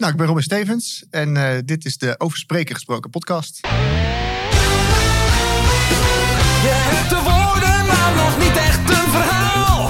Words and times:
Nou, 0.00 0.12
ik 0.12 0.18
ben 0.18 0.26
Robin 0.26 0.42
Stevens 0.42 1.04
en 1.10 1.36
uh, 1.36 1.58
dit 1.64 1.84
is 1.84 1.96
de 1.96 2.14
Over 2.18 2.38
Spreken 2.38 2.74
Gesproken 2.74 3.10
podcast. 3.10 3.58
Je 6.66 6.74
hebt 6.88 7.10
de 7.10 7.20
woorden, 7.30 7.78
maar 7.90 8.12
nog 8.22 8.34
niet 8.44 8.56
echt 8.68 8.84
een 8.98 9.10
verhaal. 9.16 9.88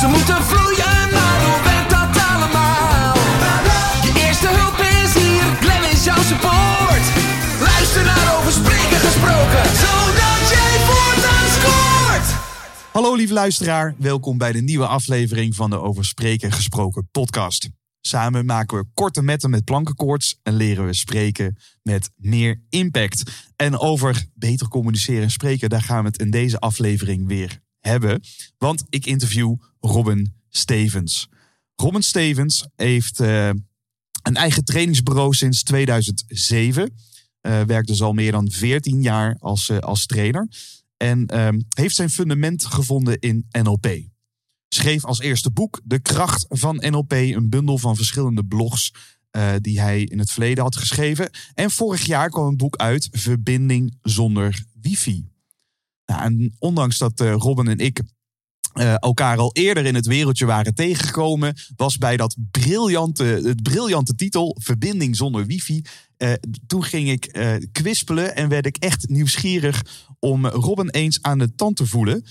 Ze 0.00 0.06
moeten 0.06 0.40
vloeien, 0.50 1.00
maar 1.16 1.38
hoe 1.46 1.60
werkt 1.68 1.90
dat 1.98 2.12
allemaal? 2.32 3.14
Je 4.06 4.12
eerste 4.26 4.48
hulp 4.58 4.78
is 5.02 5.12
hier, 5.22 5.44
Glenn 5.62 5.84
is 5.94 6.04
jouw 6.04 6.22
support. 6.32 7.04
Luister 7.68 8.04
naar 8.10 8.26
Over 8.36 8.52
Spreken 8.60 9.00
Gesproken, 9.06 9.64
zodat 9.84 10.42
jij 10.54 10.74
voortaan 10.88 11.48
scoort. 11.56 12.28
Hallo 12.92 13.14
lieve 13.14 13.34
luisteraar, 13.34 13.94
welkom 13.98 14.38
bij 14.38 14.52
de 14.52 14.62
nieuwe 14.62 14.86
aflevering 14.86 15.54
van 15.54 15.70
de 15.70 15.80
Over 15.80 16.04
Spreken 16.04 16.52
Gesproken 16.52 17.08
podcast. 17.12 17.68
Samen 18.06 18.44
maken 18.46 18.78
we 18.78 18.86
korte 18.94 19.22
metten 19.22 19.50
met 19.50 19.64
plankenkoorts 19.64 20.38
en 20.42 20.54
leren 20.54 20.86
we 20.86 20.92
spreken 20.92 21.56
met 21.82 22.10
meer 22.16 22.62
impact. 22.68 23.22
En 23.56 23.78
over 23.78 24.24
beter 24.34 24.68
communiceren 24.68 25.22
en 25.22 25.30
spreken, 25.30 25.68
daar 25.68 25.82
gaan 25.82 26.02
we 26.02 26.08
het 26.08 26.18
in 26.18 26.30
deze 26.30 26.58
aflevering 26.58 27.26
weer 27.26 27.60
hebben. 27.80 28.20
Want 28.58 28.84
ik 28.88 29.06
interview 29.06 29.56
Robin 29.80 30.34
Stevens. 30.48 31.28
Robin 31.74 32.02
Stevens 32.02 32.66
heeft 32.76 33.20
uh, 33.20 33.48
een 34.22 34.36
eigen 34.36 34.64
trainingsbureau 34.64 35.34
sinds 35.34 35.62
2007. 35.62 36.82
Uh, 37.42 37.62
werkt 37.62 37.88
dus 37.88 38.02
al 38.02 38.12
meer 38.12 38.32
dan 38.32 38.50
14 38.50 39.02
jaar 39.02 39.36
als, 39.38 39.68
uh, 39.68 39.78
als 39.78 40.06
trainer. 40.06 40.48
En 40.96 41.26
ehm, 41.26 41.60
heeft 41.68 41.96
zijn 41.96 42.10
fundament 42.10 42.64
gevonden 42.64 43.18
in 43.18 43.46
NLP 43.50 44.12
schreef 44.74 45.04
als 45.04 45.20
eerste 45.20 45.50
boek 45.50 45.80
De 45.84 45.98
Kracht 45.98 46.46
van 46.48 46.76
NLP, 46.76 47.12
een 47.12 47.48
bundel 47.48 47.78
van 47.78 47.96
verschillende 47.96 48.44
blogs 48.44 48.92
uh, 49.36 49.52
die 49.60 49.80
hij 49.80 50.02
in 50.02 50.18
het 50.18 50.30
verleden 50.30 50.62
had 50.62 50.76
geschreven. 50.76 51.30
En 51.54 51.70
vorig 51.70 52.06
jaar 52.06 52.28
kwam 52.30 52.46
een 52.46 52.56
boek 52.56 52.76
uit, 52.76 53.08
Verbinding 53.12 53.96
zonder 54.02 54.64
wifi. 54.80 55.28
Nou, 56.06 56.22
en 56.22 56.54
ondanks 56.58 56.98
dat 56.98 57.20
uh, 57.20 57.32
Robin 57.32 57.68
en 57.68 57.78
ik 57.78 58.02
uh, 58.74 58.94
elkaar 58.98 59.38
al 59.38 59.52
eerder 59.52 59.86
in 59.86 59.94
het 59.94 60.06
wereldje 60.06 60.46
waren 60.46 60.74
tegengekomen, 60.74 61.54
was 61.76 61.98
bij 61.98 62.16
dat 62.16 62.36
briljante, 62.50 63.24
het 63.24 63.62
briljante 63.62 64.14
titel 64.14 64.56
Verbinding 64.60 65.16
zonder 65.16 65.46
wifi. 65.46 65.82
Toen 66.66 66.84
ging 66.84 67.10
ik 67.10 67.38
kwispelen 67.72 68.36
en 68.36 68.48
werd 68.48 68.66
ik 68.66 68.76
echt 68.76 69.08
nieuwsgierig 69.08 69.82
om 70.18 70.46
Robin 70.46 70.88
eens 70.88 71.22
aan 71.22 71.38
de 71.38 71.54
tand 71.54 71.76
te 71.76 71.86
voelen. 71.86 72.24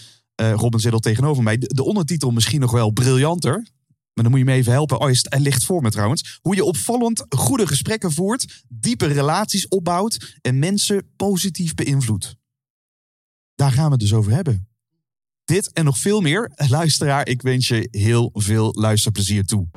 Uh, 0.44 0.53
Robin 0.53 0.80
zit 0.80 0.94
al 0.94 0.99
tegenover 0.99 1.44
mij. 1.44 1.58
De, 1.58 1.73
de, 1.73 1.83
ondertitel 1.83 2.31
misschien 2.31 2.59
nog 2.59 2.72
wel 2.72 2.91
briljanter. 2.91 3.72
Maar 4.13 4.23
dan 4.23 4.30
moet 4.30 4.39
je 4.39 4.45
me 4.45 4.53
even 4.53 4.72
helpen. 4.72 4.99
Oh, 4.99 5.11
hij 5.22 5.39
ligt 5.39 5.66
voor 5.66 5.81
me 5.81 5.91
trouwens. 5.91 6.39
Hoe 6.41 6.55
je 6.55 6.63
opvallend 6.63 7.25
goede 7.30 7.67
gesprekken 7.67 8.11
voert, 8.11 8.64
diepe 8.67 9.05
relaties 9.05 9.67
opbouwt 9.67 10.38
en 10.41 10.59
mensen 10.59 11.11
positief 11.16 11.73
beïnvloedt. 11.73 12.36
Daar 13.55 13.71
gaan 13.71 13.86
we 13.86 13.91
het 13.91 13.99
dus 13.99 14.14
over 14.14 14.31
hebben. 14.31 14.67
Dit 15.45 15.71
en 15.71 15.86
nog 15.86 15.97
veel 15.97 16.21
meer. 16.21 16.52
Luisteraar, 16.55 17.27
ik 17.27 17.41
wens 17.41 17.67
je 17.67 17.88
heel 17.91 18.30
veel 18.33 18.73
luisterplezier 18.73 19.45
toe. 19.45 19.67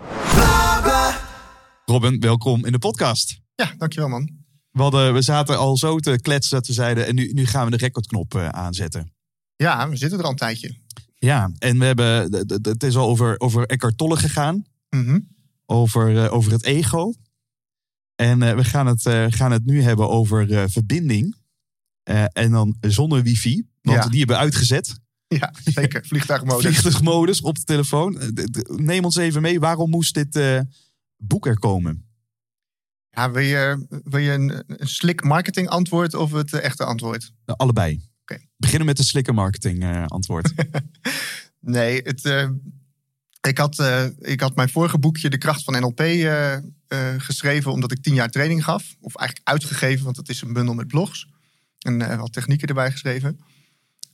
Robin, 1.85 2.21
welkom 2.21 2.65
in 2.65 2.73
de 2.73 2.79
podcast. 2.79 3.41
Ja, 3.55 3.75
dankjewel 3.79 4.09
man. 4.09 4.31
We, 4.71 4.83
hadden, 4.83 5.13
we 5.13 5.23
zaten 5.23 5.59
al 5.59 5.77
zo 5.77 5.99
te 5.99 6.19
kletsen 6.21 6.57
dat 6.57 6.67
we 6.67 6.73
zeiden... 6.73 7.07
en 7.07 7.15
nu, 7.15 7.33
nu 7.33 7.47
gaan 7.47 7.65
we 7.65 7.71
de 7.71 7.77
recordknop 7.77 8.35
uh, 8.35 8.49
aanzetten. 8.49 9.16
Ja, 9.57 9.89
we 9.89 9.97
zitten 9.97 10.19
er 10.19 10.25
al 10.25 10.31
een 10.31 10.37
tijdje. 10.37 10.77
Ja, 11.15 11.51
en 11.59 11.79
we 11.79 11.85
hebben, 11.85 12.33
het 12.63 12.83
is 12.83 12.97
al 12.97 13.09
over, 13.09 13.41
over 13.41 13.67
Eckhart 13.67 13.99
Tolle 13.99 14.17
gegaan. 14.17 14.65
Mm 14.91 15.05
-hmm. 15.05 15.29
over, 15.67 16.13
uh, 16.13 16.33
over 16.33 16.53
het 16.53 16.65
ego. 16.65 17.13
En 18.15 18.43
uh, 18.43 18.55
we 18.55 18.65
gaan 18.65 18.87
het, 18.87 19.05
uh, 19.05 19.27
gaan 19.29 19.53
het 19.53 19.65
nu 19.65 19.83
hebben 19.83 20.09
over 20.09 20.71
verbinding. 20.71 21.37
en 22.33 22.51
dan 22.51 22.77
zonder 22.81 23.23
wifi, 23.23 23.67
want 23.83 24.03
ja. 24.05 24.09
die 24.09 24.19
hebben 24.19 24.37
we 24.37 24.43
uitgezet. 24.43 25.01
Ja, 25.29 25.53
zeker. 25.65 26.05
Vliegtuigmodus. 26.09 26.65
Vliegtuigmodus 26.65 27.41
op 27.41 27.55
de 27.55 27.65
telefoon. 27.65 28.33
Neem 28.77 29.05
ons 29.05 29.17
even 29.17 29.43
mee, 29.43 29.61
waarom 29.61 29.91
moest 29.91 30.15
dit 30.15 30.65
boek 31.17 31.47
er 31.47 31.59
komen? 31.59 32.05
Ja, 33.11 33.31
wil 33.31 33.43
je, 33.43 33.87
wil 34.05 34.21
je 34.21 34.33
een, 34.33 34.63
een 34.67 34.89
slick 34.89 35.25
marketing 35.25 35.69
antwoord 35.69 36.15
of 36.15 36.33
het 36.33 36.53
echte 36.53 36.85
antwoord? 36.85 37.33
allebei. 37.45 38.01
Beginnen 38.57 38.87
met 38.87 38.97
de 38.97 39.05
slikker 39.05 39.35
marketing 39.35 39.83
uh, 39.85 40.07
antwoord. 40.07 40.53
nee, 41.61 42.01
het, 42.03 42.25
uh, 42.25 42.49
ik, 43.41 43.59
had, 43.59 43.79
uh, 43.79 44.07
ik 44.19 44.41
had 44.41 44.57
mijn 44.57 44.69
vorige 44.69 44.99
boekje 44.99 45.31
De 45.31 45.39
Kracht 45.39 45.65
van 45.65 45.81
NLP 45.81 46.01
geschreven 47.19 47.73
omdat 47.73 47.93
ik 47.93 48.03
tien 48.03 48.15
jaar 48.15 48.31
training 48.31 48.65
gaf. 48.65 48.97
Of 49.01 49.17
eigenlijk 49.17 49.49
uitgegeven, 49.49 50.05
want 50.05 50.17
het 50.17 50.29
is 50.29 50.41
een 50.41 50.53
bundel 50.53 50.75
met 50.75 50.87
blogs. 50.87 51.29
En 51.79 52.19
wat 52.19 52.33
technieken 52.33 52.69
erbij 52.69 52.91
geschreven. 52.91 53.41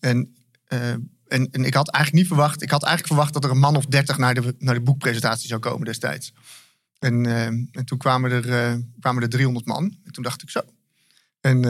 En, 0.01 0.35
en, 0.69 1.49
en, 1.51 1.65
ik 1.65 1.75
had 1.75 1.91
eigenlijk 1.91 2.13
niet 2.25 2.27
verwacht, 2.27 2.63
ik 2.63 2.71
had 2.71 2.83
eigenlijk 2.83 3.13
verwacht 3.13 3.33
dat 3.33 3.45
er 3.45 3.51
een 3.51 3.59
man 3.59 3.77
of 3.77 3.87
dertig 3.87 4.19
naar 4.19 4.35
de, 4.35 4.55
naar 4.59 4.75
de 4.75 4.81
boekpresentatie 4.81 5.49
zou 5.49 5.61
komen 5.61 5.85
destijds. 5.85 6.33
En, 6.99 7.27
en 7.73 7.85
toen 7.85 7.99
kwamen 7.99 8.31
er, 8.31 8.79
kwamen 9.01 9.23
er 9.23 9.29
300 9.29 9.67
man. 9.67 9.97
En 10.05 10.13
toen 10.13 10.23
dacht 10.23 10.43
ik 10.43 10.51
zo. 10.51 10.61
En 11.41 11.61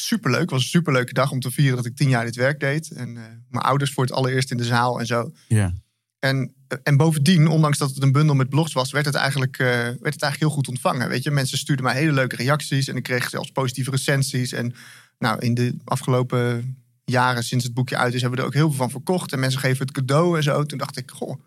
superleuk. 0.00 0.40
Het 0.40 0.50
was 0.50 0.62
een 0.62 0.68
superleuke 0.68 1.12
dag 1.12 1.30
om 1.30 1.40
te 1.40 1.50
vieren 1.50 1.76
dat 1.76 1.86
ik 1.86 1.96
tien 1.96 2.08
jaar 2.08 2.24
dit 2.24 2.36
werk 2.36 2.60
deed. 2.60 2.90
En 2.90 3.08
uh, 3.08 3.22
mijn 3.48 3.64
ouders 3.64 3.92
voor 3.92 4.04
het 4.04 4.12
allereerst 4.12 4.50
in 4.50 4.56
de 4.56 4.64
zaal 4.64 5.00
en 5.00 5.06
zo. 5.06 5.32
Ja. 5.48 5.72
En, 6.18 6.54
en 6.82 6.96
bovendien, 6.96 7.48
ondanks 7.48 7.78
dat 7.78 7.94
het 7.94 8.02
een 8.02 8.12
bundel 8.12 8.34
met 8.34 8.48
blogs 8.48 8.72
was, 8.72 8.92
werd 8.92 9.04
het, 9.04 9.14
eigenlijk, 9.14 9.58
uh, 9.58 9.66
werd 9.66 9.94
het 9.94 10.02
eigenlijk 10.02 10.38
heel 10.38 10.50
goed 10.50 10.68
ontvangen. 10.68 11.08
Weet 11.08 11.22
je, 11.22 11.30
mensen 11.30 11.58
stuurden 11.58 11.84
mij 11.84 11.94
hele 11.94 12.12
leuke 12.12 12.36
reacties 12.36 12.88
en 12.88 12.96
ik 12.96 13.02
kreeg 13.02 13.28
zelfs 13.28 13.50
positieve 13.50 13.90
recensies. 13.90 14.52
En 14.52 14.74
nou, 15.18 15.38
in 15.38 15.54
de 15.54 15.76
afgelopen 15.84 16.76
jaren, 17.04 17.44
sinds 17.44 17.64
het 17.64 17.74
boekje 17.74 17.96
uit 17.96 18.14
is, 18.14 18.20
hebben 18.20 18.38
we 18.38 18.44
er 18.44 18.50
ook 18.50 18.58
heel 18.58 18.68
veel 18.68 18.78
van 18.78 18.90
verkocht. 18.90 19.32
En 19.32 19.40
mensen 19.40 19.60
geven 19.60 19.86
het 19.86 19.94
cadeau 19.94 20.36
en 20.36 20.42
zo. 20.42 20.64
Toen 20.64 20.78
dacht 20.78 20.96
ik, 20.96 21.10
goh, 21.10 21.40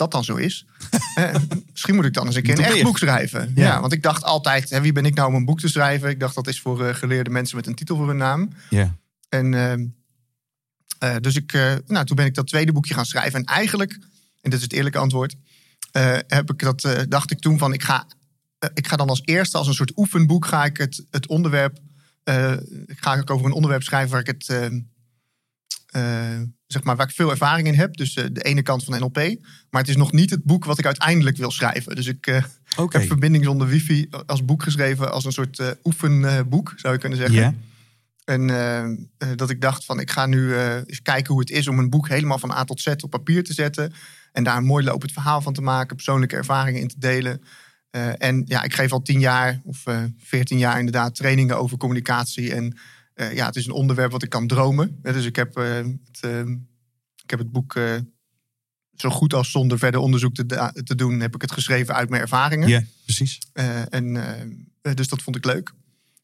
dat 0.00 0.10
dan 0.10 0.24
zo 0.24 0.36
is, 0.36 0.66
eh, 1.14 1.34
misschien 1.70 1.94
moet 1.94 2.04
ik 2.04 2.12
dan 2.12 2.26
eens 2.26 2.36
een 2.36 2.42
keer 2.42 2.58
een 2.58 2.64
echt 2.64 2.82
boek 2.82 2.98
schrijven. 2.98 3.52
Ja. 3.54 3.64
ja. 3.64 3.80
want 3.80 3.92
ik 3.92 4.02
dacht 4.02 4.24
altijd, 4.24 4.70
hè, 4.70 4.80
wie 4.80 4.92
ben 4.92 5.04
ik 5.04 5.14
nou 5.14 5.28
om 5.28 5.34
een 5.34 5.44
boek 5.44 5.60
te 5.60 5.68
schrijven? 5.68 6.08
Ik 6.08 6.20
dacht 6.20 6.34
dat 6.34 6.46
is 6.46 6.60
voor 6.60 6.86
uh, 6.86 6.94
geleerde 6.94 7.30
mensen 7.30 7.56
met 7.56 7.66
een 7.66 7.74
titel 7.74 7.96
voor 7.96 8.06
hun 8.06 8.16
naam. 8.16 8.52
Ja. 8.70 8.96
En 9.28 9.52
uh, 9.52 11.16
dus 11.20 11.36
ik, 11.36 11.52
nou, 11.86 12.06
toen 12.06 12.16
ben 12.16 12.26
ik 12.26 12.34
dat 12.34 12.46
tweede 12.46 12.72
boekje 12.72 12.94
gaan 12.94 13.06
schrijven. 13.06 13.38
En 13.38 13.44
eigenlijk, 13.44 13.92
en 14.40 14.50
dit 14.50 14.54
is 14.54 14.62
het 14.62 14.72
eerlijke 14.72 14.98
antwoord, 14.98 15.36
heb 16.26 16.50
ik 16.50 16.58
dat, 16.58 17.04
dacht 17.08 17.30
ik 17.30 17.40
toen 17.40 17.58
van, 17.58 17.72
ik 17.72 17.82
ga, 17.82 18.06
ik 18.74 18.86
ga 18.88 18.96
dan 18.96 19.08
als 19.08 19.22
eerste 19.24 19.58
als 19.58 19.66
een 19.66 19.74
soort 19.74 19.96
oefenboek 19.96 20.46
ga 20.46 20.64
ik 20.64 20.76
het, 20.76 21.04
het 21.10 21.26
onderwerp, 21.26 21.78
ga 22.86 23.14
ik 23.14 23.30
over 23.30 23.46
een 23.46 23.52
onderwerp 23.52 23.82
schrijven 23.82 24.10
waar 24.10 24.20
ik 24.20 24.26
het 24.26 24.70
zeg 26.72 26.82
maar, 26.82 26.96
waar 26.96 27.08
ik 27.08 27.14
veel 27.14 27.30
ervaring 27.30 27.66
in 27.66 27.74
heb. 27.74 27.96
Dus 27.96 28.16
uh, 28.16 28.24
de 28.32 28.42
ene 28.42 28.62
kant 28.62 28.84
van 28.84 28.98
NLP. 28.98 29.16
Maar 29.70 29.80
het 29.80 29.88
is 29.88 29.96
nog 29.96 30.12
niet 30.12 30.30
het 30.30 30.44
boek 30.44 30.64
wat 30.64 30.78
ik 30.78 30.86
uiteindelijk 30.86 31.36
wil 31.36 31.50
schrijven. 31.50 31.96
Dus 31.96 32.06
ik 32.06 32.26
uh, 32.26 32.44
okay. 32.76 33.00
heb 33.00 33.10
Verbinding 33.10 33.44
zonder 33.44 33.66
wifi 33.66 34.08
als 34.26 34.44
boek 34.44 34.62
geschreven. 34.62 35.12
Als 35.12 35.24
een 35.24 35.32
soort 35.32 35.76
oefenboek, 35.84 36.72
zou 36.76 36.94
je 36.94 37.00
kunnen 37.00 37.18
zeggen. 37.18 37.36
Yeah. 37.36 37.52
En 38.24 39.10
dat 39.36 39.50
ik 39.50 39.60
dacht 39.60 39.84
van, 39.84 40.00
ik 40.00 40.10
ga 40.10 40.26
nu 40.26 40.56
eens 40.56 41.02
kijken 41.02 41.32
hoe 41.32 41.40
het 41.40 41.50
is 41.50 41.68
om 41.68 41.78
een 41.78 41.90
boek 41.90 42.08
helemaal 42.08 42.38
van 42.38 42.50
A 42.50 42.64
tot 42.64 42.80
Z 42.80 42.86
op 42.86 43.10
papier 43.10 43.44
te 43.44 43.52
zetten. 43.52 43.92
En 44.32 44.44
daar 44.44 44.56
een 44.56 44.64
mooi 44.64 44.84
lopend 44.84 45.12
verhaal 45.12 45.40
van 45.40 45.52
te 45.52 45.62
maken. 45.62 45.96
Persoonlijke 45.96 46.36
ervaringen 46.36 46.80
in 46.80 46.88
te 46.88 46.98
delen. 46.98 47.42
en 48.18 48.42
ja, 48.46 48.62
ik 48.62 48.74
geef 48.74 48.92
al 48.92 49.02
tien 49.02 49.20
jaar 49.20 49.60
of 49.64 49.84
veertien 50.18 50.58
jaar 50.58 50.78
inderdaad 50.78 51.14
trainingen 51.14 51.58
over 51.58 51.76
communicatie 51.76 52.54
en 52.54 52.78
uh, 53.20 53.34
ja, 53.34 53.46
het 53.46 53.56
is 53.56 53.66
een 53.66 53.72
onderwerp 53.72 54.10
wat 54.12 54.22
ik 54.22 54.30
kan 54.30 54.46
dromen. 54.46 54.98
dus 55.02 55.24
ik 55.24 55.36
heb, 55.36 55.58
uh, 55.58 55.74
het, 55.74 56.20
uh, 56.24 56.38
ik 57.22 57.30
heb 57.30 57.38
het 57.38 57.50
boek 57.50 57.78
zo 58.94 59.10
goed 59.10 59.34
als 59.34 59.50
zonder 59.50 59.78
verder 59.78 60.00
onderzoek 60.00 60.34
te, 60.34 60.72
te, 60.84 60.94
doen, 60.94 61.20
heb 61.20 61.34
ik 61.34 61.40
het 61.40 61.52
geschreven 61.52 61.94
uit 61.94 62.08
mijn 62.08 62.22
ervaringen. 62.22 62.68
Ja, 62.68 62.82
precies. 63.04 63.38
en, 63.88 64.14
dus 64.94 65.08
dat 65.08 65.22
vond 65.22 65.36
ik 65.36 65.44
leuk. 65.44 65.72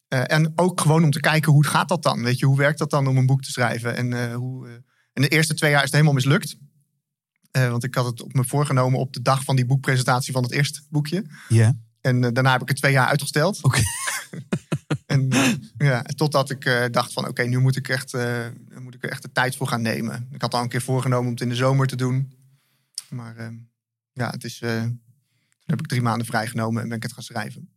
en 0.07 0.51
ook 0.55 0.81
gewoon 0.81 1.03
om 1.03 1.11
te 1.11 1.19
kijken 1.19 1.51
hoe 1.51 1.65
gaat 1.65 1.89
dat 1.89 2.03
dan? 2.03 2.23
Weet 2.23 2.39
je, 2.39 2.45
hoe 2.45 2.57
werkt 2.57 2.79
dat 2.79 2.89
dan 2.89 3.07
om 3.07 3.17
een 3.17 3.25
boek 3.25 3.41
te 3.41 3.51
schrijven? 3.51 3.95
En, 3.95 4.33
hoe, 4.33 4.67
en 5.13 5.21
de 5.21 5.27
eerste 5.27 5.53
twee 5.53 5.69
jaar 5.69 5.79
is 5.79 5.85
het 5.85 5.93
helemaal 5.93 6.13
mislukt. 6.13 6.57
want 7.51 7.83
ik 7.83 7.95
had 7.95 8.05
het 8.05 8.21
op 8.21 8.33
me 8.33 8.43
voorgenomen 8.43 8.99
op 8.99 9.13
de 9.13 9.21
dag 9.21 9.43
van 9.43 9.55
die 9.55 9.65
boekpresentatie 9.65 10.33
van 10.33 10.43
het 10.43 10.51
eerste 10.51 10.81
boekje. 10.89 11.25
Ja. 11.49 11.75
En 12.01 12.21
daarna 12.21 12.51
heb 12.51 12.61
ik 12.61 12.67
het 12.67 12.77
twee 12.77 12.91
jaar 12.91 13.07
uitgesteld. 13.07 13.63
Oké. 13.63 13.81
En 15.07 15.33
uh, 15.33 15.53
ja, 15.77 16.01
totdat 16.01 16.49
ik 16.49 16.65
uh, 16.65 16.85
dacht 16.91 17.13
van 17.13 17.23
oké, 17.23 17.31
okay, 17.31 17.45
nu 17.45 17.59
moet 17.59 17.75
ik, 17.75 17.89
echt, 17.89 18.13
uh, 18.13 18.45
moet 18.79 18.95
ik 18.95 19.03
er 19.03 19.09
echt 19.09 19.21
de 19.21 19.31
tijd 19.31 19.55
voor 19.55 19.67
gaan 19.67 19.81
nemen. 19.81 20.27
Ik 20.31 20.41
had 20.41 20.53
al 20.53 20.61
een 20.61 20.69
keer 20.69 20.81
voorgenomen 20.81 21.25
om 21.25 21.31
het 21.31 21.41
in 21.41 21.49
de 21.49 21.55
zomer 21.55 21.87
te 21.87 21.95
doen. 21.95 22.33
Maar 23.09 23.53
ja, 24.13 24.29
het 24.29 24.43
is, 24.43 24.57
toen 24.57 24.99
heb 25.65 25.79
ik 25.79 25.87
drie 25.87 26.01
maanden 26.01 26.27
vrijgenomen 26.27 26.81
en 26.81 26.87
ben 26.87 26.97
ik 26.97 27.03
het 27.03 27.13
gaan 27.13 27.23
schrijven. 27.23 27.69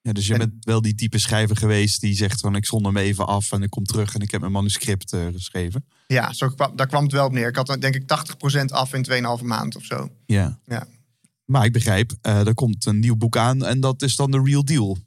Ja, 0.00 0.12
dus 0.12 0.26
je 0.26 0.32
en, 0.32 0.38
bent 0.38 0.64
wel 0.64 0.82
die 0.82 0.94
type 0.94 1.18
schrijver 1.18 1.56
geweest 1.56 2.00
die 2.00 2.14
zegt 2.14 2.40
van 2.40 2.56
ik 2.56 2.66
zonder 2.66 2.92
me 2.92 3.00
even 3.00 3.26
af 3.26 3.52
en 3.52 3.62
ik 3.62 3.70
kom 3.70 3.84
terug 3.84 4.14
en 4.14 4.20
ik 4.20 4.30
heb 4.30 4.40
mijn 4.40 4.52
manuscript 4.52 5.16
geschreven. 5.32 5.84
Ja, 6.06 6.32
zo 6.32 6.48
kwam, 6.48 6.76
daar 6.76 6.86
kwam 6.86 7.02
het 7.02 7.12
wel 7.12 7.26
op 7.26 7.32
neer. 7.32 7.48
Ik 7.48 7.56
had 7.56 7.80
denk 7.80 7.94
ik 7.94 8.02
80% 8.62 8.64
af 8.64 8.94
in 8.94 9.06
2,5 9.38 9.44
maand 9.44 9.76
of 9.76 9.84
zo. 9.84 10.08
Ja. 10.26 10.58
ja. 10.64 10.86
Maar 11.44 11.64
ik 11.64 11.72
begrijp, 11.72 12.12
er 12.20 12.54
komt 12.54 12.86
een 12.86 12.98
nieuw 12.98 13.16
boek 13.16 13.36
aan 13.36 13.64
en 13.64 13.80
dat 13.80 14.02
is 14.02 14.16
dan 14.16 14.30
de 14.30 14.42
real 14.44 14.64
deal. 14.64 14.98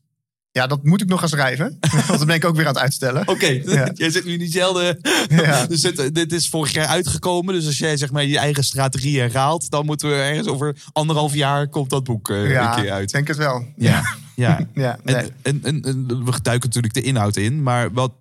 Ja, 0.58 0.68
dat 0.68 0.84
moet 0.84 1.02
ik 1.02 1.08
nog 1.08 1.20
gaan 1.20 1.30
schrijven. 1.30 1.78
Want 2.08 2.18
dan 2.18 2.26
ben 2.26 2.36
ik 2.36 2.46
ook 2.46 2.56
weer 2.56 2.68
aan 2.68 2.74
het 2.74 2.82
uitstellen. 2.82 3.28
Oké, 3.28 3.48
jij 3.94 4.10
zit 4.10 4.26
nu 4.26 4.32
in 4.32 4.40
diezelfde... 4.40 5.00
Ja. 5.30 5.66
dus 5.68 5.82
dit, 5.82 6.16
dit, 6.16 6.32
is 6.32 6.50
vorig 6.50 6.74
jaar 6.74 6.88
uitgekomen. 6.88 7.54
Dus 7.54 7.66
als 7.66 7.78
jij 7.78 7.98
zeg 7.98 8.12
maar 8.12 8.26
je 8.26 8.38
eigen 8.38 8.64
strategie 8.64 9.20
herhaalt... 9.20 9.70
dan 9.70 9.86
moeten 9.86 10.10
we 10.10 10.16
ergens 10.16 10.48
over 10.48 10.78
anderhalf 10.92 11.34
jaar 11.34 11.68
komt 11.68 11.90
dat 11.90 12.04
boek 12.04 12.30
uh, 12.30 12.52
ja, 12.52 12.76
een 12.76 12.82
keer 12.82 12.92
uit. 12.92 13.04
ik 13.04 13.12
denk 13.12 13.28
het 13.28 13.38
wel. 13.38 13.66
Ja, 13.76 14.18
ja. 14.36 14.68
ja 14.74 15.00
en, 15.04 15.34
en, 15.42 15.82
en, 15.82 16.08
we 16.26 16.42
duiken 16.42 16.68
natuurlijk 16.68 16.94
de 16.94 17.02
inhoud 17.02 17.36
in. 17.36 17.64
Maar 17.64 17.94
wat, 17.94 18.14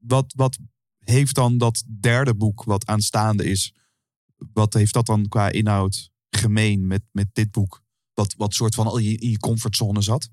wat, 0.00 0.32
wat 0.36 0.58
heeft 0.98 1.34
dan 1.34 1.58
dat 1.58 1.84
derde 2.00 2.34
boek 2.34 2.64
wat 2.64 2.86
aanstaande 2.86 3.44
is... 3.44 3.74
wat 4.52 4.74
heeft 4.74 4.94
dat 4.94 5.06
dan 5.06 5.28
qua 5.28 5.50
inhoud 5.50 6.10
gemeen 6.30 6.86
met, 6.86 7.02
met 7.12 7.26
dit 7.32 7.50
boek? 7.50 7.82
Wat, 8.14 8.34
wat 8.36 8.54
soort 8.54 8.74
van 8.74 8.86
al 8.86 8.98
je, 8.98 9.18
in 9.18 9.30
je 9.30 9.38
comfortzone 9.38 10.02
zat? 10.02 10.30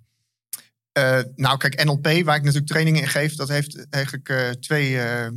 Uh, 0.97 1.19
nou, 1.35 1.57
kijk, 1.57 1.83
NLP, 1.83 2.03
waar 2.03 2.35
ik 2.35 2.43
natuurlijk 2.43 2.67
trainingen 2.67 3.01
in 3.01 3.07
geef, 3.07 3.35
dat 3.35 3.47
heeft 3.47 3.89
eigenlijk 3.89 4.29
uh, 4.29 4.49
twee, 4.49 4.91
uh, 4.91 5.27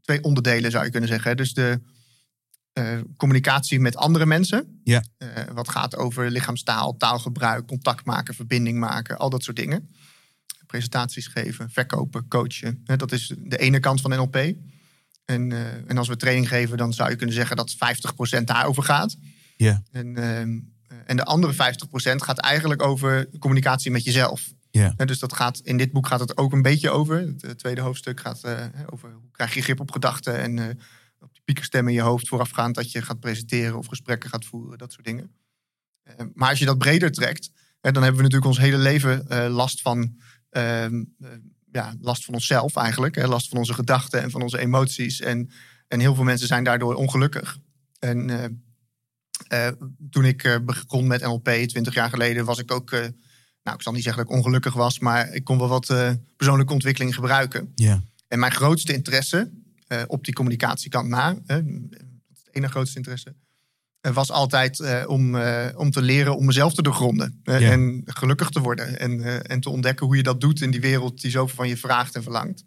twee 0.00 0.22
onderdelen, 0.22 0.70
zou 0.70 0.84
je 0.84 0.90
kunnen 0.90 1.08
zeggen. 1.08 1.36
Dus 1.36 1.54
de 1.54 1.80
communicatie 3.16 3.80
met 3.80 3.96
andere 3.96 4.26
mensen. 4.26 4.80
Ja. 4.84 5.04
wat 5.52 5.68
gaat 5.68 5.96
over 5.96 6.30
lichaamstaal, 6.30 6.96
taalgebruik, 6.96 7.66
contact 7.66 8.04
maken, 8.04 8.34
verbinding 8.34 8.78
maken, 8.78 9.18
al 9.18 9.30
dat 9.30 9.42
soort 9.42 9.56
dingen. 9.56 9.88
Presentaties 10.66 11.26
geven, 11.26 11.70
verkopen, 11.70 12.28
coachen. 12.28 12.84
dat 12.84 13.12
is 13.12 13.34
de 13.38 13.58
ene 13.58 13.80
kant 13.80 14.00
van 14.00 14.10
NLP. 14.10 14.36
En, 15.24 15.52
en 15.86 15.98
als 15.98 16.08
we 16.08 16.16
training 16.16 16.48
geven, 16.48 16.76
dan 16.76 16.92
zou 16.92 17.10
je 17.10 17.16
kunnen 17.16 17.34
zeggen 17.34 17.56
dat 17.56 17.76
50% 18.40 18.44
daarover 18.44 18.82
gaat. 18.82 19.16
Ja. 19.56 19.82
En 19.90 20.16
ehm, 20.16 20.58
en 21.08 21.16
de 21.16 21.24
andere 21.24 21.52
50% 21.52 21.56
gaat 22.16 22.38
eigenlijk 22.38 22.82
over 22.82 23.28
communicatie 23.38 23.90
met 23.90 24.04
jezelf. 24.04 24.52
Ja. 24.70 24.90
dus 24.90 25.18
dat 25.18 25.32
gaat, 25.32 25.60
in 25.62 25.76
dit 25.76 25.92
boek 25.92 26.06
gaat 26.06 26.20
het 26.20 26.36
ook 26.36 26.52
een 26.52 26.62
beetje 26.62 26.90
over. 26.90 27.18
Het 27.18 27.44
eh, 27.44 27.50
tweede 27.50 27.80
hoofdstuk 27.80 28.20
gaat 28.20 28.40
uh, 28.44 28.64
over 28.92 29.12
hoe 29.12 29.30
krijg 29.30 29.54
je 29.54 29.62
grip 29.62 29.80
op 29.80 29.90
gedachten 29.90 30.38
en 30.38 30.56
uh, 30.56 30.64
op 31.20 31.32
die 31.32 31.42
piekerstem 31.44 31.88
in 31.88 31.94
je 31.94 32.00
hoofd 32.00 32.28
voorafgaand 32.28 32.74
dat 32.74 32.92
je 32.92 33.02
gaat 33.02 33.20
presenteren 33.20 33.78
of 33.78 33.86
gesprekken 33.86 34.30
gaat 34.30 34.44
voeren, 34.44 34.78
dat 34.78 34.92
soort 34.92 35.04
dingen. 35.06 35.30
Uh, 36.04 36.26
maar 36.34 36.48
als 36.48 36.58
je 36.58 36.64
dat 36.64 36.78
breder 36.78 37.12
trekt, 37.12 37.50
dan 37.80 38.02
hebben 38.02 38.16
we 38.16 38.22
natuurlijk 38.22 38.46
ons 38.46 38.58
hele 38.58 38.78
leven 38.78 39.26
last 39.50 39.82
van, 39.82 40.16
ehm, 40.50 41.04
ja, 41.72 41.94
last 42.00 42.24
van 42.24 42.34
onszelf 42.34 42.76
eigenlijk. 42.76 43.14
Hè, 43.14 43.26
last 43.26 43.48
van 43.48 43.58
onze 43.58 43.74
gedachten 43.74 44.22
en 44.22 44.30
van 44.30 44.42
onze 44.42 44.58
emoties. 44.58 45.20
En, 45.20 45.50
en 45.88 46.00
heel 46.00 46.14
veel 46.14 46.24
mensen 46.24 46.46
zijn 46.46 46.64
daardoor 46.64 46.94
ongelukkig. 46.94 47.58
En 47.98 48.30
uh, 49.52 49.68
toen 50.10 50.24
ik 50.24 50.44
uh, 50.44 50.56
begon 50.64 51.06
met 51.06 51.22
NLP 51.22 51.48
20 51.48 51.94
jaar 51.94 52.08
geleden, 52.08 52.44
was 52.44 52.58
ik 52.58 52.72
ook, 52.72 52.90
uh, 52.90 53.00
nou, 53.62 53.76
ik 53.76 53.82
zal 53.82 53.92
niet 53.92 54.02
zeggen 54.02 54.22
dat 54.22 54.32
ik 54.32 54.38
ongelukkig 54.38 54.74
was, 54.74 54.98
maar 54.98 55.32
ik 55.32 55.44
kon 55.44 55.58
wel 55.58 55.68
wat 55.68 55.86
persoonlijke 56.36 56.72
ontwikkeling 56.72 57.14
gebruiken. 57.14 57.72
Ja. 57.74 58.02
En 58.28 58.38
mijn 58.38 58.52
grootste 58.52 58.92
interesse 58.92 59.50
op 60.06 60.24
die 60.24 60.34
communicatiekant 60.34 61.08
na, 61.08 61.36
het 61.46 61.64
ene 62.50 62.68
grootste 62.68 62.96
interesse, 62.96 63.34
was 64.00 64.30
altijd 64.30 65.06
om, 65.06 65.36
om 65.74 65.90
te 65.90 66.02
leren 66.02 66.36
om 66.36 66.46
mezelf 66.46 66.74
te 66.74 66.82
doorgronden 66.82 67.40
en 67.44 68.02
gelukkig 68.04 68.48
te 68.48 68.60
worden 68.60 68.98
en, 68.98 69.44
en 69.46 69.60
te 69.60 69.70
ontdekken 69.70 70.06
hoe 70.06 70.16
je 70.16 70.22
dat 70.22 70.40
doet 70.40 70.60
in 70.60 70.70
die 70.70 70.80
wereld 70.80 71.20
die 71.20 71.30
zoveel 71.30 71.56
van 71.56 71.68
je 71.68 71.76
vraagt 71.76 72.14
en 72.14 72.22
verlangt. 72.22 72.64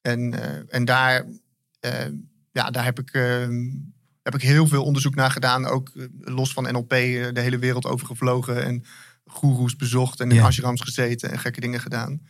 En, 0.00 0.34
en 0.68 0.84
daar, 0.84 1.26
ja, 2.52 2.70
daar 2.70 2.84
heb 2.84 2.98
ik 2.98 3.10
heb 4.22 4.34
ik 4.34 4.42
heel 4.42 4.66
veel 4.66 4.84
onderzoek 4.84 5.14
naar 5.14 5.30
gedaan. 5.30 5.66
Ook 5.66 5.88
eh, 5.88 6.04
los 6.18 6.52
van 6.52 6.72
NLP 6.72 6.92
eh, 6.92 6.98
de 7.32 7.40
hele 7.40 7.58
wereld 7.58 7.86
over 7.86 8.06
gevlogen. 8.06 8.64
En 8.64 8.84
goeroes 9.24 9.76
bezocht 9.76 10.20
en 10.20 10.30
in 10.30 10.40
ashrams 10.40 10.80
gezeten 10.80 11.30
en 11.30 11.38
gekke 11.38 11.60
dingen 11.60 11.80
gedaan. 11.80 12.20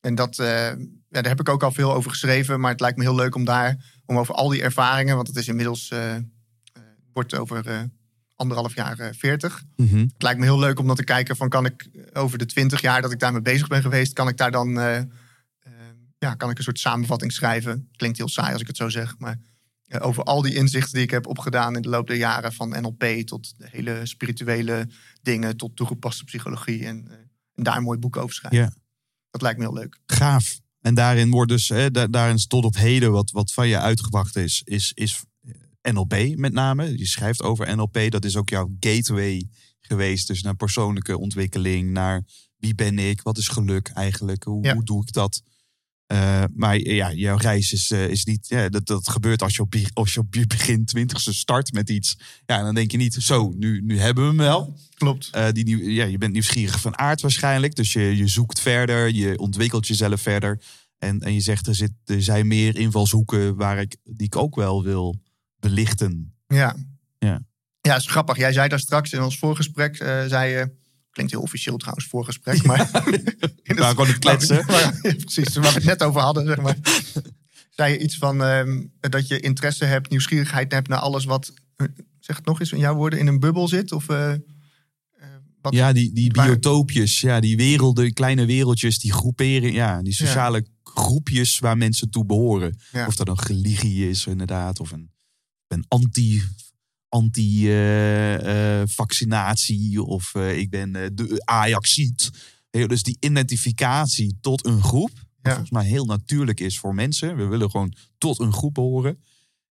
En 0.00 0.14
dat, 0.14 0.38
uh, 0.38 0.46
ja, 0.46 0.76
daar 1.08 1.28
heb 1.28 1.40
ik 1.40 1.48
ook 1.48 1.62
al 1.62 1.72
veel 1.72 1.94
over 1.94 2.10
geschreven. 2.10 2.60
Maar 2.60 2.70
het 2.70 2.80
lijkt 2.80 2.96
me 2.96 3.02
heel 3.02 3.14
leuk 3.14 3.34
om 3.34 3.44
daar, 3.44 3.84
om 4.06 4.18
over 4.18 4.34
al 4.34 4.48
die 4.48 4.62
ervaringen... 4.62 5.16
want 5.16 5.28
het 5.28 5.36
is 5.36 5.48
inmiddels, 5.48 5.90
uh, 5.90 6.14
wordt 7.12 7.34
over 7.34 7.88
anderhalf 8.34 8.74
jaar 8.74 9.14
veertig. 9.14 9.62
Mm 9.76 9.88
-hmm. 9.88 10.10
Het 10.12 10.22
lijkt 10.22 10.38
me 10.38 10.44
heel 10.44 10.58
leuk 10.58 10.78
om 10.78 10.86
dan 10.86 10.96
te 10.96 11.04
kijken 11.04 11.36
van... 11.36 11.48
kan 11.48 11.64
ik 11.64 11.88
over 12.12 12.38
de 12.38 12.46
twintig 12.46 12.80
jaar 12.80 13.02
dat 13.02 13.12
ik 13.12 13.18
daarmee 13.18 13.42
bezig 13.42 13.68
ben 13.68 13.82
geweest... 13.82 14.12
kan 14.12 14.28
ik 14.28 14.36
daar 14.36 14.50
dan 14.50 14.78
ja, 16.18 16.34
kan 16.34 16.50
ik 16.50 16.58
een 16.58 16.64
soort 16.64 16.78
samenvatting 16.78 17.32
schrijven. 17.32 17.88
Klinkt 17.96 18.16
heel 18.16 18.28
saai 18.28 18.52
als 18.52 18.60
ik 18.60 18.66
het 18.66 18.76
zo 18.76 18.88
zeg, 18.88 19.14
maar 19.18 19.38
over 19.98 20.22
al 20.22 20.42
die 20.42 20.54
inzichten 20.54 20.92
die 20.92 21.02
ik 21.02 21.10
heb 21.10 21.26
opgedaan 21.26 21.76
in 21.76 21.82
de 21.82 21.88
loop 21.88 22.06
der 22.06 22.16
jaren, 22.16 22.52
van 22.52 22.68
NLP 22.68 23.04
tot 23.24 23.54
de 23.58 23.68
hele 23.70 24.00
spirituele 24.06 24.88
dingen, 25.22 25.56
tot 25.56 25.76
toegepaste 25.76 26.24
psychologie. 26.24 26.84
En, 26.84 27.08
eh, 27.08 27.16
en 27.54 27.62
daar 27.62 27.76
een 27.76 27.82
mooi 27.82 27.98
boek 27.98 28.16
over 28.16 28.34
schrijven. 28.34 28.60
Ja. 28.60 28.74
Dat 29.30 29.42
lijkt 29.42 29.58
me 29.58 29.64
heel 29.64 29.74
leuk. 29.74 29.98
Gaaf. 30.06 30.60
En 30.80 30.94
daarin 30.94 31.30
wordt 31.30 31.50
dus, 31.50 31.68
hè, 31.68 31.90
daarin 31.90 32.34
is 32.34 32.46
tot 32.46 32.64
op 32.64 32.76
heden 32.76 33.12
wat, 33.12 33.30
wat 33.30 33.52
van 33.52 33.68
je 33.68 33.78
uitgebracht 33.78 34.36
is, 34.36 34.62
is, 34.64 34.92
is 34.94 35.24
NLP 35.92 36.36
met 36.36 36.52
name. 36.52 36.98
Je 36.98 37.06
schrijft 37.06 37.42
over 37.42 37.76
NLP. 37.76 37.98
Dat 38.08 38.24
is 38.24 38.36
ook 38.36 38.48
jouw 38.48 38.76
gateway 38.80 39.48
geweest. 39.80 40.26
Dus 40.26 40.42
naar 40.42 40.56
persoonlijke 40.56 41.18
ontwikkeling, 41.18 41.90
naar 41.90 42.24
wie 42.56 42.74
ben 42.74 42.98
ik, 42.98 43.22
wat 43.22 43.38
is 43.38 43.48
geluk 43.48 43.88
eigenlijk, 43.88 44.44
hoe, 44.44 44.72
hoe 44.72 44.84
doe 44.84 45.02
ik 45.02 45.12
dat? 45.12 45.42
Uh, 46.12 46.44
maar 46.54 46.78
ja, 46.78 47.12
jouw 47.12 47.36
reis 47.36 47.72
is, 47.72 47.90
uh, 47.90 48.08
is 48.08 48.24
niet. 48.24 48.48
Ja, 48.48 48.68
dat, 48.68 48.86
dat 48.86 49.08
gebeurt 49.08 49.42
als 49.42 49.54
je, 49.54 49.62
op, 49.62 49.74
als 49.92 50.14
je 50.14 50.20
op 50.20 50.34
je 50.34 50.46
begin 50.46 50.84
twintigste 50.84 51.34
start 51.34 51.72
met 51.72 51.90
iets. 51.90 52.18
Ja, 52.46 52.62
dan 52.62 52.74
denk 52.74 52.90
je 52.90 52.96
niet, 52.96 53.14
zo, 53.14 53.52
nu, 53.56 53.80
nu 53.80 53.98
hebben 53.98 54.22
we 54.22 54.28
hem 54.28 54.38
wel. 54.38 54.76
Klopt. 54.94 55.30
Uh, 55.34 55.48
die, 55.52 55.92
ja, 55.92 56.04
je 56.04 56.18
bent 56.18 56.32
nieuwsgierig 56.32 56.80
van 56.80 56.98
aard 56.98 57.20
waarschijnlijk. 57.20 57.74
Dus 57.74 57.92
je, 57.92 58.16
je 58.16 58.28
zoekt 58.28 58.60
verder, 58.60 59.10
je 59.14 59.38
ontwikkelt 59.38 59.86
jezelf 59.86 60.20
verder. 60.20 60.62
En, 60.98 61.20
en 61.20 61.34
je 61.34 61.40
zegt, 61.40 61.66
er, 61.66 61.74
zit, 61.74 61.92
er 62.04 62.22
zijn 62.22 62.46
meer 62.46 62.76
invalshoeken 62.76 63.56
waar 63.56 63.78
ik, 63.78 63.96
die 64.04 64.26
ik 64.26 64.36
ook 64.36 64.54
wel 64.54 64.82
wil 64.82 65.22
belichten. 65.58 66.34
Ja. 66.46 66.76
Ja, 67.18 67.42
ja 67.80 67.96
is 67.96 68.06
grappig. 68.06 68.36
Jij 68.36 68.52
zei 68.52 68.68
daar 68.68 68.80
straks 68.80 69.12
in 69.12 69.22
ons 69.22 69.38
voorgesprek, 69.38 69.96
zei 69.96 70.50
je 70.50 70.84
Klinkt 71.16 71.34
heel 71.34 71.42
officieel 71.42 71.76
trouwens, 71.76 72.06
voorgesprek. 72.06 72.62
Maar 72.62 72.90
nou, 73.64 73.90
gewoon 73.90 74.06
het 74.06 74.18
kletsen. 74.18 74.64
Maar, 74.66 74.80
ja, 75.02 75.14
precies, 75.14 75.54
waar 75.54 75.72
we 75.72 75.74
het 75.74 75.84
net 75.84 76.02
over 76.02 76.20
hadden. 76.20 76.46
Zeg 76.46 76.60
maar. 76.60 76.76
Zei 77.70 77.92
je 77.92 77.98
iets 77.98 78.16
van 78.16 78.40
um, 78.40 78.92
dat 79.00 79.28
je 79.28 79.40
interesse 79.40 79.84
hebt, 79.84 80.10
nieuwsgierigheid 80.10 80.72
hebt 80.72 80.88
naar 80.88 80.98
alles 80.98 81.24
wat, 81.24 81.52
eh, 81.76 81.86
zeg 82.20 82.36
het 82.36 82.44
nog 82.44 82.60
eens 82.60 82.72
in 82.72 82.78
jouw 82.78 82.94
woorden, 82.94 83.18
in 83.18 83.26
een 83.26 83.40
bubbel 83.40 83.68
zit? 83.68 83.92
Of, 83.92 84.08
uh, 84.08 84.32
wat, 85.62 85.74
ja, 85.74 85.92
die, 85.92 86.12
die 86.12 86.30
biotoopjes, 86.30 87.20
ja, 87.20 87.40
die 87.40 87.56
werelden, 87.56 88.12
kleine 88.12 88.46
wereldjes, 88.46 88.98
die 88.98 89.12
groeperen, 89.12 89.72
ja, 89.72 90.02
die 90.02 90.14
sociale 90.14 90.58
ja. 90.58 90.90
groepjes 90.92 91.58
waar 91.58 91.76
mensen 91.76 92.10
toe 92.10 92.24
behoren. 92.24 92.78
Ja. 92.92 93.06
Of 93.06 93.16
dat 93.16 93.28
een 93.28 93.42
religie 93.46 94.08
is, 94.08 94.26
inderdaad, 94.26 94.80
of 94.80 94.90
een, 94.90 95.10
een 95.68 95.84
anti 95.88 96.42
anti-vaccinatie 97.16 99.90
uh, 99.90 99.92
uh, 99.92 100.08
of 100.08 100.32
uh, 100.36 100.58
ik 100.58 100.70
ben 100.70 100.92
de 100.92 101.42
Ajaxiet. 101.44 102.30
Dus 102.70 103.02
die 103.02 103.16
identificatie 103.20 104.38
tot 104.40 104.66
een 104.66 104.82
groep, 104.82 105.10
wat 105.10 105.24
ja. 105.42 105.50
volgens 105.50 105.70
mij 105.70 105.84
heel 105.84 106.04
natuurlijk 106.04 106.60
is 106.60 106.78
voor 106.78 106.94
mensen. 106.94 107.36
We 107.36 107.44
willen 107.44 107.70
gewoon 107.70 107.94
tot 108.18 108.40
een 108.40 108.52
groep 108.52 108.74
behoren. 108.74 109.22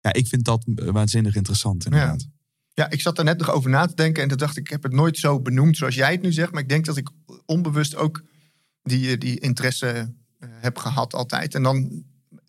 Ja, 0.00 0.12
ik 0.12 0.26
vind 0.26 0.44
dat 0.44 0.64
waanzinnig 0.74 1.34
interessant 1.34 1.84
inderdaad. 1.84 2.20
Ja. 2.20 2.32
Ja, 2.76 2.90
ik 2.90 3.00
zat 3.00 3.18
er 3.18 3.24
net 3.24 3.38
nog 3.38 3.50
over 3.50 3.70
na 3.70 3.86
te 3.86 3.94
denken 3.94 4.22
en 4.22 4.28
toen 4.28 4.38
dacht 4.38 4.56
ik, 4.56 4.64
ik 4.64 4.70
heb 4.70 4.82
het 4.82 4.92
nooit 4.92 5.18
zo 5.18 5.40
benoemd 5.40 5.76
zoals 5.76 5.94
jij 5.94 6.12
het 6.12 6.22
nu 6.22 6.32
zegt. 6.32 6.52
Maar 6.52 6.62
ik 6.62 6.68
denk 6.68 6.84
dat 6.84 6.96
ik 6.96 7.10
onbewust 7.46 7.96
ook 7.96 8.24
die, 8.82 9.18
die 9.18 9.40
interesse 9.40 10.14
heb 10.38 10.76
gehad 10.76 11.14
altijd. 11.14 11.54
En 11.54 11.62
dan 11.62 12.04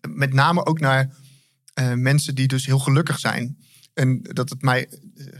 met 0.08 0.32
name 0.32 0.66
ook 0.66 0.80
naar 0.80 1.14
mensen 1.94 2.34
die 2.34 2.46
dus 2.46 2.66
heel 2.66 2.78
gelukkig 2.78 3.18
zijn. 3.18 3.58
En 3.96 4.22
dat 4.22 4.50
het 4.50 4.62
mij, 4.62 4.88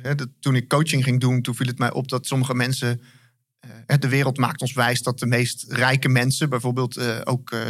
hè, 0.02 0.14
dat 0.14 0.28
toen 0.40 0.54
ik 0.54 0.68
coaching 0.68 1.04
ging 1.04 1.20
doen, 1.20 1.42
toen 1.42 1.54
viel 1.54 1.66
het 1.66 1.78
mij 1.78 1.92
op 1.92 2.08
dat 2.08 2.26
sommige 2.26 2.54
mensen. 2.54 3.00
Uh, 3.86 3.96
de 3.98 4.08
wereld 4.08 4.38
maakt 4.38 4.60
ons 4.60 4.72
wijs 4.72 5.02
dat 5.02 5.18
de 5.18 5.26
meest 5.26 5.64
rijke 5.68 6.08
mensen, 6.08 6.48
bijvoorbeeld 6.48 6.98
uh, 6.98 7.20
ook. 7.24 7.50
Uh, 7.50 7.60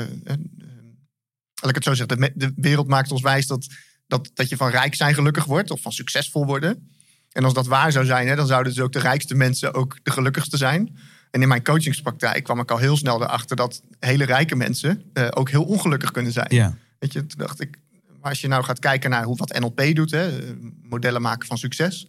laat 1.54 1.68
ik 1.68 1.74
het 1.74 1.84
zo 1.84 1.94
zeggen, 1.94 2.18
de, 2.18 2.32
de, 2.34 2.52
wereld 2.56 2.88
maakt 2.88 3.12
ons 3.12 3.22
wijs 3.22 3.46
dat, 3.46 3.66
dat, 4.06 4.30
dat 4.34 4.48
je 4.48 4.56
van 4.56 4.70
rijk 4.70 4.94
zijn 4.94 5.14
gelukkig 5.14 5.44
wordt 5.44 5.70
of 5.70 5.80
van 5.80 5.92
succesvol 5.92 6.46
worden. 6.46 6.90
En 7.32 7.44
als 7.44 7.54
dat 7.54 7.66
waar 7.66 7.92
zou 7.92 8.04
zijn, 8.04 8.28
hè, 8.28 8.36
dan 8.36 8.46
zouden 8.46 8.74
dus 8.74 8.82
ook 8.82 8.92
de 8.92 8.98
rijkste 8.98 9.34
mensen 9.34 9.74
ook 9.74 9.98
de 10.02 10.10
gelukkigste 10.10 10.56
zijn. 10.56 10.98
En 11.30 11.42
in 11.42 11.48
mijn 11.48 11.62
coachingspraktijk 11.62 12.44
kwam 12.44 12.60
ik 12.60 12.70
al 12.70 12.78
heel 12.78 12.96
snel 12.96 13.22
erachter 13.22 13.56
dat 13.56 13.82
hele 13.98 14.24
rijke 14.24 14.56
mensen 14.56 15.10
ook 15.30 15.50
heel 15.50 15.64
ongelukkig 15.64 16.10
kunnen 16.10 16.32
zijn. 16.32 16.54
Ja. 16.54 16.76
Weet 16.98 17.12
je, 17.12 17.26
toen 17.26 17.38
dacht 17.38 17.60
ik, 17.60 17.78
maar 18.26 18.34
als 18.34 18.44
je 18.44 18.50
nou 18.50 18.64
gaat 18.64 18.78
kijken 18.78 19.10
naar 19.10 19.24
hoe 19.24 19.36
wat 19.36 19.58
NLP 19.58 19.94
doet, 19.94 20.10
hè, 20.10 20.54
modellen 20.82 21.22
maken 21.22 21.46
van 21.46 21.58
succes. 21.58 22.08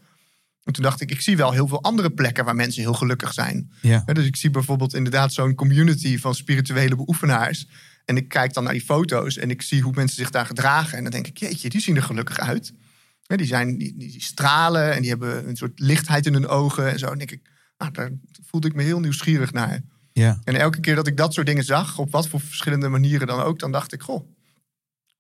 En 0.64 0.74
toen 0.74 0.84
dacht 0.84 1.02
ik, 1.02 1.12
ik 1.12 1.22
zie 1.22 1.38
wel 1.38 1.52
heel 1.52 1.68
veel 1.68 1.84
andere 1.84 2.12
plekken 2.12 2.46
waar 2.46 2.56
mensen 2.56 2.82
heel 2.82 2.94
gelukkig 2.94 3.34
zijn. 3.34 3.72
Ja. 3.82 4.04
Dus 4.06 4.26
ik 4.26 4.36
zie 4.36 4.50
bijvoorbeeld 4.50 4.94
inderdaad 4.94 5.34
zo'n 5.34 5.56
community 5.56 6.18
van 6.18 6.36
spirituele 6.36 6.96
beoefenaars. 6.96 7.68
En 8.06 8.18
ik 8.18 8.28
kijk 8.28 8.54
dan 8.54 8.64
naar 8.64 8.74
die 8.74 8.82
foto's 8.82 9.38
en 9.38 9.50
ik 9.50 9.62
zie 9.62 9.82
hoe 9.82 9.94
mensen 9.96 10.16
zich 10.16 10.30
daar 10.30 10.46
gedragen. 10.46 10.98
En 10.98 11.04
dan 11.04 11.12
denk 11.12 11.28
ik, 11.28 11.38
jeetje, 11.38 11.70
die 11.70 11.82
zien 11.82 11.96
er 11.96 12.04
gelukkig 12.04 12.40
uit. 12.40 12.74
Die, 13.22 13.46
zijn, 13.46 13.78
die, 13.78 13.98
die 13.98 14.22
stralen 14.22 14.94
en 14.94 15.02
die 15.02 15.10
hebben 15.10 15.48
een 15.48 15.58
soort 15.58 15.80
lichtheid 15.80 16.26
in 16.26 16.34
hun 16.34 16.48
ogen 16.48 16.92
en 16.92 17.00
zo. 17.00 17.12
En 17.12 17.18
denk 17.18 17.32
ik, 17.32 17.42
nou, 17.78 17.92
daar 17.92 18.12
voelde 18.46 18.68
ik 18.68 18.76
me 18.76 18.84
heel 18.84 19.00
nieuwsgierig 19.00 19.52
naar. 19.52 19.82
Ja. 20.14 20.40
En 20.44 20.56
elke 20.56 20.80
keer 20.80 20.96
dat 20.96 21.08
ik 21.08 21.18
dat 21.18 21.34
soort 21.34 21.48
dingen 21.48 21.64
zag, 21.64 21.98
op 21.98 22.12
wat 22.12 22.28
voor 22.28 22.40
verschillende 22.40 22.90
manieren 22.90 23.28
dan 23.28 23.40
ook, 23.40 23.60
dan 23.60 23.72
dacht 23.72 23.94
ik, 23.94 24.02
goh, 24.02 24.37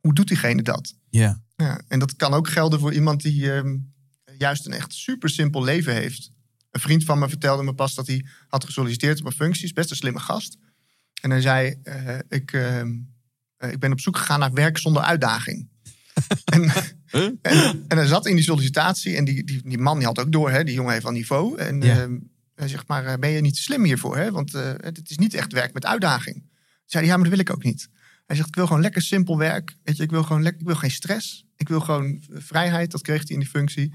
hoe 0.07 0.15
doet 0.15 0.27
diegene 0.27 0.61
dat? 0.61 0.95
Ja. 1.09 1.41
Ja, 1.55 1.81
en 1.87 1.99
dat 1.99 2.15
kan 2.15 2.33
ook 2.33 2.49
gelden 2.49 2.79
voor 2.79 2.93
iemand 2.93 3.21
die 3.21 3.51
ehm, 3.51 3.77
juist 4.37 4.65
een 4.65 4.71
echt 4.73 4.93
super 4.93 5.29
simpel 5.29 5.63
leven 5.63 5.93
heeft. 5.93 6.31
Een 6.71 6.79
vriend 6.79 7.03
van 7.03 7.19
me 7.19 7.29
vertelde 7.29 7.63
me 7.63 7.73
pas 7.73 7.95
dat 7.95 8.07
hij 8.07 8.25
had 8.47 8.65
gesolliciteerd 8.65 9.19
op 9.19 9.25
een 9.25 9.31
functie. 9.31 9.63
Is 9.65 9.73
best 9.73 9.89
een 9.89 9.95
slimme 9.95 10.19
gast. 10.19 10.57
En 11.21 11.29
hij 11.29 11.41
zei, 11.41 11.75
eh, 11.83 12.17
ik, 12.29 12.51
ehm, 12.51 12.95
eh, 13.57 13.71
ik 13.71 13.79
ben 13.79 13.91
op 13.91 13.99
zoek 13.99 14.17
gegaan 14.17 14.39
naar 14.39 14.53
werk 14.53 14.77
zonder 14.77 15.01
uitdaging. 15.03 15.67
en, 16.53 16.71
Huh? 17.11 17.23
en, 17.41 17.85
en 17.87 17.97
hij 17.97 18.05
zat 18.07 18.25
in 18.25 18.35
die 18.35 18.43
sollicitatie 18.43 19.15
en 19.15 19.25
die, 19.25 19.43
die, 19.43 19.61
die 19.63 19.77
man 19.77 19.97
die 19.97 20.07
had 20.07 20.19
ook 20.19 20.31
door, 20.31 20.51
hè, 20.51 20.63
die 20.63 20.73
jongen 20.73 20.91
heeft 20.91 21.03
wel 21.03 21.11
niveau. 21.11 21.57
En 21.57 21.81
Ja. 21.81 22.01
ehm, 22.01 22.17
hij 22.55 22.67
zegt, 22.67 22.87
maar 22.87 23.05
eh, 23.05 23.13
ben 23.19 23.29
je 23.29 23.41
niet 23.41 23.55
te 23.55 23.61
slim 23.61 23.83
hiervoor? 23.83 24.17
Hè? 24.17 24.31
Want 24.31 24.51
het 24.51 25.09
is 25.09 25.17
niet 25.17 25.33
echt 25.33 25.51
werk 25.53 25.73
met 25.73 25.85
uitdaging. 25.85 26.43
Zei 26.85 27.03
hij, 27.03 27.11
ja, 27.13 27.19
maar 27.19 27.29
dat 27.29 27.33
wil 27.37 27.45
ik 27.45 27.51
ook 27.53 27.63
niet. 27.63 27.89
Hij 28.27 28.35
zegt, 28.35 28.47
ik 28.47 28.55
wil 28.55 28.67
gewoon 28.67 28.81
lekker 28.81 29.01
simpel 29.01 29.37
werk. 29.37 29.77
Weet 29.83 29.97
je, 29.97 30.03
ik 30.03 30.11
wil 30.11 30.23
gewoon 30.23 30.41
lekker, 30.41 30.61
ik 30.61 30.67
wil 30.67 30.75
geen 30.75 30.91
stress. 30.91 31.45
Ik 31.55 31.67
wil 31.67 31.79
gewoon 31.79 32.23
vrijheid. 32.29 32.91
Dat 32.91 33.01
kreeg 33.01 33.21
hij 33.21 33.29
in 33.29 33.39
die 33.39 33.49
functie. 33.49 33.93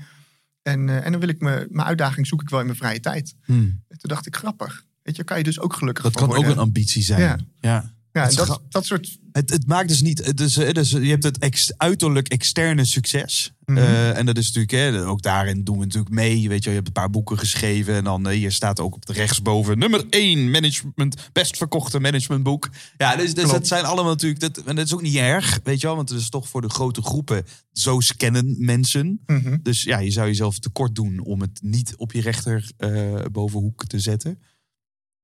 En, 0.62 0.88
eh, 0.88 1.04
en 1.04 1.10
dan 1.10 1.20
wil 1.20 1.28
ik 1.28 1.40
me, 1.40 1.66
mijn 1.70 1.86
uitdaging 1.86 2.26
zoek 2.26 2.42
ik 2.42 2.48
wel 2.48 2.60
in 2.60 2.66
mijn 2.66 2.78
vrije 2.78 3.00
tijd. 3.00 3.34
Hm. 3.42 3.52
En 3.52 3.98
toen 3.98 4.10
dacht 4.10 4.26
ik, 4.26 4.36
grappig. 4.36 4.84
Weet 5.02 5.16
je, 5.16 5.24
kan 5.24 5.38
je 5.38 5.44
dus 5.44 5.60
ook 5.60 5.74
gelukkig 5.74 6.04
Dat 6.04 6.14
kan 6.14 6.34
ook 6.34 6.44
een 6.44 6.58
ambitie 6.58 7.02
zijn. 7.02 7.20
Ja. 7.20 7.38
ja. 7.60 7.94
Ja, 8.12 8.28
dat, 8.28 8.60
dat 8.68 8.84
soort... 8.86 9.18
Het, 9.32 9.50
het 9.50 9.66
maakt 9.66 9.88
dus 9.88 10.02
niet. 10.02 10.40
is, 10.40 10.56
het 10.56 10.76
is- 10.78 10.90
je 10.90 10.98
hebt 10.98 11.24
het 11.24 11.38
ex, 11.38 11.72
uiterlijk 11.76 12.28
externe 12.28 12.84
succes. 12.84 13.52
Mhm. 13.64 13.78
Eh, 13.78 14.18
en 14.18 14.26
dat 14.26 14.38
is 14.38 14.46
natuurlijk, 14.52 14.72
hè, 14.72 15.06
ook 15.06 15.22
daarin 15.22 15.64
doen 15.64 15.78
we 15.78 15.84
natuurlijk 15.84 16.14
mee. 16.14 16.48
Weet 16.48 16.62
je, 16.64 16.68
je 16.68 16.74
hebt 16.74 16.86
een 16.86 16.92
paar 16.92 17.10
boeken 17.10 17.38
geschreven. 17.38 17.94
En 17.94 18.04
dan 18.04 18.28
eh, 18.28 18.34
hier 18.36 18.52
staat 18.52 18.80
ook 18.80 18.94
op 18.94 19.06
de 19.06 19.12
rechtsboven 19.12 19.78
nummer 19.78 20.04
1 20.10 20.50
management, 20.50 21.28
best 21.32 21.56
verkochte 21.56 22.00
managementboek. 22.00 22.68
Ja, 22.96 23.16
dus, 23.16 23.34
dus 23.34 23.50
dat 23.50 23.66
zijn 23.66 23.84
allemaal 23.84 24.12
natuurlijk. 24.12 24.40
Dat, 24.40 24.56
en 24.64 24.76
dat 24.76 24.86
is 24.86 24.94
ook 24.94 25.02
niet 25.02 25.16
erg, 25.16 25.60
weet 25.64 25.80
je 25.80 25.86
wel, 25.86 25.96
want 25.96 26.08
het 26.08 26.20
is 26.20 26.28
toch 26.28 26.48
voor 26.48 26.60
de 26.60 26.70
grote 26.70 27.02
groepen. 27.02 27.44
Zo 27.72 28.00
scannen 28.00 28.56
mensen. 28.58 29.20
Mhm. 29.26 29.58
Dus 29.62 29.82
ja, 29.82 29.98
je 29.98 30.10
zou 30.10 30.26
jezelf 30.26 30.58
tekort 30.58 30.94
doen 30.94 31.20
om 31.24 31.40
het 31.40 31.60
niet 31.62 31.94
op 31.96 32.12
je 32.12 32.20
rechter 32.20 32.70
eh, 32.76 33.14
bovenhoek 33.32 33.86
te 33.86 33.98
zetten. 33.98 34.38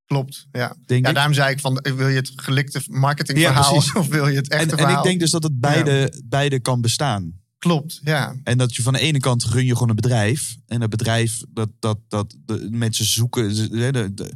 Klopt, 0.09 0.47
ja. 0.51 0.75
Denk 0.85 1.03
ja. 1.03 1.09
ik. 1.09 1.15
Daarom 1.15 1.33
zei 1.33 1.51
ik 1.51 1.59
van, 1.59 1.79
wil 1.95 2.07
je 2.07 2.15
het 2.15 2.31
gelikte 2.35 2.81
marketingverhaal 2.87 3.73
Ja, 3.73 3.91
of 3.99 4.07
wil 4.07 4.27
je 4.27 4.35
het 4.35 4.49
echte 4.49 4.65
En, 4.65 4.71
en 4.71 4.77
verhaal? 4.77 4.97
ik 4.97 5.03
denk 5.03 5.19
dus 5.19 5.31
dat 5.31 5.43
het 5.43 5.59
beide, 5.59 6.13
beide 6.25 6.59
kan 6.59 6.81
bestaan. 6.81 7.33
Klopt, 7.57 7.99
ja. 8.03 8.35
En 8.43 8.57
dat 8.57 8.75
je 8.75 8.81
van 8.81 8.93
de 8.93 8.99
ene 8.99 9.19
kant 9.19 9.43
gun 9.43 9.65
je 9.65 9.73
gewoon 9.73 9.89
een 9.89 9.95
bedrijf. 9.95 10.55
En 10.67 10.79
dat 10.79 10.89
bedrijf, 10.89 11.41
dat, 11.49 11.69
dat, 11.79 11.97
dat 12.07 12.35
de 12.45 12.67
mensen 12.71 13.05
zoeken. 13.05 13.55
de, 13.71 14.11
de- 14.13 14.33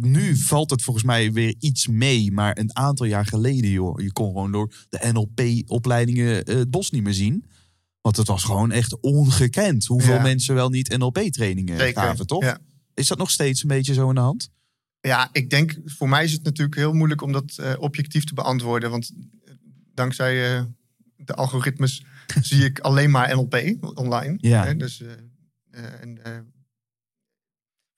nu 0.00 0.36
valt 0.36 0.70
het 0.70 0.82
volgens 0.82 1.04
mij 1.04 1.32
weer 1.32 1.54
iets 1.58 1.86
mee. 1.86 2.32
Maar 2.32 2.58
een 2.58 2.76
aantal 2.76 3.06
jaar 3.06 3.26
geleden, 3.26 3.70
joh. 3.70 4.00
Je 4.00 4.12
kon 4.12 4.26
gewoon 4.26 4.52
door 4.52 4.74
de 4.88 5.10
NLP-opleidingen 5.12 6.34
het 6.34 6.70
bos 6.70 6.90
niet 6.90 7.02
meer 7.02 7.14
zien. 7.14 7.44
Want 8.00 8.16
het 8.16 8.26
was 8.26 8.44
gewoon 8.44 8.70
echt 8.70 9.00
ongekend. 9.00 9.84
Hoeveel 9.86 10.14
Ja. 10.14 10.22
mensen 10.22 10.54
wel 10.54 10.68
niet 10.68 10.96
NLP-trainingen 10.98 11.92
gaven, 11.92 12.26
toch? 12.26 12.56
Is 12.94 13.08
dat 13.08 13.18
nog 13.18 13.30
steeds 13.30 13.62
een 13.62 13.68
beetje 13.68 13.94
zo 13.94 14.08
in 14.08 14.14
de 14.14 14.20
hand? 14.20 14.50
Ja, 15.02 15.28
ik 15.32 15.50
denk, 15.50 15.76
voor 15.84 16.08
mij 16.08 16.24
is 16.24 16.32
het 16.32 16.42
natuurlijk 16.42 16.76
heel 16.76 16.92
moeilijk 16.92 17.22
om 17.22 17.32
dat 17.32 17.56
eh, 17.56 17.72
objectief 17.78 18.24
te 18.24 18.34
beantwoorden. 18.34 18.90
Want 18.90 19.12
eh, 19.44 19.54
dankzij 19.94 20.56
eh, 20.56 20.64
de 21.16 21.34
algoritmes 21.34 22.04
zie 22.40 22.64
ik 22.64 22.78
alleen 22.78 23.10
maar 23.10 23.34
NLP 23.34 23.76
online. 23.94 24.36
Ja. 24.40 24.64
Hè, 24.64 24.76
dus, 24.76 25.02
en, 25.70 26.18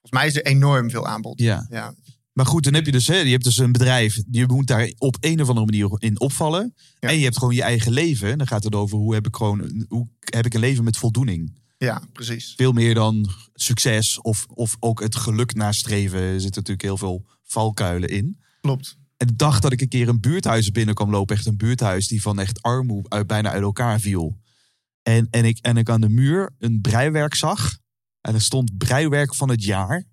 volgens 0.01 0.11
mij 0.11 0.27
is 0.27 0.37
er 0.37 0.47
enorm 0.47 0.91
veel 0.91 1.07
aanbod. 1.07 1.41
Ja. 1.41 1.67
Ja, 1.71 1.95
Maar 2.33 2.47
goed, 2.47 2.65
dan 2.65 2.75
heb 2.75 2.87
je 2.87 2.93
dus, 2.93 3.07
hè, 3.07 3.17
je 3.17 3.31
hebt 3.31 3.45
dus 3.45 3.59
een 3.59 3.73
bedrijf. 3.73 4.23
Je 4.31 4.47
moet 4.47 4.67
daar 4.67 4.93
op 4.99 5.17
een 5.21 5.41
of 5.41 5.49
andere 5.49 5.67
manier 5.67 5.95
in 5.99 6.21
opvallen. 6.21 6.75
Ja. 6.99 7.09
En 7.09 7.17
je 7.17 7.25
hebt 7.25 7.39
gewoon 7.39 7.55
je 7.55 7.63
eigen 7.63 7.93
leven. 7.93 8.39
Dan 8.39 8.47
gaat 8.47 8.65
het 8.65 8.75
over 8.75 8.99
hoe 8.99 9.15
heb 9.15 9.27
ik 9.27 9.37
gewoon 9.37 9.85
hoe 9.89 10.09
heb 10.21 10.47
ik 10.47 10.55
een 10.55 10.61
leven 10.61 10.85
met 10.85 10.97
voldoening. 10.97 11.63
Ja 11.85 12.03
precies. 12.13 12.53
Veel 12.57 12.73
meer 12.73 12.95
dan 12.95 13.31
succes 13.55 14.21
of, 14.21 14.47
of 14.49 14.77
ook 14.81 15.01
het 15.01 15.17
geluk 15.17 15.55
nastreven. 15.55 16.21
Er 16.21 16.41
zitten 16.41 16.63
natuurlijk 16.63 16.83
heel 16.83 16.97
veel 16.97 17.27
valkuilen 17.43 18.09
in. 18.09 18.41
Klopt. 18.61 18.97
En 19.17 19.27
de 19.27 19.37
dag 19.37 19.61
dat 19.61 19.73
ik 19.73 19.81
een 19.81 19.89
keer 19.89 20.09
een 20.09 20.21
buurthuis 20.21 20.71
binnen 20.71 20.95
kwam 20.95 21.11
lopen, 21.11 21.37
echt 21.37 21.47
een 21.47 21.57
buurthuis 21.57 22.09
die 22.09 22.23
van 22.23 22.39
echt 22.39 22.63
armoede 22.63 23.09
uit, 23.09 23.27
bijna 23.27 23.51
uit 23.51 23.63
elkaar 23.63 24.01
viel. 24.01 24.39
En, 25.03 25.27
en, 25.31 25.45
ik, 25.45 25.59
en 25.59 25.77
ik 25.77 25.91
aan 25.91 26.01
de 26.01 26.09
muur 26.09 26.51
een 26.59 26.81
breiwerk 26.81 27.35
zag. 27.35 27.79
En 28.21 28.35
er 28.35 28.41
stond 28.41 28.77
breiwerk 28.79 29.35
van 29.35 29.49
het 29.49 29.65
jaar. 29.65 30.05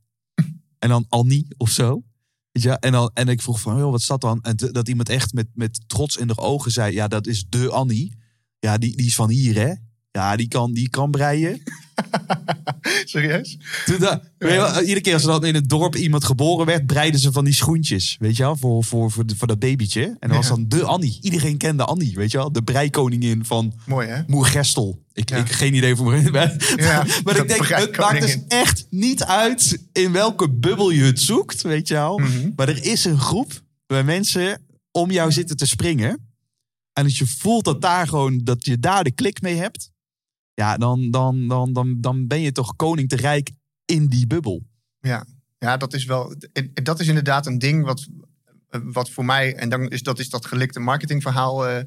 En 0.80 0.90
dan 0.90 1.06
Annie 1.10 1.48
of 1.58 1.70
zo. 1.70 2.04
Je, 2.52 2.80
en, 2.80 2.92
dan, 2.92 3.12
en 3.14 3.28
ik 3.28 3.42
vroeg 3.42 3.62
van, 3.62 3.78
joh, 3.78 3.92
wat 3.92 4.02
staat 4.02 4.22
dan? 4.22 4.42
En 4.42 4.56
dat 4.56 4.88
iemand 4.88 5.10
echt 5.10 5.34
met, 5.34 5.48
met 5.54 5.84
trots 5.88 6.18
in 6.18 6.28
de 6.28 6.38
ogen 6.38 6.72
zei, 6.72 6.94
ja, 6.94 7.08
dat 7.08 7.28
is 7.28 7.46
de 7.50 7.70
Annie. 7.70 8.16
Ja, 8.60 8.78
die, 8.78 8.98
die 8.98 9.06
is 9.06 9.16
van 9.16 9.30
hier, 9.30 9.56
hè? 9.56 9.74
Ja, 10.12 10.36
die 10.36 10.48
kan, 10.48 10.74
die 10.74 10.90
kan 10.90 11.12
breien. 11.12 11.62
Serieus? 13.06 13.58
Toen 13.86 14.00
da- 14.00 14.22
je 14.40 14.80
iedere 14.82 15.02
keer 15.02 15.14
als 15.14 15.24
er 15.24 15.30
dan 15.30 15.46
in 15.46 15.56
het 15.56 15.70
dorp 15.70 15.96
iemand 15.96 16.24
geboren 16.24 16.66
werd, 16.66 16.86
breiden 16.86 17.20
ze 17.20 17.32
van 17.32 17.44
die 17.46 17.54
schoentjes. 17.54 18.16
Weet 18.20 18.38
je 18.38 18.44
wel, 18.44 18.56
voor, 18.56 18.84
voor, 18.84 19.12
voor, 19.12 19.26
de- 19.26 19.36
voor 19.36 19.48
dat 19.48 19.60
babytje. 19.60 20.04
En 20.20 20.28
dat 20.30 20.38
was 20.38 20.48
dan 20.48 20.68
de 20.68 20.84
Annie. 20.84 21.18
Iedereen 21.22 21.58
kende 21.58 21.84
Annie, 21.86 22.16
weet 22.16 22.32
je 22.32 22.38
wel. 22.38 22.52
De 22.52 22.62
breikoningin 22.64 23.46
van 23.46 23.74
Mooi, 23.86 24.08
hè? 24.08 24.22
Moergestel. 24.28 25.04
Ik, 25.14 25.30
Ja. 25.30 25.38
ik 25.38 25.52
geen 25.52 25.74
idee 25.74 25.96
voor 25.96 26.12
me. 26.12 26.30
Maar, 26.32 26.74
Ja, 26.78 27.06
maar 27.24 27.34
dat 27.34 27.38
ik 27.44 27.48
denk, 27.48 27.66
het 27.68 27.98
maakt 27.98 28.22
dus 28.22 28.38
echt 28.48 28.86
niet 28.90 29.24
uit 29.24 29.84
in 29.92 30.12
welke 30.12 30.50
bubbel 30.50 30.90
je 30.92 31.04
het 31.04 31.22
zoekt, 31.22 31.62
weet 31.62 31.88
je 31.88 31.94
wel. 31.94 32.18
Mhm. 32.18 32.50
Maar 32.56 32.70
er 32.70 32.84
is 32.84 33.06
een 33.06 33.20
groep 33.20 33.62
waar 33.88 34.06
mensen 34.06 34.62
om 34.92 35.12
jou 35.12 35.32
zitten 35.32 35.58
te 35.58 35.66
springen. 35.66 36.30
En 36.94 37.04
dat 37.04 37.18
je 37.18 37.28
voelt 37.28 37.64
dat, 37.66 37.82
daar 37.82 38.08
gewoon, 38.08 38.42
dat 38.44 38.66
je 38.66 38.80
daar 38.80 39.04
de 39.04 39.12
klik 39.12 39.42
mee 39.42 39.56
hebt. 39.56 39.90
Ja, 40.54 40.78
dan, 40.78 41.12
dan, 41.12 41.48
dan, 41.48 41.74
dan, 41.74 41.98
dan 42.02 42.28
ben 42.28 42.42
je 42.42 42.52
toch 42.52 42.76
koning 42.76 43.10
te 43.10 43.16
rijk 43.16 43.52
in 43.86 44.08
die 44.08 44.28
bubbel. 44.28 44.64
Ja, 45.00 45.26
ja 45.58 45.78
dat 45.78 45.94
is 45.94 46.06
wel. 46.06 46.36
en 46.54 46.74
Dat 46.74 47.00
is 47.00 47.08
inderdaad 47.08 47.46
een 47.46 47.60
ding 47.60 47.86
wat, 47.86 48.08
wat 48.84 49.10
voor 49.10 49.26
mij. 49.26 49.56
En 49.56 49.70
dan 49.70 49.88
is 49.88 50.04
dat 50.04 50.20
is 50.20 50.30
dat 50.30 50.46
gelikte 50.46 50.80
marketingverhaal. 50.80 51.68
eh 51.68 51.84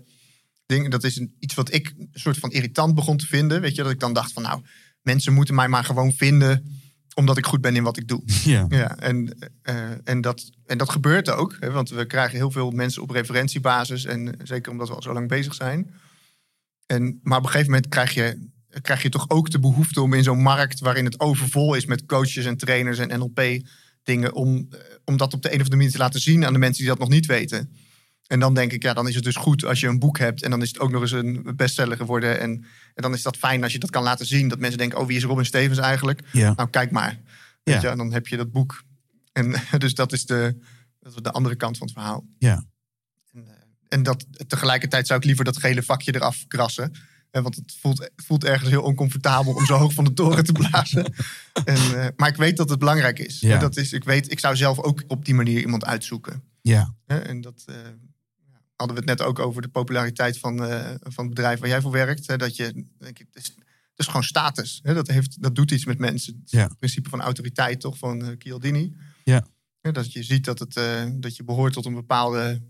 ding. 0.67 0.91
Dat 0.91 1.05
is 1.05 1.17
een, 1.17 1.35
iets 1.39 1.55
wat 1.55 1.73
ik 1.73 1.93
een 1.97 2.09
soort 2.13 2.39
van 2.39 2.51
irritant 2.51 2.95
begon 2.95 3.17
te 3.17 3.27
vinden. 3.27 3.61
Weet 3.61 3.75
je, 3.75 3.83
dat 3.83 3.93
ik 3.93 4.01
dan 4.01 4.13
dacht 4.13 4.33
van 4.33 4.43
nou, 4.43 4.63
mensen 5.03 5.33
moeten 5.33 5.55
mij 5.55 5.69
maar 5.69 5.85
gewoon 5.85 6.13
vinden. 6.13 6.83
Omdat 7.15 7.39
ik 7.39 7.47
goed 7.47 7.61
ben 7.61 7.77
in 7.77 7.83
wat 7.83 7.97
ik 7.97 8.09
doe. 8.09 8.23
Ja. 8.45 8.67
Ja, 8.69 8.97
en, 8.97 9.39
eh, 9.63 9.91
en, 10.05 10.21
dat, 10.21 10.51
en 10.67 10.79
dat 10.79 10.91
gebeurt 10.91 11.31
ook. 11.31 11.57
Hè, 11.61 11.71
want 11.71 11.91
we 11.91 12.07
krijgen 12.07 12.37
heel 12.37 12.51
veel 12.51 12.71
mensen 12.71 13.03
op 13.03 13.11
referentiebasis. 13.11 14.05
En 14.05 14.35
zeker 14.43 14.73
omdat 14.73 14.89
we 14.89 14.95
al 14.95 15.03
zo 15.03 15.13
lang 15.13 15.29
bezig 15.29 15.55
zijn. 15.55 15.95
En, 16.87 17.21
maar 17.23 17.39
op 17.39 17.45
een 17.45 17.51
gegeven 17.51 17.73
moment 17.73 17.91
krijg 17.91 18.15
je, 18.15 18.53
krijg 18.81 19.03
je 19.03 19.09
toch 19.09 19.31
ook 19.31 19.51
de 19.51 19.59
behoefte 19.59 20.01
om 20.01 20.13
in 20.13 20.23
zo'n 20.23 20.43
markt... 20.43 20.81
waarin 20.81 21.05
het 21.05 21.21
overvol 21.21 21.75
is 21.75 21.87
met 21.87 22.07
coaches 22.07 22.45
en 22.45 22.57
trainers 22.57 22.99
en 22.99 23.19
NLP-dingen... 23.19 24.35
Om, 24.35 24.67
eh, 24.71 24.79
om 25.05 25.17
dat 25.17 25.35
op 25.35 25.43
de 25.43 25.49
een 25.49 25.55
of 25.55 25.61
andere 25.61 25.77
manier 25.77 25.93
te 25.93 25.99
laten 25.99 26.21
zien 26.21 26.45
aan 26.45 26.53
de 26.53 26.59
mensen 26.59 26.79
die 26.81 26.91
dat 26.91 26.99
nog 26.99 27.09
niet 27.09 27.27
weten. 27.27 27.73
En 28.27 28.41
dan 28.41 28.55
denk 28.55 28.73
ik, 28.73 28.83
ja, 28.83 28.95
dan 28.95 29.09
is 29.09 29.15
het 29.15 29.25
dus 29.25 29.37
goed 29.37 29.65
als 29.65 29.81
je 29.81 29.87
een 29.87 29.99
boek 29.99 30.19
hebt... 30.19 30.43
en 30.43 30.51
dan 30.51 30.63
is 30.63 30.69
het 30.69 30.79
ook 30.81 30.91
nog 30.91 31.01
eens 31.03 31.11
een 31.11 31.53
bestseller 31.57 31.97
geworden. 31.97 32.41
En, 32.41 32.51
en 32.95 33.03
dan 33.03 33.15
is 33.15 33.23
dat 33.23 33.37
fijn 33.37 33.63
als 33.63 33.73
je 33.73 33.79
dat 33.79 33.91
kan 33.91 34.03
laten 34.03 34.27
zien. 34.27 34.49
Dat 34.49 34.59
mensen 34.59 34.79
denken, 34.79 34.99
oh, 34.99 35.07
wie 35.07 35.17
is 35.17 35.25
Robin 35.25 35.45
Stevens 35.45 35.79
eigenlijk? 35.79 36.21
Ja. 36.33 36.53
Nou, 36.57 36.71
kijk 36.71 36.91
maar. 36.91 37.21
Weet 37.63 37.75
Ja. 37.75 37.81
je, 37.81 37.89
en 37.89 37.97
dan 37.97 38.13
heb 38.13 38.27
je 38.27 38.37
dat 38.37 38.53
boek. 38.53 38.83
En 39.33 39.55
dus 39.79 39.95
dat 39.95 40.13
is 40.13 40.27
de, 40.27 40.57
dat 41.01 41.15
is 41.17 41.23
de 41.23 41.31
andere 41.33 41.57
kant 41.57 41.79
van 41.79 41.87
het 41.87 41.97
verhaal. 41.97 42.25
Ja. 42.39 42.65
En, 43.33 43.47
eh, 43.47 43.53
en 43.89 44.03
dat, 44.03 44.27
tegelijkertijd 44.47 45.07
zou 45.07 45.19
ik 45.19 45.27
liever 45.27 45.45
dat 45.45 45.57
gele 45.57 45.83
vakje 45.83 46.15
eraf 46.15 46.45
krassen. 46.47 46.93
Eh, 47.35 47.43
Want 47.43 47.55
het 47.57 47.77
voelt, 47.81 48.11
voelt 48.17 48.45
ergens 48.45 48.71
heel 48.71 48.83
oncomfortabel 48.83 49.55
om 49.55 49.67
zo 49.67 49.75
hoog 49.75 49.93
van 49.93 50.05
de 50.05 50.13
toren 50.13 50.45
te 50.45 50.53
blazen. 50.53 51.15
En, 51.65 51.77
eh, 51.77 52.07
maar 52.17 52.29
ik 52.29 52.37
weet 52.37 52.57
dat 52.57 52.69
het 52.71 52.79
belangrijk 52.79 53.19
is. 53.19 53.41
Ja. 53.41 53.55
En 53.55 53.61
Dat 53.61 53.77
is 53.77 53.93
ik, 53.93 54.05
weet, 54.05 54.31
ik 54.31 54.39
zou 54.41 54.57
zelf 54.57 54.79
ook 54.79 55.03
op 55.07 55.25
die 55.25 55.35
manier 55.35 55.61
iemand 55.61 55.85
uitzoeken. 55.85 56.43
Ja. 56.63 56.95
En 57.07 57.41
dat 57.41 57.63
eh, 57.67 57.75
hadden 58.77 58.97
we 58.97 59.03
het 59.11 59.19
net 59.19 59.23
ook 59.23 59.39
over 59.39 59.63
de 59.63 59.69
populariteit 59.69 60.39
van, 60.39 60.65
eh, 60.65 60.91
van 61.01 61.25
het 61.25 61.35
bedrijf 61.35 61.59
waar 61.61 61.69
jij 61.69 61.81
voor 61.81 61.91
werkt. 61.91 62.27
Hè, 62.27 62.37
dat 62.37 62.57
je, 62.57 62.73
denk 62.99 63.19
ik, 63.19 63.27
het 63.33 63.43
is, 63.43 63.49
het 63.57 63.99
is 63.99 64.07
gewoon 64.07 64.23
status. 64.25 64.81
Hè, 64.83 64.95
dat, 64.95 65.09
heeft, 65.09 65.43
dat 65.43 65.55
doet 65.55 65.71
iets 65.71 65.85
met 65.85 65.99
mensen. 65.99 66.39
Het 66.41 66.51
Ja. 66.51 66.69
principe 66.79 67.09
van 67.09 67.21
autoriteit 67.21 67.81
toch 67.81 67.99
van 67.99 68.35
Cialdini. 68.39 68.95
Ja. 69.25 69.47
Dat 69.81 70.13
je 70.13 70.23
ziet 70.23 70.45
dat, 70.45 70.59
het, 70.59 70.75
dat 71.23 71.37
je 71.37 71.45
behoort 71.45 71.73
tot 71.73 71.85
een 71.85 71.95
bepaalde 71.95 72.63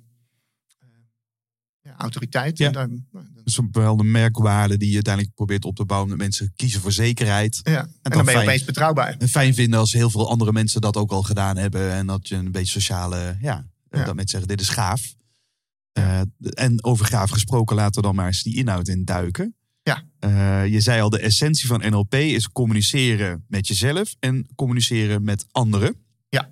autoriteit. 1.96 2.58
Ja. 2.58 2.66
En 2.66 2.72
nou, 2.72 2.88
dan- 3.12 3.26
Dus 3.44 3.58
een 3.58 3.70
bepaalde 3.70 4.04
merkwaarde 4.04 4.76
die 4.76 4.88
je 4.88 4.94
uiteindelijk 4.94 5.34
probeert 5.34 5.64
op 5.64 5.76
te 5.76 5.84
bouwen. 5.84 6.08
Dat 6.10 6.18
mensen 6.18 6.52
kiezen 6.56 6.80
voor 6.80 6.92
zekerheid. 6.92 7.60
ja. 7.62 7.80
En, 7.80 7.88
dan, 8.02 8.12
dan 8.12 8.12
ben 8.12 8.24
je 8.24 8.30
fijn. 8.30 8.42
opeens 8.48 8.64
betrouwbaar. 8.64 9.16
En 9.18 9.28
fijn 9.28 9.54
vinden 9.54 9.78
als 9.78 9.92
heel 9.92 10.10
veel 10.10 10.30
andere 10.30 10.52
mensen 10.52 10.80
dat 10.80 10.96
ook 10.96 11.10
al 11.12 11.22
gedaan 11.22 11.56
hebben. 11.56 11.92
En 11.92 12.06
dat 12.06 12.28
je 12.28 12.34
een 12.34 12.52
beetje 12.52 12.72
sociale, 12.72 13.36
ja, 13.40 13.66
Ja. 13.90 14.04
dat 14.04 14.14
mensen 14.14 14.28
zeggen 14.28 14.48
dit 14.48 14.60
is 14.60 14.68
gaaf. 14.68 15.14
Eh, 15.92 16.20
en 16.40 16.84
over 16.84 17.06
gaaf 17.06 17.30
gesproken 17.30 17.76
laten 17.76 17.94
we 18.00 18.06
dan 18.06 18.14
maar 18.14 18.26
eens 18.26 18.42
die 18.42 18.56
inhoud 18.56 18.88
in 18.88 19.04
duiken. 19.04 19.56
Ja. 19.82 20.02
Eh, 20.18 20.66
je 20.66 20.80
zei 20.80 21.00
al, 21.00 21.10
de 21.10 21.18
essentie 21.18 21.66
van 21.66 21.80
NLP 21.90 22.14
is 22.14 22.48
communiceren 22.48 23.44
met 23.48 23.66
jezelf 23.68 24.14
en 24.20 24.48
communiceren 24.54 25.24
met 25.24 25.46
anderen. 25.50 25.96
Ja. 26.28 26.50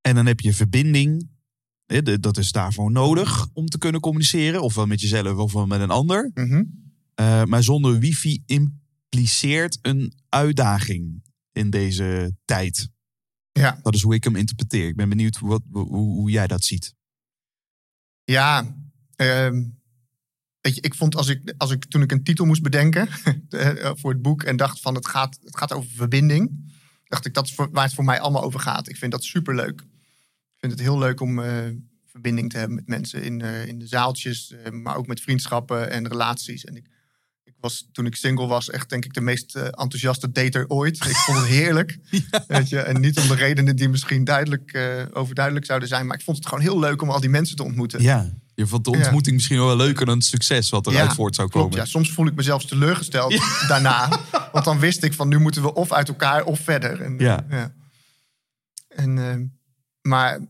En 0.00 0.14
dan 0.14 0.26
heb 0.26 0.40
je 0.40 0.52
verbinding. 0.54 1.30
Dat 2.20 2.36
is 2.36 2.52
daarvoor 2.52 2.90
nodig 2.90 3.48
om 3.52 3.66
te 3.66 3.78
kunnen 3.78 4.00
communiceren. 4.00 4.62
Ofwel 4.62 4.86
met 4.86 5.00
jezelf 5.00 5.36
ofwel 5.36 5.66
met 5.66 5.80
een 5.80 5.90
ander. 5.90 6.30
Mhm. 6.34 6.64
Eh, 7.14 7.44
maar 7.44 7.62
zonder 7.62 7.98
wifi 7.98 8.42
impliceert 8.46 9.78
een 9.82 10.12
uitdaging 10.28 11.22
in 11.52 11.70
deze 11.70 12.36
tijd. 12.44 12.88
Ja. 13.52 13.78
Dat 13.82 13.94
is 13.94 14.02
hoe 14.02 14.14
ik 14.14 14.24
hem 14.24 14.36
interpreteer. 14.36 14.88
Ik 14.88 14.96
ben 14.96 15.08
benieuwd 15.08 15.38
wat, 15.38 15.62
hoe, 15.70 15.86
hoe 15.88 16.30
jij 16.30 16.46
dat 16.46 16.64
ziet. 16.64 16.94
Ja, 18.24 18.76
ehm, 19.16 19.64
weet 20.60 20.74
je, 20.74 20.80
ik 20.80 20.94
vond 20.94 21.16
als 21.16 21.28
ik, 21.28 21.54
als 21.56 21.70
ik 21.70 21.84
toen 21.84 22.02
ik 22.02 22.12
een 22.12 22.24
titel 22.24 22.46
moest 22.46 22.62
bedenken 22.62 23.08
eh, 23.48 23.90
voor 23.94 24.12
het 24.12 24.22
boek 24.22 24.42
en 24.42 24.56
dacht 24.56 24.80
van 24.80 24.94
het 24.94 25.06
gaat, 25.06 25.38
het 25.42 25.56
gaat 25.56 25.72
over 25.72 25.90
verbinding, 25.90 26.72
dacht 27.04 27.26
ik 27.26 27.34
dat 27.34 27.46
is 27.46 27.54
voor, 27.54 27.70
waar 27.70 27.84
het 27.84 27.94
voor 27.94 28.04
mij 28.04 28.20
allemaal 28.20 28.42
over 28.42 28.60
gaat. 28.60 28.88
Ik 28.88 28.96
vind 28.96 29.12
dat 29.12 29.24
superleuk. 29.24 29.88
Ik 30.60 30.66
vind 30.68 30.78
het 30.80 30.88
heel 30.88 30.98
leuk 30.98 31.20
om 31.20 31.38
eh, 31.42 31.52
verbinding 32.06 32.50
te 32.50 32.58
hebben 32.58 32.76
met 32.76 32.86
mensen 32.88 33.22
in, 33.22 33.40
eh, 33.40 33.66
in 33.66 33.78
de 33.78 33.86
zaaltjes, 33.86 34.50
eh, 34.64 34.72
maar 34.72 34.96
ook 34.96 35.06
met 35.06 35.20
vriendschappen 35.20 35.90
en 35.90 36.08
relaties. 36.08 36.64
En 36.64 36.76
ik, 36.76 36.86
ik 37.44 37.54
was 37.60 37.88
toen 37.92 38.06
ik 38.06 38.14
single 38.16 38.46
was 38.46 38.70
echt 38.70 38.88
denk 38.88 39.04
ik 39.04 39.12
de 39.14 39.20
meest 39.20 39.54
enthousiaste 39.56 40.32
dater 40.32 40.68
ooit. 40.68 40.96
Ik 41.06 41.16
vond 41.16 41.38
het 41.38 41.46
heerlijk. 41.46 41.98
Weet 42.48 42.68
je? 42.68 42.78
En 42.80 43.00
niet 43.00 43.18
om 43.18 43.28
de 43.28 43.34
redenen 43.34 43.76
die 43.76 43.88
misschien 43.88 44.24
duidelijk, 44.24 44.78
overduidelijk 45.12 45.66
zouden 45.66 45.88
zijn, 45.88 46.06
maar 46.06 46.16
ik 46.18 46.24
vond 46.24 46.36
het 46.36 46.46
gewoon 46.46 46.64
heel 46.64 46.78
leuk 46.78 47.02
om 47.02 47.10
al 47.10 47.20
die 47.20 47.30
mensen 47.30 47.56
te 47.56 47.64
ontmoeten. 47.64 48.02
Ja, 48.02 48.32
je 48.54 48.66
vond 48.66 48.84
de 48.84 48.90
Ja. 48.90 48.96
ontmoeting 49.02 49.34
misschien 49.34 49.58
wel 49.58 49.76
leuker 49.76 50.06
dan 50.06 50.16
het 50.16 50.26
succes 50.26 50.70
wat 50.70 50.86
eruit 50.86 51.08
Ja, 51.08 51.14
voort 51.14 51.34
zou 51.34 51.48
Klopt, 51.48 51.66
komen. 51.68 51.84
ja. 51.84 51.90
Soms 51.90 52.12
voel 52.12 52.26
ik 52.26 52.34
mezelf 52.34 52.64
teleurgesteld 52.64 53.40
daarna. 53.68 54.20
Want 54.52 54.64
dan 54.64 54.78
wist 54.78 55.02
ik 55.02 55.12
van 55.12 55.28
nu 55.28 55.38
moeten 55.38 55.62
we 55.62 55.74
of 55.74 55.92
uit 55.92 56.08
elkaar 56.08 56.44
of 56.44 56.60
verder. 56.60 57.00
En, 57.00 57.18
Ja. 57.18 57.46
ja. 57.50 57.74
En, 58.88 59.54
maar 60.02 60.40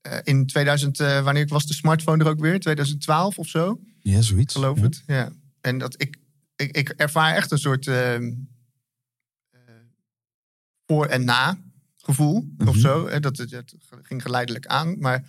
eh, 0.00 0.18
in 0.22 0.46
2000, 0.46 1.00
eh, 1.00 1.22
wanneer 1.24 1.46
was 1.46 1.66
de 1.66 1.74
smartphone 1.74 2.24
er 2.24 2.30
ook 2.30 2.40
weer? 2.40 2.60
2012 2.60 3.38
of 3.38 3.46
zo, 3.48 3.80
Ja, 4.00 4.20
zoiets. 4.20 4.54
geloof 4.54 4.76
Ja. 4.78 4.82
het. 4.84 5.02
Ja. 5.06 5.32
En 5.60 5.78
dat 5.78 6.02
ik, 6.02 6.16
ik, 6.56 6.76
ik 6.76 6.88
ervaar 6.88 7.34
echt 7.34 7.50
een 7.50 7.58
soort 7.58 7.86
eh, 7.86 8.14
eh, 8.14 8.22
voor- 10.86 11.06
en 11.06 11.24
na 11.24 11.58
gevoel 11.96 12.36
of 12.58 12.64
Mhm. 12.74 12.78
zo. 12.78 13.08
Hè, 13.08 13.20
Dat, 13.20 13.36
het- 13.36 13.50
het 13.50 13.74
ging 14.02 14.22
geleidelijk 14.22 14.66
aan. 14.66 14.98
Maar 14.98 15.24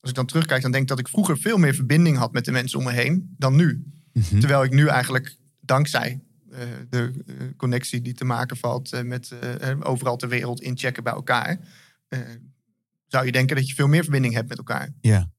als 0.00 0.10
ik 0.10 0.16
dan 0.16 0.26
terugkijk, 0.26 0.62
dan 0.62 0.70
denk 0.70 0.82
ik 0.82 0.88
dat 0.88 0.98
ik 0.98 1.08
vroeger 1.08 1.38
veel 1.38 1.56
meer 1.58 1.74
verbinding 1.74 2.16
had 2.16 2.32
met 2.32 2.44
de 2.44 2.50
mensen 2.52 2.78
om 2.78 2.84
me 2.84 2.92
heen 2.92 3.34
dan 3.38 3.56
nu. 3.56 3.84
Mhm. 4.12 4.38
Terwijl 4.38 4.64
ik 4.64 4.72
nu 4.72 4.86
eigenlijk 4.86 5.36
dankzij 5.60 6.20
de 6.90 7.12
connectie 7.56 8.02
die 8.02 8.14
te 8.14 8.24
maken 8.24 8.56
valt 8.56 9.02
met 9.04 9.32
overal 9.80 10.16
ter 10.16 10.28
wereld 10.28 10.60
inchecken 10.60 11.02
bij 11.04 11.12
elkaar, 11.12 11.58
zou 13.10 13.26
je 13.26 13.32
denken 13.32 13.56
dat 13.56 13.68
je 13.68 13.74
veel 13.74 13.86
meer 13.86 14.02
verbinding 14.02 14.34
hebt 14.34 14.48
met 14.48 14.58
elkaar. 14.58 14.92
Ja. 15.00 15.30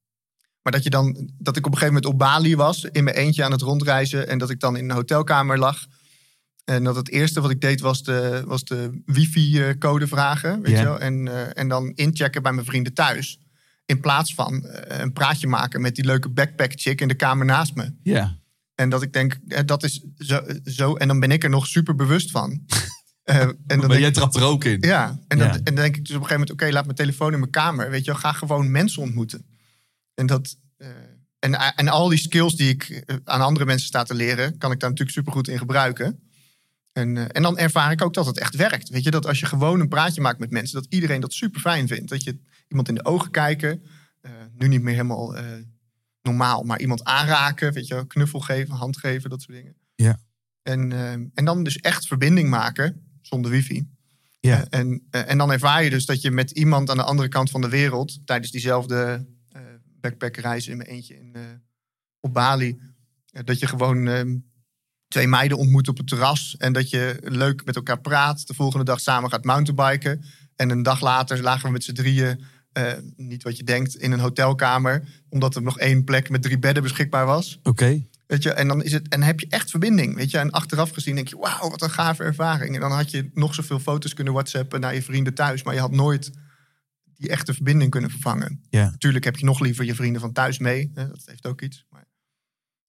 Maar 0.61 0.71
dat, 0.71 0.83
je 0.83 0.89
dan, 0.89 1.29
dat 1.37 1.57
ik 1.57 1.65
op 1.65 1.71
een 1.71 1.77
gegeven 1.77 1.93
moment 1.93 2.13
op 2.13 2.19
Bali 2.19 2.55
was, 2.55 2.83
in 2.83 3.03
mijn 3.03 3.15
eentje 3.15 3.43
aan 3.43 3.51
het 3.51 3.61
rondreizen, 3.61 4.27
en 4.27 4.37
dat 4.37 4.49
ik 4.49 4.59
dan 4.59 4.77
in 4.77 4.89
een 4.89 4.95
hotelkamer 4.95 5.57
lag. 5.57 5.85
En 6.65 6.83
dat 6.83 6.95
het 6.95 7.09
eerste 7.09 7.41
wat 7.41 7.51
ik 7.51 7.61
deed 7.61 7.81
was 7.81 8.03
de, 8.03 8.43
was 8.45 8.63
de 8.63 9.01
wifi-code 9.05 10.07
vragen. 10.07 10.61
Weet 10.61 10.77
je 10.77 10.83
wel? 10.83 10.99
En, 10.99 11.27
eh, 11.27 11.59
en 11.59 11.67
dan 11.67 11.91
inchecken 11.95 12.41
bij 12.41 12.51
mijn 12.51 12.65
vrienden 12.65 12.93
thuis. 12.93 13.39
In 13.85 13.99
plaats 13.99 14.33
van 14.33 14.65
eh, 14.65 14.99
een 14.99 15.13
praatje 15.13 15.47
maken 15.47 15.81
met 15.81 15.95
die 15.95 16.05
leuke 16.05 16.29
backpack-chick 16.29 17.01
in 17.01 17.07
de 17.07 17.13
kamer 17.13 17.45
naast 17.45 17.75
me. 17.75 17.93
Ja. 18.03 18.37
En 18.75 18.89
dat 18.89 19.01
ik 19.01 19.13
denk, 19.13 19.37
eh, 19.47 19.59
dat 19.65 19.83
is 19.83 20.05
zo, 20.17 20.41
zo. 20.63 20.95
En 20.95 21.07
dan 21.07 21.19
ben 21.19 21.31
ik 21.31 21.43
er 21.43 21.49
nog 21.49 21.67
super 21.67 21.95
bewust 21.95 22.31
van. 22.31 22.49
Eh, 23.31 23.41
en 23.41 23.55
dan 23.79 23.87
Maar 23.87 23.99
jij 23.99 24.07
ik, 24.07 24.13
trapt 24.13 24.35
er 24.35 24.43
ook 24.43 24.63
in. 24.63 24.77
ja, 24.81 25.19
en, 25.27 25.37
Ja. 25.37 25.47
Dat, 25.47 25.55
en 25.55 25.63
dan 25.63 25.75
denk 25.75 25.95
ik 25.95 26.05
dus 26.05 26.15
op 26.15 26.21
een 26.21 26.27
gegeven 26.27 26.39
moment, 26.39 26.51
oké, 26.51 26.73
laat 26.73 26.85
mijn 26.85 26.97
telefoon 26.97 27.33
in 27.33 27.39
mijn 27.39 27.51
kamer. 27.51 27.89
Weet 27.89 28.05
je 28.05 28.11
wel, 28.11 28.19
ga 28.19 28.31
gewoon 28.31 28.71
mensen 28.71 29.01
ontmoeten. 29.01 29.45
En, 30.13 30.25
dat, 30.25 30.57
eh, 30.77 30.87
en, 31.39 31.53
en 31.75 31.87
al 31.87 32.09
die 32.09 32.19
skills 32.19 32.55
die 32.55 32.69
ik 32.69 32.83
eh, 32.83 33.15
aan 33.23 33.41
andere 33.41 33.65
mensen 33.65 33.87
sta 33.87 34.03
te 34.03 34.13
leren, 34.13 34.57
kan 34.57 34.71
ik 34.71 34.79
daar 34.79 34.89
natuurlijk 34.89 35.17
supergoed 35.17 35.47
in 35.47 35.57
gebruiken. 35.57 36.19
En, 36.93 37.17
eh, 37.17 37.25
en 37.27 37.41
dan 37.41 37.57
ervaar 37.57 37.91
ik 37.91 38.01
ook 38.01 38.13
dat 38.13 38.25
het 38.25 38.39
echt 38.39 38.55
werkt. 38.55 38.89
Weet 38.89 39.03
je, 39.03 39.11
dat 39.11 39.25
als 39.25 39.39
je 39.39 39.45
gewoon 39.45 39.79
een 39.79 39.87
praatje 39.87 40.21
maakt 40.21 40.39
met 40.39 40.51
mensen, 40.51 40.81
dat 40.81 40.93
iedereen 40.93 41.21
dat 41.21 41.33
super 41.33 41.61
fijn 41.61 41.87
vindt. 41.87 42.09
Dat 42.09 42.23
je 42.23 42.39
iemand 42.67 42.87
in 42.87 42.95
de 42.95 43.05
ogen 43.05 43.31
kijken, 43.31 43.83
eh, 44.21 44.31
nu 44.57 44.67
niet 44.67 44.81
meer 44.81 44.93
helemaal 44.93 45.35
eh, 45.35 45.45
normaal, 46.21 46.63
maar 46.63 46.79
iemand 46.79 47.03
aanraken, 47.03 47.73
weet 47.73 47.87
je, 47.87 48.07
knuffel 48.07 48.39
geven, 48.39 48.75
hand 48.75 48.97
geven, 48.97 49.29
dat 49.29 49.41
soort 49.41 49.57
dingen. 49.57 49.75
Ja. 49.95 50.19
En, 50.61 50.91
en 51.33 51.45
dan 51.45 51.63
dus 51.63 51.77
echt 51.77 52.07
verbinding 52.07 52.49
maken 52.49 53.10
zonder 53.21 53.51
wifi. 53.51 53.87
Ja. 54.39 54.67
Eh, 54.69 54.79
en, 54.79 55.07
eh, 55.09 55.29
en 55.29 55.37
dan 55.37 55.51
ervaar 55.51 55.83
je 55.83 55.89
dus 55.89 56.05
dat 56.05 56.21
je 56.21 56.31
met 56.31 56.51
iemand 56.51 56.89
aan 56.89 56.97
de 56.97 57.03
andere 57.03 57.27
kant 57.27 57.49
van 57.49 57.61
de 57.61 57.69
wereld, 57.69 58.19
tijdens 58.25 58.51
diezelfde 58.51 59.25
eh 59.49 59.61
backpackreis 60.01 60.67
in 60.67 60.77
mijn 60.77 60.89
eentje 60.89 61.15
in, 61.15 61.35
op 62.19 62.33
Bali, 62.33 62.79
dat 63.25 63.59
je 63.59 63.67
gewoon 63.67 64.07
ehm, 64.07 64.37
twee 65.07 65.27
meiden 65.27 65.57
ontmoet 65.57 65.87
op 65.87 65.97
het 65.97 66.07
terras 66.07 66.55
en 66.57 66.73
dat 66.73 66.89
je 66.89 67.17
leuk 67.23 67.65
met 67.65 67.75
elkaar 67.75 68.01
praat. 68.01 68.47
De 68.47 68.53
volgende 68.53 68.85
dag 68.85 68.99
samen 68.99 69.29
gaat 69.29 69.43
mountainbiken. 69.43 70.23
En 70.55 70.69
een 70.69 70.83
dag 70.83 71.01
later 71.01 71.41
lagen 71.41 71.65
we 71.65 71.71
met 71.71 71.83
z'n 71.83 71.93
drieën, 71.93 72.43
niet 73.15 73.43
wat 73.43 73.57
je 73.57 73.63
denkt, 73.63 73.95
in 73.95 74.11
een 74.11 74.19
hotelkamer, 74.19 75.03
omdat 75.29 75.55
er 75.55 75.61
nog 75.61 75.79
één 75.79 76.03
plek 76.03 76.29
met 76.29 76.41
drie 76.41 76.59
bedden 76.59 76.83
beschikbaar 76.83 77.25
was. 77.25 77.59
Oké. 77.63 78.05
Weet 78.31 78.43
je, 78.43 78.53
en 78.53 78.67
dan 78.67 78.83
is 78.83 78.91
het, 78.91 79.07
en 79.07 79.21
heb 79.23 79.39
je 79.39 79.47
echt 79.49 79.69
verbinding. 79.69 80.15
Weet 80.15 80.31
je, 80.31 80.37
en 80.37 80.51
achteraf 80.51 80.89
gezien 80.91 81.15
denk 81.15 81.27
je, 81.27 81.37
wauw, 81.37 81.69
wat 81.69 81.81
een 81.81 81.89
gave 81.89 82.23
ervaring. 82.23 82.75
En 82.75 82.81
dan 82.81 82.91
had 82.91 83.11
je 83.11 83.29
nog 83.33 83.53
zoveel 83.55 83.79
foto's 83.79 84.13
kunnen 84.13 84.33
WhatsAppen 84.33 84.79
naar 84.79 84.93
je 84.93 85.01
vrienden 85.01 85.33
thuis, 85.33 85.63
maar 85.63 85.73
je 85.73 85.79
had 85.79 85.91
nooit 85.91 86.31
die 87.13 87.29
echte 87.29 87.53
verbinding 87.53 87.91
kunnen 87.91 88.09
vervangen. 88.09 88.63
Ja. 88.69 88.89
Natuurlijk 88.89 89.23
heb 89.23 89.37
je 89.37 89.45
nog 89.45 89.59
liever 89.59 89.85
je 89.85 89.95
vrienden 89.95 90.21
van 90.21 90.31
thuis 90.33 90.59
mee. 90.59 90.91
Hè, 90.93 91.07
dat 91.07 91.21
heeft 91.25 91.45
ook 91.45 91.61
iets. 91.61 91.85
Maar 91.89 92.05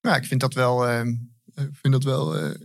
ja, 0.01 0.17
ik 0.17 0.25
vind 0.25 0.41
dat 0.41 0.55
wel. 0.55 0.89
ehm, 0.89 1.09
ik 1.55 1.69
vind 1.73 1.93
dat 1.93 2.05
wel. 2.05 2.39
eh, 2.39 2.61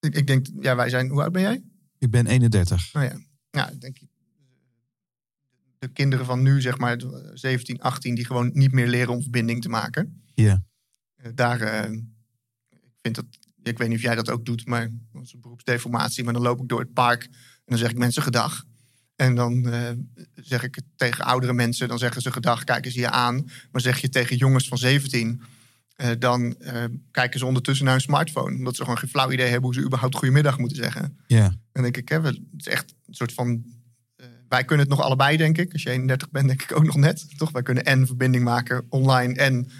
ik, 0.00 0.14
ik 0.14 0.26
denk, 0.26 0.46
ja, 0.60 0.76
wij 0.76 0.88
zijn. 0.88 1.08
Hoe 1.08 1.22
oud 1.22 1.32
ben 1.32 1.42
jij? 1.42 1.62
Ik 1.98 2.10
ben 2.10 2.26
31. 2.26 2.92
Nou 2.92 3.06
ja, 3.06 3.18
ja, 3.50 3.70
ik 3.70 3.80
denk 3.80 3.98
de 5.78 5.88
kinderen 5.88 6.26
van 6.26 6.42
nu, 6.42 6.60
zeg 6.60 6.78
maar 6.78 7.00
17, 7.34 7.80
18, 7.80 8.14
die 8.14 8.26
gewoon 8.26 8.50
niet 8.52 8.72
meer 8.72 8.86
leren 8.88 9.12
om 9.14 9.22
verbinding 9.22 9.62
te 9.62 9.68
maken. 9.68 10.22
Ja. 10.34 10.64
Eh, 11.22 11.30
daar, 11.34 11.60
eh, 11.60 11.90
ik 12.70 12.98
vind 13.02 13.14
dat, 13.14 13.24
ik 13.62 13.78
weet 13.78 13.88
niet 13.88 13.96
of 13.96 14.02
jij 14.02 14.14
dat 14.14 14.30
ook 14.30 14.44
doet, 14.44 14.66
maar 14.66 14.90
dat 15.12 15.22
is 15.22 15.32
een 15.32 15.40
beroepsdeformatie. 15.40 16.24
Maar 16.24 16.32
dan 16.32 16.42
loop 16.42 16.60
ik 16.62 16.68
door 16.68 16.80
het 16.80 16.92
park 16.92 17.22
en 17.24 17.30
dan 17.66 17.78
zeg 17.78 17.90
ik 17.90 17.98
mensen 17.98 18.22
gedag. 18.22 18.64
En 19.16 19.34
dan 19.34 19.68
eh, 19.68 19.90
zeg 20.34 20.62
ik 20.62 20.74
het 20.74 20.84
tegen 20.96 21.24
oudere 21.24 21.52
mensen, 21.52 21.88
dan 21.88 21.98
zeggen 21.98 22.22
ze 22.22 22.32
gedag, 22.32 22.64
kijken 22.64 22.92
ze 22.92 23.00
je 23.00 23.10
aan. 23.10 23.50
Maar 23.70 23.80
zeg 23.80 23.98
je 23.98 24.08
tegen 24.08 24.36
jongens 24.36 24.68
van 24.68 24.78
17, 24.78 25.42
eh, 25.96 26.08
dan 26.18 26.56
kijken 27.10 27.38
ze 27.38 27.46
ondertussen 27.46 27.84
naar 27.84 27.94
hun 27.94 28.02
smartphone. 28.02 28.56
Omdat 28.56 28.76
ze 28.76 28.82
gewoon 28.82 28.98
geen 28.98 29.08
flauw 29.10 29.30
idee 29.30 29.46
hebben 29.46 29.64
hoe 29.64 29.74
ze 29.74 29.84
überhaupt 29.84 30.14
goedemiddag 30.16 30.58
moeten 30.58 30.76
zeggen. 30.76 31.18
Ja. 31.26 31.54
Dan 31.72 31.82
denk 31.82 31.96
ik, 31.96 32.08
hè, 32.08 32.20
we- 32.20 32.28
het 32.28 32.66
is 32.66 32.66
echt 32.66 32.94
een 33.06 33.14
soort 33.14 33.32
van. 33.32 33.64
wij 34.48 34.64
kunnen 34.64 34.86
het 34.86 34.96
nog 34.96 35.04
allebei, 35.04 35.36
denk 35.36 35.58
ik. 35.58 35.72
Als 35.72 35.82
je 35.82 35.90
31 35.90 36.30
bent, 36.30 36.46
denk 36.48 36.62
ik 36.62 36.76
ook 36.76 36.84
nog 36.84 36.96
net. 36.96 37.38
Toch? 37.38 37.50
Wij 37.50 37.62
kunnen 37.62 37.84
en 37.84 38.06
verbinding 38.06 38.44
maken 38.44 38.86
online 38.88 39.34
en 39.34 39.70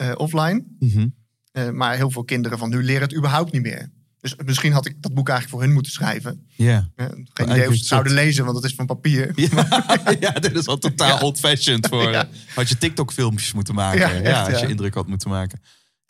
eh, 0.00 0.12
offline. 0.16 0.64
Mhm. 0.78 1.06
Eh, 1.52 1.70
maar 1.70 1.96
heel 1.96 2.10
veel 2.10 2.24
kinderen 2.24 2.58
van 2.58 2.70
nu 2.70 2.82
leren 2.82 3.02
het 3.02 3.16
überhaupt 3.16 3.52
niet 3.52 3.62
meer. 3.62 3.90
Dus 4.20 4.34
misschien 4.44 4.72
had 4.72 4.86
ik 4.86 5.02
dat 5.02 5.14
boek 5.14 5.28
eigenlijk 5.28 5.58
voor 5.58 5.66
hun 5.66 5.74
moeten 5.74 5.92
schrijven. 5.92 6.46
Ja. 6.56 6.90
Eh, 6.96 7.06
geen 7.32 7.48
idee 7.50 7.66
of 7.66 7.72
ze 7.72 7.78
het 7.78 7.86
zouden 7.86 8.12
lezen, 8.12 8.44
want 8.44 8.56
het 8.56 8.64
is 8.64 8.74
van 8.74 8.86
papier. 8.86 9.32
Ja, 9.34 9.66
ja, 10.20 10.30
dit 10.30 10.56
is 10.56 10.66
al 10.66 10.78
totaal 10.78 11.08
Ja. 11.16 11.18
old-fashioned 11.20 11.86
voor. 11.86 12.26
Had 12.54 12.68
je 12.68 12.78
TikTok-filmpjes 12.78 13.52
moeten 13.52 13.74
maken. 13.74 14.00
Ja, 14.00 14.20
echt, 14.20 14.52
als 14.52 14.60
je 14.60 14.68
indruk 14.68 14.94
had 14.94 15.06
moeten 15.06 15.30
maken. 15.30 15.60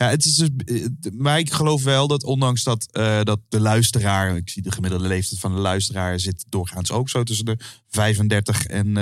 Ja, 0.01 0.09
het 0.09 0.25
is 0.25 0.35
dus, 0.35 0.49
eh, 0.65 0.85
maar 1.17 1.39
ik 1.39 1.51
geloof 1.53 1.83
wel 1.83 2.07
dat 2.07 2.23
ondanks 2.23 2.63
dat, 2.63 2.87
eh, 2.91 3.21
dat 3.23 3.39
de 3.49 3.59
luisteraar, 3.59 4.35
ik 4.35 4.49
zie 4.49 4.61
de 4.61 4.71
gemiddelde 4.71 5.07
leeftijd 5.07 5.39
van 5.39 5.53
de 5.55 5.59
luisteraar 5.59 6.19
zit 6.19 6.45
doorgaans 6.49 6.91
ook 6.91 7.09
zo 7.09 7.23
tussen 7.23 7.45
de 7.45 7.57
35 7.87 8.65
en 8.65 8.87
eh, 8.87 8.93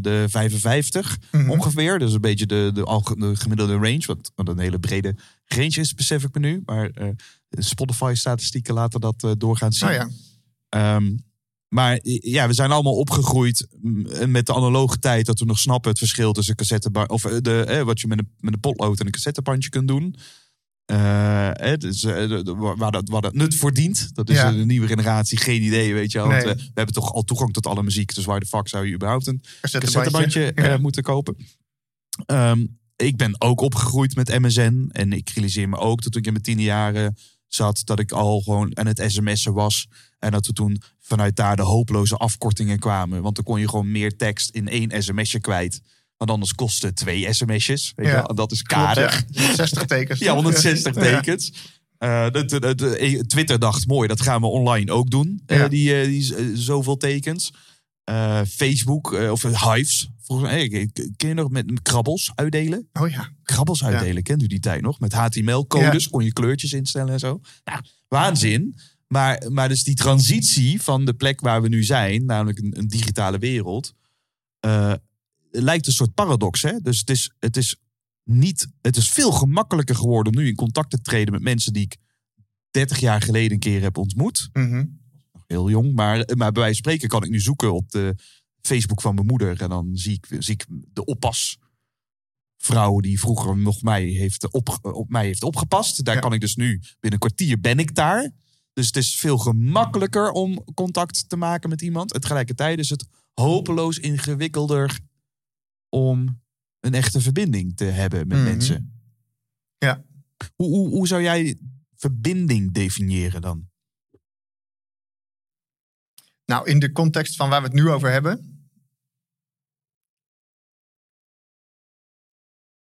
de 0.00 0.24
55 0.28 1.18
Mhm. 1.32 1.50
ongeveer. 1.50 1.98
Dus 1.98 2.12
een 2.12 2.20
beetje 2.20 2.46
de, 2.46 2.70
de, 2.74 2.84
de 3.18 3.36
gemiddelde 3.36 3.72
range, 3.72 4.02
wat, 4.06 4.32
wat 4.34 4.48
een 4.48 4.58
hele 4.58 4.78
brede 4.78 5.16
range 5.46 5.80
is, 5.80 5.92
ik 6.24 6.34
me 6.34 6.40
nu. 6.40 6.62
Maar 6.64 6.90
eh, 6.90 7.08
Spotify-statistieken 7.50 8.74
laten 8.74 9.00
dat 9.00 9.34
doorgaans 9.38 9.78
zien. 9.78 9.88
Nou 9.88 10.00
ja, 10.00 10.08
Ehm, 10.68 11.16
maar 11.68 11.98
ja, 12.02 12.46
we 12.46 12.52
zijn 12.54 12.70
allemaal 12.70 12.96
opgegroeid 12.96 13.66
mm, 13.80 14.30
met 14.30 14.46
de 14.46 14.54
analoge 14.54 14.98
tijd 14.98 15.26
dat 15.26 15.38
we 15.38 15.44
nog 15.44 15.58
snappen 15.58 15.90
het 15.90 15.98
verschil 15.98 16.32
tussen 16.32 16.54
cassetteband 16.56 17.10
of 17.10 17.24
eh, 17.24 17.36
de, 17.40 17.64
eh, 17.64 17.82
wat 17.82 18.00
je 18.00 18.06
met 18.06 18.18
een, 18.18 18.30
met 18.40 18.54
een 18.54 18.60
potlood 18.60 19.00
en 19.00 19.06
een 19.06 19.12
cassettebandje 19.12 19.68
kunt 19.70 19.88
doen. 19.88 20.14
Dus, 21.78 22.00
de- 22.00 22.40
de- 22.44 22.54
waar, 22.76 22.90
dat, 22.92 23.08
waar 23.08 23.20
dat 23.22 23.34
nut 23.34 23.54
voor 23.54 23.72
dient. 23.72 24.10
Dat 24.14 24.30
is 24.30 24.36
Ja. 24.36 24.48
een 24.48 24.66
nieuwe 24.66 24.86
generatie, 24.86 25.38
geen 25.38 25.62
idee, 25.62 25.94
weet 25.94 26.12
je 26.12 26.18
wel. 26.18 26.28
Want 26.28 26.42
we, 26.42 26.70
hebben 26.74 26.94
toch 26.94 27.12
al 27.12 27.22
toegang 27.22 27.52
tot 27.52 27.66
alle 27.66 27.82
muziek. 27.82 28.14
Dus 28.14 28.24
waar 28.24 28.40
de 28.40 28.46
fuck 28.46 28.68
zou 28.68 28.86
je 28.86 28.94
überhaupt 28.94 29.26
een 29.26 29.42
cassettebandje. 29.60 30.10
cassettebandje 30.20 30.62
Ja. 30.70 30.76
moeten 30.76 31.02
kopen? 31.02 31.36
Ehm, 32.26 32.66
ik 32.96 33.16
ben 33.16 33.40
ook 33.40 33.60
opgegroeid 33.60 34.14
met 34.14 34.38
MSN. 34.38 34.88
En 34.92 35.12
ik 35.12 35.28
realiseer 35.28 35.68
me 35.68 35.76
ook 35.76 36.02
dat 36.02 36.12
toen 36.12 36.20
ik 36.20 36.26
in 36.26 36.32
mijn 36.32 36.44
tiende 36.44 36.62
jaren 36.62 37.16
zat. 37.46 37.80
Dat 37.84 37.98
ik 37.98 38.12
al 38.12 38.40
gewoon 38.40 38.76
aan 38.78 38.86
het 38.86 39.02
sms'en 39.06 39.52
was. 39.52 39.86
En 40.18 40.30
dat 40.30 40.46
we 40.46 40.52
toen 40.52 40.82
vanuit 41.00 41.36
daar 41.36 41.56
de 41.56 41.62
hopeloze 41.62 42.16
afkortingen 42.16 42.78
kwamen. 42.78 43.22
Want 43.22 43.34
dan 43.34 43.44
kon 43.44 43.60
je 43.60 43.68
gewoon 43.68 43.90
meer 43.90 44.16
tekst 44.16 44.50
in 44.50 44.68
één 44.68 45.02
sms'je 45.02 45.40
kwijt. 45.40 45.80
Want 46.16 46.30
anders 46.30 46.54
kostte 46.54 46.92
twee 46.92 47.32
sms'jes. 47.34 47.92
Weet 47.96 48.06
Ja. 48.06 48.22
dat 48.22 48.52
is 48.52 48.62
Klopt, 48.62 48.82
karig. 48.84 49.24
ja. 49.30 49.42
160 49.42 49.84
tekens. 49.84 50.18
Ja, 50.18 50.34
160 50.34 50.94
Ja. 50.94 51.00
tekens. 51.00 51.52
Eh, 51.98 52.30
de, 52.30 52.44
de- 52.44 52.60
de- 52.60 52.74
de- 52.74 53.24
Twitter 53.26 53.58
dacht, 53.58 53.86
mooi, 53.86 54.08
dat 54.08 54.20
gaan 54.20 54.40
we 54.40 54.46
online 54.46 54.92
ook 54.92 55.10
doen. 55.10 55.42
eh, 55.46 55.68
die, 55.68 56.00
eh, 56.00 56.06
die 56.06 56.36
eh, 56.36 56.44
zoveel 56.54 56.96
tekens. 56.96 57.52
Eh, 58.04 58.40
Facebook, 58.48 59.14
eh, 59.14 59.30
of 59.30 59.42
Hives. 59.42 60.08
Volgens 60.22 60.50
mij, 60.50 60.70
eh, 60.70 60.86
ken 61.16 61.28
je 61.28 61.34
nog 61.34 61.50
met 61.50 61.70
met 61.70 61.82
krabbels 61.82 62.32
uitdelen? 62.34 62.88
Oh 62.92 63.10
ja. 63.10 63.32
Krabbels 63.42 63.84
uitdelen, 63.84 64.22
kent 64.22 64.42
u 64.42 64.46
die 64.46 64.60
tijd 64.60 64.82
nog? 64.82 65.00
Met 65.00 65.12
HTML-codes 65.12 66.08
kon 66.08 66.24
je 66.24 66.32
kleurtjes 66.32 66.72
instellen 66.72 67.12
en 67.12 67.18
zo. 67.18 67.40
Nou, 67.64 67.80
waanzin. 68.08 68.76
Maar, 69.08 69.52
maar 69.52 69.68
dus 69.68 69.84
die 69.84 69.94
transitie 69.94 70.82
van 70.82 71.04
de 71.04 71.14
plek 71.14 71.40
waar 71.40 71.62
we 71.62 71.68
nu 71.68 71.84
zijn, 71.84 72.24
namelijk 72.24 72.58
een, 72.58 72.78
een 72.78 72.88
digitale 72.88 73.38
wereld, 73.38 73.94
eh, 74.60 74.94
lijkt 75.50 75.86
een 75.86 75.92
soort 75.92 76.14
paradox. 76.14 76.62
Hè? 76.62 76.80
Dus 76.80 76.98
het 76.98 77.10
is, 77.10 77.32
het, 77.38 77.56
is 77.56 77.76
niet, 78.24 78.68
het 78.80 78.96
is 78.96 79.10
veel 79.10 79.32
gemakkelijker 79.32 79.94
geworden 79.94 80.32
om 80.34 80.38
nu 80.42 80.48
in 80.48 80.54
contact 80.54 80.90
te 80.90 81.00
treden 81.00 81.32
met 81.32 81.42
mensen 81.42 81.72
die 81.72 81.82
ik 81.82 81.96
30 82.70 82.98
jaar 82.98 83.22
geleden 83.22 83.52
een 83.52 83.58
keer 83.58 83.82
heb 83.82 83.96
ontmoet. 83.96 84.48
Mhm. 84.52 84.84
Heel 85.46 85.70
jong, 85.70 85.94
maar, 85.94 86.16
maar 86.16 86.52
bij 86.52 86.62
wijze 86.62 86.82
van 86.82 86.92
spreken 86.92 87.08
kan 87.08 87.24
ik 87.24 87.30
nu 87.30 87.40
zoeken 87.40 87.74
op 87.74 87.90
de 87.90 88.14
Facebook 88.60 89.00
van 89.00 89.14
mijn 89.14 89.26
moeder. 89.26 89.62
En 89.62 89.68
dan 89.68 89.90
zie 89.92 90.12
ik, 90.12 90.26
zie 90.38 90.54
ik 90.54 90.66
de 90.68 91.04
oppas 91.04 91.58
vrouw 92.56 93.00
die 93.00 93.20
vroeger 93.20 93.56
nog 93.58 93.82
mij 93.82 94.04
heeft 94.04 94.52
op, 94.52 94.78
op 94.82 95.08
mij 95.08 95.24
heeft 95.24 95.42
opgepast. 95.42 96.04
Daar 96.04 96.14
Ja. 96.14 96.20
kan 96.20 96.32
ik 96.32 96.40
dus 96.40 96.56
nu, 96.56 96.68
binnen 96.78 97.12
een 97.12 97.18
kwartier 97.18 97.60
ben 97.60 97.78
ik 97.78 97.94
daar. 97.94 98.30
Dus 98.78 98.86
het 98.86 98.96
is 98.96 99.14
veel 99.16 99.38
gemakkelijker 99.38 100.30
om 100.30 100.64
contact 100.74 101.28
te 101.28 101.36
maken 101.36 101.68
met 101.68 101.82
iemand. 101.82 102.12
En 102.12 102.20
tegelijkertijd 102.20 102.78
is 102.78 102.90
het 102.90 103.06
hopeloos 103.34 103.98
ingewikkelder 103.98 105.00
om 105.88 106.42
een 106.80 106.94
echte 106.94 107.20
verbinding 107.20 107.76
te 107.76 107.84
hebben 107.84 108.28
met 108.28 108.38
Mhm. 108.38 108.46
mensen. 108.46 109.00
Ja. 109.78 110.04
Hoe, 110.54 110.68
hoe, 110.68 110.88
hoe 110.88 111.06
zou 111.06 111.22
jij 111.22 111.58
verbinding 111.94 112.72
definiëren 112.72 113.40
dan? 113.40 113.70
Nou, 116.44 116.68
in 116.68 116.78
de 116.78 116.92
context 116.92 117.36
van 117.36 117.48
waar 117.48 117.60
we 117.60 117.66
het 117.66 117.76
nu 117.76 117.88
over 117.88 118.10
hebben. 118.10 118.62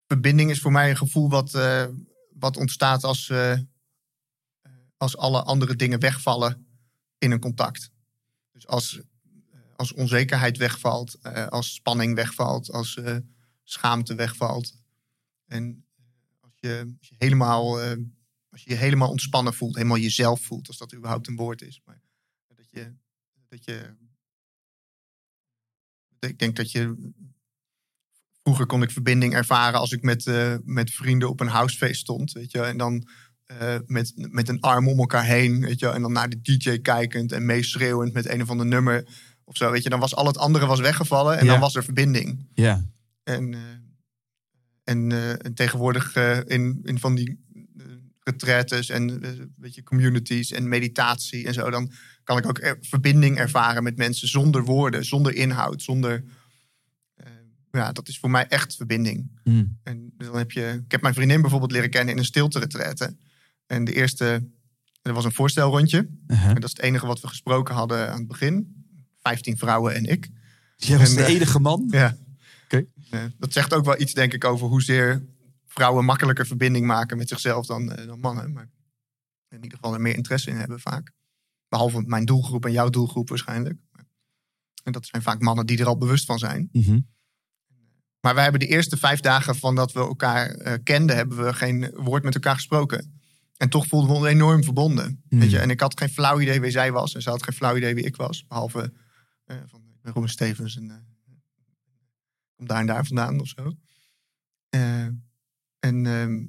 Verbinding 0.06 0.50
is 0.50 0.60
voor 0.60 0.72
mij 0.72 0.90
een 0.90 0.96
gevoel 0.96 1.28
wat, 1.28 1.54
eh, 1.54 1.86
wat 2.32 2.56
ontstaat 2.56 3.04
als, 3.04 3.28
eh, 3.28 3.58
als 5.04 5.16
alle 5.16 5.42
andere 5.42 5.76
dingen 5.76 6.00
wegvallen 6.00 6.66
in 7.18 7.30
een 7.30 7.40
contact. 7.40 7.90
Dus 8.52 8.66
als, 8.66 8.98
eh, 8.98 9.58
als 9.76 9.92
onzekerheid 9.92 10.56
wegvalt, 10.56 11.14
eh, 11.14 11.46
als 11.46 11.74
spanning 11.74 12.14
wegvalt, 12.14 12.70
als 12.70 12.96
eh, 12.96 13.16
schaamte 13.62 14.14
wegvalt. 14.14 14.74
En 15.46 15.86
als 16.40 16.52
je, 16.56 16.94
als 16.98 17.08
je 17.08 17.14
helemaal, 17.18 17.80
als 18.50 18.62
je 18.62 18.70
je 18.70 18.76
helemaal 18.76 19.10
ontspannen 19.10 19.54
voelt, 19.54 19.74
helemaal 19.74 19.98
jezelf 19.98 20.40
voelt, 20.40 20.68
als 20.68 20.78
dat 20.78 20.94
überhaupt 20.94 21.28
een 21.28 21.36
woord 21.36 21.62
is. 21.62 21.80
Maar 21.84 22.00
dat 22.54 22.70
je, 22.70 22.94
dat 23.48 23.64
je. 23.64 23.96
Ik 26.18 26.38
denk 26.38 26.56
dat 26.56 26.70
je. 26.70 27.12
Vroeger 28.42 28.66
kon 28.66 28.82
ik 28.82 28.90
verbinding 28.90 29.34
ervaren 29.34 29.80
als 29.80 29.92
ik 29.92 30.02
met, 30.02 30.24
met 30.64 30.90
vrienden 30.90 31.28
op 31.28 31.40
een 31.40 31.48
housefeest 31.48 32.00
stond. 32.00 32.32
Weet 32.32 32.50
je, 32.50 32.62
en 32.62 32.76
dan 32.76 33.08
eh, 33.46 33.74
met, 33.86 34.12
met 34.16 34.48
een 34.48 34.60
arm 34.60 34.88
om 34.88 34.98
elkaar 34.98 35.24
heen. 35.24 35.60
Weet 35.60 35.78
je, 35.78 35.88
en 35.88 36.02
dan 36.02 36.12
naar 36.12 36.28
de 36.28 36.40
DJ 36.42 36.78
kijkend 36.78 37.32
en 37.32 37.46
meeschreeuwend 37.46 38.12
met 38.12 38.28
een 38.28 38.42
of 38.42 38.50
ander 38.50 38.66
nummer. 38.66 39.06
Of 39.44 39.56
zo, 39.56 39.70
weet 39.70 39.82
je, 39.82 39.88
dan 39.88 40.00
was 40.00 40.14
al 40.14 40.26
het 40.26 40.38
andere 40.38 40.66
was 40.66 40.80
weggevallen 40.80 41.38
en 41.38 41.44
Ja. 41.44 41.50
dan 41.50 41.60
was 41.60 41.74
er 41.74 41.84
verbinding. 41.84 42.46
Ja, 42.54 42.84
En, 43.22 43.54
eh, 43.54 43.60
en, 44.84 45.12
eh, 45.12 45.30
en 45.30 45.54
tegenwoordig 45.54 46.16
in, 46.46 46.80
in 46.82 46.98
van 46.98 47.14
die 47.14 47.42
retraites 48.20 48.88
en 48.88 49.20
weet 49.56 49.74
je, 49.74 49.82
communities 49.82 50.50
en 50.50 50.68
meditatie 50.68 51.46
en 51.46 51.54
zo, 51.54 51.70
dan 51.70 51.92
kan 52.24 52.38
ik 52.38 52.46
ook 52.46 52.58
er- 52.58 52.78
verbinding 52.80 53.36
ervaren 53.38 53.82
met 53.82 53.96
mensen 53.96 54.28
zonder 54.28 54.64
woorden, 54.64 55.04
zonder 55.04 55.34
inhoud, 55.34 55.82
zonder. 55.82 56.24
ja, 57.70 57.92
dat 57.92 58.08
is 58.08 58.18
voor 58.18 58.30
mij 58.30 58.46
echt 58.48 58.76
verbinding. 58.76 59.30
Hm. 59.42 59.64
En 59.82 60.12
dan 60.16 60.36
heb 60.36 60.50
je, 60.50 60.80
ik 60.84 60.90
heb 60.92 61.02
mijn 61.02 61.14
vriendin 61.14 61.40
bijvoorbeeld 61.40 61.72
leren 61.72 61.90
kennen 61.90 62.12
in 62.12 62.18
een 62.18 62.24
stilte 62.24 62.58
retraite. 62.58 63.16
En 63.74 63.84
de 63.84 63.92
eerste, 63.92 64.48
er 65.02 65.12
was 65.12 65.24
een 65.24 65.32
voorstelrondje. 65.32 66.08
Uh-huh. 66.26 66.48
En 66.48 66.54
dat 66.54 66.64
is 66.64 66.70
het 66.70 66.80
enige 66.80 67.06
wat 67.06 67.20
we 67.20 67.28
gesproken 67.28 67.74
hadden 67.74 68.10
aan 68.10 68.18
het 68.18 68.28
begin. 68.28 68.84
Vijftien 69.20 69.58
vrouwen 69.58 69.94
en 69.94 70.04
ik. 70.04 70.28
Jij 70.76 70.98
was 70.98 71.10
En, 71.10 71.16
de 71.16 71.22
eh, 71.22 71.34
enige 71.34 71.60
man? 71.60 71.86
Ja. 71.90 72.16
Oké. 72.64 72.86
Eh, 73.10 73.24
dat 73.38 73.52
zegt 73.52 73.74
ook 73.74 73.84
wel 73.84 74.00
iets, 74.00 74.12
denk 74.14 74.32
ik, 74.32 74.44
over 74.44 74.66
hoezeer 74.66 75.24
vrouwen 75.66 76.04
makkelijker 76.04 76.46
verbinding 76.46 76.86
maken 76.86 77.16
met 77.16 77.28
zichzelf 77.28 77.66
dan, 77.66 77.92
eh, 77.92 78.06
dan 78.06 78.20
mannen. 78.20 78.52
Maar 78.52 78.68
in 79.48 79.62
ieder 79.62 79.78
geval 79.78 79.94
er 79.94 80.00
meer 80.00 80.16
interesse 80.16 80.50
in 80.50 80.56
hebben 80.56 80.80
vaak. 80.80 81.12
Behalve 81.68 82.02
mijn 82.06 82.24
doelgroep 82.24 82.64
en 82.64 82.72
jouw 82.72 82.90
doelgroep 82.90 83.28
waarschijnlijk. 83.28 83.78
En 84.82 84.92
dat 84.92 85.06
zijn 85.06 85.22
vaak 85.22 85.40
mannen 85.40 85.66
die 85.66 85.78
er 85.78 85.86
al 85.86 85.98
bewust 85.98 86.24
van 86.24 86.38
zijn. 86.38 86.68
Mhm. 86.72 87.00
Maar 88.20 88.34
wij 88.34 88.42
hebben 88.42 88.60
de 88.60 88.66
eerste 88.66 88.96
vijf 88.96 89.20
dagen 89.20 89.56
van 89.56 89.74
dat 89.74 89.92
we 89.92 90.00
elkaar 90.00 90.78
kenden, 90.78 91.16
hebben 91.16 91.44
we 91.44 91.52
geen 91.52 91.90
woord 91.94 92.22
met 92.22 92.34
elkaar 92.34 92.54
gesproken. 92.54 93.22
En 93.56 93.68
toch 93.68 93.86
voelden 93.86 94.10
we 94.10 94.16
ons 94.16 94.26
enorm 94.26 94.64
verbonden. 94.64 95.22
Hmm. 95.28 95.38
Weet 95.38 95.50
je? 95.50 95.58
En 95.58 95.70
ik 95.70 95.80
had 95.80 95.98
geen 95.98 96.08
flauw 96.08 96.40
idee 96.40 96.60
wie 96.60 96.70
zij 96.70 96.92
was. 96.92 97.14
En 97.14 97.22
ze 97.22 97.30
had 97.30 97.42
geen 97.42 97.54
flauw 97.54 97.76
idee 97.76 97.94
wie 97.94 98.04
ik 98.04 98.16
was. 98.16 98.46
Behalve 98.46 98.92
eh, 99.44 99.56
van 99.66 99.80
ik 99.80 100.02
ben 100.02 100.12
Robin 100.12 100.28
Stevens 100.28 100.76
en 100.76 100.90
eh, 100.90 100.96
kom 102.56 102.66
daar 102.66 102.80
en 102.80 102.86
daar 102.86 103.06
vandaan 103.06 103.40
of 103.40 103.48
zo. 103.48 103.72
Eh, 104.68 105.04
en, 105.78 106.06
ehm, 106.06 106.46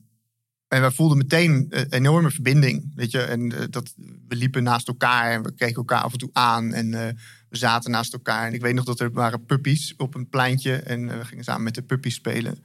en 0.68 0.82
we 0.82 0.92
voelden 0.92 1.18
meteen 1.18 1.66
een 1.70 1.92
enorme 1.92 2.32
verbinding. 2.32 2.92
Weet 2.96 3.12
je? 3.12 3.22
En 3.22 3.50
dat, 3.70 3.94
we 4.28 4.36
liepen 4.36 4.64
naast 4.64 4.88
elkaar 4.88 5.32
en 5.32 5.44
we 5.44 5.54
keken 5.54 5.76
elkaar 5.76 6.02
af 6.02 6.12
en 6.12 6.18
toe 6.18 6.30
aan. 6.34 6.74
En 6.74 6.92
we 7.50 7.58
zaten 7.58 7.92
naast 7.92 8.14
elkaar. 8.14 8.48
En 8.48 8.54
ik 8.54 8.62
weet 8.62 8.74
nog 8.74 8.86
dat 8.86 9.00
er 9.00 9.12
waren 9.12 9.46
puppies 9.46 9.96
op 9.96 10.16
een 10.16 10.30
pleintje. 10.30 10.76
En 10.76 11.08
we 11.18 11.26
gingen 11.26 11.44
samen 11.44 11.64
met 11.64 11.76
de 11.76 11.84
puppies 11.84 12.16
spelen. 12.16 12.64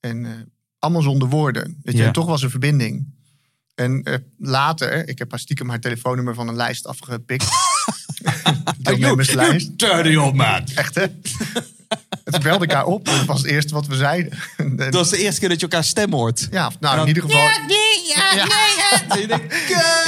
En 0.00 0.52
allemaal 0.78 1.02
zonder 1.02 1.28
woorden. 1.28 1.78
Weet 1.82 1.94
je? 1.94 2.00
Ja. 2.00 2.06
En 2.06 2.12
toch 2.12 2.26
was 2.26 2.42
er 2.42 2.50
verbinding. 2.50 3.21
En 3.82 4.02
eh, 4.02 4.14
later, 4.38 5.08
ik 5.08 5.18
heb 5.18 5.30
haar 5.30 5.40
stiekem 5.40 5.68
haar 5.68 5.80
telefoonnummer 5.80 6.34
van 6.34 6.48
een 6.48 6.56
lijst 6.56 6.86
afgepikt. 6.86 7.48
Deelnemerslijst. 8.78 9.78
Turn 9.78 10.18
op, 10.18 10.34
man. 10.34 10.64
Echt 10.74 10.94
hè? 10.94 11.06
En 12.24 12.32
toen 12.32 12.42
belde 12.42 12.64
ik 12.64 12.72
haar 12.72 12.84
op. 12.84 13.04
Dat 13.04 13.24
was 13.24 13.42
het 13.42 13.50
eerste 13.50 13.74
wat 13.74 13.86
we 13.86 13.96
zeiden. 13.96 14.38
En, 14.56 14.76
Dat 14.76 14.94
was 14.94 15.10
de 15.10 15.18
eerste 15.18 15.40
keer 15.40 15.48
dat 15.48 15.60
je 15.60 15.66
elkaar 15.66 15.84
stem 15.84 16.12
hoort. 16.12 16.48
ja, 16.50 16.70
nou 16.80 17.00
in 17.00 17.06
ieder 17.06 17.22
geval. 17.22 17.40
Ja, 17.40 17.56
En 19.08 19.20
je 19.20 19.26
denkt, 19.26 19.54
ja, 19.68 20.04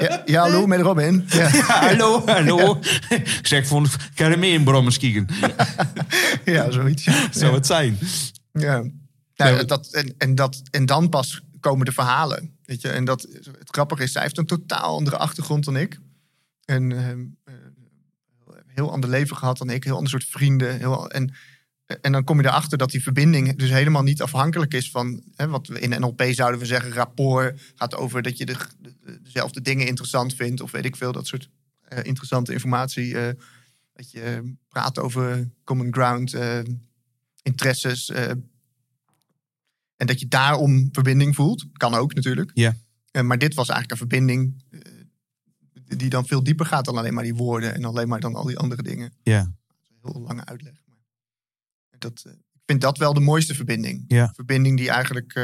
ja, 0.00 0.22
ja, 0.24 0.40
hallo 0.40 0.66
met 0.66 0.80
Robin. 0.80 1.24
Ja, 1.28 1.48
hallo, 1.50 2.22
hallo. 2.26 2.78
Ik 3.08 3.46
zeg 3.46 3.66
van, 3.66 3.86
kan 4.14 4.30
er 4.30 4.38
meer 4.38 4.52
in 4.52 4.64
brommers 4.64 4.98
kijken? 4.98 5.26
ja 6.44 6.70
zoiets. 6.70 7.04
Ja. 7.04 7.28
Zou 7.40 7.54
het 7.54 7.66
zijn. 7.66 7.98
Ja. 8.52 8.82
Nou, 9.36 9.64
dat, 9.64 9.88
en, 9.92 10.14
en, 10.18 10.34
dat, 10.34 10.62
en 10.70 10.86
dan 10.86 11.08
pas 11.08 11.40
komen 11.60 11.84
de 11.84 11.92
verhalen. 11.92 12.53
Weet 12.64 12.80
je? 12.80 12.88
En 12.88 13.04
dat, 13.04 13.22
het 13.58 13.68
grappige 13.70 14.02
is, 14.02 14.12
zij 14.12 14.22
heeft 14.22 14.38
een 14.38 14.46
totaal 14.46 14.96
andere 14.96 15.16
achtergrond 15.16 15.64
dan 15.64 15.76
ik. 15.76 15.98
En 16.64 16.92
eh, 16.92 17.54
heel 18.66 18.92
ander 18.92 19.10
leven 19.10 19.36
gehad 19.36 19.58
dan 19.58 19.70
ik. 19.70 19.84
Heel 19.84 19.94
ander 19.94 20.10
soort 20.10 20.24
vrienden. 20.24 20.78
Heel, 20.78 21.10
en, 21.10 21.34
en 22.00 22.12
dan 22.12 22.24
kom 22.24 22.40
je 22.40 22.46
erachter 22.46 22.78
dat 22.78 22.90
die 22.90 23.02
verbinding 23.02 23.56
dus 23.56 23.70
helemaal 23.70 24.02
niet 24.02 24.22
afhankelijk 24.22 24.74
is 24.74 24.90
van... 24.90 25.22
Hè, 25.36 25.48
wat 25.48 25.66
we 25.66 25.80
in 25.80 26.00
NLP 26.00 26.22
zouden 26.30 26.60
we 26.60 26.66
zeggen, 26.66 26.92
rapport. 26.92 27.72
Gaat 27.74 27.94
over 27.94 28.22
dat 28.22 28.38
je 28.38 28.46
de, 28.46 28.56
de- 28.78 29.20
dezelfde 29.22 29.60
dingen 29.60 29.86
interessant 29.86 30.34
vindt. 30.34 30.60
Of 30.60 30.70
weet 30.70 30.84
ik 30.84 30.96
veel, 30.96 31.12
dat 31.12 31.26
soort 31.26 31.48
eh, 31.82 32.04
interessante 32.04 32.52
informatie. 32.52 33.14
dat 33.92 34.10
je 34.10 34.54
praat 34.68 34.98
over 34.98 35.50
common 35.64 35.92
ground, 35.92 36.36
interesses... 37.42 38.10
en 39.96 40.06
dat 40.06 40.20
je 40.20 40.28
daarom 40.28 40.88
verbinding 40.92 41.34
voelt. 41.34 41.64
Kan 41.72 41.94
ook 41.94 42.14
natuurlijk. 42.14 42.50
Ja. 42.54 42.76
Eh, 43.10 43.22
maar 43.22 43.38
dit 43.38 43.54
was 43.54 43.68
eigenlijk 43.68 44.00
een 44.00 44.08
verbinding 44.08 44.64
eh, 44.70 44.80
die 45.98 46.08
dan 46.08 46.26
veel 46.26 46.42
dieper 46.42 46.66
gaat 46.66 46.84
dan 46.84 46.96
alleen 46.96 47.14
maar 47.14 47.24
die 47.24 47.34
woorden. 47.34 47.74
En 47.74 47.84
alleen 47.84 48.08
maar 48.08 48.20
dan 48.20 48.34
al 48.34 48.44
die 48.44 48.58
andere 48.58 48.82
dingen. 48.82 49.12
Ja. 49.22 49.52
Heel 50.02 50.20
lange 50.20 50.44
uitleg. 50.44 50.82
Maar 50.86 50.98
dat, 51.98 52.22
eh, 52.26 52.32
ik 52.32 52.62
vind 52.66 52.80
dat 52.80 52.98
wel 52.98 53.14
de 53.14 53.20
mooiste 53.20 53.54
verbinding. 53.54 54.04
Ja. 54.08 54.32
Verbinding 54.34 54.76
die 54.76 54.90
eigenlijk 54.90 55.40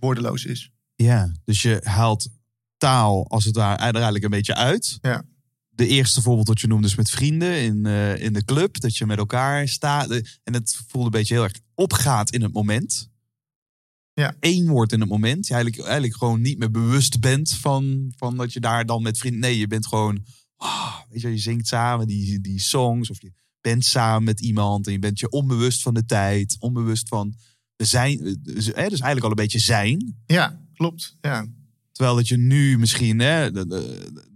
woordeloos 0.00 0.44
is. 0.44 0.70
Ja, 0.94 1.32
dus 1.44 1.62
je 1.62 1.80
haalt 1.82 2.28
taal 2.76 3.28
als 3.30 3.44
het 3.44 3.56
ware 3.56 3.78
uiteindelijk 3.78 4.24
een 4.24 4.30
beetje 4.30 4.54
uit. 4.54 4.98
Ja. 5.00 5.24
De 5.68 5.86
eerste 5.86 6.22
voorbeeld 6.22 6.46
dat 6.46 6.60
je 6.60 6.66
noemde 6.66 6.86
is 6.86 6.94
met 6.94 7.10
vrienden 7.10 7.60
in, 7.62 7.86
in 8.20 8.32
de 8.32 8.44
club. 8.44 8.80
Dat 8.80 8.96
je 8.96 9.06
met 9.06 9.18
elkaar 9.18 9.68
staat. 9.68 10.10
En 10.44 10.54
het 10.54 10.80
voelde 10.86 11.06
een 11.06 11.12
beetje 11.12 11.34
heel 11.34 11.42
erg 11.42 11.60
opgaat 11.74 12.30
in 12.30 12.42
het 12.42 12.52
moment. 12.52 13.10
Ja. 14.18 14.36
één 14.40 14.68
wordt 14.68 14.92
in 14.92 15.00
het 15.00 15.08
moment. 15.08 15.46
Je 15.46 15.54
eigenlijk, 15.54 15.82
eigenlijk 15.82 16.16
gewoon 16.16 16.40
niet 16.40 16.58
meer 16.58 16.70
bewust 16.70 17.20
bent 17.20 17.50
van, 17.50 18.12
van 18.16 18.36
dat 18.36 18.52
je 18.52 18.60
daar 18.60 18.86
dan 18.86 19.02
met 19.02 19.18
vrienden... 19.18 19.40
Nee, 19.40 19.58
je 19.58 19.66
bent 19.66 19.86
gewoon... 19.86 20.24
ah, 20.56 20.96
weet 21.10 21.20
je, 21.20 21.28
je 21.28 21.38
zingt 21.38 21.66
samen 21.66 22.06
die, 22.06 22.40
die 22.40 22.60
songs 22.60 23.10
of 23.10 23.22
je 23.22 23.32
bent 23.60 23.84
samen 23.84 24.24
met 24.24 24.40
iemand 24.40 24.86
en 24.86 24.92
je 24.92 24.98
bent 24.98 25.18
je 25.18 25.30
onbewust 25.30 25.82
van 25.82 25.94
de 25.94 26.04
tijd, 26.04 26.56
onbewust 26.58 27.08
van 27.08 27.34
we 27.76 27.84
zijn, 27.84 28.38
dus, 28.42 28.66
hè, 28.66 28.72
dus 28.72 29.00
eigenlijk 29.00 29.22
al 29.22 29.30
een 29.30 29.34
beetje 29.34 29.58
zijn. 29.58 30.16
Ja, 30.26 30.60
klopt. 30.74 31.16
Ja. 31.20 31.46
Terwijl 31.92 32.16
dat 32.16 32.28
je 32.28 32.36
nu 32.36 32.78
misschien, 32.78 33.18
hè, 33.18 33.50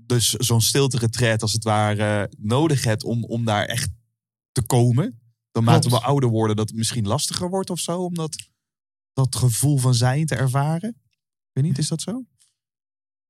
dus 0.06 0.30
zo'n 0.30 0.60
stilte 0.60 1.38
als 1.38 1.52
het 1.52 1.64
ware 1.64 2.32
nodig 2.38 2.84
hebt 2.84 3.04
om, 3.04 3.24
om 3.24 3.44
daar 3.44 3.64
echt 3.64 3.90
te 4.52 4.62
komen. 4.62 5.20
Dan 5.50 5.64
mate 5.64 5.88
Klopt. 5.88 6.02
we 6.02 6.08
ouder 6.08 6.28
worden 6.28 6.56
dat 6.56 6.68
het 6.68 6.78
misschien 6.78 7.06
lastiger 7.06 7.48
wordt 7.48 7.70
of 7.70 7.78
zo, 7.78 8.04
om 8.04 8.14
dat, 9.12 9.36
gevoel 9.36 9.78
van 9.78 9.94
zijn 9.94 10.26
te 10.26 10.34
ervaren. 10.34 10.88
Ik 10.88 11.50
weet 11.52 11.64
niet, 11.64 11.78
is 11.78 11.88
dat 11.88 12.00
zo? 12.02 12.24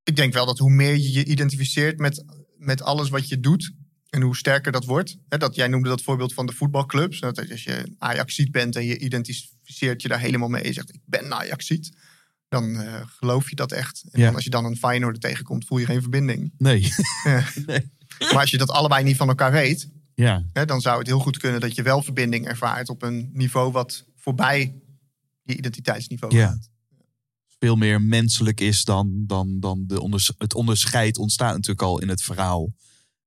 Ik 0.02 0.16
denk 0.16 0.32
wel 0.32 0.46
dat 0.46 0.58
hoe 0.58 0.70
meer 0.70 0.92
je 0.96 1.12
je 1.12 1.24
identificeert 1.24 1.98
met, 1.98 2.24
met 2.56 2.82
alles 2.82 3.08
wat 3.08 3.28
je 3.28 3.40
doet. 3.40 3.72
En 4.10 4.22
hoe 4.22 4.36
sterker 4.36 4.72
dat 4.72 4.84
wordt. 4.84 5.16
Hè, 5.28 5.38
dat, 5.38 5.54
jij 5.54 5.68
noemde 5.68 5.88
dat 5.88 6.02
voorbeeld 6.02 6.34
van 6.34 6.46
de 6.46 6.52
voetbalclubs. 6.52 7.20
Dat 7.20 7.50
als 7.50 7.64
je 7.64 7.94
Ajaxiet 7.98 8.50
bent 8.50 8.76
en 8.76 8.84
je 8.84 8.98
identificeert 8.98 10.02
je 10.02 10.08
daar 10.08 10.20
helemaal 10.20 10.48
mee. 10.48 10.64
Je 10.64 10.72
zegt 10.72 10.94
ik 10.94 11.00
ben 11.04 11.34
Ajaxiet. 11.34 11.96
Dan 12.48 12.80
eh, 12.80 13.00
geloof 13.06 13.48
je 13.50 13.56
dat 13.56 13.72
echt. 13.72 14.04
En 14.10 14.20
Ja. 14.20 14.26
dan 14.26 14.34
als 14.34 14.44
je 14.44 14.50
dan 14.50 14.64
een 14.64 14.76
Feyenoord 14.76 15.20
tegenkomt 15.20 15.64
voel 15.66 15.78
je 15.78 15.86
geen 15.86 16.00
verbinding. 16.00 16.52
Nee. 16.58 16.80
Ja. 17.24 17.44
nee. 17.66 17.90
Maar 18.18 18.38
als 18.40 18.50
je 18.50 18.58
dat 18.58 18.70
allebei 18.70 19.04
niet 19.04 19.16
van 19.16 19.28
elkaar 19.28 19.52
weet. 19.52 19.88
Ja, 20.14 20.44
Hè, 20.52 20.64
dan 20.64 20.80
zou 20.80 20.98
het 20.98 21.06
heel 21.06 21.18
goed 21.18 21.38
kunnen 21.38 21.60
dat 21.60 21.74
je 21.74 21.82
wel 21.82 22.02
verbinding 22.02 22.46
ervaart. 22.46 22.88
Op 22.88 23.02
een 23.02 23.30
niveau 23.32 23.72
wat 23.72 24.04
voorbij 24.16 24.74
je 25.42 25.56
identiteitsniveau 25.56 26.34
Ja. 26.36 26.46
gaat. 26.48 26.70
veel 27.58 27.76
meer 27.76 28.02
menselijk 28.02 28.60
is 28.60 28.84
dan, 28.84 29.24
dan, 29.26 29.60
dan 29.60 29.84
de 29.86 30.00
onders, 30.00 30.32
het 30.38 30.54
onderscheid 30.54 31.18
ontstaat 31.18 31.52
natuurlijk 31.52 31.82
al 31.82 32.00
in 32.00 32.08
het 32.08 32.22
verhaal. 32.22 32.72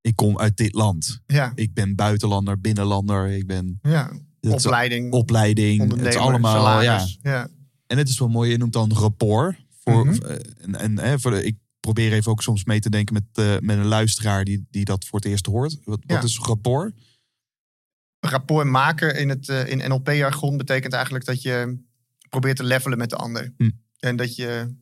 Ik 0.02 0.16
kom 0.16 0.40
uit 0.40 0.58
dit 0.58 0.74
land. 0.74 1.20
Ja, 1.26 1.52
Ik 1.56 1.74
ben 1.74 1.96
buitenlander, 1.96 2.60
binnenlander. 2.62 3.28
Ik 3.30 3.48
ben 3.48 3.80
ja. 3.82 4.12
opleiding, 4.42 5.14
opleiding. 5.14 5.92
Het 5.98 6.06
is 6.06 6.16
allemaal. 6.16 6.82
Ja. 6.82 6.98
salaris. 7.00 7.20
Ja. 7.22 7.48
En 7.88 7.98
het 7.98 8.10
is 8.10 8.20
wel 8.20 8.28
mooi. 8.30 8.52
Je 8.52 8.58
noemt 8.58 8.74
dan 8.74 8.94
rapport. 8.94 9.56
Voor, 9.84 10.06
Mhm. 10.08 10.22
eh, 10.24 10.36
en, 10.62 10.76
en 10.76 11.00
hè, 11.00 11.20
voor 11.20 11.32
de, 11.32 11.44
ik 11.44 11.56
probeer 11.80 12.14
even 12.14 12.32
ook 12.32 12.42
soms 12.42 12.64
mee 12.64 12.80
te 12.80 12.90
denken 12.90 13.14
met, 13.14 13.24
eh, 13.34 13.56
met 13.60 13.78
een 13.78 13.86
luisteraar 13.86 14.44
die, 14.44 14.68
die 14.70 14.86
dat 14.86 15.06
voor 15.06 15.20
het 15.20 15.28
eerst 15.28 15.46
hoort. 15.46 15.78
Wat, 15.84 16.00
wat 16.06 16.24
is 16.24 16.38
rapport? 16.40 16.94
rapport 18.20 18.68
maken 18.68 19.18
in, 19.18 19.30
het, 19.30 19.50
eh, 19.50 19.68
in 19.68 19.78
NLP-jargon 19.90 20.58
betekent 20.58 20.94
eigenlijk 20.94 21.26
dat 21.26 21.42
je 21.42 21.78
probeert 22.36 22.58
te 22.58 22.64
levelen 22.64 22.98
met 22.98 23.10
de 23.10 23.16
ander. 23.16 23.54
Hm. 23.58 23.70
En 24.00 24.16
dat 24.16 24.36
je. 24.36 24.76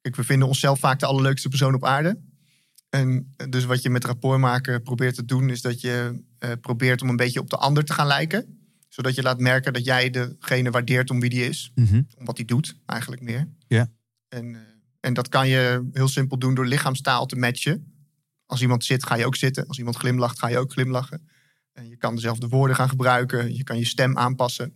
Kijk, 0.00 0.16
we 0.16 0.24
vinden 0.24 0.48
onszelf 0.48 0.78
vaak 0.78 0.98
de 0.98 1.06
allerleukste 1.06 1.48
persoon 1.48 1.74
op 1.74 1.84
aarde. 1.84 2.20
En 2.90 3.34
eh, 3.36 3.46
dus 3.48 3.64
wat 3.64 3.82
je 3.82 3.90
met 3.90 4.04
rapport 4.04 4.40
maken 4.40 4.82
probeert 4.82 5.14
te 5.14 5.24
doen, 5.24 5.50
is 5.50 5.60
dat 5.60 5.80
je 5.80 6.22
eh, 6.38 6.50
probeert 6.60 7.02
om 7.02 7.08
een 7.08 7.16
beetje 7.16 7.40
op 7.40 7.50
de 7.50 7.56
ander 7.56 7.84
te 7.84 7.92
gaan 7.92 8.06
lijken. 8.06 8.58
Zodat 8.88 9.14
je 9.14 9.22
laat 9.22 9.40
merken 9.40 9.72
dat 9.72 9.84
jij 9.84 10.10
degene 10.10 10.70
waardeert 10.70 11.10
om 11.10 11.20
wie 11.20 11.30
die 11.30 11.48
is. 11.48 11.72
Mhm. 11.74 12.02
Om 12.16 12.24
wat 12.24 12.36
hij 12.36 12.46
doet, 12.46 12.76
eigenlijk 12.86 13.22
meer. 13.22 13.48
Ja. 13.66 13.90
En, 14.28 14.54
eh, 14.54 14.60
en 15.00 15.14
dat 15.14 15.28
kan 15.28 15.48
je 15.48 15.88
heel 15.92 16.08
simpel 16.08 16.38
doen 16.38 16.54
door 16.54 16.66
lichaamstaal 16.66 17.26
te 17.26 17.36
matchen. 17.36 17.92
Als 18.46 18.60
iemand 18.60 18.84
zit, 18.84 19.06
ga 19.06 19.14
je 19.14 19.26
ook 19.26 19.36
zitten. 19.36 19.66
Als 19.66 19.78
iemand 19.78 19.96
glimlacht, 19.96 20.38
ga 20.38 20.48
je 20.48 20.58
ook 20.58 20.72
glimlachen. 20.72 21.28
En 21.72 21.88
je 21.88 21.96
kan 21.96 22.14
dezelfde 22.14 22.48
woorden 22.48 22.76
gaan 22.76 22.88
gebruiken. 22.88 23.54
Je 23.54 23.64
kan 23.64 23.78
je 23.78 23.84
stem 23.84 24.18
aanpassen. 24.18 24.72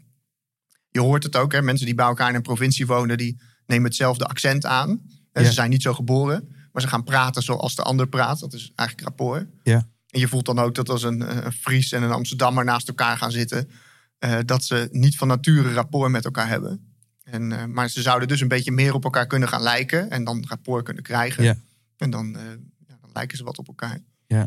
Je 0.93 1.01
hoort 1.01 1.23
het 1.23 1.37
ook, 1.37 1.53
hè? 1.53 1.63
mensen 1.63 1.87
die 1.87 1.95
bij 1.95 2.07
elkaar 2.07 2.29
in 2.29 2.35
een 2.35 2.43
provincie 2.43 2.87
wonen, 2.87 3.19
die 3.19 3.41
nemen 3.67 3.85
hetzelfde 3.85 4.25
accent 4.25 4.67
aan. 4.67 4.89
En 5.33 5.43
Ja. 5.43 5.49
Ze 5.49 5.53
zijn 5.55 5.71
niet 5.71 5.83
zo 5.83 5.95
geboren, 5.95 6.49
maar 6.73 6.83
ze 6.83 6.89
gaan 6.89 7.05
praten 7.05 7.43
zoals 7.43 7.75
de 7.75 7.83
ander 7.83 8.09
praat. 8.09 8.41
Dat 8.41 8.53
is 8.53 8.73
eigenlijk 8.75 9.09
rapport. 9.09 9.47
Ja. 9.63 9.89
En 10.09 10.21
je 10.21 10.29
voelt 10.29 10.47
dan 10.47 10.59
ook 10.59 10.75
dat 10.75 10.89
als 10.89 11.03
een, 11.03 11.45
een 11.45 11.53
Fries 11.53 11.93
en 11.93 12.03
een 12.03 12.11
Amsterdammer 12.11 12.65
naast 12.65 12.89
elkaar 12.89 13.17
gaan 13.17 13.31
zitten, 13.31 13.71
eh, 14.19 14.39
dat 14.45 14.65
ze 14.65 14.89
niet 14.91 15.17
van 15.17 15.29
nature 15.29 15.73
rapport 15.73 16.11
met 16.11 16.25
elkaar 16.25 16.49
hebben. 16.49 16.95
En, 17.23 17.53
eh, 17.53 17.65
maar 17.65 17.89
ze 17.89 18.03
zouden 18.03 18.29
dus 18.29 18.41
een 18.41 18.49
beetje 18.49 18.73
meer 18.73 18.95
op 18.95 19.05
elkaar 19.05 19.27
kunnen 19.27 19.49
gaan 19.49 19.63
lijken 19.63 20.11
en 20.11 20.25
dan 20.25 20.45
rapport 20.49 20.85
kunnen 20.85 21.03
krijgen. 21.03 21.45
Ja. 21.45 21.57
En 21.97 22.11
dan, 22.11 22.37
eh, 22.37 22.43
ja, 22.87 22.97
dan 23.01 23.11
lijken 23.13 23.37
ze 23.37 23.45
wat 23.45 23.59
op 23.59 23.69
elkaar. 23.69 23.99
Ja. 24.27 24.47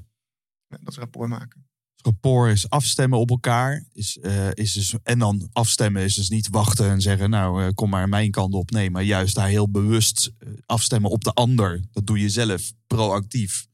Ja, 0.68 0.78
dat 0.82 0.92
is 0.92 0.98
rapport 0.98 1.30
maken. 1.30 1.65
Rapport 2.06 2.52
is 2.52 2.70
afstemmen 2.70 3.20
op 3.20 3.30
elkaar. 3.30 3.86
Is, 3.94 4.18
eh, 4.18 4.50
is 4.54 4.74
dus, 4.74 4.94
en 5.04 5.20
dan 5.20 5.50
afstemmen 5.52 6.02
is 6.02 6.16
dus 6.16 6.30
niet 6.30 6.48
wachten 6.50 6.90
en 6.90 7.02
zeggen, 7.02 7.30
nou 7.30 7.64
eh, 7.64 7.70
kom 7.74 7.90
maar 7.90 8.10
mijn 8.10 8.32
kant 8.32 8.54
op. 8.54 8.72
Nee, 8.72 8.90
maar 8.90 9.04
juist 9.04 9.36
daar 9.36 9.48
heel 9.48 9.70
bewust 9.70 10.32
eh, 10.38 10.50
afstemmen 10.66 11.12
op 11.12 11.24
de 11.24 11.34
ander. 11.34 11.82
Dat 11.92 12.08
doe 12.08 12.20
je 12.20 12.30
zelf 12.30 12.72
proactief. 12.88 13.68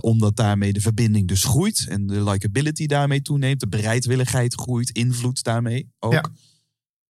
Omdat 0.00 0.36
daarmee 0.36 0.72
de 0.72 0.80
verbinding 0.80 1.28
dus 1.28 1.44
groeit. 1.44 1.86
En 1.88 2.06
de 2.06 2.24
likability 2.24 2.86
daarmee 2.86 3.22
toeneemt. 3.22 3.60
De 3.60 3.68
bereidwilligheid 3.68 4.54
groeit. 4.54 4.90
Invloed 4.90 5.42
daarmee 5.42 5.90
ook. 5.98 6.30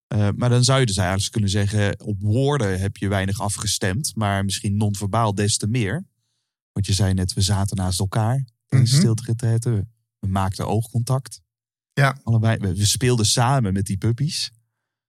Ja. 0.07 0.31
Maar 0.35 0.49
dan 0.49 0.63
zou 0.63 0.79
je 0.79 0.85
dus 0.85 0.97
eigenlijk 0.97 1.31
kunnen 1.31 1.49
zeggen... 1.49 1.99
op 1.99 2.21
woorden 2.21 2.79
heb 2.79 2.97
je 2.97 3.07
weinig 3.07 3.39
afgestemd. 3.39 4.15
Maar 4.15 4.45
misschien 4.45 4.77
non-verbaal 4.77 5.35
des 5.35 5.57
te 5.57 5.67
meer. 5.67 6.05
Want 6.71 6.85
je 6.85 6.93
zei 6.93 7.13
net, 7.13 7.33
we 7.33 7.41
zaten 7.41 7.77
naast 7.77 7.99
elkaar. 7.99 8.47
Tijdens 8.67 8.91
Mhm. 8.91 8.99
stilteretretten. 8.99 9.92
We 10.23 10.29
maakten 10.29 10.67
oogcontact. 10.67 11.41
Ja. 11.93 12.17
Allebei, 12.23 12.57
we, 12.57 12.75
we 12.75 12.85
speelden 12.85 13.25
samen 13.25 13.73
met 13.73 13.85
die 13.85 13.97
puppies. 13.97 14.51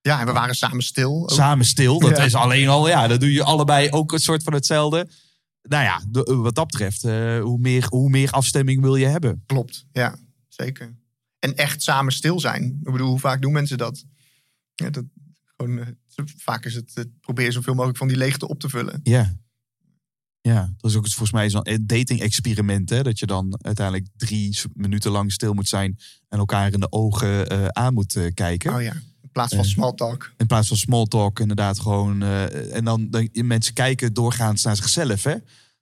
Ja, 0.00 0.20
en 0.20 0.27
we 0.27 0.33
waren 0.33 0.55
samen 0.55 0.83
stil. 0.83 1.22
ook. 1.22 1.31
Samen 1.31 1.64
stil. 1.64 1.98
Dat 2.00 2.16
Ja. 2.16 2.24
is 2.24 2.35
alleen 2.35 2.68
al, 2.68 2.88
ja, 2.88 3.07
dat 3.07 3.20
doe 3.20 3.33
je 3.33 3.42
allebei 3.44 3.90
ook 3.90 4.12
een 4.12 4.18
soort 4.18 4.42
van 4.42 4.53
hetzelfde. 4.53 5.09
Nou 5.62 5.83
ja, 5.85 6.03
de- 6.09 6.35
wat 6.35 6.55
dat 6.55 6.66
betreft, 6.66 7.05
eh, 7.05 7.40
hoe, 7.40 7.59
meer, 7.59 7.87
hoe 7.88 8.11
meer 8.11 8.31
afstemming 8.31 8.81
wil 8.81 8.96
je 8.96 9.07
hebben? 9.07 9.42
Klopt, 9.46 9.87
ja, 9.92 10.18
zeker. 10.48 10.96
En 11.38 11.57
echt 11.57 11.83
samen 11.83 12.12
stil 12.12 12.40
zijn. 12.40 12.64
Ik 12.64 12.92
bedoel, 12.92 13.09
hoe 13.09 13.18
vaak 13.20 13.42
doen 13.42 13.53
mensen 13.53 13.79
dat? 13.79 14.05
Ja, 14.74 14.90
dat 14.90 15.05
gewoon, 15.57 15.79
eh, 15.79 15.87
vaak 16.37 16.64
is 16.64 16.74
het, 16.74 16.90
het 16.94 17.20
proberen 17.20 17.53
zoveel 17.53 17.74
mogelijk 17.74 17.98
van 17.98 18.09
die 18.09 18.16
leegte 18.16 18.48
op 18.48 18.61
te 18.61 18.68
vullen. 18.68 19.00
Ja. 19.03 19.35
Ja, 20.46 20.72
dat 20.76 20.90
is 20.90 20.96
ook 20.96 21.07
volgens 21.09 21.33
mij 21.33 21.50
zo'n 21.50 21.78
dating-experiment. 21.83 22.90
Hè? 22.90 23.02
Dat 23.02 23.18
je 23.18 23.26
dan 23.26 23.59
uiteindelijk 23.62 24.07
drie 24.16 24.59
minuten 24.74 25.11
lang 25.11 25.33
stil 25.33 25.52
moet 25.54 25.68
zijn 25.68 25.98
en 26.28 26.38
elkaar 26.38 26.72
in 26.72 26.80
de 26.80 26.92
ogen 26.92 27.48
eh, 27.48 27.66
aan 27.66 27.94
moet 27.94 28.16
eh, 28.16 28.35
kijken. 28.35 28.74
Oh 28.74 28.83
ja, 28.83 28.92
in 29.22 29.28
plaats 29.33 29.54
van 29.54 29.64
Eh. 29.64 29.70
small 29.70 29.92
talk. 29.92 30.33
In 30.37 30.46
plaats 30.46 30.68
van 30.68 30.76
small 30.76 31.07
talk, 31.07 31.40
inderdaad 31.40 31.80
gewoon. 31.80 32.22
en 32.22 32.85
dan, 32.85 33.11
dan 33.11 33.28
mensen 33.33 33.74
kijken 33.74 34.12
doorgaans 34.14 34.62
naar 34.62 34.76
zichzelf. 34.76 35.22
Hè? 35.24 35.35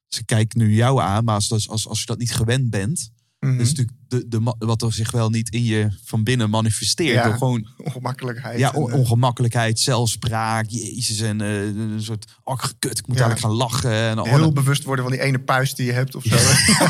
Ze 0.09 0.25
kijken 0.25 0.59
nu 0.59 0.75
jou 0.75 1.01
aan, 1.01 1.25
maar 1.25 1.35
als, 1.35 1.69
als, 1.69 1.89
als 1.89 2.01
je 2.01 2.07
dat 2.07 2.19
niet 2.19 2.33
gewend 2.35 2.71
bent, 2.71 3.11
Mhm. 3.47 3.57
dat 3.57 3.67
is 3.67 3.69
natuurlijk 3.73 3.97
de, 4.09 4.29
de, 4.29 4.55
wat 4.59 4.83
er 4.83 4.93
zich 4.93 5.11
wel 5.11 5.31
niet 5.31 5.49
in 5.51 5.65
je 5.65 5.89
van 6.05 6.25
binnen 6.25 6.51
manifesteert. 6.51 7.15
Ja. 7.15 7.25
Door 7.25 7.33
gewoon 7.39 7.69
Ongemakkelijkheid. 7.85 8.59
ja, 8.59 8.71
on- 8.71 8.91
eh, 8.91 8.99
ongemakkelijkheid, 8.99 9.81
zelfspraak, 9.81 10.67
jezus. 10.69 11.21
En 11.21 11.41
eh, 11.41 11.63
een 11.67 12.03
soort, 12.03 12.33
oh 12.45 12.59
kut, 12.79 12.99
ik 12.99 13.07
moet 13.07 13.19
Ja. 13.19 13.23
eigenlijk 13.25 13.41
gaan 13.41 13.69
lachen. 13.69 13.93
En, 13.93 14.19
oh, 14.21 14.29
heel 14.29 14.53
bewust 14.53 14.85
worden 14.85 15.05
van 15.05 15.15
die 15.15 15.23
ene 15.23 15.39
puis 15.39 15.75
die 15.75 15.87
je 15.87 15.93
hebt 15.93 16.15
of 16.15 16.23
zo. 16.25 16.37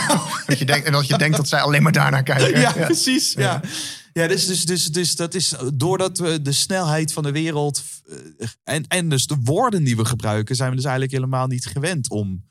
dat 0.46 0.58
je 0.58 0.64
denkt, 0.64 0.86
en 0.86 0.92
dat 0.92 1.06
je 1.06 1.18
denkt 1.18 1.36
dat 1.36 1.48
zij 1.48 1.60
alleen 1.60 1.82
maar 1.82 1.92
daarnaar 1.92 2.22
kijken. 2.22 2.60
ja, 2.66 2.72
precies. 2.72 3.32
Ja. 3.32 3.60
Ja, 4.12 4.26
dus, 4.26 4.46
dus, 4.46 4.64
dus, 4.64 4.86
dus 4.86 5.16
dat 5.16 5.34
is 5.34 5.54
doordat 5.74 6.18
we 6.18 6.42
de 6.42 6.52
snelheid 6.52 7.12
van 7.12 7.22
de 7.22 7.32
wereld 7.32 7.82
eh, 8.38 8.48
en, 8.64 8.86
en 8.86 9.08
dus 9.08 9.26
de 9.26 9.36
woorden 9.42 9.84
die 9.84 9.96
we 9.96 10.04
gebruiken, 10.04 10.56
zijn 10.56 10.70
we 10.70 10.74
dus 10.76 10.84
eigenlijk 10.84 11.14
helemaal 11.14 11.46
niet 11.46 11.66
gewend 11.66 12.10
om 12.10 12.44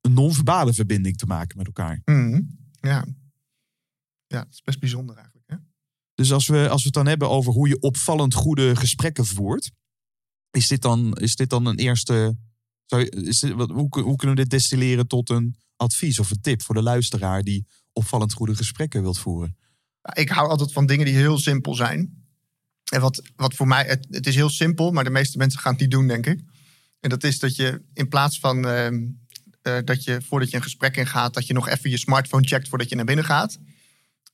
een 0.00 0.12
non-verbale 0.12 0.72
verbinding 0.72 1.16
te 1.16 1.26
maken 1.26 1.56
met 1.56 1.66
elkaar. 1.66 2.00
Mhm. 2.04 2.40
Ja. 2.80 3.04
ja, 4.26 4.38
dat 4.44 4.52
is 4.52 4.62
best 4.62 4.78
bijzonder 4.78 5.16
eigenlijk. 5.16 5.50
Hè? 5.50 5.56
Dus 6.14 6.32
als 6.32 6.46
we, 6.46 6.68
als 6.68 6.80
we 6.80 6.86
het 6.86 6.94
dan 6.94 7.06
hebben 7.06 7.30
over 7.30 7.52
hoe 7.52 7.68
je 7.68 7.80
opvallend 7.80 8.34
goede 8.34 8.76
gesprekken 8.76 9.26
voert, 9.26 9.70
is 10.50 10.68
dit 10.68 10.82
dan, 10.82 11.12
is 11.12 11.36
dit 11.36 11.50
dan 11.50 11.66
een 11.66 11.78
eerste. 11.78 12.36
Zou 12.84 13.02
je, 13.02 13.10
is 13.10 13.38
dit, 13.38 13.52
wat, 13.52 13.70
hoe, 13.70 14.00
hoe 14.00 14.16
kunnen 14.16 14.36
we 14.36 14.42
dit 14.42 14.50
destilleren 14.50 15.06
tot 15.06 15.30
een 15.30 15.56
advies 15.76 16.18
of 16.18 16.30
een 16.30 16.40
tip 16.40 16.62
voor 16.62 16.74
de 16.74 16.82
luisteraar 16.82 17.42
die 17.42 17.66
opvallend 17.92 18.32
goede 18.32 18.54
gesprekken 18.54 19.02
wilt 19.02 19.18
voeren? 19.18 19.56
Ik 20.12 20.28
hou 20.28 20.48
altijd 20.48 20.72
van 20.72 20.86
dingen 20.86 21.06
die 21.06 21.14
heel 21.14 21.38
simpel 21.38 21.74
zijn. 21.74 22.24
En 22.92 23.00
wat, 23.00 23.22
wat 23.36 23.54
voor 23.54 23.66
mij, 23.66 23.84
het, 23.84 24.06
het 24.10 24.26
is 24.26 24.34
heel 24.34 24.48
simpel, 24.48 24.90
maar 24.90 25.04
de 25.04 25.10
meeste 25.10 25.38
mensen 25.38 25.60
gaan 25.60 25.72
het 25.72 25.80
niet 25.80 25.90
doen, 25.90 26.06
denk 26.06 26.26
ik. 26.26 26.40
En 27.00 27.10
dat 27.10 27.24
is 27.24 27.38
dat 27.38 27.56
je 27.56 27.82
in 27.92 28.08
plaats 28.08 28.38
van 28.38 28.66
ehm, 28.66 29.04
eh, 29.66 29.78
dat 29.84 30.04
je 30.04 30.22
voordat 30.22 30.50
je 30.50 30.56
een 30.56 30.62
gesprek 30.62 30.96
ingaat, 30.96 31.34
dat 31.34 31.46
je 31.46 31.52
nog 31.52 31.68
even 31.68 31.90
je 31.90 31.98
smartphone 31.98 32.46
checkt 32.46 32.68
voordat 32.68 32.88
je 32.88 32.96
naar 32.96 33.04
binnen 33.04 33.24
gaat. 33.24 33.58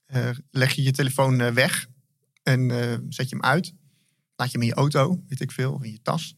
Eh, 0.05 0.29
leg 0.51 0.73
je 0.73 0.83
je 0.83 0.91
telefoon 0.91 1.41
eh, 1.41 1.51
weg 1.51 1.87
en 2.43 2.69
zet 3.09 3.29
je 3.29 3.35
hem 3.35 3.45
uit. 3.45 3.73
Laat 4.35 4.51
je 4.51 4.57
hem 4.57 4.61
in 4.61 4.67
je 4.67 4.73
auto, 4.73 5.23
weet 5.27 5.41
ik 5.41 5.51
veel, 5.51 5.73
of 5.73 5.83
in 5.83 5.91
je 5.91 6.01
tas. 6.01 6.35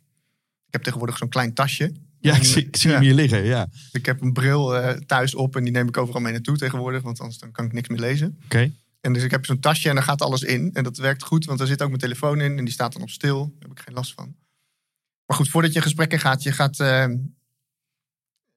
Ik 0.66 0.74
heb 0.74 0.84
tegenwoordig 0.84 1.18
zo'n 1.18 1.30
klein 1.30 1.54
tasje. 1.54 1.94
Ja, 2.20 2.36
ik 2.36 2.44
zie, 2.44 2.66
ik 2.66 2.76
zie 2.76 2.90
ja. 2.90 2.96
hem 2.96 3.06
hier 3.06 3.14
liggen. 3.14 3.44
Ja. 3.44 3.68
Ik 3.92 4.06
heb 4.06 4.22
een 4.22 4.34
bril 4.34 4.96
thuis 5.06 5.36
op 5.36 5.56
en 5.56 5.64
die 5.64 5.74
neem 5.74 5.88
ik 5.88 5.98
overal 5.98 6.22
mee 6.22 6.32
naartoe 6.32 6.58
tegenwoordig, 6.58 7.02
want 7.02 7.20
anders 7.20 7.40
dan 7.40 7.52
kan 7.52 7.66
ik 7.66 7.74
niks 7.74 7.90
meer 7.90 8.00
lezen. 8.00 8.40
Oké. 8.44 8.72
En 9.02 9.14
dus 9.14 9.24
ik 9.24 9.32
heb 9.32 9.46
zo'n 9.46 9.60
tasje 9.60 9.90
en 9.90 9.96
daar 9.96 10.04
gaat 10.04 10.22
alles 10.22 10.42
in. 10.42 10.74
En 10.74 10.84
dat 10.84 10.98
werkt 10.98 11.24
goed, 11.24 11.46
want 11.46 11.60
daar 11.60 11.68
zit 11.68 11.82
ook 11.82 11.88
mijn 11.88 12.00
telefoon 12.00 12.42
in. 12.42 12.58
En 12.58 12.66
die 12.66 12.74
staat 12.74 12.94
dan 12.94 13.02
op 13.02 13.10
stil. 13.10 13.40
Daar 13.40 13.70
heb 13.70 13.78
ik 13.78 13.80
geen 13.80 13.94
last 13.94 14.14
van. 14.14 14.36
Maar 15.26 15.38
goed, 15.38 15.50
voordat 15.50 15.72
je 15.72 15.78
een 15.78 15.84
gesprek 15.84 16.12
in 16.12 16.20
gaat, 16.20 16.44
je 16.44 16.52
gaat... 16.52 16.78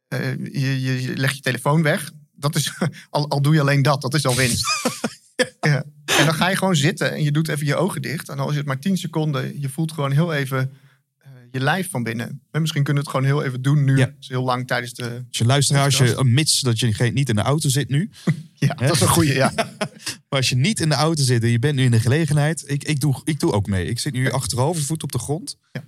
eh, 0.08 0.36
je, 0.36 0.80
je, 0.80 1.02
je 1.02 1.16
legt 1.16 1.34
je 1.36 1.42
telefoon 1.42 1.82
weg. 1.82 2.12
Dat 2.34 2.54
is, 2.56 2.72
al, 3.10 3.28
al 3.28 3.42
doe 3.42 3.54
je 3.54 3.60
alleen 3.60 3.82
dat, 3.82 4.00
dat 4.00 4.14
is 4.14 4.26
al 4.26 4.34
winst. 4.34 4.66
ja. 5.60 5.84
En 6.18 6.24
dan 6.24 6.34
ga 6.34 6.48
je 6.48 6.56
gewoon 6.56 6.76
zitten 6.76 7.12
en 7.12 7.22
je 7.22 7.32
doet 7.32 7.48
even 7.48 7.66
je 7.66 7.76
ogen 7.76 8.02
dicht. 8.02 8.28
En 8.28 8.38
al 8.38 8.50
is 8.50 8.56
het 8.56 8.66
maar 8.66 8.78
10 8.78 8.96
seconden, 8.98 9.60
je 9.60 9.68
voelt 9.68 9.92
gewoon 9.92 10.12
heel 10.12 10.32
even 10.34 10.70
eh, 11.18 11.30
je 11.50 11.60
lijf 11.60 11.90
van 11.90 12.02
binnen. 12.02 12.42
En 12.50 12.60
misschien 12.60 12.82
kunnen 12.82 13.02
we 13.04 13.10
het 13.10 13.18
gewoon 13.18 13.36
heel 13.36 13.46
even 13.46 13.62
doen 13.62 13.84
nu. 13.84 13.96
Ja. 13.96 14.14
Heel 14.20 14.42
lang 14.44 14.66
tijdens 14.66 14.94
de... 14.94 15.04
Als 15.28 15.38
je 15.38 15.44
luisteraar, 15.44 15.84
als 15.84 15.98
je, 15.98 16.24
mits 16.24 16.60
dat 16.60 16.78
je 16.80 16.92
geen- 16.92 17.14
niet 17.14 17.28
in 17.28 17.34
de 17.36 17.42
auto 17.42 17.68
zit 17.68 17.88
nu. 17.88 18.10
Ja, 18.60 18.74
dat 18.74 18.94
is 18.94 19.00
een 19.00 19.08
goede, 19.08 19.34
ja. 19.34 19.52
Maar 19.54 20.38
als 20.38 20.48
je 20.48 20.56
niet 20.56 20.80
in 20.80 20.88
de 20.88 20.94
auto 20.94 21.22
zit 21.22 21.42
en 21.42 21.48
je 21.48 21.58
bent 21.58 21.74
nu 21.74 21.84
in 21.84 21.90
de 21.90 22.00
gelegenheid. 22.00 22.64
Ik, 22.66 22.84
ik, 22.84 23.00
doe, 23.00 23.20
ik 23.24 23.40
doe 23.40 23.52
ook 23.52 23.66
mee. 23.66 23.86
Ik 23.86 23.98
zit 23.98 24.12
nu 24.12 24.30
achterover, 24.30 24.82
voet 24.82 25.02
op 25.02 25.12
de 25.12 25.18
grond. 25.18 25.56
Ja. 25.72 25.84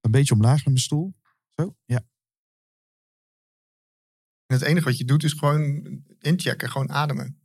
Een 0.00 0.10
beetje 0.10 0.34
omlaag 0.34 0.56
met 0.56 0.64
mijn 0.64 0.78
stoel. 0.78 1.14
Zo, 1.56 1.74
ja. 1.86 2.00
En 4.50 4.56
het 4.56 4.64
enige 4.64 4.84
wat 4.84 4.98
je 4.98 5.04
doet 5.04 5.24
is 5.24 5.32
gewoon 5.32 6.04
inchecken, 6.18 6.70
gewoon 6.70 6.90
ademen. 6.90 7.40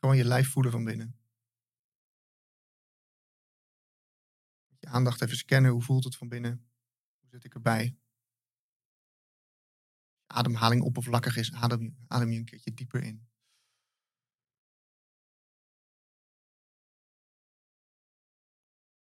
Gewoon 0.00 0.16
je 0.16 0.24
lijf 0.24 0.50
voelen 0.50 0.72
van 0.72 0.84
binnen. 0.84 1.18
Je 4.78 4.88
aandacht 4.88 5.22
even 5.22 5.36
scannen, 5.36 5.70
hoe 5.70 5.82
voelt 5.82 6.04
het 6.04 6.16
van 6.16 6.28
binnen? 6.28 6.68
Hoe 7.20 7.28
zit 7.30 7.44
ik 7.44 7.54
erbij? 7.54 7.96
Ademhaling 10.26 10.82
oppervlakkig 10.82 11.36
is, 11.36 11.52
adem, 11.52 11.96
adem 12.06 12.30
je 12.30 12.38
een 12.38 12.44
keertje 12.44 12.74
dieper 12.74 13.02
in. 13.02 13.28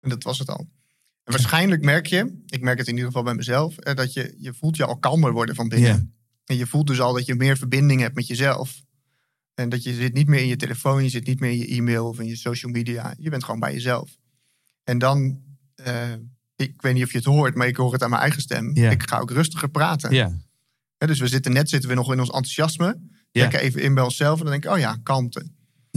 En 0.01 0.09
dat 0.09 0.23
was 0.23 0.39
het 0.39 0.49
al. 0.49 0.83
En 1.25 1.33
waarschijnlijk 1.33 1.83
merk 1.83 2.07
je, 2.07 2.43
ik 2.47 2.61
merk 2.61 2.79
het 2.79 2.87
in 2.87 2.93
ieder 2.93 3.09
geval 3.09 3.23
bij 3.25 3.35
mezelf, 3.35 3.79
eh, 3.79 3.95
dat 3.95 4.13
je, 4.13 4.35
je 4.39 4.55
voelt 4.55 4.77
je 4.77 4.85
al 4.85 4.99
kalmer 4.99 5.33
worden 5.33 5.55
van 5.55 5.69
binnen. 5.69 6.15
En 6.45 6.57
je 6.57 6.67
voelt 6.67 6.87
dus 6.87 7.01
al 7.01 7.13
dat 7.13 7.27
je 7.27 7.35
meer 7.35 7.57
verbinding 7.57 8.01
hebt 8.01 8.15
met 8.15 8.27
jezelf. 8.27 8.83
En 9.55 9.69
dat 9.69 9.83
je 9.83 9.95
zit 9.95 10.13
niet 10.13 10.27
meer 10.27 10.41
in 10.41 10.47
je 10.47 10.57
telefoon, 10.57 11.03
je 11.03 11.09
zit 11.09 11.27
niet 11.27 11.41
meer 11.41 11.51
in 11.51 11.59
je 11.59 11.67
e-mail 11.67 12.09
of 12.09 12.21
in 12.21 12.27
je 12.27 12.37
social 12.37 12.73
media. 12.73 13.15
Je 13.19 13.31
bent 13.31 13.45
gewoon 13.45 13.61
bij 13.61 13.73
jezelf. 13.73 14.17
En 14.85 14.99
dan, 14.99 15.41
eh, 15.75 16.13
ik 16.57 16.83
weet 16.83 16.95
niet 16.95 17.05
of 17.05 17.11
je 17.13 17.19
het 17.19 17.27
hoort, 17.27 17.55
maar 17.55 17.67
ik 17.67 17.77
hoor 17.77 17.93
het 17.93 18.03
aan 18.03 18.11
mijn 18.11 18.23
eigen 18.23 18.41
stem. 18.41 18.77
Ik 18.77 19.09
ga 19.09 19.19
ook 19.19 19.31
rustiger 19.31 19.69
praten. 19.71 20.13
Ja. 20.13 20.33
Dus 20.99 21.21
we 21.21 21.29
zitten 21.29 21.53
net 21.53 21.69
zitten 21.69 21.89
we 21.89 21.95
nog 21.95 22.13
in 22.13 22.21
ons 22.21 22.31
enthousiasme. 22.31 23.01
Checken 23.33 23.61
even 23.61 23.83
in 23.83 23.95
bij 23.95 24.05
onszelf 24.05 24.39
en 24.39 24.43
dan 24.43 24.53
denk 24.53 24.65
ik, 24.65 24.71
oh 24.71 24.79
ja, 24.79 24.99
kalmte. 25.03 25.47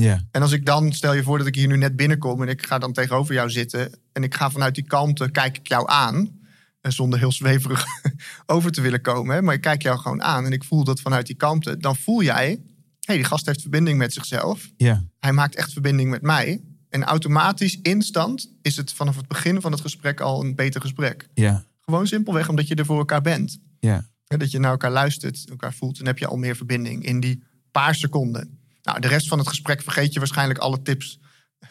Ja. 0.01 0.23
En 0.31 0.41
als 0.41 0.51
ik 0.51 0.65
dan, 0.65 0.93
stel 0.93 1.13
je 1.13 1.23
voor 1.23 1.37
dat 1.37 1.47
ik 1.47 1.55
hier 1.55 1.67
nu 1.67 1.77
net 1.77 1.95
binnenkom 1.95 2.41
en 2.41 2.47
ik 2.47 2.65
ga 2.65 2.77
dan 2.77 2.93
tegenover 2.93 3.33
jou 3.33 3.49
zitten. 3.49 3.91
En 4.11 4.23
ik 4.23 4.35
ga 4.35 4.49
vanuit 4.49 4.75
die 4.75 4.83
kalmte, 4.83 5.31
kijk 5.31 5.57
ik 5.57 5.67
jou 5.67 5.89
aan. 5.89 6.39
En 6.81 6.91
zonder 6.91 7.19
heel 7.19 7.31
zweverig 7.31 7.85
over 8.45 8.71
te 8.71 8.81
willen 8.81 9.01
komen. 9.01 9.35
Hè, 9.35 9.41
maar 9.41 9.53
ik 9.53 9.61
kijk 9.61 9.81
jou 9.81 9.97
gewoon 9.99 10.23
aan 10.23 10.45
en 10.45 10.51
ik 10.51 10.63
voel 10.63 10.83
dat 10.83 11.01
vanuit 11.01 11.25
die 11.25 11.35
kalmte. 11.35 11.77
Dan 11.77 11.95
voel 11.95 12.23
jij, 12.23 12.47
hé, 12.47 12.57
hey, 12.99 13.15
die 13.15 13.23
gast 13.23 13.45
heeft 13.45 13.61
verbinding 13.61 13.97
met 13.97 14.13
zichzelf. 14.13 14.71
Ja. 14.77 15.03
Hij 15.19 15.31
maakt 15.31 15.55
echt 15.55 15.73
verbinding 15.73 16.09
met 16.09 16.21
mij. 16.21 16.61
En 16.89 17.03
automatisch, 17.03 17.81
instant, 17.81 18.51
is 18.61 18.77
het 18.77 18.93
vanaf 18.93 19.15
het 19.15 19.27
begin 19.27 19.61
van 19.61 19.71
het 19.71 19.81
gesprek 19.81 20.19
al 20.19 20.43
een 20.43 20.55
beter 20.55 20.81
gesprek. 20.81 21.27
Ja. 21.33 21.65
Gewoon 21.81 22.07
simpelweg 22.07 22.49
omdat 22.49 22.67
je 22.67 22.75
er 22.75 22.85
voor 22.85 22.97
elkaar 22.97 23.21
bent. 23.21 23.59
Ja. 23.79 24.05
Dat 24.25 24.51
je 24.51 24.59
naar 24.59 24.71
elkaar 24.71 24.91
luistert, 24.91 25.45
elkaar 25.49 25.73
voelt. 25.73 25.97
Dan 25.97 26.05
heb 26.05 26.17
je 26.17 26.27
al 26.27 26.37
meer 26.37 26.55
verbinding 26.55 27.05
in 27.05 27.19
die 27.19 27.43
paar 27.71 27.95
seconden. 27.95 28.56
Nou, 28.87 28.99
de 28.99 29.07
rest 29.07 29.27
van 29.27 29.37
het 29.37 29.47
gesprek 29.47 29.81
vergeet 29.81 30.13
je 30.13 30.19
waarschijnlijk 30.19 30.59
alle 30.59 30.81
tips 30.81 31.19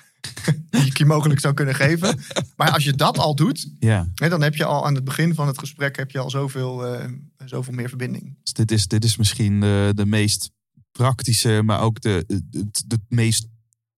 die 0.70 0.84
ik 0.84 0.98
je 0.98 1.04
mogelijk 1.04 1.40
zou 1.40 1.54
kunnen 1.54 1.74
geven. 1.74 2.18
Maar 2.56 2.70
als 2.70 2.84
je 2.84 2.92
dat 2.92 3.18
al 3.18 3.34
doet, 3.34 3.68
Ja. 3.78 4.08
hè, 4.14 4.28
dan 4.28 4.42
heb 4.42 4.54
je 4.54 4.64
al 4.64 4.86
aan 4.86 4.94
het 4.94 5.04
begin 5.04 5.34
van 5.34 5.46
het 5.46 5.58
gesprek 5.58 5.96
heb 5.96 6.10
je 6.10 6.18
al 6.18 6.30
zoveel, 6.30 6.86
eh, 6.86 7.08
zoveel 7.44 7.72
meer 7.72 7.88
verbinding. 7.88 8.38
Dus 8.42 8.52
dit, 8.52 8.70
is, 8.70 8.86
dit 8.88 9.04
is 9.04 9.16
misschien 9.16 9.60
de, 9.60 9.92
de 9.94 10.06
meest 10.06 10.50
praktische, 10.92 11.62
maar 11.64 11.80
ook 11.80 12.00
de, 12.00 12.24
het, 12.50 12.84
het 12.88 13.00
meest. 13.08 13.46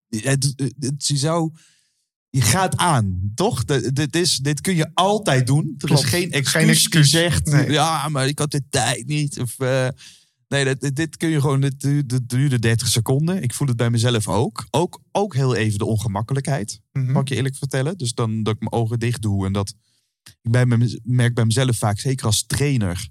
Het, 0.09 0.55
het, 0.79 1.07
je 1.07 1.17
zou. 1.17 1.53
Je 2.31 2.41
gaat 2.41 2.77
aan, 2.77 3.33
toch? 3.35 3.65
De- 3.65 3.93
Dit, 3.93 4.17
is, 4.17 4.37
dit 4.37 4.61
kun 4.61 4.75
je 4.77 4.91
altijd 4.95 5.47
doen. 5.47 5.75
Er 5.79 5.87
Klopt. 5.87 6.03
is 6.03 6.09
geen 6.09 6.21
Geen 6.21 6.33
excuus, 6.33 6.69
excuus. 6.69 7.11
die 7.11 7.21
zegt... 7.21 7.47
Nee. 7.47 7.71
Ja, 7.71 8.09
maar 8.09 8.27
ik 8.29 8.39
had 8.39 8.51
de 8.51 8.63
tijd 8.71 9.07
niet. 9.07 9.41
Of, 9.41 9.59
eh, 9.59 9.89
nee, 10.49 10.65
dit, 10.65 10.97
dit- 10.97 11.17
kun 11.17 11.29
je 11.29 11.41
gewoon... 11.41 11.61
Dit, 11.61 11.81
dit 11.81 12.29
duurde 12.29 12.59
30 12.59 12.89
seconden. 12.89 13.43
Ik 13.43 13.55
voel 13.55 13.69
het 13.69 13.77
bij 13.77 13.91
mezelf 13.91 14.29
ook. 14.29 14.67
Ook, 14.71 15.03
ook 15.13 15.35
heel 15.35 15.55
even 15.55 15.79
de 15.79 15.85
ongemakkelijkheid. 15.85 16.81
Mhm. 16.93 17.13
Mag 17.13 17.23
ik 17.23 17.29
je 17.29 17.35
eerlijk 17.35 17.57
vertellen. 17.57 17.99
Dus 17.99 18.15
dan 18.15 18.43
dat 18.43 18.55
ik 18.55 18.61
mijn 18.61 18.73
ogen 18.73 18.99
dicht 18.99 19.23
doe. 19.23 19.47
En 19.47 19.53
dat 19.53 19.75
ik 20.23 20.51
bij 20.51 20.67
me, 20.67 21.01
merk 21.03 21.35
bij 21.35 21.45
mezelf 21.45 21.77
vaak, 21.77 21.99
zeker 21.99 22.27
als 22.27 22.47
trainer. 22.47 23.09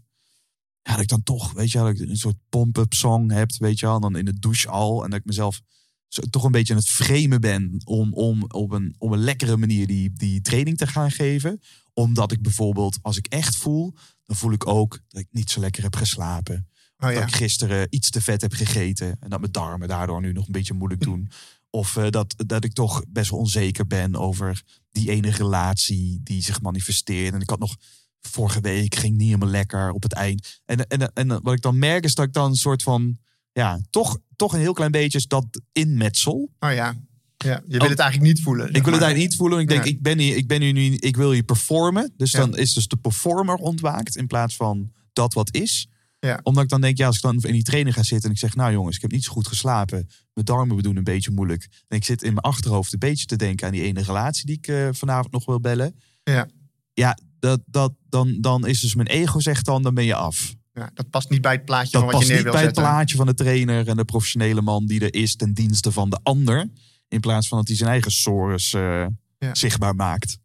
Ja, 0.82 0.92
dat 0.94 1.02
ik 1.02 1.08
dan 1.08 1.24
toch, 1.24 1.52
weet 1.52 1.72
je 1.72 1.78
dat 1.78 1.90
ik 1.90 2.00
een 2.00 2.18
soort 2.18 2.38
pomp-up 2.50 2.94
song 2.94 3.32
heb, 3.32 3.52
weet 3.58 3.80
je 3.80 3.86
wel. 3.86 3.96
En 3.96 4.02
dan 4.02 4.16
in 4.16 4.26
de 4.26 4.40
douche 4.40 4.70
al. 4.70 5.04
En 5.04 5.10
dat 5.10 5.20
ik 5.20 5.26
mezelf 5.26 5.62
zo, 6.08 6.22
toch 6.22 6.44
een 6.44 6.52
beetje 6.52 6.74
aan 6.74 6.80
het 6.80 6.90
framen 6.90 7.42
ben 7.42 7.82
om, 7.84 8.14
om 8.14 8.44
op, 8.48 8.72
een, 8.72 8.96
op 8.98 9.12
een 9.12 9.20
lekkere 9.20 9.58
manier 9.58 9.88
die, 9.88 10.12
die 10.14 10.42
training 10.42 10.78
te 10.78 10.88
gaan 10.88 11.12
geven. 11.12 11.60
Omdat 11.94 12.32
ik 12.32 12.42
bijvoorbeeld, 12.42 12.98
als 13.02 13.18
ik 13.18 13.28
echt 13.28 13.56
voel, 13.56 13.94
dan 14.24 14.36
voel 14.36 14.52
ik 14.52 14.68
ook 14.68 15.00
dat 15.08 15.22
ik 15.22 15.28
niet 15.32 15.50
zo 15.50 15.60
lekker 15.60 15.84
heb 15.84 15.96
geslapen. 15.96 16.68
Oh, 17.00 17.12
ja. 17.12 17.20
Dat 17.20 17.28
ik 17.30 17.36
gisteren 17.36 17.88
iets 17.90 18.10
te 18.10 18.22
vet 18.22 18.42
heb 18.42 18.54
gegeten. 18.54 19.18
En 19.20 19.30
dat 19.30 19.40
mijn 19.40 19.52
darmen 19.52 19.88
daardoor 19.88 20.22
nu 20.22 20.32
nog 20.32 20.46
een 20.46 20.52
beetje 20.52 20.74
moeilijk 20.74 21.02
doen. 21.02 21.30
Of 21.70 21.98
eh, 21.98 22.10
dat, 22.10 22.34
dat 22.46 22.64
ik 22.64 22.74
toch 22.74 23.04
best 23.08 23.30
wel 23.32 23.40
onzeker 23.40 23.88
ben 23.88 24.16
over 24.16 24.62
die 24.92 25.10
ene 25.12 25.30
relatie 25.30 26.20
die 26.24 26.44
zich 26.44 26.62
manifesteert. 26.62 27.34
En 27.34 27.42
ik 27.42 27.50
had 27.50 27.60
nog 27.60 27.76
vorige 28.22 28.62
week, 28.62 28.96
ging 28.96 29.18
niet 29.18 29.26
helemaal 29.28 29.50
lekker 29.50 29.92
op 29.92 30.04
het 30.04 30.14
eind. 30.14 30.62
En, 30.66 30.88
en, 30.88 31.14
en 31.14 31.42
wat 31.44 31.54
ik 31.54 31.62
dan 31.62 31.78
merk 31.80 32.04
is 32.04 32.16
dat 32.16 32.26
ik 32.26 32.34
dan 32.34 32.50
een 32.50 32.56
soort 32.56 32.84
van, 32.84 33.18
ja, 33.52 33.80
toch, 33.90 34.18
toch 34.36 34.54
een 34.54 34.60
heel 34.60 34.74
klein 34.74 34.92
beetje 34.92 35.18
is 35.18 35.28
dat 35.28 35.46
inmetsel. 35.72 36.50
Oh 36.60 36.74
ja. 36.74 36.96
ja. 37.38 37.62
Je 37.66 37.72
wil 37.78 37.82
Oh. 37.82 37.90
het 37.90 38.00
eigenlijk 38.00 38.34
niet 38.34 38.44
voelen. 38.44 38.68
Ik 38.68 38.84
wil 38.84 38.94
het 38.94 39.02
eigenlijk 39.02 39.30
niet 39.30 39.36
voelen. 39.36 39.60
Ik 39.60 39.68
denk, 39.68 39.84
Ja. 39.84 39.90
ik 39.90 40.02
ben 40.02 40.20
hier, 40.20 40.36
ik 40.36 40.48
ben 40.48 40.62
hier 40.62 40.74
nu, 40.74 40.96
ik 40.96 41.16
wil 41.16 41.32
hier 41.32 41.44
performen. 41.44 42.14
Dus 42.18 42.32
Ja. 42.32 42.40
dan 42.40 42.58
is 42.58 42.74
dus 42.74 42.88
de 42.88 42.98
performer 42.98 43.56
ontwaakt 43.56 44.16
in 44.16 44.28
plaats 44.28 44.56
van 44.56 44.92
dat 45.14 45.34
wat 45.34 45.54
is. 45.56 45.88
Ja. 46.28 46.40
Omdat 46.44 46.64
ik 46.64 46.70
dan 46.70 46.82
denk, 46.82 46.98
ja, 46.98 47.06
als 47.08 47.16
ik 47.16 47.22
dan 47.22 47.36
in 47.42 47.52
die 47.54 47.64
training 47.64 47.96
ga 47.96 48.04
zitten 48.04 48.30
en 48.30 48.36
ik 48.36 48.42
zeg, 48.42 48.56
nou 48.56 48.72
jongens, 48.72 48.96
ik 48.96 49.02
heb 49.02 49.12
niet 49.12 49.24
zo 49.24 49.32
goed 49.32 49.48
geslapen. 49.48 50.10
Mijn 50.34 50.46
darmen 50.46 50.84
doen 50.84 50.96
een 50.98 51.04
beetje 51.04 51.32
moeilijk. 51.32 51.68
En 51.88 51.98
ik 51.98 52.04
zit 52.04 52.22
in 52.24 52.34
mijn 52.34 52.46
achterhoofd 52.46 52.94
een 52.94 53.00
beetje 53.00 53.26
te 53.26 53.36
denken 53.36 53.66
aan 53.68 53.74
die 53.74 53.84
ene 53.84 54.02
relatie 54.02 54.46
die 54.46 54.58
ik 54.58 54.68
eh, 54.68 54.88
vanavond 54.92 55.34
nog 55.34 55.46
wil 55.46 55.60
bellen. 55.60 55.96
Ja. 56.24 56.48
Ja, 56.94 57.18
dat, 57.40 57.62
dat, 57.66 57.94
dan, 58.10 58.38
dan 58.42 58.68
is 58.68 58.80
dus 58.80 58.96
mijn 58.96 59.08
ego 59.08 59.40
zegt 59.40 59.66
dan, 59.66 59.84
dan 59.84 59.94
ben 59.94 60.06
je 60.06 60.16
af. 60.16 60.56
Ja, 60.74 60.90
dat 60.94 61.10
past 61.10 61.30
niet 61.30 61.42
bij 61.42 61.52
het 61.52 61.66
plaatje 61.66 61.92
Dat 61.92 62.02
van 62.02 62.10
wat 62.12 62.12
past 62.20 62.28
je 62.28 62.34
neer 62.34 62.44
niet 62.44 62.52
wil 62.52 62.54
bij 62.54 62.68
het 62.68 62.76
zetten. 62.76 62.94
plaatje 62.94 63.18
van 63.18 63.26
de 63.26 63.34
trainer 63.34 63.88
en 63.88 63.98
de 63.98 64.06
professionele 64.06 64.62
man 64.62 64.86
die 64.86 65.00
er 65.00 65.14
is 65.14 65.36
ten 65.36 65.54
dienste 65.54 65.92
van 65.92 66.10
de 66.10 66.20
ander. 66.24 66.70
In 67.08 67.20
plaats 67.20 67.48
van 67.48 67.58
dat 67.58 67.68
hij 67.68 67.78
zijn 67.78 67.90
eigen 67.90 68.12
sores 68.12 68.74
eh, 68.74 69.06
Ja. 69.40 69.56
zichtbaar 69.56 69.96
maakt. 69.96 70.38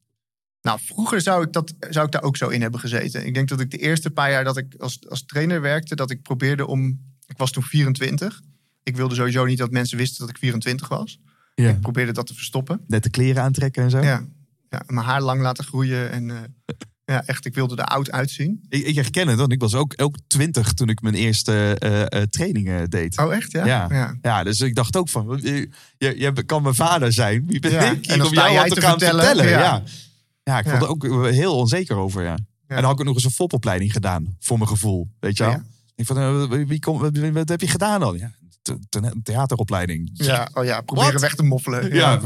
Nou, 0.63 0.79
vroeger 0.83 1.21
zou 1.21 1.45
ik, 1.45 1.53
dat, 1.53 1.75
zou 1.91 2.07
ik 2.07 2.13
daar 2.13 2.23
ook 2.23 2.37
zo 2.37 2.49
in 2.49 2.63
hebben 2.63 2.81
gezeten. 2.81 3.27
Ik 3.27 3.35
denk 3.35 3.49
dat 3.49 3.61
ik 3.61 3.71
de 3.71 3.77
eerste 3.77 4.11
paar 4.11 4.31
jaar 4.31 4.45
dat 4.45 4.57
ik 4.57 4.75
als, 4.79 5.09
als 5.09 5.25
trainer 5.25 5.61
werkte, 5.61 5.95
dat 5.95 6.11
ik 6.11 6.23
probeerde 6.23 6.67
om. 6.67 7.11
Ik 7.27 7.39
was 7.39 7.51
toen 7.51 7.63
24. 7.63 8.41
Ik 8.83 8.97
wilde 8.97 9.15
sowieso 9.15 9.45
niet 9.45 9.59
dat 9.59 9.71
mensen 9.71 9.99
wisten 9.99 10.21
dat 10.21 10.29
ik 10.29 10.39
24 10.39 10.89
was. 10.89 11.21
Ja. 11.55 11.71
Ik 11.71 11.81
probeerde 11.81 12.13
dat 12.13 12.27
te 12.27 12.35
verstoppen. 12.35 12.81
Net 12.87 13.03
de 13.03 13.11
kleren 13.11 13.43
aantrekken 13.43 13.83
en 13.83 13.91
zo. 13.91 14.01
Ja, 14.01 14.25
ja 14.69 14.83
mijn 14.87 15.07
haar 15.07 15.23
lang 15.23 15.41
laten 15.41 15.65
groeien. 15.65 16.11
En 16.11 16.31
eh, 16.31 16.37
ja, 17.15 17.23
echt, 17.27 17.45
ik 17.45 17.55
wilde 17.55 17.77
er 17.77 17.85
oud 17.85 18.11
uitzien. 18.11 18.65
Ik, 18.69 18.87
ik 18.87 18.95
herken 18.95 19.29
het, 19.29 19.39
want 19.39 19.53
ik 19.53 19.61
was 19.61 19.75
ook, 19.75 19.93
ook 19.97 20.17
20 20.27 20.73
toen 20.73 20.89
ik 20.89 21.03
mijn 21.03 21.15
eerste 21.15 21.79
eh, 21.79 22.23
trainingen 22.23 22.91
deed. 22.91 23.19
Oh, 23.19 23.35
echt? 23.35 23.53
Ja. 23.53 23.67
Ja. 23.67 23.87
ja. 23.91 24.17
Ja, 24.23 24.43
dus 24.43 24.61
ik 24.61 24.75
dacht 24.75 24.97
ook 24.97 25.09
van, 25.09 25.41
je, 25.43 25.69
je, 25.99 26.45
kan 26.47 26.63
mijn 26.63 26.75
vader 26.75 27.13
zijn. 27.13 27.47
Wie 27.47 27.61
ben 27.61 28.01
ik 28.01 28.13
om 28.13 28.33
jou 28.33 28.53
jij 28.53 28.55
wat 28.55 28.69
te 28.69 28.75
te 28.75 28.81
gaan 28.81 28.99
vertellen. 28.99 29.25
vertellen? 29.25 29.51
Ja. 29.51 29.83
Ja. 30.43 30.59
Ik 30.59 30.69
vond 30.69 30.83
er 30.83 30.89
ook 30.89 31.05
eh, 31.05 31.23
heel 31.23 31.57
onzeker 31.57 31.97
over, 31.97 32.23
ja. 32.23 32.35
En 32.67 32.77
dan 32.77 32.85
had 32.85 32.93
ik 32.93 33.01
ook 33.01 33.07
nog 33.07 33.15
eens 33.15 33.25
een 33.25 33.31
fopopleiding 33.31 33.93
gedaan, 33.93 34.37
voor 34.41 34.59
mijn 34.59 34.69
gevoel. 34.71 35.09
Weet 35.21 35.37
je 35.37 35.43
wel? 35.45 35.53
Ja. 35.53 35.65
Ik 35.95 36.07
van, 36.07 36.19
eh, 36.19 36.65
wie, 36.67 36.79
kom, 36.79 36.99
wat, 37.33 37.49
heb 37.49 37.61
je 37.61 37.69
gedaan 37.69 38.01
dan? 38.01 38.19
Ja, 38.19 38.33
the- 38.63 38.79
the- 38.89 39.21
theateropleiding. 39.23 40.11
Ja, 40.13 40.49
oh 40.55 40.65
ja, 40.65 40.81
proberen 40.81 41.21
weg 41.21 41.35
te 41.35 41.43
moffelen. 41.43 41.95
Ja, 41.95 42.21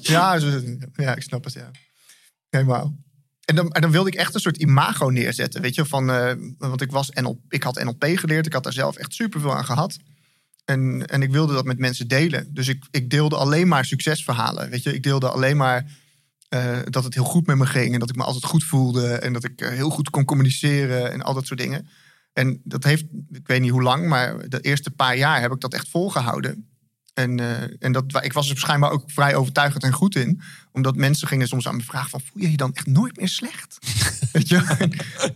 ja, 0.00 0.38
ja, 0.94 1.16
ik 1.16 1.22
snap 1.22 1.44
het, 1.44 1.52
ja. 1.52 1.70
Helemaal. 2.50 2.94
En 3.44 3.54
dan, 3.54 3.70
en 3.70 3.80
dan 3.80 3.90
wilde 3.90 4.08
ik 4.08 4.14
echt 4.14 4.34
een 4.34 4.40
soort 4.40 4.56
imago 4.56 5.10
neerzetten, 5.10 5.60
weet 5.62 5.74
je, 5.74 5.84
van, 5.84 6.10
eh, 6.10 6.32
want 6.58 6.80
ik, 6.80 6.90
was 6.90 7.10
NLP, 7.10 7.38
ik 7.48 7.62
had 7.62 7.84
NLP 7.84 8.04
geleerd, 8.14 8.46
ik 8.46 8.52
had 8.52 8.62
daar 8.62 8.72
zelf 8.72 8.96
echt 8.96 9.14
superveel 9.14 9.56
aan 9.56 9.64
gehad. 9.64 9.96
En, 10.66 11.06
en 11.06 11.22
ik 11.22 11.30
wilde 11.30 11.52
dat 11.52 11.64
met 11.64 11.78
mensen 11.78 12.08
delen. 12.08 12.54
Dus 12.54 12.68
ik, 12.68 12.84
ik 12.90 13.10
deelde 13.10 13.36
alleen 13.36 13.68
maar 13.68 13.84
succesverhalen, 13.84 14.70
weet 14.70 14.82
je. 14.82 14.94
Ik 14.94 15.02
deelde 15.02 15.28
alleen 15.28 15.56
maar 15.56 15.86
eh, 16.48 16.78
dat 16.84 17.04
het 17.04 17.14
heel 17.14 17.24
goed 17.24 17.46
met 17.46 17.56
me 17.56 17.66
ging 17.66 17.94
en 17.94 18.00
dat 18.00 18.10
ik 18.10 18.16
me 18.16 18.24
altijd 18.24 18.44
goed 18.44 18.64
voelde 18.64 19.08
en 19.08 19.32
dat 19.32 19.44
ik 19.44 19.60
eh, 19.60 19.68
heel 19.68 19.90
goed 19.90 20.10
kon 20.10 20.24
communiceren 20.24 21.12
en 21.12 21.22
al 21.22 21.34
dat 21.34 21.46
soort 21.46 21.60
dingen. 21.60 21.88
En 22.32 22.60
dat 22.64 22.84
heeft, 22.84 23.04
ik 23.30 23.46
weet 23.46 23.60
niet 23.60 23.70
hoe 23.70 23.82
lang, 23.82 24.08
maar 24.08 24.48
de 24.48 24.60
eerste 24.60 24.90
paar 24.90 25.16
jaar 25.16 25.40
heb 25.40 25.52
ik 25.52 25.60
dat 25.60 25.74
echt 25.74 25.88
volgehouden. 25.88 26.68
En, 27.14 27.40
eh, 27.40 27.62
en 27.78 27.92
dat, 27.92 28.24
ik 28.24 28.32
was 28.32 28.50
er 28.50 28.58
schijnbaar 28.58 28.90
ook 28.90 29.10
vrij 29.10 29.34
overtuigend 29.34 29.82
en 29.82 29.92
goed 29.92 30.16
in. 30.16 30.40
Omdat 30.72 30.96
mensen 30.96 31.28
gingen 31.28 31.48
soms 31.48 31.68
aan 31.68 31.76
me 31.76 31.82
vragen 31.82 32.10
van... 32.10 32.20
voel 32.20 32.42
je 32.42 32.50
je 32.50 32.56
dan 32.56 32.74
echt 32.74 32.86
nooit 32.86 33.16
meer 33.16 33.28
slecht? 33.28 33.78
weet 34.32 34.48
je? 34.48 34.56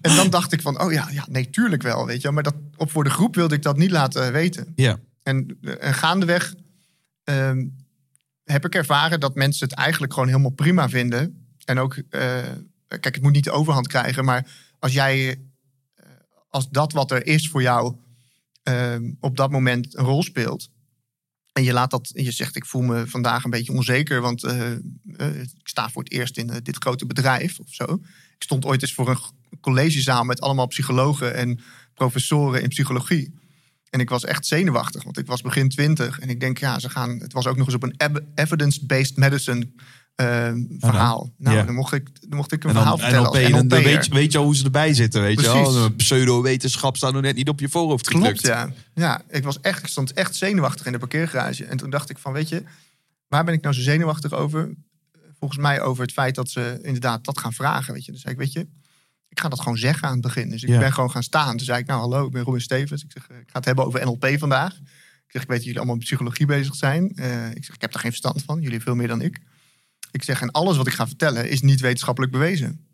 En 0.00 0.16
dan 0.16 0.30
dacht 0.30 0.52
ik 0.52 0.60
van, 0.60 0.80
oh 0.80 0.92
ja, 0.92 1.08
ja, 1.10 1.26
nee, 1.28 1.50
tuurlijk 1.50 1.82
wel. 1.82 2.06
Weet 2.06 2.22
je? 2.22 2.30
Maar 2.30 2.42
dat, 2.42 2.54
op 2.76 2.90
voor 2.90 3.04
de 3.04 3.10
groep 3.10 3.34
wilde 3.34 3.54
ik 3.54 3.62
dat 3.62 3.76
niet 3.76 3.90
laten 3.90 4.32
weten. 4.32 4.72
Ja. 4.76 4.98
En, 5.22 5.58
gaandeweg 5.80 6.54
ehm, 7.24 7.66
heb 8.44 8.64
ik 8.64 8.74
ervaren 8.74 9.20
dat 9.20 9.34
mensen 9.34 9.68
het 9.68 9.78
eigenlijk 9.78 10.12
gewoon 10.12 10.28
helemaal 10.28 10.50
prima 10.50 10.88
vinden. 10.88 11.54
En 11.64 11.78
ook, 11.78 11.94
eh, 11.94 12.42
kijk, 12.86 13.14
het 13.14 13.22
moet 13.22 13.32
niet 13.32 13.44
de 13.44 13.50
overhand 13.50 13.86
krijgen, 13.86 14.24
maar 14.24 14.46
als 14.78 14.92
jij, 14.92 15.28
eh, 15.94 16.06
als 16.48 16.68
dat 16.70 16.92
wat 16.92 17.10
er 17.10 17.26
is 17.26 17.48
voor 17.48 17.62
jou 17.62 17.96
ehm, 18.62 19.12
op 19.20 19.36
dat 19.36 19.50
moment 19.50 19.96
een 19.96 20.04
rol 20.04 20.22
speelt. 20.22 20.68
En 21.52 21.62
je 21.62 21.72
laat 21.72 21.90
dat, 21.90 22.10
je 22.12 22.30
zegt, 22.30 22.56
ik 22.56 22.66
voel 22.66 22.82
me 22.82 23.06
vandaag 23.06 23.44
een 23.44 23.50
beetje 23.50 23.72
onzeker, 23.72 24.20
want 24.20 24.44
eh, 24.44 24.72
ik 25.32 25.68
sta 25.68 25.90
voor 25.90 26.02
het 26.02 26.12
eerst 26.12 26.36
in 26.36 26.46
dit 26.62 26.76
grote 26.76 27.06
bedrijf 27.06 27.58
of 27.58 27.68
zo. 27.68 27.84
Ik 28.34 28.42
stond 28.42 28.64
ooit 28.64 28.82
eens 28.82 28.94
voor 28.94 29.08
een 29.08 29.60
collegezaal 29.60 30.24
met 30.24 30.40
allemaal 30.40 30.66
psychologen 30.66 31.34
en 31.34 31.60
professoren 31.94 32.62
in 32.62 32.68
psychologie. 32.68 33.39
En 33.90 34.00
ik 34.00 34.08
was 34.08 34.24
echt 34.24 34.46
zenuwachtig, 34.46 35.04
want 35.04 35.18
ik 35.18 35.26
was 35.26 35.40
begin 35.40 35.68
twintig. 35.68 36.18
En 36.18 36.28
ik 36.28 36.40
denk, 36.40 36.58
ja, 36.58 36.78
ze 36.78 36.88
gaan. 36.88 37.18
Het 37.20 37.32
was 37.32 37.46
ook 37.46 37.56
nog 37.56 37.66
eens 37.66 37.74
op 37.74 37.82
een 37.82 38.24
evidence-based 38.34 39.16
medicine 39.16 39.66
uh, 40.20 40.52
verhaal. 40.78 41.32
Nou, 41.36 41.56
ja. 41.56 41.62
dan, 41.62 41.74
mocht 41.74 41.92
ik, 41.92 42.08
dan 42.28 42.36
mocht 42.36 42.52
ik 42.52 42.64
een 42.64 42.70
verhaal 42.70 42.98
vertellen. 42.98 43.28
Als 43.28 43.50
dan, 43.50 43.68
dan 43.68 43.82
weet, 43.82 44.06
je, 44.06 44.14
weet 44.14 44.32
je 44.32 44.38
hoe 44.38 44.56
ze 44.56 44.64
erbij 44.64 44.94
zitten, 44.94 45.22
weet 45.22 45.34
Precies. 45.34 45.52
je 45.52 45.72
wel. 45.72 45.90
Pseudo-wetenschap 45.90 46.96
staat 46.96 47.12
nog 47.12 47.22
net 47.22 47.36
niet 47.36 47.48
op 47.48 47.60
je 47.60 47.68
voorhoofd 47.68 48.08
Klopt, 48.08 48.26
gedrukt. 48.26 48.46
ja. 48.46 48.72
Ja, 48.94 49.22
ik, 49.28 49.44
was 49.44 49.60
echt, 49.60 49.82
ik 49.82 49.88
stond 49.88 50.12
echt 50.12 50.36
zenuwachtig 50.36 50.86
in 50.86 50.92
de 50.92 50.98
parkeergarage. 50.98 51.64
En 51.64 51.76
toen 51.76 51.90
dacht 51.90 52.10
ik 52.10 52.18
van, 52.18 52.32
weet 52.32 52.48
je, 52.48 52.62
waar 53.28 53.44
ben 53.44 53.54
ik 53.54 53.62
nou 53.62 53.74
zo 53.74 53.80
zenuwachtig 53.80 54.32
over? 54.32 54.74
Volgens 55.38 55.60
mij 55.60 55.80
over 55.80 56.02
het 56.02 56.12
feit 56.12 56.34
dat 56.34 56.50
ze 56.50 56.78
inderdaad 56.82 57.24
dat 57.24 57.38
gaan 57.38 57.52
vragen, 57.52 57.94
weet 57.94 58.04
je. 58.04 58.12
Dus 58.12 58.24
ik, 58.24 58.36
weet 58.36 58.52
je, 58.52 58.66
ik 59.30 59.40
ga 59.40 59.48
dat 59.48 59.60
gewoon 59.60 59.78
zeggen 59.78 60.08
aan 60.08 60.12
het 60.12 60.22
begin. 60.22 60.50
Dus 60.50 60.62
ik 60.62 60.78
ben 60.78 60.92
gewoon 60.92 61.10
gaan 61.10 61.22
staan. 61.22 61.56
Toen 61.56 61.66
zei 61.66 61.78
ik, 61.78 61.86
nou 61.86 62.00
hallo, 62.00 62.26
ik 62.26 62.32
ben 62.32 62.42
Robin 62.42 62.60
Stevens. 62.60 63.02
Ik, 63.02 63.12
zeg, 63.12 63.28
eh, 63.28 63.36
ik 63.36 63.46
ga 63.46 63.56
het 63.56 63.64
hebben 63.64 63.84
over 63.86 64.04
NLP 64.04 64.28
vandaag. 64.38 64.74
Ik 64.74 65.36
zeg, 65.36 65.42
ik 65.42 65.48
weet 65.48 65.56
dat 65.56 65.66
jullie 65.66 65.78
allemaal 65.78 65.96
met 65.96 66.04
psychologie 66.04 66.46
bezig 66.46 66.74
zijn. 66.74 67.12
Uh, 67.14 67.50
ik 67.50 67.64
zeg, 67.64 67.74
ik 67.74 67.80
heb 67.80 67.94
er 67.94 68.00
geen 68.00 68.10
verstand 68.10 68.42
van. 68.42 68.60
Jullie 68.60 68.80
veel 68.80 68.94
meer 68.94 69.08
dan 69.08 69.20
ik. 69.20 69.40
Ik 70.10 70.22
zeg, 70.22 70.40
en 70.40 70.50
alles 70.50 70.76
wat 70.76 70.86
ik 70.86 70.92
ga 70.92 71.06
vertellen 71.06 71.50
is 71.50 71.60
niet 71.60 71.80
wetenschappelijk 71.80 72.32
bewezen. 72.32 72.86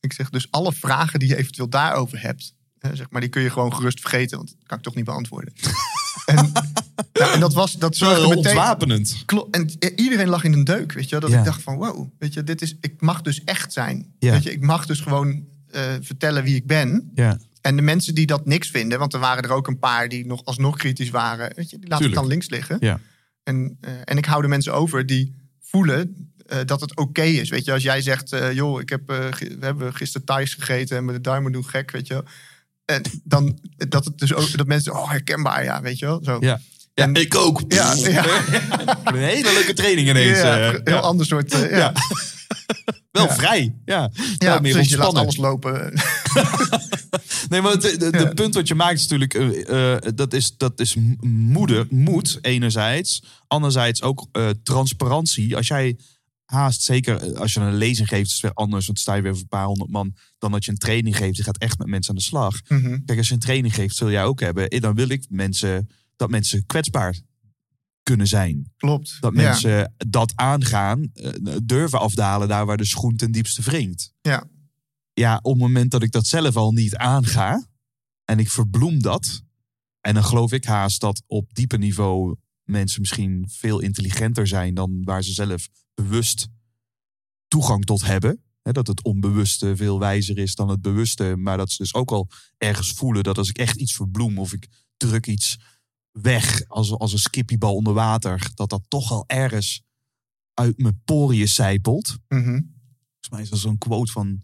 Ik 0.00 0.12
zeg, 0.12 0.30
dus 0.30 0.50
alle 0.50 0.72
vragen 0.72 1.18
die 1.18 1.28
je 1.28 1.36
eventueel 1.36 1.68
daarover 1.68 2.20
hebt, 2.20 2.54
zeg 2.92 3.10
maar, 3.10 3.20
die 3.20 3.30
kun 3.30 3.42
je 3.42 3.50
gewoon 3.50 3.74
gerust 3.74 4.00
vergeten. 4.00 4.36
Want 4.36 4.48
dat 4.48 4.66
kan 4.66 4.78
ik 4.78 4.84
toch 4.84 4.94
niet 4.94 5.04
beantwoorden. 5.04 5.54
en, 6.26 6.52
en, 7.12 7.40
dat 7.40 7.54
was 7.54 7.72
dat 7.72 7.96
zorgde 7.96 8.20
meteen, 8.20 8.36
ontwapenend. 8.36 9.24
En 9.50 9.70
iedereen 9.96 10.28
lag 10.28 10.44
in 10.44 10.52
een 10.52 10.64
deuk, 10.64 10.92
weet 10.92 11.08
je. 11.08 11.20
Dat 11.20 11.32
ik 11.32 11.44
dacht 11.44 11.62
van, 11.62 11.76
wow, 11.76 12.08
weet 12.18 12.34
je, 12.34 12.44
dit 12.44 12.62
is, 12.62 12.76
ik 12.80 13.00
mag 13.00 13.22
dus 13.22 13.44
echt 13.44 13.72
zijn. 13.72 14.14
Weet 14.18 14.42
je, 14.42 14.52
ik 14.52 14.60
mag 14.60 14.86
dus 14.86 15.00
gewoon 15.00 15.52
uh, 15.74 15.80
vertellen 16.00 16.42
wie 16.44 16.56
ik 16.56 16.66
ben. 16.66 17.10
Ja. 17.14 17.38
En 17.60 17.76
de 17.76 17.82
mensen 17.82 18.14
die 18.14 18.26
dat 18.26 18.46
niks 18.46 18.70
vinden, 18.70 18.98
want 18.98 19.14
er 19.14 19.20
waren 19.20 19.42
er 19.42 19.52
ook 19.52 19.66
een 19.66 19.78
paar 19.78 20.08
die 20.08 20.26
nog 20.26 20.44
alsnog 20.44 20.76
kritisch 20.76 21.10
waren, 21.10 21.52
weet 21.56 21.70
je, 21.70 21.78
die 21.78 21.88
laten 21.88 22.04
het 22.04 22.14
dan 22.14 22.26
links 22.26 22.48
liggen. 22.48 22.76
Ja. 22.80 23.00
En, 23.42 23.78
uh, 23.80 23.90
en 24.04 24.16
ik 24.16 24.24
hou 24.24 24.42
de 24.42 24.48
mensen 24.48 24.74
over 24.74 25.06
die 25.06 25.34
voelen 25.60 26.30
uh, 26.52 26.58
dat 26.64 26.80
het 26.80 26.96
oké 26.96 27.22
is. 27.22 27.48
Weet 27.48 27.64
je, 27.64 27.72
als 27.72 27.82
jij 27.82 28.00
zegt, 28.00 28.36
joh, 28.52 28.80
ik 28.80 28.88
heb, 28.88 29.06
we 29.06 29.56
hebben 29.60 29.94
gisteren 29.94 30.26
Thais 30.26 30.54
gegeten 30.54 30.96
en 30.96 31.04
met 31.04 31.14
de 31.14 31.20
duimen 31.20 31.52
doen 31.52 31.64
gek, 31.64 31.90
weet 31.90 32.06
je. 32.06 32.24
En 32.84 33.02
dan 33.24 33.58
dat 33.76 34.04
het 34.04 34.18
dus 34.18 34.34
ook 34.34 34.56
dat 34.56 34.66
mensen, 34.66 34.92
oh 34.92 35.10
herkenbaar, 35.10 35.64
ja, 35.64 35.82
weet 35.82 35.98
je 35.98 36.06
wel. 36.06 36.20
Zo. 36.24 36.36
Ja. 36.40 36.60
Ja, 36.94 37.04
en, 37.04 37.14
ik 37.14 37.34
ook. 37.34 37.62
Ja, 37.68 37.94
ja. 37.94 38.24
een 39.04 39.14
hele 39.14 39.52
leuke 39.52 39.72
training 39.72 40.08
ineens. 40.08 40.38
Ja, 40.38 40.80
heel 40.84 40.98
ander 40.98 41.26
soort. 41.26 41.52
ja. 41.52 41.92
Wel 43.10 43.28
vrij, 43.28 43.74
ja. 43.84 44.10
Ja, 44.38 44.58
meer 44.58 44.74
dus 44.74 44.88
je 44.88 44.96
laat 44.96 45.14
alles 45.14 45.36
lopen. 45.36 45.92
nee, 47.48 47.60
maar 47.60 47.72
het 47.72 47.82
de, 47.82 48.10
de, 48.10 48.30
punt 48.34 48.54
wat 48.54 48.68
je 48.68 48.74
maakt 48.74 48.98
is 48.98 49.06
natuurlijk... 49.06 49.34
Uh, 49.34 49.96
dat 50.14 50.32
is, 50.32 50.56
dat 50.56 50.80
is 50.80 50.96
moeder, 51.20 51.86
moed 51.90 52.38
enerzijds. 52.40 53.22
Anderzijds 53.46 54.02
ook 54.02 54.28
uh, 54.32 54.48
transparantie. 54.62 55.56
Als 55.56 55.66
jij 55.66 55.98
haast, 56.44 56.82
zeker 56.82 57.38
als 57.38 57.52
je 57.52 57.60
een 57.60 57.74
lezing 57.74 58.08
geeft... 58.08 58.26
is 58.26 58.32
het 58.32 58.42
weer 58.42 58.54
anders, 58.54 58.86
want 58.86 58.98
sta 58.98 59.14
je 59.14 59.22
weer 59.22 59.32
voor 59.32 59.40
een 59.40 59.48
paar 59.48 59.66
honderd 59.66 59.90
man... 59.90 60.16
dan 60.38 60.52
dat 60.52 60.64
je 60.64 60.70
een 60.70 60.78
training 60.78 61.16
geeft. 61.16 61.36
Je 61.36 61.42
gaat 61.42 61.58
echt 61.58 61.78
met 61.78 61.86
mensen 61.86 62.10
aan 62.10 62.18
de 62.18 62.24
slag. 62.24 62.60
Mm 62.68 63.04
Kijk, 63.04 63.18
als 63.18 63.28
je 63.28 63.34
een 63.34 63.40
training 63.40 63.74
geeft, 63.74 63.96
zul 63.96 64.10
jij 64.10 64.24
ook 64.24 64.40
hebben. 64.40 64.80
Dan 64.80 64.94
wil 64.94 65.08
ik 65.08 65.26
mensen, 65.28 65.88
dat 66.16 66.30
mensen 66.30 66.66
kwetsbaar 66.66 67.16
kunnen 68.04 68.26
zijn. 68.26 68.72
Klopt. 68.76 69.16
Dat 69.20 69.32
mensen 69.32 69.94
dat 69.96 70.32
aangaan, 70.34 71.10
eh, 71.12 71.56
durven 71.62 72.00
afdalen 72.00 72.48
daar 72.48 72.66
waar 72.66 72.76
de 72.76 72.84
schoen 72.84 73.16
ten 73.16 73.32
diepste 73.32 73.62
wringt. 73.62 74.12
Ja. 74.20 74.44
Ja, 75.12 75.38
op 75.42 75.52
het 75.52 75.62
moment 75.62 75.90
dat 75.90 76.02
ik 76.02 76.12
dat 76.12 76.26
zelf 76.26 76.56
al 76.56 76.72
niet 76.72 76.96
aanga 76.96 77.68
en 78.24 78.38
ik 78.38 78.50
verbloem 78.50 79.02
dat, 79.02 79.42
en 80.00 80.14
dan 80.14 80.24
geloof 80.24 80.52
ik 80.52 80.64
haast 80.64 81.00
dat 81.00 81.22
op 81.26 81.54
diepe 81.54 81.76
niveau 81.78 82.36
mensen 82.64 83.00
misschien 83.00 83.48
veel 83.50 83.80
intelligenter 83.80 84.46
zijn 84.46 84.74
dan 84.74 85.02
waar 85.04 85.22
ze 85.22 85.32
zelf 85.32 85.68
bewust 85.94 86.48
toegang 87.48 87.84
tot 87.84 88.04
hebben. 88.04 88.38
dat 88.62 88.86
het 88.86 89.02
onbewuste 89.02 89.76
veel 89.76 89.98
wijzer 89.98 90.38
is 90.38 90.54
dan 90.54 90.68
het 90.68 90.80
bewuste. 90.80 91.36
Maar 91.36 91.56
dat 91.56 91.70
ze 91.70 91.82
dus 91.82 91.94
ook 91.94 92.10
al 92.10 92.28
ergens 92.58 92.92
voelen 92.92 93.22
dat 93.22 93.38
als 93.38 93.48
ik 93.48 93.58
echt 93.58 93.76
iets 93.76 93.94
verbloem 93.94 94.38
of 94.38 94.52
ik 94.52 94.68
druk 94.96 95.26
iets 95.26 95.58
weg 96.20 96.68
als, 96.68 96.90
als 96.90 97.12
een 97.12 97.18
skippiebal 97.18 97.74
onder 97.74 97.92
water, 97.92 98.50
dat 98.54 98.70
dat 98.70 98.82
toch 98.88 99.10
al 99.10 99.24
ergens 99.26 99.82
uit 100.54 100.78
mijn 100.78 101.00
poriën 101.04 101.48
zijpelt. 101.48 102.18
Mm 102.28 102.72
Volgens 103.24 103.30
mij 103.30 103.42
is 103.42 103.50
dat 103.50 103.58
zo'n 103.58 103.78
quote 103.78 104.12
van 104.12 104.42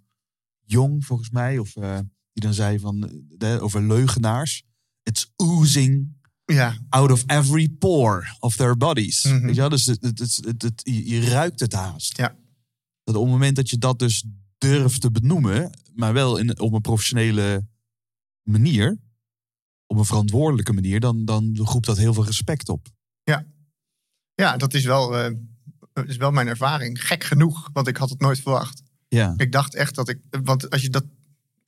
Jong, 0.64 1.04
volgens 1.04 1.30
mij, 1.30 1.58
of 1.58 1.76
uh, 1.76 1.98
die 2.32 2.42
dan 2.42 2.54
zei 2.54 2.78
van 2.78 3.24
de, 3.28 3.58
over 3.60 3.82
leugenaars. 3.82 4.62
It's 5.02 5.32
oozing 5.36 6.18
ja. 6.44 6.78
out 6.88 7.10
of 7.10 7.22
every 7.26 7.68
pore 7.68 8.36
of 8.38 8.56
their 8.56 8.76
bodies. 8.76 9.24
Mm 9.24 9.30
-hmm. 9.30 9.46
Weet 9.46 9.54
je 9.54 9.68
Dus 9.68 9.86
het, 9.86 10.62
het, 10.62 10.80
je 10.84 11.20
ruikt 11.20 11.60
het 11.60 11.72
haast. 11.72 12.16
Ja. 12.16 12.36
Dat 13.04 13.14
op 13.14 13.22
het 13.22 13.32
moment 13.32 13.56
dat 13.56 13.70
je 13.70 13.78
dat 13.78 13.98
dus 13.98 14.24
durft 14.58 15.00
te 15.00 15.10
benoemen, 15.10 15.70
maar 15.94 16.12
wel 16.12 16.36
in, 16.36 16.60
op 16.60 16.72
een 16.72 16.80
professionele 16.80 17.66
manier, 18.42 18.98
op 19.90 19.98
een 19.98 20.04
verantwoordelijke 20.04 20.72
manier, 20.72 21.00
dan, 21.00 21.24
dan 21.24 21.56
roept 21.62 21.86
dat 21.86 21.98
heel 21.98 22.14
veel 22.14 22.24
respect 22.24 22.68
op. 22.68 22.88
Ja, 23.22 23.46
ja 24.34 24.56
dat 24.56 24.74
is 24.74 24.84
wel, 24.84 25.24
uh, 25.24 25.36
is 26.06 26.16
wel 26.16 26.30
mijn 26.30 26.48
ervaring. 26.48 27.06
Gek 27.06 27.24
genoeg, 27.24 27.70
want 27.72 27.88
ik 27.88 27.96
had 27.96 28.10
het 28.10 28.20
nooit 28.20 28.40
verwacht. 28.40 28.82
Ja. 29.08 29.34
Ik 29.36 29.52
dacht 29.52 29.74
echt 29.74 29.94
dat 29.94 30.08
ik, 30.08 30.18
want 30.42 30.70
als 30.70 30.82
je 30.82 30.90
dat 30.90 31.04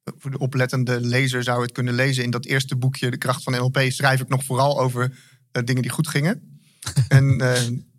voor 0.05 0.31
de 0.31 0.39
oplettende 0.39 1.01
lezer 1.01 1.43
zou 1.43 1.62
het 1.62 1.73
kunnen 1.73 1.95
lezen 1.95 2.25
in 2.25 2.31
dat 2.31 2.45
eerste 2.45 2.77
boekje, 2.77 3.11
De 3.11 3.16
Kracht 3.16 3.43
van 3.43 3.53
NLP, 3.53 3.79
schrijf 3.89 4.20
ik 4.20 4.29
nog 4.29 4.45
vooral 4.45 4.81
over 4.81 5.09
uh, 5.53 5.62
dingen 5.64 5.83
die 5.83 5.91
goed 5.91 6.09
gingen. 6.09 6.61
en 7.09 7.43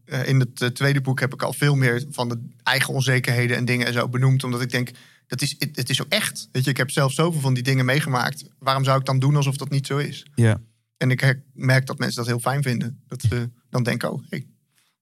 uh, 0.05 0.27
in 0.27 0.39
het 0.39 0.75
tweede 0.75 1.01
boek 1.01 1.19
heb 1.19 1.33
ik 1.33 1.41
al 1.41 1.53
veel 1.53 1.75
meer 1.75 2.05
van 2.09 2.29
de 2.29 2.47
eigen 2.63 2.93
onzekerheden 2.93 3.57
en 3.57 3.65
dingen 3.65 3.87
en 3.87 3.93
zo 3.93 4.09
benoemd, 4.09 4.43
omdat 4.43 4.61
ik 4.61 4.71
denk, 4.71 4.91
dat 5.33 5.41
is, 5.41 5.55
het, 5.57 5.89
is 5.89 5.95
zo 5.97 6.05
echt. 6.09 6.49
Weet 6.51 6.63
je, 6.63 6.69
ik 6.69 6.77
heb 6.77 6.91
zelf 6.91 7.13
zoveel 7.13 7.41
van 7.41 7.53
die 7.53 7.63
dingen 7.63 7.85
meegemaakt. 7.85 8.43
Waarom 8.59 8.83
zou 8.83 8.99
ik 8.99 9.05
dan 9.05 9.19
doen 9.19 9.35
alsof 9.35 9.57
dat 9.57 9.69
niet 9.69 9.87
zo 9.87 9.97
is? 9.97 10.25
Ja. 10.35 10.61
En 10.97 11.11
ik 11.11 11.39
merk 11.53 11.85
dat 11.85 11.97
mensen 11.97 12.17
dat 12.17 12.27
heel 12.27 12.39
fijn 12.39 12.61
vinden. 12.63 13.03
Dat 13.07 13.21
ze 13.21 13.49
dan 13.69 13.83
denken, 13.83 14.11
oh, 14.11 14.23
hey, 14.29 14.47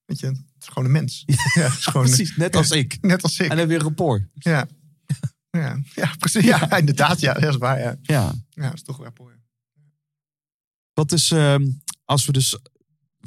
weet 0.04 0.20
je, 0.20 0.26
het 0.26 0.44
is 0.60 0.68
gewoon 0.68 0.84
een 0.84 0.90
mens. 0.90 1.24
Ja, 1.54 1.68
gewoon 1.68 2.06
precies, 2.06 2.36
net 2.36 2.56
als 2.56 2.70
ik. 2.82 2.98
Net 3.00 3.22
als 3.22 3.38
ik. 3.38 3.50
En 3.50 3.56
dan 3.56 3.66
weer 3.66 3.80
rapport. 3.80 4.22
Ja. 4.34 4.66
Ja, 5.50 5.80
ja 5.94 6.14
precies. 6.18 6.44
Ja, 6.44 6.76
inderdaad. 6.76 7.20
Ja, 7.20 7.32
dat 7.34 7.50
is 7.50 7.56
waar. 7.56 7.78
Ja, 7.78 7.96
ja. 8.02 8.34
ja 8.50 8.62
dat 8.62 8.74
is 8.74 8.82
toch 8.82 9.02
rapport. 9.02 9.36
Wat 10.92 11.12
is, 11.12 11.30
uh, 11.30 11.56
als 12.04 12.26
we 12.26 12.32
dus 12.32 12.58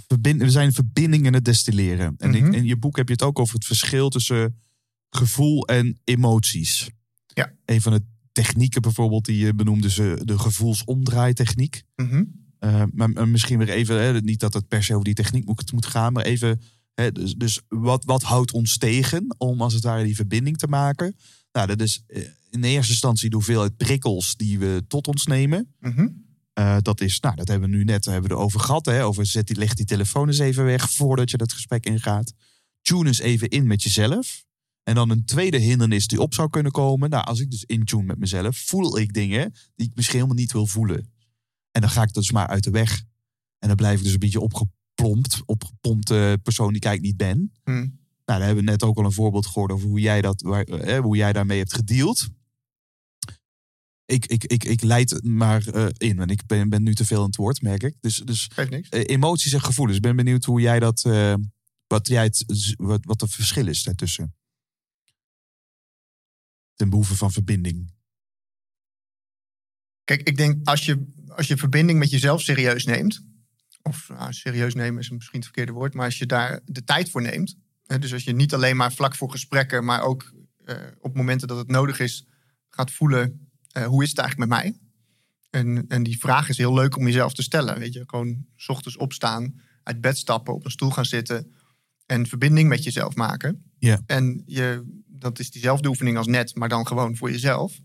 verbinden, 0.07 0.45
we 0.47 0.51
zijn 0.51 0.73
verbindingen 0.73 1.33
het 1.33 1.45
destilleren. 1.45 2.15
En 2.17 2.29
Mhm. 2.29 2.53
in 2.53 2.65
je 2.65 2.77
boek 2.77 2.95
heb 2.97 3.07
je 3.07 3.13
het 3.13 3.23
ook 3.23 3.39
over 3.39 3.55
het 3.55 3.65
verschil 3.65 4.09
tussen 4.09 4.59
gevoel 5.09 5.67
en 5.67 5.99
emoties. 6.03 6.89
Ja. 7.25 7.53
Een 7.65 7.81
van 7.81 7.93
de 7.93 8.01
technieken 8.31 8.81
bijvoorbeeld 8.81 9.25
die 9.25 9.37
je 9.37 9.53
benoemde, 9.53 9.89
ze 9.89 10.21
de 10.23 10.39
gevoelsomdraaitechniek. 10.39 11.83
Mhm. 11.95 12.23
Uh, 12.59 12.83
maar, 12.91 13.09
maar 13.09 13.27
misschien 13.27 13.57
weer 13.57 13.69
even, 13.69 14.01
hè, 14.01 14.21
niet 14.21 14.39
dat 14.39 14.53
het 14.53 14.67
per 14.67 14.83
se 14.83 14.93
over 14.93 15.05
die 15.05 15.13
techniek 15.13 15.45
moet, 15.45 15.71
moet 15.71 15.85
gaan, 15.85 16.13
maar 16.13 16.23
even, 16.23 16.61
hè, 16.93 17.11
dus, 17.11 17.33
dus 17.33 17.61
wat, 17.67 18.05
wat 18.05 18.23
houdt 18.23 18.51
ons 18.51 18.77
tegen 18.77 19.35
om 19.37 19.61
als 19.61 19.73
het 19.73 19.83
ware 19.83 20.03
die 20.03 20.15
verbinding 20.15 20.57
te 20.57 20.67
maken? 20.67 21.15
Nou, 21.51 21.67
dat 21.67 21.81
is 21.81 22.03
eh, 22.07 22.21
in 22.49 22.61
de 22.61 22.67
eerste 22.67 22.91
instantie 22.91 23.29
de 23.29 23.35
hoeveelheid 23.35 23.77
prikkels 23.77 24.35
die 24.35 24.59
we 24.59 24.83
tot 24.87 25.07
ons 25.07 25.25
nemen. 25.25 25.73
Mhm. 25.79 26.07
Uh, 26.59 26.77
dat 26.81 27.01
is, 27.01 27.19
nou, 27.19 27.35
dat 27.35 27.47
hebben 27.47 27.69
we 27.69 27.75
nu 27.75 27.83
net 27.83 28.05
hebben 28.05 28.29
we 28.29 28.35
erover 28.35 28.59
gehad. 28.59 28.85
Hè, 28.85 29.05
over 29.05 29.25
zet 29.25 29.47
die, 29.47 29.57
leg 29.57 29.73
die 29.73 29.85
telefoon 29.85 30.27
eens 30.27 30.39
even 30.39 30.65
weg 30.65 30.91
voordat 30.91 31.31
je 31.31 31.37
dat 31.37 31.53
gesprek 31.53 31.85
ingaat. 31.85 32.33
Tune 32.81 33.07
eens 33.07 33.19
even 33.19 33.49
in 33.49 33.67
met 33.67 33.83
jezelf. 33.83 34.45
En 34.85 34.95
dan 34.95 35.09
een 35.09 35.25
tweede 35.25 35.57
hindernis 35.57 36.07
die 36.07 36.21
op 36.21 36.33
zou 36.33 36.49
kunnen 36.49 36.71
komen. 36.71 37.09
Nou, 37.09 37.25
als 37.25 37.39
ik 37.39 37.51
dus 37.51 37.63
in 37.63 37.85
tune 37.85 38.03
met 38.03 38.17
mezelf, 38.19 38.57
voel 38.57 38.97
ik 38.99 39.13
dingen 39.13 39.53
die 39.75 39.87
ik 39.87 39.95
misschien 39.95 40.17
helemaal 40.17 40.37
niet 40.39 40.51
wil 40.51 40.67
voelen. 40.67 41.13
En 41.71 41.81
dan 41.81 41.89
ga 41.89 42.01
ik 42.01 42.13
dus 42.13 42.31
maar 42.31 42.47
uit 42.47 42.63
de 42.63 42.69
weg. 42.69 43.03
En 43.59 43.67
dan 43.67 43.75
blijf 43.77 43.97
ik 43.97 44.03
dus 44.03 44.13
een 44.13 44.19
beetje 44.19 44.39
opgeplompt, 44.39 45.41
opgepompte 45.45 46.39
persoon 46.43 46.67
die 46.67 46.75
ik 46.77 46.85
eigenlijk 46.85 47.17
niet 47.17 47.27
ben. 47.29 47.51
Hm. 47.63 47.71
Nou, 48.25 48.39
daar 48.39 48.41
hebben 48.47 48.65
we 48.65 48.71
net 48.71 48.83
ook 48.83 48.97
al 48.97 49.05
een 49.05 49.11
voorbeeld 49.11 49.45
gehoord 49.47 49.71
over 49.71 49.87
hoe 49.87 49.99
jij, 49.99 50.21
dat, 50.21 50.41
waar, 50.41 50.63
eh, 50.63 50.99
hoe 50.99 51.15
jij 51.15 51.33
daarmee 51.33 51.57
hebt 51.57 51.73
gedeeld. 51.73 52.27
Ik, 54.05 54.25
ik, 54.25 54.43
ik, 54.43 54.63
ik 54.63 54.81
leid 54.81 55.23
maar 55.23 55.67
eh, 55.67 55.85
in, 55.97 56.19
en 56.19 56.27
ik 56.27 56.45
ben, 56.45 56.69
ben 56.69 56.83
nu 56.83 56.93
te 56.95 57.05
veel 57.05 57.19
aan 57.19 57.25
het 57.25 57.35
woord, 57.35 57.61
merk 57.61 57.83
ik. 57.83 57.95
Dus, 57.99 58.15
dus 58.15 58.49
niks. 58.69 58.89
eh, 58.89 59.01
emoties 59.05 59.53
en 59.53 59.61
gevoelens. 59.61 59.97
Ik 59.97 60.03
ben 60.03 60.15
benieuwd 60.15 60.45
hoe 60.45 60.61
jij 60.61 60.79
dat, 60.79 61.01
wat, 61.87 62.07
jij 62.07 62.23
het, 62.23 62.73
wat, 62.77 63.05
wat 63.05 63.21
het 63.21 63.31
verschil 63.31 63.67
is 63.67 63.83
daartussen. 63.83 64.35
Ten 66.75 66.89
behoeve 66.89 67.15
van 67.15 67.31
verbinding. 67.31 67.93
Kijk, 70.03 70.21
ik 70.27 70.37
denk 70.37 70.67
als 70.67 70.85
je, 70.85 71.05
als 71.27 71.47
je 71.47 71.57
verbinding 71.57 71.99
met 71.99 72.09
jezelf 72.09 72.41
serieus 72.41 72.85
neemt. 72.85 73.23
Of 73.81 74.09
nou, 74.09 74.33
serieus 74.33 74.73
nemen 74.73 74.99
is 75.01 75.09
misschien 75.09 75.39
het 75.39 75.45
verkeerde 75.47 75.71
woord. 75.71 75.93
Maar 75.93 76.05
als 76.05 76.17
je 76.17 76.25
daar 76.25 76.61
de 76.65 76.83
tijd 76.83 77.09
voor 77.09 77.21
neemt. 77.21 77.57
Hè, 77.85 77.99
dus 77.99 78.13
als 78.13 78.23
je 78.23 78.33
niet 78.33 78.53
alleen 78.53 78.75
maar 78.75 78.93
vlak 78.93 79.15
voor 79.15 79.31
gesprekken. 79.31 79.85
Maar 79.85 80.01
ook 80.01 80.33
eh, 80.65 80.75
op 80.99 81.15
momenten 81.15 81.47
dat 81.47 81.57
het 81.57 81.67
nodig 81.67 81.99
is. 81.99 82.27
Gaat 82.69 82.91
voelen. 82.91 83.49
eh, 83.71 83.85
hoe 83.85 84.03
is 84.03 84.09
het 84.09 84.17
eigenlijk 84.19 84.49
met 84.49 84.59
mij? 84.59 84.79
En, 85.49 85.85
en 85.87 86.03
die 86.03 86.19
vraag 86.19 86.49
is 86.49 86.57
heel 86.57 86.73
leuk 86.73 86.97
om 86.97 87.05
jezelf 87.05 87.33
te 87.33 87.41
stellen. 87.43 87.79
Weet 87.79 87.93
je, 87.93 88.03
gewoon 88.05 88.45
's 88.55 88.67
ochtends 88.69 88.97
opstaan. 88.97 89.61
Uit 89.83 90.01
bed 90.01 90.17
stappen. 90.17 90.53
Op 90.53 90.65
een 90.65 90.71
stoel 90.71 90.89
gaan 90.91 91.05
zitten. 91.05 91.53
En 92.05 92.27
verbinding 92.27 92.69
met 92.69 92.83
jezelf 92.83 93.15
maken. 93.15 93.71
Ja. 93.77 94.01
En 94.05 94.43
je, 94.45 94.83
dat 95.25 95.39
is 95.39 95.51
diezelfde 95.51 95.89
oefening 95.89 96.17
als 96.17 96.27
net. 96.27 96.55
Maar 96.55 96.69
dan 96.69 96.87
gewoon 96.87 97.15
voor 97.15 97.31
jezelf. 97.31 97.79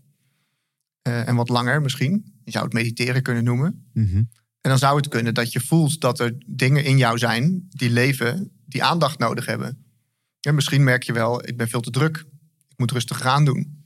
Eh, 1.01 1.27
en 1.27 1.35
wat 1.35 1.49
langer 1.49 1.81
misschien. 1.81 2.33
Je 2.43 2.51
zou 2.51 2.63
het 2.63 2.73
mediteren 2.73 3.21
kunnen 3.21 3.43
noemen. 3.43 3.89
Mhm. 3.93 4.17
En 4.61 4.69
dan 4.69 4.77
zou 4.77 4.97
het 4.97 5.07
kunnen 5.07 5.33
dat 5.33 5.51
je 5.51 5.59
voelt 5.59 6.01
dat 6.01 6.19
er 6.19 6.35
dingen 6.45 6.83
in 6.83 6.97
jou 6.97 7.17
zijn 7.17 7.65
die 7.69 7.89
leven, 7.89 8.51
die 8.65 8.83
aandacht 8.83 9.19
nodig 9.19 9.45
hebben. 9.45 9.85
En 10.39 10.55
misschien 10.55 10.83
merk 10.83 11.03
je 11.03 11.13
wel, 11.13 11.47
ik 11.47 11.57
ben 11.57 11.67
veel 11.67 11.81
te 11.81 11.89
druk. 11.89 12.17
Ik 12.67 12.77
moet 12.77 12.91
rustig 12.91 13.21
aan 13.21 13.45
doen. 13.45 13.79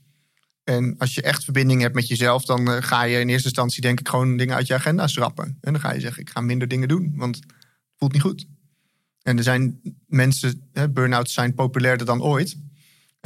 En 0.64 0.98
als 0.98 1.14
je 1.14 1.22
echt 1.22 1.44
verbinding 1.44 1.80
hebt 1.80 1.94
met 1.94 2.08
jezelf, 2.08 2.44
dan 2.44 2.70
eh, 2.70 2.82
ga 2.82 3.02
je 3.02 3.20
in 3.20 3.28
eerste 3.28 3.48
instantie 3.48 3.80
denk 3.80 4.00
ik 4.00 4.08
gewoon 4.08 4.36
dingen 4.36 4.54
uit 4.54 4.66
je 4.66 4.74
agenda 4.74 5.06
schrappen. 5.06 5.58
En 5.60 5.72
dan 5.72 5.80
ga 5.80 5.92
je 5.92 6.00
zeggen, 6.00 6.22
ik 6.22 6.30
ga 6.30 6.40
minder 6.40 6.68
dingen 6.68 6.88
doen, 6.88 7.12
want 7.16 7.36
het 7.36 7.44
voelt 7.96 8.12
niet 8.12 8.22
goed. 8.22 8.46
En 9.22 9.36
er 9.36 9.42
zijn 9.42 9.80
mensen, 10.06 10.68
hè, 10.72 10.90
burn-outs 10.90 11.34
zijn 11.34 11.54
populairder 11.54 12.06
dan 12.06 12.22
ooit. 12.22 12.56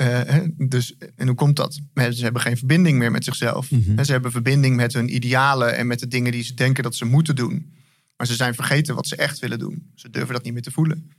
Eh, 0.01 0.39
dus, 0.57 0.97
en 1.17 1.27
hoe 1.27 1.37
komt 1.37 1.57
dat? 1.57 1.81
Ze 1.95 2.23
hebben 2.23 2.43
geen 2.43 2.57
verbinding 2.57 2.99
meer 2.99 3.11
met 3.11 3.25
zichzelf. 3.25 3.71
Mhm. 3.71 4.05
Ze 4.05 4.13
hebben 4.13 4.31
verbinding 4.31 4.77
met 4.77 4.93
hun 4.93 5.15
idealen 5.15 5.77
en 5.77 5.87
met 5.87 5.99
de 5.99 6.09
dingen 6.09 6.33
die 6.33 6.43
ze 6.43 6.55
denken 6.55 6.83
dat 6.83 6.95
ze 6.95 7.05
moeten 7.05 7.37
doen. 7.37 7.75
Maar 8.17 8.27
ze 8.27 8.35
zijn 8.35 8.55
vergeten 8.55 8.95
wat 8.95 9.07
ze 9.07 9.17
echt 9.17 9.39
willen 9.39 9.59
doen. 9.59 9.91
Ze 9.95 10.11
durven 10.11 10.35
dat 10.35 10.43
niet 10.45 10.53
meer 10.53 10.63
te 10.63 10.71
voelen. 10.71 11.11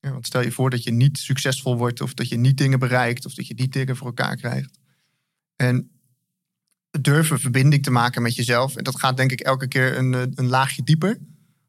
Ja, 0.00 0.12
want 0.12 0.26
stel 0.26 0.42
je 0.42 0.52
voor 0.52 0.70
dat 0.70 0.82
je 0.82 0.90
niet 0.90 1.18
succesvol 1.18 1.76
wordt, 1.76 2.00
of 2.00 2.14
dat 2.14 2.28
je 2.28 2.36
niet 2.36 2.58
dingen 2.58 2.78
bereikt, 2.78 3.26
of 3.26 3.34
dat 3.34 3.46
je 3.46 3.54
niet 3.54 3.72
dingen 3.72 3.96
voor 3.96 4.06
elkaar 4.06 4.36
krijgt. 4.36 4.78
En 5.56 5.90
durven 7.00 7.40
verbinding 7.40 7.82
te 7.82 7.90
maken 7.90 8.22
met 8.22 8.34
jezelf. 8.34 8.76
En 8.76 8.84
dat 8.84 8.98
gaat 8.98 9.16
denk 9.16 9.32
ik 9.32 9.40
elke 9.40 9.68
keer 9.68 9.98
een, 9.98 10.14
eh, 10.14 10.22
een 10.34 10.48
laagje 10.48 10.82
dieper. 10.82 11.18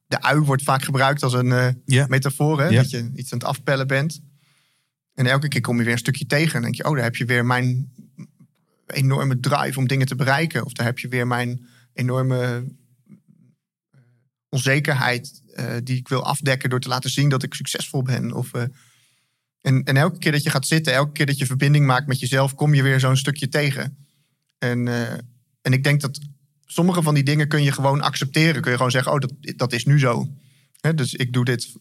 De 0.08 0.22
ui 0.22 0.40
wordt 0.40 0.64
vaak 0.64 0.84
gebruikt 0.84 1.24
als 1.24 1.34
een 1.34 1.52
eh, 1.52 2.06
metafoor. 2.08 2.62
Hè? 2.62 2.76
Dat 2.76 2.90
je 2.90 3.12
iets 3.16 3.34
aan 3.34 3.40
het 3.40 3.48
afpellen 3.48 3.88
bent. 3.88 4.22
En 5.22 5.28
elke 5.28 5.48
keer 5.48 5.62
kom 5.62 5.78
je 5.78 5.84
weer 5.84 5.94
een 5.94 6.00
stukje 6.00 6.26
tegen. 6.26 6.56
En 6.56 6.62
denk 6.62 6.76
je, 6.76 6.86
oh, 6.86 6.96
daar 6.96 7.04
heb 7.04 7.16
je 7.16 7.26
weer 7.26 7.46
mijn 7.46 7.92
enorme 8.88 9.40
drive 9.40 9.80
om 9.80 9.88
dingen 9.88 10.08
te 10.08 10.16
bereiken. 10.16 10.66
Of 10.66 10.74
daar 10.74 10.86
heb 10.86 11.00
je 11.00 11.08
weer 11.08 11.28
mijn 11.28 11.68
enorme 11.94 12.44
eh, 12.44 13.98
onzekerheid 14.50 15.42
eh, 15.54 15.76
die 15.84 15.98
ik 15.98 16.08
wil 16.08 16.26
afdekken 16.26 16.70
door 16.70 16.80
te 16.80 16.88
laten 16.88 17.10
zien 17.10 17.30
dat 17.30 17.44
ik 17.44 17.54
succesvol 17.54 18.02
ben. 18.02 18.34
Of, 18.34 18.54
eh, 18.54 18.64
en, 19.62 19.84
en 19.84 19.98
elke 19.98 20.18
keer 20.18 20.32
dat 20.32 20.44
je 20.44 20.50
gaat 20.50 20.68
zitten, 20.68 20.94
elke 20.94 21.12
keer 21.12 21.26
dat 21.26 21.38
je 21.38 21.46
verbinding 21.46 21.86
maakt 21.86 22.08
met 22.08 22.20
jezelf, 22.20 22.56
kom 22.56 22.74
je 22.74 22.84
weer 22.84 23.00
zo'n 23.00 23.18
stukje 23.18 23.50
tegen. 23.50 23.98
En, 24.58 24.88
en 25.62 25.74
ik 25.74 25.84
denk 25.84 26.02
dat 26.02 26.20
sommige 26.66 27.02
van 27.02 27.14
die 27.14 27.24
dingen 27.24 27.48
kun 27.48 27.64
je 27.64 27.72
gewoon 27.72 28.02
accepteren. 28.02 28.62
Kun 28.62 28.72
je 28.72 28.78
gewoon 28.78 28.92
zeggen, 28.92 29.12
oh, 29.12 29.20
dat, 29.20 29.34
dat 29.56 29.74
is 29.74 29.86
nu 29.86 30.00
zo. 30.00 30.34
Dus 30.96 31.14
ik 31.14 31.34
doe 31.34 31.46
dit 31.46 31.74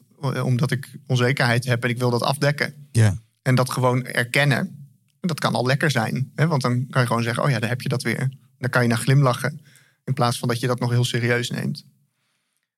omdat 0.43 0.70
ik 0.70 0.97
onzekerheid 1.07 1.64
heb 1.64 1.84
en 1.84 1.91
ik 1.91 1.99
wil 1.99 2.11
dat 2.11 2.22
afdekken. 2.22 2.88
Ja. 2.93 3.22
En 3.43 3.55
dat 3.55 3.70
gewoon 3.70 4.05
erkennen. 4.05 4.88
Dat 5.20 5.41
kan 5.41 5.55
al 5.55 5.66
lekker 5.66 5.91
zijn. 5.91 6.32
Hè? 6.34 6.47
Want 6.47 6.62
dan 6.62 6.86
kan 6.91 7.01
je 7.01 7.07
gewoon 7.07 7.22
zeggen, 7.22 7.43
oh 7.43 7.51
ja, 7.51 7.59
daar 7.59 7.68
heb 7.68 7.80
je 7.80 7.88
dat 7.88 8.03
weer. 8.03 8.32
Dan 8.59 8.70
kan 8.70 8.82
je 8.82 8.88
naar 8.88 8.99
glimlachen. 8.99 9.61
In 10.05 10.14
plaats 10.14 10.38
van 10.38 10.49
dat 10.49 10.61
je 10.61 10.66
dat 10.66 10.80
nog 10.80 10.91
heel 10.91 11.05
serieus 11.05 11.51
neemt. 11.51 11.84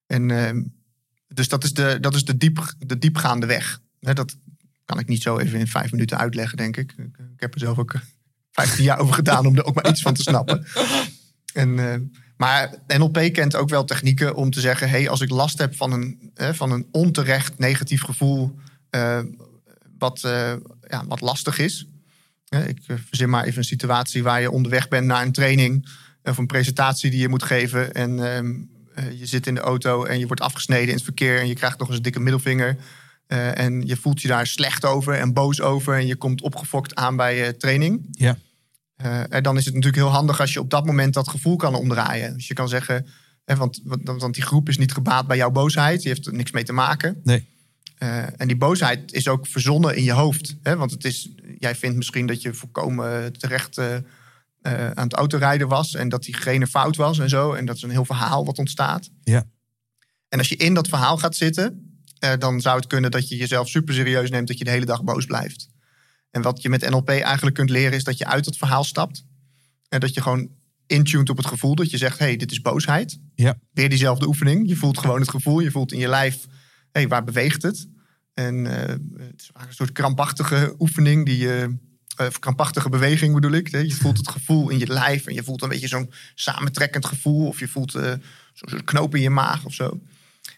En 0.07 0.31
ehm, 0.31 0.63
dus 1.29 1.49
dat 1.49 1.65
is 1.65 1.73
de, 1.73 1.99
dat 2.01 2.15
is 2.15 2.25
de, 2.25 2.37
diep, 2.37 2.75
de 2.79 2.99
diepgaande 2.99 3.47
weg. 3.47 3.81
Dat 4.01 4.37
kan 4.85 4.99
ik 4.99 5.09
niet 5.09 5.23
zo 5.23 5.39
even 5.39 5.59
in 5.59 5.67
vijf 5.67 5.93
minuten 5.93 6.19
uitleggen, 6.19 6.57
denk 6.57 6.77
ik. 6.77 6.93
Ik, 6.97 7.41
heb 7.41 7.55
er 7.55 7.61
zelf 7.61 7.79
ook 7.79 7.95
eh, 7.95 8.01
15 8.51 8.85
jaar 8.85 8.99
over 8.99 9.15
gedaan 9.15 9.47
om 9.47 9.57
er 9.57 9.65
ook 9.65 9.75
maar 9.75 9.89
iets 9.89 10.03
van 10.03 10.15
te 10.15 10.23
snappen. 10.23 10.67
En, 11.53 11.79
eh, 11.79 12.01
maar 12.37 12.75
NLP 12.87 13.33
kent 13.33 13.57
ook 13.57 13.69
wel 13.69 13.85
technieken 13.85 14.35
om 14.35 14.51
te 14.51 14.61
zeggen: 14.61 14.91
hey, 14.91 15.09
als 15.09 15.21
ik 15.21 15.31
last 15.31 15.59
heb 15.59 15.77
van 15.77 15.93
een, 15.93 16.33
van 16.35 16.71
een 16.71 16.89
onterecht 16.91 17.59
negatief 17.59 18.03
gevoel, 18.03 18.55
eh, 18.91 19.21
wat, 20.03 20.25
eh, 20.25 20.53
ja, 20.89 21.05
wat 21.07 21.21
lastig 21.21 21.59
is. 21.59 21.87
Ik 22.67 22.79
eh, 22.87 22.97
verzin 23.07 23.31
maar 23.31 23.45
even 23.45 23.59
een 23.59 23.65
situatie 23.65 24.23
waar 24.23 24.41
je 24.41 24.51
onderweg 24.51 24.89
bent 24.89 25.07
naar 25.07 25.23
een 25.23 25.33
training 25.33 25.89
of 26.23 26.39
een 26.39 26.47
presentatie 26.47 27.11
die 27.11 27.21
je 27.21 27.29
moet 27.29 27.43
geven. 27.43 27.95
En 27.95 28.35
ehm, 28.35 28.55
eh, 28.95 29.19
je 29.19 29.27
zit 29.27 29.47
in 29.47 29.55
de 29.55 29.61
auto 29.61 30.05
en 30.05 30.19
je 30.19 30.27
wordt 30.27 30.43
afgesneden 30.43 30.89
in 30.89 30.95
het 30.95 31.03
verkeer 31.03 31.41
en 31.41 31.47
je 31.47 31.55
krijgt 31.55 31.79
nog 31.79 31.89
eens 31.89 31.97
een 31.97 32.03
dikke 32.03 32.21
middelvinger. 32.21 32.77
En 33.55 33.87
je 33.87 33.97
voelt 33.97 34.23
je 34.23 34.29
daar 34.29 34.47
slecht 34.47 34.85
over 34.85 35.15
en 35.15 35.33
boos 35.33 35.61
over. 35.61 35.95
En 35.95 36.07
je 36.07 36.17
komt 36.17 36.43
opgefokt 36.43 36.95
aan 36.95 37.17
bij 37.17 37.37
je 37.37 37.57
training. 37.57 38.09
Ja. 38.11 38.37
En 39.29 39.43
dan 39.43 39.57
is 39.57 39.65
het 39.65 39.75
natuurlijk 39.75 40.03
heel 40.03 40.13
handig 40.13 40.41
als 40.41 40.53
je 40.53 40.61
op 40.61 40.71
dat 40.71 40.87
moment 40.87 41.15
dat 41.15 41.29
gevoel 41.29 41.57
kan 41.57 41.75
omdraaien. 41.75 42.35
Dus 42.35 42.49
je 42.49 42.55
kan 42.55 42.69
zeggen, 42.69 43.07
hè, 43.45 43.57
want, 43.57 43.81
want, 43.85 44.21
want 44.21 44.35
die 44.35 44.43
groep 44.43 44.69
is 44.69 44.79
niet 44.79 44.93
gebaat 44.93 45.27
bij 45.27 45.37
jouw 45.37 45.51
boosheid. 45.51 46.01
Die 46.01 46.09
heeft 46.09 46.27
er 46.27 46.35
niks 46.35 46.51
mee 46.51 46.65
te 46.65 46.73
maken. 46.73 47.21
Nee. 47.25 47.52
Eh, 48.03 48.25
en 48.37 48.47
die 48.47 48.57
boosheid 48.57 49.13
is 49.13 49.29
ook 49.29 49.47
verzonnen 49.47 49.97
in 49.97 50.03
je 50.03 50.13
hoofd. 50.13 50.57
Hè? 50.63 50.77
Want 50.77 50.91
het 50.91 51.05
is, 51.05 51.31
jij 51.59 51.75
vindt 51.75 51.97
misschien 51.97 52.27
dat 52.27 52.43
je 52.43 52.55
volkomen 52.55 53.33
terecht 53.39 53.79
eh, 53.79 53.97
eh, 53.97 54.91
aan 54.91 55.05
het 55.05 55.13
autorijden 55.13 55.69
was. 55.69 55.95
En 55.95 56.09
dat 56.09 56.23
diegene 56.23 56.67
fout 56.67 56.97
was 56.97 57.19
en 57.19 57.29
zo. 57.29 57.53
En 57.53 57.67
dat 57.67 57.77
is 57.77 57.83
een 57.83 57.91
heel 57.91 58.05
verhaal 58.05 58.45
wat 58.45 58.59
ontstaat. 58.59 59.11
Ja. 59.23 59.45
En 60.29 60.39
als 60.39 60.49
je 60.49 60.57
in 60.57 60.75
dat 60.75 60.89
verhaal 60.89 61.19
gaat 61.19 61.37
zitten, 61.37 61.97
dan 62.39 62.61
zou 62.61 62.77
het 62.77 62.87
kunnen 62.87 63.11
dat 63.11 63.29
je 63.29 63.37
jezelf 63.37 63.69
super 63.69 63.95
serieus 63.95 64.31
neemt 64.31 64.49
dat 64.49 64.59
je 64.59 64.65
de 64.65 64.71
hele 64.71 64.87
dag 64.87 65.05
boos 65.05 65.27
blijft. 65.27 65.69
En 66.31 66.43
wat 66.43 66.63
je 66.63 66.69
met 66.69 66.91
NLP 66.91 67.09
eigenlijk 67.09 67.57
kunt 67.57 67.71
leren 67.71 67.93
is 67.93 68.05
dat 68.05 68.19
je 68.19 68.27
uit 68.27 68.45
het 68.45 68.57
verhaal 68.57 68.85
stapt. 68.85 69.25
En 69.89 70.01
dat 70.01 70.15
je 70.15 70.23
gewoon 70.23 70.49
intuned 70.87 71.31
op 71.31 71.37
het 71.37 71.47
gevoel. 71.47 71.75
Dat 71.75 71.91
je 71.91 71.97
zegt, 71.97 72.19
hé, 72.19 72.25
hey, 72.25 72.37
dit 72.37 72.51
is 72.51 72.61
boosheid. 72.61 73.19
Ja. 73.35 73.59
Weer 73.73 73.89
diezelfde 73.89 74.27
oefening. 74.27 74.69
Je 74.69 74.77
voelt 74.77 74.99
gewoon 74.99 75.21
het 75.21 75.31
gevoel. 75.31 75.61
Je 75.61 75.71
voelt 75.71 75.93
in 75.93 75.99
je 75.99 76.09
lijf, 76.09 76.47
hey, 76.93 77.09
waar 77.09 77.25
beweegt 77.25 77.63
het? 77.63 77.89
En 78.35 78.67
eh, 78.67 78.89
het 79.19 79.41
is 79.41 79.51
vaak 79.53 79.69
een 79.69 79.75
soort 79.75 79.93
krampachtige 79.93 80.75
oefening. 80.79 81.27
Die, 81.27 81.55
eh, 81.55 81.69
of 82.17 82.39
krampachtige 82.39 82.89
beweging 82.89 83.35
bedoel 83.35 83.53
ik. 83.53 83.69
Je 83.69 83.95
voelt 83.95 84.17
het 84.17 84.29
gevoel 84.29 84.69
in 84.69 84.79
je 84.79 84.87
lijf. 84.87 85.27
En 85.27 85.35
je 85.35 85.43
voelt 85.43 85.63
een 85.63 85.69
beetje 85.69 85.89
zo'n 85.89 86.13
samentrekkend 86.35 87.07
gevoel. 87.07 87.47
Of 87.47 87.59
je 87.59 87.69
voelt 87.69 87.95
eh, 87.95 88.11
zo'n 88.53 88.69
soort 88.69 88.85
knoop 88.85 89.15
in 89.15 89.23
je 89.23 89.31
maag 89.31 89.65
of 89.65 89.75
zo. 89.75 90.01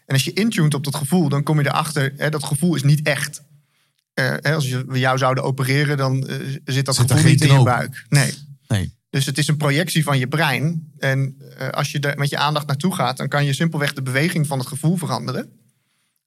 En 0.06 0.14
als 0.14 0.24
je 0.24 0.32
intuned 0.32 0.74
op 0.74 0.84
dat 0.84 0.94
gevoel, 0.94 1.28
dan 1.28 1.42
kom 1.42 1.60
je 1.60 1.66
erachter, 1.66 2.12
hè, 2.16 2.30
dat 2.30 2.44
gevoel 2.44 2.74
is 2.74 2.82
niet 2.82 3.06
echt. 3.06 3.42
Hè, 4.14 4.54
als 4.54 4.68
je, 4.68 4.84
we 4.86 4.98
jou 4.98 5.18
zouden 5.18 5.44
opereren, 5.44 5.96
dan 5.96 6.28
zit 6.64 6.84
dat 6.84 6.94
Zit 6.94 7.10
gevoel 7.10 7.30
niet 7.30 7.44
in 7.44 7.52
je 7.52 7.62
buik. 7.62 8.06
Nee. 8.08 8.34
Nee. 8.66 8.94
Dus 9.10 9.26
het 9.26 9.38
is 9.38 9.48
een 9.48 9.56
projectie 9.56 10.02
van 10.02 10.18
je 10.18 10.28
brein. 10.28 10.92
En 10.98 11.36
als 11.70 11.92
je 11.92 12.00
er 12.00 12.18
met 12.18 12.30
je 12.30 12.36
aandacht 12.36 12.66
naartoe 12.66 12.94
gaat, 12.94 13.16
dan 13.16 13.28
kan 13.28 13.44
je 13.44 13.52
simpelweg 13.52 13.92
de 13.92 14.02
beweging 14.02 14.46
van 14.46 14.58
het 14.58 14.68
gevoel 14.68 14.96
veranderen. 14.96 15.63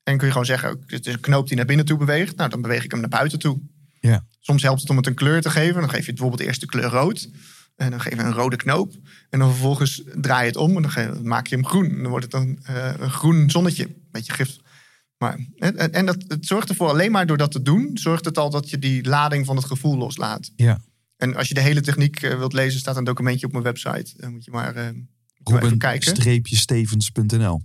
En 0.08 0.18
kun 0.18 0.26
je 0.26 0.32
gewoon 0.32 0.48
zeggen, 0.48 0.84
het 0.86 1.06
is 1.06 1.14
een 1.14 1.20
knoop 1.20 1.48
die 1.48 1.56
naar 1.56 1.66
binnen 1.66 1.86
toe 1.86 1.98
beweegt. 1.98 2.36
Nou, 2.36 2.50
dan 2.50 2.62
beweeg 2.62 2.84
ik 2.84 2.92
hem 2.92 3.00
naar 3.00 3.10
buiten 3.10 3.40
toe. 3.40 3.60
Ja. 4.00 4.26
Soms 4.40 4.62
helpt 4.64 4.82
het 4.82 4.90
om 4.90 4.98
het 4.98 5.08
een 5.08 5.14
kleur 5.14 5.42
te 5.42 5.50
geven. 5.50 5.82
Dan 5.82 5.90
geef 5.90 6.06
je 6.06 6.14
bijvoorbeeld 6.14 6.42
eerst 6.42 6.60
de 6.60 6.66
kleur 6.66 6.90
rood. 6.90 7.30
En 7.76 7.90
dan 7.90 8.02
geef 8.02 8.14
je 8.16 8.20
een 8.20 8.34
rode 8.34 8.56
knoop. 8.56 8.94
En 9.30 9.40
dan 9.40 9.50
vervolgens 9.50 10.04
draai 10.22 10.42
je 10.42 10.48
het 10.48 10.56
om 10.58 10.76
en 10.76 10.82
dan 10.82 11.28
maak 11.28 11.48
je 11.48 11.56
hem 11.56 11.66
groen. 11.66 11.90
En 11.90 12.02
dan 12.02 12.08
wordt 12.08 12.26
het 12.26 12.34
een, 12.34 12.60
eh, 12.64 12.94
een 12.98 13.10
groen 13.12 13.50
zonnetje. 13.50 13.96
Beetje 14.12 14.34
gif. 14.34 14.58
Maar, 15.18 15.40
en 15.58 15.94
en- 15.94 16.06
dat, 16.06 16.24
het 16.28 16.46
zorgt 16.46 16.70
ervoor, 16.70 16.90
alleen 16.90 17.12
maar 17.12 17.26
door 17.26 17.38
dat 17.38 17.52
te 17.52 17.62
doen, 17.62 17.90
zorgt 17.94 18.26
het 18.26 18.38
al 18.38 18.50
dat 18.50 18.70
je 18.70 18.80
die 18.80 19.08
lading 19.08 19.46
van 19.46 19.56
het 19.56 19.66
gevoel 19.66 19.98
loslaat. 19.98 20.52
Ja. 20.56 20.80
En 21.18 21.36
als 21.36 21.48
je 21.48 21.54
de 21.54 21.62
hele 21.62 21.82
techniek 21.82 22.22
eh, 22.22 22.38
wilt 22.38 22.54
lezen, 22.54 22.80
staat 22.80 22.98
een 22.98 23.04
documentje 23.04 23.46
op 23.46 23.52
mijn 23.52 23.64
website. 23.64 24.14
Dan 24.18 24.32
moet 24.32 24.46
je 24.46 24.52
maar, 24.52 24.76
eh, 24.76 24.86
moet 24.86 25.08
je 25.44 25.54
maar 25.54 25.64
even 25.64 25.78
kijken. 25.78 26.16
Ruben-stevens.nl. 26.16 27.62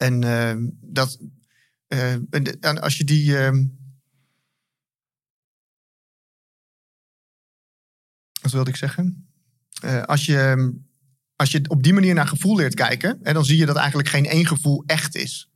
En 0.00 0.24
eh, 0.24 0.54
dat, 0.80 1.18
eh, 1.86 2.12
en 2.12 2.60
en 2.60 2.80
als 2.80 2.96
je 2.98 3.04
die, 3.04 3.38
eh, 3.38 3.58
wat 8.40 8.52
wilde 8.52 8.70
ik 8.70 8.76
zeggen? 8.76 9.28
Eh, 9.82 10.02
als, 10.02 10.26
je, 10.26 10.72
als 11.36 11.50
je 11.50 11.68
op 11.68 11.82
die 11.82 11.92
manier 11.92 12.14
naar 12.14 12.28
gevoel 12.28 12.56
leert 12.56 12.74
kijken, 12.74 13.18
hè, 13.22 13.32
dan 13.32 13.44
zie 13.44 13.56
je 13.56 13.66
dat 13.66 13.76
eigenlijk 13.76 14.08
geen 14.08 14.26
één 14.26 14.46
gevoel 14.46 14.82
echt 14.86 15.16
is. 15.16 15.50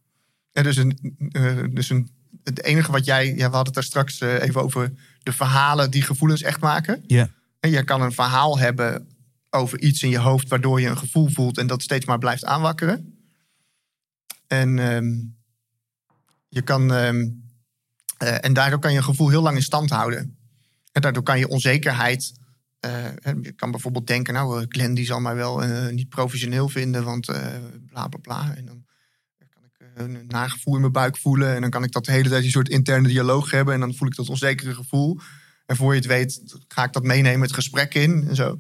Ja, 0.53 0.63
dus 0.63 0.77
een, 0.77 1.17
eh, 1.33 1.65
dus 1.71 1.91
een, 1.91 2.09
het 2.43 2.63
enige 2.63 2.93
wat 2.93 3.05
jij, 3.05 3.27
ja, 3.27 3.35
we 3.35 3.43
hadden 3.43 3.65
het 3.65 3.75
daar 3.75 3.83
straks 3.85 4.21
eh, 4.21 4.43
even 4.43 4.63
over 4.63 4.93
de 5.23 5.33
verhalen 5.33 5.91
die 5.91 6.03
gevoelens 6.03 6.43
echt 6.43 6.61
maken. 6.61 7.05
Ja. 7.07 7.31
En 7.61 7.71
je 7.71 7.85
kan 7.85 8.03
een 8.03 8.13
verhaal 8.13 8.59
hebben 8.59 9.09
over 9.51 9.81
iets 9.81 10.03
in 10.03 10.11
je 10.11 10.19
hoofd 10.19 10.49
waardoor 10.49 10.81
je 10.81 10.89
een 10.89 10.99
gevoel 10.99 11.29
voelt 11.29 11.59
en 11.59 11.67
dat 11.67 11.83
steeds 11.83 12.05
maar 12.05 12.19
blijft 12.19 12.45
aanwakkeren. 12.45 13.14
En 14.61 14.79
ehm, 14.79 15.13
je 16.49 16.63
kan, 16.63 16.93
ehm, 16.93 17.29
eh, 18.19 18.45
en 18.45 18.53
daardoor 18.53 18.79
kan 18.79 18.93
je 18.93 19.03
gevoel 19.03 19.29
heel 19.29 19.43
lang 19.43 19.57
in 19.57 19.63
stand 19.63 19.91
houden. 19.91 20.37
En 20.93 21.03
daardoor 21.03 21.23
kan 21.23 21.39
je 21.39 21.49
onzekerheid. 21.49 22.33
eh, 22.81 23.05
je 23.43 23.53
kan 23.53 23.71
bijvoorbeeld 23.71 24.07
denken, 24.07 24.35
nou, 24.35 24.61
eh, 24.61 24.67
Glenn 24.69 24.95
die 24.95 25.05
zal 25.05 25.21
mij 25.21 25.35
wel 25.35 25.59
niet 25.91 26.09
professioneel 26.09 26.69
vinden, 26.69 27.05
want 27.05 27.27
bla 27.87 28.09
bla 28.09 28.19
bla. 28.23 28.55
En 28.57 28.67
dan 28.67 28.85
kan 29.51 29.63
ik 29.65 29.91
een 29.95 30.25
nagevoel 30.29 30.75
in 30.75 30.81
mijn 30.81 30.93
buik 30.93 31.17
voelen. 31.17 31.55
En 31.55 31.61
dan 31.61 31.71
kan 31.71 31.85
ik 31.85 31.93
dat 31.93 32.05
de 32.05 32.13
hele 32.13 32.29
tijd 32.29 32.45
een 32.45 32.51
soort 32.51 32.69
interne 32.69 33.09
dialoog 33.09 33.51
hebben. 33.51 33.75
En 33.75 33.81
dan 33.81 33.95
voel 33.95 34.09
ik 34.09 34.17
dat 34.17 34.29
onzekere 34.29 34.75
gevoel. 34.75 35.21
En 35.67 35.77
voor 35.77 35.93
je 35.93 35.99
het 35.99 36.09
weet, 36.09 36.43
ga 36.69 36.85
ik 36.85 36.93
dat 36.93 37.03
meenemen 37.03 37.41
het 37.41 37.55
gesprek 37.55 37.95
in 37.95 38.29
en 38.29 38.37
zo. 38.37 38.59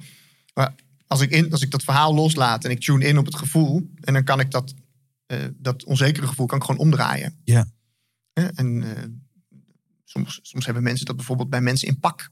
Maar 0.54 0.74
als 1.06 1.20
ik, 1.20 1.30
in, 1.30 1.52
als 1.52 1.62
ik 1.62 1.70
dat 1.70 1.82
verhaal 1.82 2.14
loslaat 2.14 2.64
en 2.64 2.70
ik 2.70 2.80
tune 2.80 3.06
in 3.06 3.18
op 3.18 3.26
het 3.26 3.36
gevoel, 3.36 3.90
en 4.00 4.12
dan 4.12 4.24
kan 4.24 4.40
ik 4.40 4.50
dat, 4.50 4.74
eh, 5.26 5.38
dat 5.56 5.84
onzekere 5.84 6.26
gevoel 6.26 6.46
kan 6.46 6.58
ik 6.58 6.64
gewoon 6.64 6.80
omdraaien. 6.80 7.40
Ja. 7.44 7.66
En 8.32 8.82
eh, 8.82 9.02
soms, 10.04 10.38
soms 10.42 10.64
hebben 10.64 10.82
mensen 10.82 11.06
dat 11.06 11.16
bijvoorbeeld 11.16 11.50
bij 11.50 11.60
mensen 11.60 11.88
in 11.88 11.98
pak. 11.98 12.30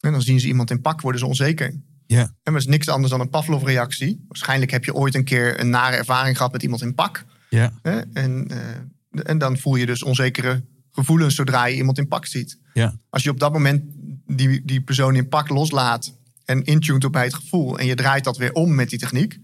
En 0.00 0.12
dan 0.12 0.22
zien 0.22 0.40
ze 0.40 0.46
iemand 0.46 0.70
in 0.70 0.80
pak, 0.80 1.00
worden 1.00 1.20
ze 1.20 1.26
onzeker. 1.26 1.80
Ja. 2.06 2.34
En 2.42 2.52
dat 2.52 2.62
is 2.62 2.66
niks 2.66 2.88
anders 2.88 3.10
dan 3.10 3.20
een 3.20 3.30
Pavlov-reactie. 3.30 4.24
Waarschijnlijk 4.28 4.70
heb 4.70 4.84
je 4.84 4.94
ooit 4.94 5.14
een 5.14 5.24
keer 5.24 5.60
een 5.60 5.70
nare 5.70 5.96
ervaring 5.96 6.36
gehad 6.36 6.52
met 6.52 6.62
iemand 6.62 6.82
in 6.82 6.94
pak. 6.94 7.24
Ja. 7.48 7.72
En, 7.82 8.46
eh, 8.48 9.22
en 9.22 9.38
dan 9.38 9.58
voel 9.58 9.76
je 9.76 9.86
dus 9.86 10.02
onzekere 10.02 10.64
gevoelens 10.90 11.34
zodra 11.34 11.64
je 11.64 11.76
iemand 11.76 11.98
in 11.98 12.08
pak 12.08 12.26
ziet. 12.26 12.58
Ja. 12.74 12.96
Als 13.10 13.22
je 13.22 13.30
op 13.30 13.38
dat 13.40 13.52
moment 13.52 13.82
die, 14.26 14.64
die 14.64 14.80
persoon 14.80 15.16
in 15.16 15.28
pak 15.28 15.48
loslaat 15.48 16.14
en 16.44 16.64
intuned 16.64 17.04
op 17.04 17.12
bij 17.12 17.24
het 17.24 17.34
gevoel 17.34 17.78
en 17.78 17.86
je 17.86 17.94
draait 17.94 18.24
dat 18.24 18.36
weer 18.36 18.52
om 18.52 18.74
met 18.74 18.90
die 18.90 18.98
techniek, 18.98 19.38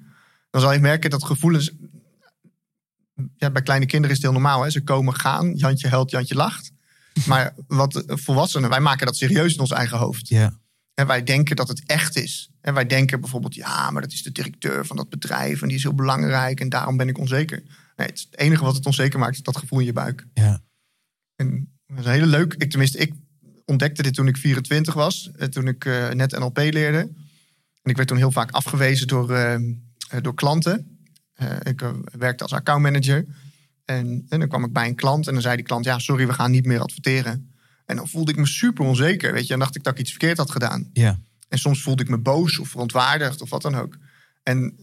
dan 0.50 0.60
zal 0.60 0.72
je 0.72 0.78
merken 0.78 1.10
dat 1.10 1.24
gevoelens. 1.24 1.72
Ja, 3.36 3.50
bij 3.50 3.62
kleine 3.62 3.86
kinderen 3.86 4.16
is 4.16 4.22
het 4.22 4.30
heel 4.32 4.40
normaal. 4.40 4.62
Hè? 4.62 4.70
Ze 4.70 4.82
komen 4.82 5.14
gaan, 5.14 5.54
Jantje 5.54 5.88
huilt, 5.88 6.10
Jantje 6.10 6.34
lacht. 6.34 6.70
Maar 7.26 7.54
wat 7.66 8.02
volwassenen, 8.06 8.70
wij 8.70 8.80
maken 8.80 9.06
dat 9.06 9.16
serieus 9.16 9.54
in 9.54 9.60
ons 9.60 9.70
eigen 9.70 9.98
hoofd. 9.98 10.28
Ja. 10.28 10.58
En 10.94 11.06
wij 11.06 11.22
denken 11.22 11.56
dat 11.56 11.68
het 11.68 11.82
echt 11.86 12.16
is. 12.16 12.50
En 12.60 12.74
wij 12.74 12.86
denken 12.86 13.20
bijvoorbeeld, 13.20 13.54
ja, 13.54 13.90
maar 13.90 14.02
dat 14.02 14.12
is 14.12 14.22
de 14.22 14.32
directeur 14.32 14.86
van 14.86 14.96
dat 14.96 15.08
bedrijf 15.08 15.62
en 15.62 15.68
die 15.68 15.76
is 15.76 15.82
heel 15.82 15.94
belangrijk 15.94 16.60
en 16.60 16.68
daarom 16.68 16.96
ben 16.96 17.08
ik 17.08 17.18
onzeker. 17.18 17.62
Nee, 17.96 18.06
het, 18.06 18.26
enige 18.30 18.64
wat 18.64 18.74
het 18.74 18.86
onzeker 18.86 19.18
maakt 19.18 19.34
is 19.34 19.42
dat 19.42 19.56
gevoel 19.56 19.78
in 19.78 19.84
je 19.84 19.92
buik. 19.92 20.26
Ja. 20.34 20.62
En 21.36 21.76
dat 21.86 21.98
is 21.98 22.04
een 22.04 22.10
hele 22.10 22.26
leuk. 22.26 22.54
Ik, 22.54 22.70
tenminste, 22.70 22.98
ik 22.98 23.12
ontdekte 23.64 24.02
dit 24.02 24.14
toen 24.14 24.28
ik 24.28 24.36
24 24.36 24.94
was, 24.94 25.30
eh, 25.36 25.48
toen 25.48 25.68
ik 25.68 25.84
eh, 25.84 26.10
net 26.10 26.38
NLP 26.38 26.56
leerde. 26.56 26.98
En 27.82 27.90
ik 27.90 27.96
werd 27.96 28.08
toen 28.08 28.16
heel 28.16 28.32
vaak 28.32 28.50
afgewezen 28.50 29.06
door, 29.06 29.30
eh, 29.30 29.60
door 30.20 30.34
klanten. 30.34 30.95
Eh, 31.36 31.46
ik 31.62 31.82
eh, 31.82 31.90
werkte 32.18 32.42
als 32.42 32.52
accountmanager. 32.52 33.24
En, 33.84 34.26
en 34.28 34.38
dan 34.38 34.48
kwam 34.48 34.64
ik 34.64 34.72
bij 34.72 34.86
een 34.86 34.94
klant 34.94 35.26
en 35.26 35.32
dan 35.32 35.42
zei 35.42 35.56
die 35.56 35.64
klant, 35.64 35.84
ja, 35.84 35.98
sorry, 35.98 36.26
we 36.26 36.32
gaan 36.32 36.50
niet 36.50 36.66
meer 36.66 36.80
adverteren. 36.80 37.50
En 37.86 37.96
dan 37.96 38.08
voelde 38.08 38.30
ik 38.32 38.38
me 38.38 38.46
super 38.46 38.84
onzeker, 38.84 39.32
weet 39.32 39.46
je. 39.46 39.52
En 39.52 39.58
dacht 39.58 39.76
ik 39.76 39.82
dat 39.82 39.92
ik 39.92 39.98
iets 39.98 40.10
verkeerd 40.10 40.38
had 40.38 40.50
gedaan. 40.50 40.90
Ja. 40.92 41.18
En 41.48 41.58
soms 41.58 41.82
voelde 41.82 42.02
ik 42.02 42.08
me 42.08 42.18
boos 42.18 42.58
of 42.58 42.68
verontwaardigd 42.68 43.42
of 43.42 43.50
wat 43.50 43.62
dan 43.62 43.74
ook. 43.74 43.96
En 44.42 44.76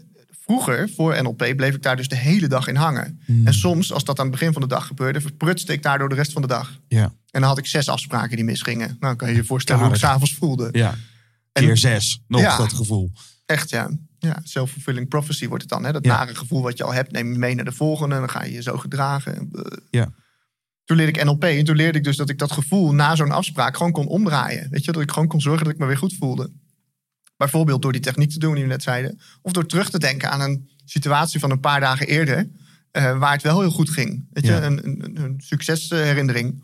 vroeger, 0.46 0.90
voor 0.90 1.22
NLP, 1.24 1.54
bleef 1.56 1.76
ik 1.76 1.82
daar 1.82 1.96
dus 1.96 2.08
de 2.08 2.16
hele 2.16 2.48
dag 2.48 2.68
in 2.68 2.76
hangen. 2.76 3.22
Hmm. 3.26 3.48
En 3.48 3.54
soms, 3.54 3.92
als 3.94 4.04
dat 4.04 4.20
aan 4.20 4.26
het 4.26 4.34
begin 4.36 4.54
van 4.54 4.62
de 4.62 4.68
dag 4.68 4.88
gebeurde, 4.88 5.22
verprutste 5.22 5.74
ik 5.74 5.84
daardoor 5.84 6.10
de 6.10 6.16
rest 6.16 6.32
van 6.32 6.42
de 6.42 6.48
dag. 6.48 6.80
Ja. 6.88 7.04
En 7.04 7.40
dan 7.42 7.44
had 7.44 7.58
ik 7.58 7.66
zes 7.66 7.90
afspraken 7.90 8.36
die 8.36 8.46
misgingen. 8.46 8.88
Nou, 8.88 8.98
dan 9.00 9.16
kan 9.16 9.30
je 9.30 9.36
je 9.36 9.44
voorstellen 9.44 9.84
hoe 9.84 9.94
ik 9.94 10.00
s'avonds 10.00 10.34
voelde. 10.34 10.70
Ja. 10.72 10.96
En- 11.52 11.64
Keer 11.64 11.78
zes. 11.78 12.24
Nog 12.28 12.42
Ja. 12.42 12.58
dat 12.58 12.74
gevoel. 12.74 13.12
Echt, 13.46 13.70
ja. 13.70 13.90
Ja, 14.24 14.40
self-fulfilling 14.44 15.08
prophecy 15.08 15.48
wordt 15.48 15.64
het 15.64 15.72
dan. 15.72 15.84
Hè? 15.84 15.92
Dat 15.92 16.06
Ja. 16.06 16.18
nare 16.18 16.36
gevoel 16.36 16.62
wat 16.62 16.78
je 16.78 16.84
al 16.84 16.94
hebt, 16.94 17.12
neem 17.12 17.32
je 17.32 17.38
mee 17.38 17.56
naar 17.56 17.66
de 17.66 17.72
volgende. 17.72 18.14
En 18.16 18.22
dan 18.22 18.30
ga 18.30 18.44
je 18.44 18.52
je 18.52 18.62
zo 18.62 18.78
gedragen. 18.78 19.36
En, 19.36 19.50
eh. 19.52 19.78
Ja. 19.90 20.12
Toen 20.86 20.98
leerde 20.98 21.12
ik 21.20 21.24
NLP. 21.26 21.44
En 21.44 21.66
toen 21.66 21.76
leerde 21.76 21.98
ik 21.98 22.04
dus 22.04 22.18
dat 22.18 22.30
ik 22.30 22.38
dat 22.38 22.52
gevoel 22.52 22.94
na 22.94 23.16
zo'n 23.16 23.32
afspraak 23.32 23.78
gewoon 23.78 23.92
kon 23.92 24.08
omdraaien. 24.08 24.70
Weet 24.70 24.86
je, 24.86 24.92
dat 24.92 25.02
ik 25.02 25.12
gewoon 25.12 25.28
kon 25.28 25.42
zorgen 25.42 25.64
dat 25.64 25.74
ik 25.74 25.80
me 25.80 25.86
weer 25.86 25.98
goed 25.98 26.16
voelde. 26.20 26.52
Bijvoorbeeld 27.38 27.82
door 27.82 27.92
die 27.92 28.02
techniek 28.02 28.30
te 28.32 28.40
doen 28.40 28.54
die 28.54 28.64
we 28.64 28.70
net 28.70 28.84
zeiden. 28.84 29.20
Of 29.42 29.52
door 29.52 29.66
terug 29.66 29.90
te 29.90 30.00
denken 30.00 30.32
aan 30.32 30.42
een 30.42 30.70
situatie 30.86 31.40
van 31.40 31.52
een 31.52 31.60
paar 31.60 31.80
dagen 31.80 32.08
eerder. 32.08 32.50
eh, 32.92 33.18
waar 33.20 33.32
het 33.34 33.42
wel 33.42 33.60
heel 33.60 33.72
goed 33.72 33.90
ging. 33.90 34.26
Weet 34.32 34.46
je, 34.46 34.52
Ja. 34.52 34.64
een, 34.64 34.86
een, 34.88 35.22
een 35.24 35.42
succesherinnering. 35.44 36.64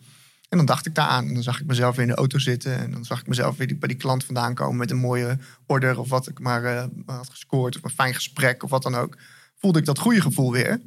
En 0.49 0.57
dan 0.57 0.65
dacht 0.65 0.85
ik 0.85 0.95
daar 0.95 1.07
aan. 1.07 1.27
En 1.27 1.33
dan 1.33 1.43
zag 1.43 1.59
ik 1.59 1.65
mezelf 1.65 1.95
weer 1.95 2.05
in 2.05 2.11
de 2.11 2.17
auto 2.17 2.39
zitten. 2.39 2.77
En 2.79 2.91
dan 2.91 3.05
zag 3.05 3.19
ik 3.19 3.27
mezelf 3.27 3.57
weer 3.57 3.67
die- 3.67 3.77
bij 3.77 3.87
die 3.87 3.97
klant 3.97 4.23
vandaan 4.23 4.53
komen 4.53 4.77
met 4.77 4.91
een 4.91 4.97
mooie 4.97 5.37
order. 5.65 5.99
Of 5.99 6.09
wat 6.09 6.27
ik 6.29 6.39
maar 6.39 6.63
eh, 6.63 6.85
had 7.05 7.29
gescoord. 7.29 7.75
Of 7.75 7.83
een 7.83 7.89
fijn 7.89 8.13
gesprek 8.13 8.63
of 8.63 8.69
wat 8.69 8.83
dan 8.83 8.95
ook. 8.95 9.17
Voelde 9.57 9.79
ik 9.79 9.85
dat 9.85 9.99
goede 9.99 10.21
gevoel 10.21 10.51
weer. 10.51 10.81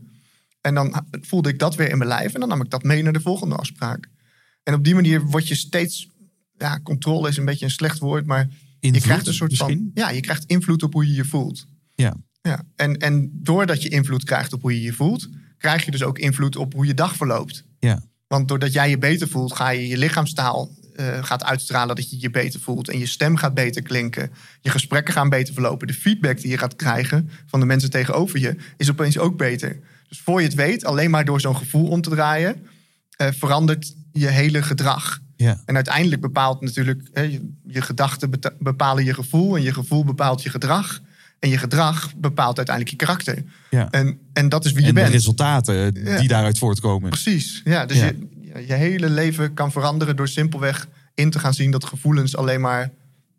En 0.61 0.75
dan 0.75 1.05
voelde 1.11 1.49
ik 1.49 1.59
dat 1.59 1.75
weer 1.75 1.91
in 1.91 1.99
mijn 1.99 2.11
lijf. 2.11 2.35
En 2.35 2.41
dan 2.41 2.49
nam 2.49 2.61
ik 2.63 2.71
dat 2.71 2.83
mee 2.83 3.03
naar 3.03 3.13
de 3.13 3.21
volgende 3.21 3.57
afspraak. 3.57 4.09
En 4.63 4.75
op 4.75 4.85
die 4.85 4.95
manier 4.95 5.21
word 5.21 5.49
je 5.49 5.55
steeds... 5.55 6.09
Ja, 6.59 6.81
controle 6.83 7.29
is 7.29 7.37
een 7.37 7.45
beetje 7.45 7.65
een 7.65 7.71
slecht 7.71 7.99
woord. 7.99 8.27
Maar 8.27 8.49
je 8.81 9.01
krijgt 9.01 9.27
een 9.27 9.35
soort 9.35 9.51
misschien? 9.51 9.91
van... 9.95 10.03
Ja, 10.05 10.11
je 10.11 10.21
krijgt 10.21 10.45
invloed 10.45 10.83
op 10.83 10.93
hoe 10.93 11.07
je 11.07 11.15
je 11.15 11.25
voelt. 11.25 11.67
Ja. 11.95 12.17
Ja, 12.43 12.63
en, 12.77 12.97
en 12.97 13.31
doordat 13.33 13.83
je 13.83 13.89
invloed 13.89 14.25
krijgt 14.25 14.53
op 14.53 14.63
hoe 14.63 14.75
je 14.75 14.83
je 14.83 14.93
voelt, 14.93 15.29
krijg 15.59 15.85
je 15.85 15.91
dus 15.91 16.03
ook 16.03 16.19
invloed 16.19 16.57
op 16.57 16.73
hoe 16.73 16.87
je 16.87 16.95
dag 16.95 17.17
verloopt. 17.17 17.65
Ja. 17.79 18.03
Want 18.33 18.49
doordat 18.49 18.73
jij 18.73 18.91
je 18.91 18.99
beter 18.99 19.29
voelt, 19.29 19.53
ga 19.53 19.69
je 19.71 19.89
je 19.89 19.97
lichaamstaal 19.97 20.71
eh, 20.97 21.25
gaat 21.25 21.45
uitstralen 21.45 21.97
dat 21.97 22.11
je 22.11 22.21
je 22.21 22.31
beter 22.31 22.61
voelt. 22.61 22.89
En 22.89 22.99
je 22.99 23.07
stem 23.07 23.37
gaat 23.37 23.55
beter 23.55 23.83
klinken. 23.83 24.31
Je 24.61 24.71
gesprekken 24.71 25.15
gaan 25.15 25.29
beter 25.29 25.55
verlopen. 25.55 25.87
De 25.87 25.95
feedback 25.95 26.41
die 26.41 26.51
je 26.51 26.59
gaat 26.59 26.77
krijgen 26.77 27.31
van 27.47 27.61
de 27.61 27.67
mensen 27.67 27.91
tegenover 27.91 28.39
je 28.39 28.57
is 28.77 28.91
opeens 28.91 29.19
ook 29.19 29.37
beter. 29.37 29.79
Dus 30.09 30.21
voor 30.21 30.41
je 30.41 30.47
het 30.47 30.57
weet, 30.57 30.85
alleen 30.85 31.11
maar 31.11 31.25
door 31.25 31.41
zo'n 31.41 31.57
gevoel 31.57 31.89
om 31.89 32.01
te 32.01 32.11
draaien, 32.11 32.67
eh, 33.17 33.29
verandert 33.33 33.95
je 34.13 34.29
hele 34.29 34.63
gedrag. 34.63 35.21
Ja. 35.37 35.63
En 35.65 35.75
uiteindelijk 35.75 36.21
bepaalt 36.21 36.61
natuurlijk 36.61 37.09
hè, 37.13 37.23
je, 37.23 37.53
je 37.67 37.83
gedachten 37.83 38.31
bepalen 38.59 39.05
je 39.05 39.15
gevoel 39.15 39.57
en 39.57 39.63
je 39.63 39.73
gevoel 39.73 40.05
bepaalt 40.05 40.43
je 40.43 40.51
gedrag. 40.51 41.01
En 41.43 41.49
je 41.49 41.59
gedrag 41.59 42.15
bepaalt 42.17 42.57
uiteindelijk 42.57 42.97
je 43.01 43.05
karakter. 43.07 43.45
Ja. 43.71 43.91
En, 43.91 44.19
en 44.33 44.49
dat 44.49 44.65
is 44.65 44.73
wie 44.73 44.81
je 44.83 44.89
En 44.89 44.95
de 44.95 45.01
bent. 45.01 45.13
resultaten 45.13 45.95
die 45.95 46.05
Ja. 46.05 46.27
daaruit 46.27 46.59
voortkomen. 46.59 47.11
Precies. 47.11 47.61
Ja, 47.65 47.87
dus 47.87 47.97
Ja. 47.97 48.07
Je, 48.07 48.67
je, 48.67 48.75
hele 48.75 49.11
leven 49.11 49.55
kan 49.55 49.73
veranderen 49.73 50.17
door 50.17 50.29
simpelweg 50.29 50.89
in 51.15 51.31
te 51.31 51.39
gaan 51.39 51.55
zien 51.55 51.71
dat 51.71 51.85
gevoelens 51.85 52.37
alleen 52.37 52.61
maar 52.61 52.93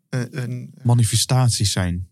eh, 0.10 0.22
een, 0.32 0.74
Manifestaties 0.84 1.72
zijn. 1.72 2.08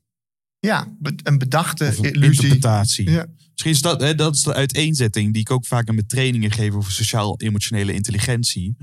ja, 0.59 0.87
een 1.23 1.37
bedachte 1.37 1.85
Of 1.87 1.97
een 1.97 2.03
illusie. 2.13 2.43
interpretatie. 2.43 3.09
Ja. 3.09 3.25
Misschien 3.51 3.71
is 3.71 3.81
dat, 3.81 4.01
hè, 4.01 4.15
dat 4.15 4.35
is 4.35 4.41
de 4.43 4.53
uiteenzetting 4.53 5.33
die 5.33 5.41
ik 5.41 5.51
ook 5.51 5.65
vaak 5.65 5.87
in 5.87 5.95
mijn 5.95 6.07
trainingen 6.07 6.51
geef 6.51 6.73
over 6.73 6.91
sociaal-emotionele 6.91 7.93
intelligentie. 7.93 8.77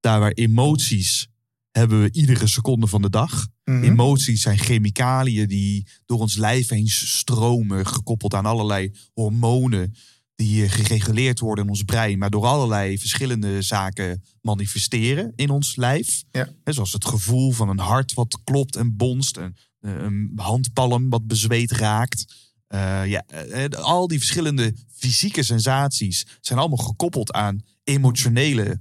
Daar 0.00 0.20
waar 0.20 0.30
emoties 0.32 1.28
hebben 1.70 2.02
we 2.02 2.08
iedere 2.12 2.46
seconde 2.46 2.86
van 2.86 3.02
de 3.02 3.10
dag. 3.10 3.46
Mhm. 3.70 3.84
Emoties 3.84 4.42
zijn 4.42 4.58
chemicaliën 4.58 5.48
die 5.48 5.86
door 6.04 6.20
ons 6.20 6.36
lijf 6.36 6.68
heen 6.68 6.88
stromen, 6.88 7.86
gekoppeld 7.86 8.34
aan 8.34 8.46
allerlei 8.46 8.92
hormonen 9.14 9.94
die 10.36 10.64
eh, 10.64 10.70
gereguleerd 10.70 11.38
worden 11.38 11.64
in 11.64 11.70
ons 11.70 11.82
brein, 11.82 12.18
maar 12.18 12.30
door 12.30 12.46
allerlei 12.46 12.98
verschillende 12.98 13.62
zaken 13.62 14.22
manifesteren 14.40 15.32
in 15.36 15.50
ons 15.50 15.76
lijf. 15.76 16.24
Ja. 16.30 16.48
Zoals 16.64 16.92
het 16.92 17.04
gevoel 17.04 17.52
van 17.52 17.68
een 17.68 17.78
hart 17.78 18.14
wat 18.14 18.38
klopt 18.44 18.76
en 18.76 18.96
bonst, 18.96 19.36
een, 19.36 19.56
eh, 19.80 19.92
een 19.94 20.32
handpalm 20.34 21.08
wat 21.10 21.26
bezweet 21.26 21.70
raakt. 21.70 22.34
Eh, 22.66 23.06
ja, 23.06 23.24
al 23.70 24.08
die 24.08 24.18
verschillende 24.18 24.74
fysieke 24.94 25.42
sensaties 25.42 26.26
zijn 26.40 26.58
allemaal 26.58 26.86
gekoppeld 26.86 27.32
aan 27.32 27.62
emotionele 27.84 28.80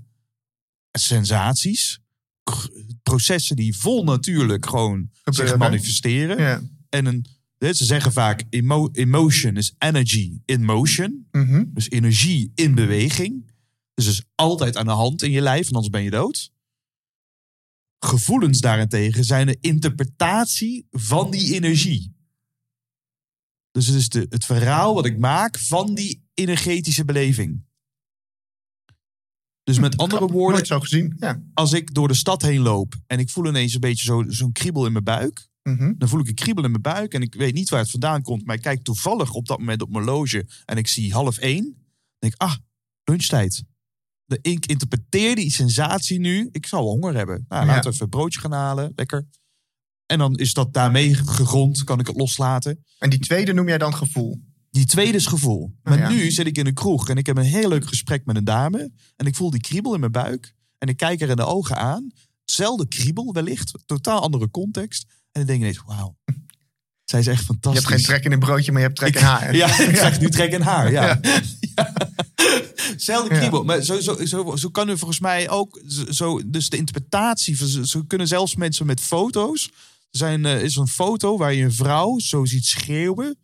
sensaties. 0.92 2.00
Processen 3.04 3.56
die 3.56 3.78
vol 3.78 4.04
natuurlijk 4.04 4.66
gewoon 4.66 5.10
zich 5.24 5.58
manifesteren. 5.58 6.38
Ja. 6.38 6.62
En 6.90 7.06
een, 7.06 7.26
ze 7.60 7.86
zeggen 7.86 8.12
vaak: 8.12 8.44
emo- 8.50 8.90
emotion 8.92 9.58
is 9.58 9.74
energy 9.78 10.40
in 10.46 10.64
motion. 10.64 11.28
Mhm. 11.32 11.64
Dus 11.68 11.90
energie 11.90 12.52
in 12.56 12.76
beweging. 12.76 13.54
Dus 13.94 14.08
is 14.08 14.24
altijd 14.36 14.78
aan 14.78 14.86
de 14.86 14.92
hand 14.92 15.22
in 15.22 15.32
je 15.32 15.42
lijf, 15.42 15.68
anders 15.68 15.90
ben 15.90 16.04
je 16.04 16.10
dood. 16.10 16.52
Gevoelens 18.00 18.60
daarentegen 18.60 19.24
zijn 19.24 19.48
een 19.48 19.58
interpretatie 19.62 20.88
van 20.92 21.32
die 21.32 21.54
energie. 21.54 22.14
Dus 23.72 23.88
het 23.88 23.96
is 23.96 24.10
de, 24.10 24.26
het 24.30 24.46
verhaal 24.46 24.94
wat 24.94 25.06
ik 25.06 25.20
maak 25.20 25.60
van 25.60 25.96
die 25.96 26.24
energetische 26.34 27.06
beleving. 27.06 27.65
Dus 29.66 29.80
met 29.80 29.98
andere 29.98 30.28
woorden, 30.28 30.54
Nooit 30.54 30.68
zo 30.68 30.80
gezien. 30.80 31.16
Ja. 31.20 31.42
als 31.54 31.74
ik 31.74 31.94
door 31.94 32.08
de 32.08 32.14
stad 32.14 32.42
heen 32.42 32.60
loop 32.62 32.96
en 33.08 33.20
ik 33.20 33.30
voel 33.30 33.46
ineens 33.48 33.74
een 33.74 33.80
beetje 33.80 34.04
zo- 34.06 34.24
zo'n 34.28 34.52
kriebel 34.52 34.86
in 34.86 34.92
mijn 34.92 35.04
buik, 35.04 35.48
Mhm. 35.64 35.94
Dan 35.98 36.10
voel 36.10 36.20
ik 36.20 36.28
een 36.28 36.34
kriebel 36.36 36.64
in 36.64 36.70
mijn 36.70 36.82
buik 36.82 37.14
en 37.14 37.22
ik 37.22 37.34
weet 37.34 37.54
niet 37.54 37.70
waar 37.70 37.80
het 37.80 37.92
vandaan 37.92 38.22
komt. 38.22 38.46
Maar 38.46 38.56
ik 38.56 38.62
kijk 38.62 38.84
toevallig 38.84 39.34
op 39.34 39.48
dat 39.48 39.60
moment 39.60 39.82
op 39.82 39.90
mijn 39.90 40.04
loge 40.06 40.48
en 40.66 40.78
ik 40.78 40.88
zie 40.88 41.14
half 41.14 41.38
één. 41.38 41.64
Dan 41.64 41.74
denk 42.20 42.34
ik, 42.34 42.42
ah, 42.42 42.56
lunchtijd. 43.04 43.64
De, 44.26 44.40
ik 44.42 44.66
interpreteer 44.66 45.36
die 45.36 45.52
sensatie 45.52 46.20
nu. 46.20 46.50
Ik 46.52 46.66
zal 46.66 46.84
wel 46.84 46.92
honger 46.92 47.16
hebben. 47.16 47.46
Nou, 47.48 47.66
laten 47.66 47.84
we 47.84 47.90
even 47.90 48.04
een 48.04 48.10
broodje 48.10 48.40
gaan 48.40 48.52
halen. 48.52 48.92
Lekker. 48.96 49.28
En 50.06 50.18
dan 50.18 50.36
is 50.36 50.54
dat 50.54 50.74
daarmee 50.74 51.14
gegrond. 51.14 51.84
Kan 51.84 52.00
ik 52.00 52.08
het 52.08 52.16
loslaten. 52.18 52.84
En 53.00 53.10
die 53.10 53.20
tweede 53.20 53.54
noem 53.54 53.68
jij 53.68 53.78
dan 53.78 53.94
gevoel. 53.96 54.42
Die 54.76 54.86
tweede 54.86 55.18
is 55.18 55.26
gevoel. 55.26 55.76
Maar 55.84 55.98
Ja. 55.98 56.10
nu 56.10 56.32
zit 56.32 56.46
ik 56.48 56.58
in 56.58 56.66
een 56.68 56.74
kroeg 56.74 57.10
en 57.10 57.18
ik 57.18 57.26
heb 57.26 57.38
een 57.38 57.44
heel 57.44 57.70
leuk 57.70 57.88
gesprek 57.88 58.26
met 58.26 58.36
een 58.36 58.44
dame. 58.44 58.92
En 59.16 59.26
ik 59.26 59.36
voel 59.36 59.50
die 59.50 59.62
kriebel 59.62 59.94
in 59.94 60.00
mijn 60.00 60.12
buik. 60.12 60.54
En 60.78 60.88
ik 60.88 60.98
kijk 60.98 61.22
er 61.22 61.30
in 61.30 61.36
de 61.36 61.46
ogen 61.46 61.78
aan. 61.78 62.12
Hetzelfde 62.46 62.88
kriebel 62.88 63.34
wellicht. 63.34 63.72
Totaal 63.86 64.22
andere 64.22 64.50
context. 64.50 65.06
En 65.10 65.16
dan 65.32 65.46
denk 65.46 65.58
ik 65.58 65.64
ineens, 65.66 65.82
wauw. 65.86 66.16
Zij 67.04 67.20
is 67.20 67.28
echt 67.28 67.40
Je 67.40 67.46
fantastisch. 67.46 67.84
hebt 67.84 67.94
geen 67.96 68.04
trek 68.06 68.24
in 68.26 68.32
een 68.32 68.40
broodje, 68.40 68.72
maar 68.72 68.82
je 68.82 68.88
hebt 68.88 69.00
trek 69.00 69.16
in 69.16 69.22
haar. 69.22 69.56
Ja, 69.62 69.80
ik 69.90 69.96
zeg 69.96 70.20
nu 70.20 70.30
trek 70.30 70.52
in 70.52 70.62
haar. 70.62 70.92
Ja. 70.92 71.06
Ja. 71.06 71.20
Ja. 71.76 71.94
Zelfde 72.98 73.36
kriebel. 73.38 73.64
Maar 73.64 73.82
zo, 73.82 74.00
zo, 74.00 74.26
zo, 74.26 74.56
zo 74.56 74.70
kan 74.70 74.90
er 74.90 74.98
volgens 74.98 75.20
mij 75.20 75.50
ook. 75.50 75.82
zo- 76.10 76.42
dus 76.46 76.70
de 76.70 76.78
interpretatie. 76.78 77.86
Zo, 77.88 78.04
kunnen 78.08 78.28
zelfs 78.28 78.56
mensen 78.56 78.86
met 78.86 79.02
foto's. 79.02 79.66
Er 80.12 80.18
zijn, 80.18 80.46
eh, 80.46 80.62
is 80.64 80.76
een 80.76 80.88
foto 80.88 81.38
waar 81.38 81.54
je 81.54 81.64
een 81.64 81.74
vrouw 81.74 82.20
zo 82.20 82.46
ziet 82.46 82.66
schreeuwen. 82.66 83.38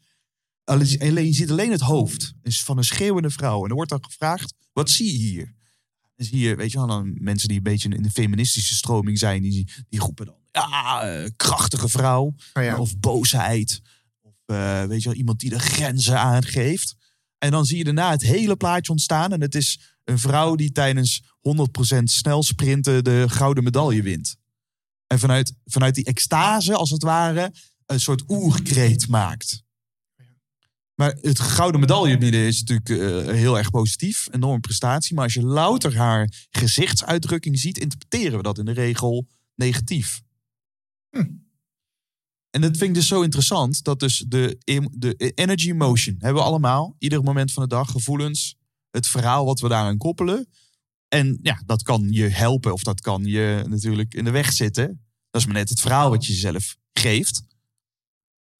Alleen, 0.71 1.25
je 1.25 1.33
ziet 1.33 1.51
alleen 1.51 1.71
het 1.71 1.81
hoofd. 1.81 2.33
is 2.41 2.63
van 2.63 2.77
een 2.77 2.83
schreeuwende 2.83 3.29
vrouw. 3.29 3.63
En 3.63 3.69
er 3.69 3.75
wordt 3.75 3.89
dan 3.89 4.03
gevraagd: 4.03 4.53
wat 4.73 4.89
zie 4.89 5.11
je 5.11 5.17
hier? 5.17 5.53
Dan 6.15 6.25
zie 6.25 6.39
je, 6.39 6.55
weet 6.55 6.71
je 6.71 6.77
wel, 6.77 6.87
dan 6.87 7.17
mensen 7.19 7.47
die 7.47 7.57
een 7.57 7.63
beetje 7.63 7.89
in 7.89 8.03
de 8.03 8.09
feministische 8.09 8.75
stroming 8.75 9.17
zijn, 9.17 9.41
die, 9.41 9.71
die 9.89 9.99
roepen 9.99 10.25
dan: 10.25 10.35
ja, 10.51 11.01
eh, 11.01 11.29
krachtige 11.35 11.89
vrouw. 11.89 12.35
Oh 12.53 12.63
ja. 12.63 12.77
Of 12.77 12.99
boosheid. 12.99 13.81
Of 14.21 14.33
eh, 14.45 14.83
weet 14.83 15.01
je 15.01 15.09
wel, 15.09 15.17
iemand 15.17 15.39
die 15.39 15.49
de 15.49 15.59
grenzen 15.59 16.19
aangeeft. 16.19 16.95
En 17.37 17.51
dan 17.51 17.65
zie 17.65 17.77
je 17.77 17.83
daarna 17.83 18.11
het 18.11 18.21
hele 18.21 18.55
plaatje 18.55 18.91
ontstaan. 18.91 19.31
En 19.31 19.41
het 19.41 19.55
is 19.55 19.79
een 20.03 20.19
vrouw 20.19 20.55
die 20.55 20.71
tijdens 20.71 21.23
100% 21.99 22.03
snel 22.03 22.43
sprinten 22.43 23.03
de 23.03 23.25
gouden 23.27 23.63
medaille 23.63 24.01
wint. 24.01 24.35
En 25.07 25.19
vanuit, 25.19 25.53
vanuit 25.65 25.95
die 25.95 26.05
extase, 26.05 26.75
als 26.75 26.89
het 26.89 27.03
ware, 27.03 27.53
een 27.85 27.99
soort 27.99 28.23
oerkreet 28.27 29.07
maakt. 29.07 29.63
Maar 31.01 31.17
het 31.21 31.39
gouden 31.39 31.79
medaille 31.79 32.17
bieden 32.17 32.39
is 32.39 32.63
natuurlijk 32.63 32.89
eh, 32.89 33.33
heel 33.33 33.57
erg 33.57 33.69
positief. 33.69 34.27
Enorme 34.31 34.59
prestatie. 34.59 35.15
Maar 35.15 35.23
als 35.23 35.33
je 35.33 35.41
louter 35.41 35.97
haar 35.97 36.47
gezichtsuitdrukking 36.49 37.59
ziet, 37.59 37.77
interpreteren 37.77 38.37
we 38.37 38.43
dat 38.43 38.57
in 38.57 38.65
de 38.65 38.71
regel 38.71 39.27
negatief. 39.55 40.21
En 42.49 42.61
dat 42.61 42.77
vind 42.77 42.81
ik 42.81 42.93
dus 42.93 43.07
zo 43.07 43.21
interessant. 43.21 43.83
Dat 43.83 43.99
dus 43.99 44.25
de, 44.27 44.57
de 44.91 45.31
energy 45.35 45.71
motion 45.71 46.15
hebben 46.19 46.41
we 46.41 46.47
allemaal. 46.47 46.95
Ieder 46.97 47.23
moment 47.23 47.51
van 47.51 47.63
de 47.63 47.69
dag. 47.69 47.91
Gevoelens. 47.91 48.55
Het 48.91 49.07
verhaal 49.07 49.45
wat 49.45 49.59
we 49.59 49.67
daaraan 49.67 49.97
koppelen. 49.97 50.47
En 51.07 51.39
ja, 51.41 51.61
dat 51.65 51.83
kan 51.83 52.07
je 52.09 52.27
helpen. 52.27 52.73
Of 52.73 52.83
dat 52.83 53.01
kan 53.01 53.23
je 53.23 53.63
natuurlijk 53.67 54.13
in 54.13 54.23
de 54.23 54.31
weg 54.31 54.53
zitten. 54.53 55.05
Dat 55.29 55.41
is 55.41 55.47
maar 55.47 55.55
net 55.55 55.69
het 55.69 55.81
verhaal 55.81 56.09
wat 56.09 56.25
je 56.25 56.33
jezelf 56.33 56.77
geeft. 56.93 57.43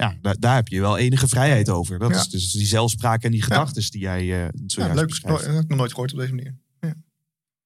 Ja, 0.02 0.16
daar, 0.22 0.36
daar 0.40 0.56
heb 0.56 0.68
je 0.68 0.80
wel 0.82 0.98
enige 0.98 1.28
vrijheid 1.28 1.70
over. 1.70 2.00
Dat 2.00 2.10
Ja. 2.12 2.18
is 2.18 2.28
dus 2.30 2.52
die 2.52 2.66
zelfspraak 2.66 3.24
en 3.24 3.32
die 3.32 3.42
gedachten 3.42 3.92
die 3.92 4.02
jij 4.02 4.20
eh 4.20 4.50
zojuist 4.66 4.76
Ja, 4.76 4.94
leuk. 4.94 5.08
beschrijft. 5.08 5.44
Dat 5.46 5.54
heb 5.54 5.64
ik 5.64 5.70
nog 5.70 5.78
nooit 5.78 5.92
gehoord 5.92 6.14
op 6.14 6.20
deze 6.20 6.34
manier. 6.34 6.56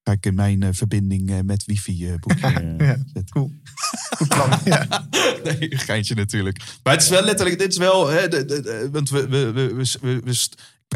Ga 0.03 0.11
ik 0.11 0.25
in 0.25 0.36
mijn 0.36 0.63
eh, 0.63 0.69
verbinding 0.71 1.29
eh, 1.31 1.39
met 1.39 1.65
wifi 1.65 2.07
eh, 2.09 2.15
boekje 2.19 2.47
eh, 2.53 2.88
Ja. 2.88 2.95
zetten. 2.95 3.25
Cool. 3.29 3.51
Goed 4.17 4.27
plan. 4.27 4.49
Ja. 4.65 5.07
nee, 5.43 5.71
een 5.73 5.77
geintje 5.79 6.15
natuurlijk. 6.15 6.57
Maar 6.83 6.93
het 6.93 7.03
is 7.03 7.09
wel 7.09 7.23
letterlijk, 7.23 7.59
dit 7.59 7.71
is 7.71 7.77
wel, 7.77 8.07
hè, 8.07 8.27
de, 8.27 8.45
de- 8.45 8.61
de- 8.61 8.89
want 8.91 9.09
we, 9.09 9.27
we, 9.27 9.51
we, 9.51 9.73
we, 10.01 10.19
we, 10.23 10.36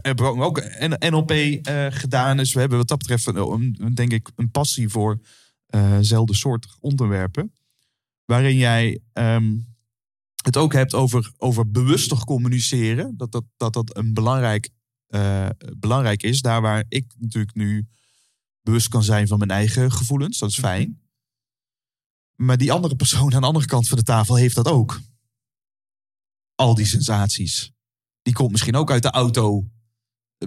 hebben 0.02 0.26
ook 0.38 0.64
NLP 1.10 1.32
eh, 1.32 1.86
gedaan. 1.90 2.38
Dus 2.38 2.54
we 2.54 2.60
hebben 2.60 2.78
wat 2.78 2.88
dat 2.88 2.98
betreft, 2.98 3.26
een, 3.28 3.92
denk 3.94 4.12
ik, 4.12 4.30
een 4.36 4.52
passie 4.52 4.90
voor 4.90 5.20
eh 5.66 5.98
zelfde 6.02 6.36
soort 6.36 6.68
onderwerpen. 6.80 7.54
Waarin 8.26 8.56
jij 8.58 9.00
ehm, 9.14 9.56
het 10.46 10.58
ook 10.58 10.74
hebt 10.74 10.94
over, 10.94 11.32
over 11.38 11.72
bewustig 11.72 12.24
communiceren. 12.24 13.18
Dat 13.18 13.32
dat, 13.32 13.44
dat, 13.58 13.74
dat 13.74 13.98
een 13.98 14.14
belangrijk, 14.14 14.70
eh, 15.08 15.50
belangrijk 15.78 16.24
is. 16.24 16.42
Daar 16.42 16.62
waar 16.62 16.86
ik 16.88 17.14
natuurlijk 17.18 17.56
nu 17.56 17.88
bewust 18.62 18.88
kan 18.88 19.04
zijn 19.04 19.28
van 19.28 19.38
mijn 19.38 19.52
eigen 19.52 19.92
gevoelens. 19.92 20.38
Dat 20.38 20.50
is 20.50 20.60
fijn. 20.60 21.02
Maar 22.36 22.58
die 22.58 22.72
andere 22.72 22.96
persoon 22.96 23.34
aan 23.34 23.42
de 23.42 23.48
andere 23.48 23.66
kant 23.66 23.88
van 23.88 23.98
de 23.98 24.04
tafel 24.04 24.36
heeft 24.36 24.56
dat 24.56 24.68
ook. 24.68 25.00
Al 26.56 26.76
die 26.76 26.86
sensaties. 26.86 27.72
Die 28.22 28.34
komt 28.34 28.52
misschien 28.52 28.76
ook 28.76 28.92
uit 28.92 29.04
de 29.04 29.12
auto. 29.12 29.70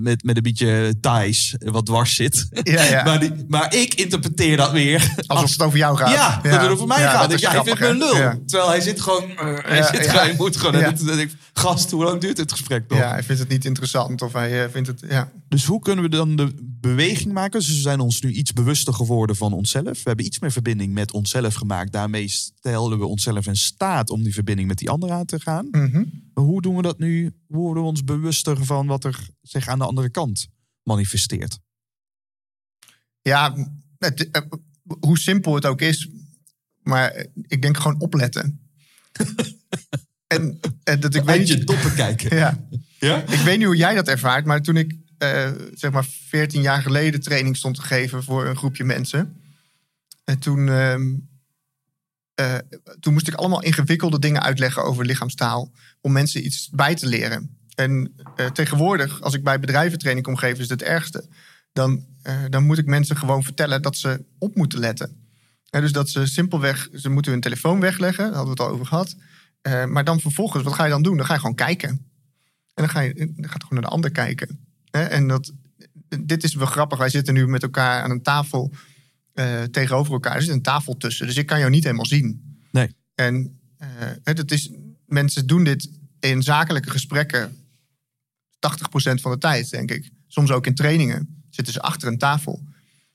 Met, 0.00 0.24
met 0.24 0.36
een 0.36 0.42
beetje 0.42 0.94
Thais 1.00 1.54
wat 1.58 1.86
dwars 1.86 2.14
zit. 2.14 2.46
Ja, 2.62 2.82
ja. 2.84 3.02
Maar, 3.08 3.20
die, 3.20 3.32
maar 3.48 3.74
ik 3.74 3.94
interpreteer 3.94 4.56
dat 4.56 4.70
weer. 4.72 5.14
Alsof 5.26 5.50
het 5.50 5.62
over 5.62 5.78
jou 5.78 5.96
gaat. 5.96 6.12
Ja, 6.12 6.40
dat 6.42 6.60
het 6.60 6.70
over 6.70 6.86
mij 6.86 7.00
Ja, 7.00 7.10
gaat. 7.10 7.20
dat 7.20 7.30
Ik, 7.30 7.36
is 7.36 7.42
ja, 7.42 7.52
ik 7.54 7.64
vind 7.64 7.80
een 7.80 7.96
lul. 7.98 8.16
Ja. 8.16 8.38
Terwijl 8.46 8.70
hij 8.70 8.80
zit 8.80 9.00
gewoon... 9.00 9.30
eh, 9.30 9.36
hij 9.64 9.76
Ja, 9.76 9.86
zit 9.86 10.04
ja. 10.04 10.10
gewoon, 10.10 10.26
hij 10.26 10.34
moet 10.36 10.56
gewoon. 10.56 10.80
Ja. 10.80 10.92
En 11.18 11.30
gast, 11.52 11.90
hoe 11.90 12.04
lang 12.04 12.20
duurt 12.20 12.36
het 12.38 12.52
gesprek 12.52 12.84
nog? 12.88 12.98
Ja, 12.98 13.10
hij 13.10 13.22
vindt 13.22 13.40
het 13.40 13.50
niet 13.50 13.64
interessant 13.64 14.22
of 14.22 14.32
hij 14.32 14.64
eh, 14.64 14.70
vindt 14.72 14.88
het... 14.88 15.02
Ja. 15.08 15.30
Dus 15.52 15.64
hoe 15.64 15.80
kunnen 15.80 16.04
we 16.04 16.10
dan 16.10 16.36
de 16.36 16.54
beweging 16.80 17.32
maken? 17.32 17.58
Dus 17.58 17.68
we 17.68 17.74
zijn 17.74 18.00
ons 18.00 18.20
nu 18.20 18.30
iets 18.30 18.52
bewuster 18.52 18.94
geworden 18.94 19.36
van 19.36 19.52
onszelf. 19.52 19.84
We 19.84 20.02
hebben 20.02 20.24
iets 20.24 20.38
meer 20.38 20.52
verbinding 20.52 20.92
met 20.92 21.12
onszelf 21.12 21.54
gemaakt. 21.54 21.92
Daarmee 21.92 22.28
stelden 22.28 22.98
we 22.98 23.06
onszelf 23.06 23.46
in 23.46 23.56
staat 23.56 24.10
om 24.10 24.22
die 24.22 24.34
verbinding 24.34 24.68
met 24.68 24.78
die 24.78 24.90
ander 24.90 25.10
aan 25.10 25.24
te 25.24 25.40
gaan. 25.40 25.68
Mhm. 25.70 26.04
Maar 26.34 26.44
hoe 26.44 26.62
doen 26.62 26.76
we 26.76 26.82
dat 26.82 26.98
nu? 26.98 27.34
Hoe 27.46 27.62
worden 27.62 27.82
we 27.82 27.88
ons 27.88 28.04
bewuster 28.04 28.64
van 28.64 28.86
wat 28.86 29.04
er 29.04 29.28
zich 29.42 29.68
aan 29.68 29.78
de 29.78 29.84
andere 29.84 30.10
kant 30.10 30.48
manifesteert? 30.82 31.58
Ja, 33.22 33.56
het, 33.98 34.30
eh, 34.30 34.42
hoe 35.00 35.18
simpel 35.18 35.54
het 35.54 35.66
ook 35.66 35.80
is. 35.80 36.08
Maar 36.82 37.26
ik 37.46 37.62
denk 37.62 37.76
gewoon 37.76 38.00
opletten. 38.00 38.60
en, 40.26 40.60
en 40.84 41.00
dat 41.00 41.14
ik 41.14 41.22
weet 41.22 41.48
je 41.48 41.64
doppen 41.64 41.94
kijken. 41.94 42.36
Ja, 42.36 42.66
Ja? 42.98 43.22
ik 43.22 43.38
weet 43.38 43.58
niet 43.58 43.66
hoe 43.66 43.76
jij 43.76 43.94
dat 43.94 44.08
ervaart, 44.08 44.44
maar 44.44 44.62
toen 44.62 44.76
ik 44.76 45.00
eh, 45.22 45.50
zeg 45.74 45.90
maar 45.90 46.04
14 46.04 46.62
jaar 46.62 46.82
geleden 46.82 47.20
training 47.20 47.56
stond 47.56 47.74
te 47.74 47.82
geven 47.82 48.22
voor 48.22 48.46
een 48.46 48.56
groepje 48.56 48.84
mensen. 48.84 49.40
En 50.24 50.38
toen, 50.38 50.68
ehm, 50.68 51.14
eh, 52.34 52.58
toen 53.00 53.12
moest 53.12 53.28
ik 53.28 53.34
allemaal 53.34 53.62
ingewikkelde 53.62 54.18
dingen 54.18 54.42
uitleggen 54.42 54.84
over 54.84 55.04
lichaamstaal. 55.04 55.72
Om 56.00 56.12
mensen 56.12 56.44
iets 56.44 56.68
bij 56.70 56.94
te 56.94 57.06
leren. 57.06 57.56
En 57.74 58.14
eh, 58.36 58.46
tegenwoordig, 58.46 59.20
als 59.20 59.34
ik 59.34 59.42
bij 59.42 59.60
bedrijventraining 59.60 60.26
kom 60.26 60.36
geven, 60.36 60.62
is 60.62 60.68
het 60.68 60.82
ergste. 60.82 61.24
Dan, 61.72 62.06
dan 62.48 62.64
moet 62.64 62.78
ik 62.78 62.86
mensen 62.86 63.16
gewoon 63.16 63.42
vertellen 63.42 63.82
dat 63.82 63.96
ze 63.96 64.24
op 64.38 64.54
moeten 64.54 64.78
letten. 64.78 65.22
Dus 65.70 65.92
dat 65.92 66.08
ze 66.08 66.26
simpelweg, 66.26 66.88
ze 66.94 67.08
moeten 67.08 67.32
hun 67.32 67.40
telefoon 67.40 67.80
wegleggen, 67.80 68.24
daar 68.24 68.34
hadden 68.34 68.56
we 68.56 68.62
het 68.62 68.70
al 68.70 68.74
over 68.74 68.86
gehad. 68.86 69.16
Eh, 69.62 69.84
maar 69.84 70.04
dan 70.04 70.20
vervolgens, 70.20 70.62
wat 70.62 70.72
ga 70.72 70.84
je 70.84 70.90
dan 70.90 71.02
doen? 71.02 71.16
Dan 71.16 71.26
ga 71.26 71.32
je 71.32 71.40
gewoon 71.40 71.54
kijken. 71.54 71.88
En 71.88 72.82
dan 72.82 72.88
ga 72.88 73.00
je, 73.00 73.14
dan 73.14 73.50
gaat 73.50 73.62
gewoon 73.62 73.80
naar 73.80 73.90
de 73.90 73.96
ander 73.96 74.10
kijken. 74.10 74.61
Hè? 74.92 75.02
En 75.02 75.28
dat, 75.28 75.52
dit 76.20 76.44
is 76.44 76.54
wel 76.54 76.66
grappig. 76.66 76.98
Wij 76.98 77.08
zitten 77.08 77.34
nu 77.34 77.46
met 77.46 77.62
elkaar 77.62 78.02
aan 78.02 78.10
een 78.10 78.22
tafel 78.22 78.72
eh, 79.32 79.62
tegenover 79.62 80.12
elkaar. 80.12 80.34
Er 80.34 80.42
zit 80.42 80.52
een 80.54 80.62
tafel 80.62 80.96
tussen, 80.96 81.26
dus 81.26 81.36
ik 81.36 81.46
kan 81.46 81.58
jou 81.58 81.70
niet 81.70 81.84
helemaal 81.84 82.06
zien. 82.06 82.56
Nee. 82.70 82.94
En 83.14 83.60
het 84.24 84.50
is, 84.52 84.70
mensen 85.06 85.46
doen 85.46 85.64
dit 85.64 85.90
in 86.20 86.42
zakelijke 86.42 86.90
gesprekken 86.90 87.56
80% 88.56 89.20
van 89.20 89.30
de 89.32 89.38
tijd, 89.38 89.70
denk 89.70 89.90
ik. 89.90 90.10
Soms 90.26 90.50
ook 90.50 90.66
in 90.66 90.74
trainingen 90.74 91.44
zitten 91.50 91.72
ze 91.72 91.80
achter 91.80 92.08
een 92.08 92.18
tafel. 92.18 92.62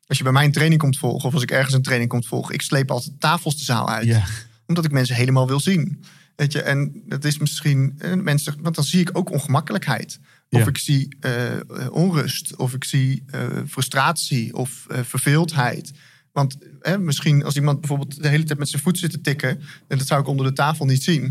Als 0.06 0.18
je 0.18 0.24
bij 0.24 0.34
mij 0.34 0.46
een 0.46 0.52
training 0.52 0.82
komt 0.82 0.98
volgen, 0.98 1.28
of 1.28 1.34
als 1.34 1.44
ik 1.44 1.52
ergens 1.52 1.74
een 1.74 1.82
training 1.82 2.10
komt 2.10 2.26
volgen, 2.26 2.54
ik 2.54 2.62
sleep 2.62 2.92
altijd 2.92 3.20
tafels 3.20 3.58
de 3.58 3.64
zaal 3.64 3.90
uit 3.90 4.06
Ja. 4.06 4.26
omdat 4.66 4.86
ik 4.86 4.92
mensen 4.92 5.16
helemaal 5.16 5.48
wil 5.48 5.60
zien. 5.60 6.04
Weet 6.36 6.52
je, 6.52 6.62
en 6.62 7.04
dat 7.06 7.24
is 7.24 7.38
misschien 7.38 7.96
eh, 7.98 8.14
mensen, 8.14 8.56
want 8.62 8.76
dan 8.76 8.84
zie 8.84 9.00
ik 9.02 9.18
ook 9.18 9.32
ongemakkelijkheid. 9.32 10.20
Of 10.50 10.60
Ja. 10.60 10.68
ik 10.68 10.78
zie 10.78 11.16
eh, 11.20 11.56
eh, 11.56 11.92
onrust, 11.92 12.56
of 12.56 12.74
ik 12.74 12.84
zie 12.84 13.24
eh, 13.28 13.58
frustratie 13.68 14.56
of 14.56 14.86
eh, 14.90 15.00
verveeldheid. 15.04 15.92
Want 16.32 16.58
misschien 17.00 17.44
als 17.44 17.56
iemand 17.56 17.80
bijvoorbeeld 17.80 18.22
de 18.22 18.28
hele 18.28 18.44
tijd 18.44 18.60
met 18.60 18.70
zijn 18.70 18.82
voet 18.82 18.98
zit 18.98 19.12
te 19.12 19.22
tikken, 19.22 19.62
en 19.88 19.98
dat 19.98 20.08
zou 20.08 20.22
ik 20.22 20.28
onder 20.28 20.46
de 20.46 20.54
tafel 20.54 20.86
niet 20.86 21.04
zien. 21.04 21.22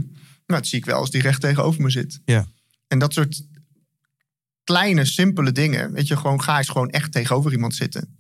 Nou, 0.47 0.61
dat 0.61 0.67
zie 0.67 0.79
ik 0.79 0.85
wel 0.85 0.99
als 0.99 1.11
die 1.11 1.23
recht 1.23 1.41
tegenover 1.41 1.83
me 1.83 1.91
zit. 1.91 2.21
Ja. 2.25 2.47
En 2.89 2.99
dat 2.99 3.13
soort 3.13 3.47
kleine, 4.65 5.05
simpele 5.05 5.53
dingen. 5.53 5.93
Weet 5.93 6.07
je, 6.07 6.17
gewoon 6.17 6.43
ga 6.43 6.59
eens 6.59 6.69
gewoon 6.69 6.91
echt 6.91 7.13
tegenover 7.13 7.53
iemand 7.53 7.75
zitten. 7.75 8.17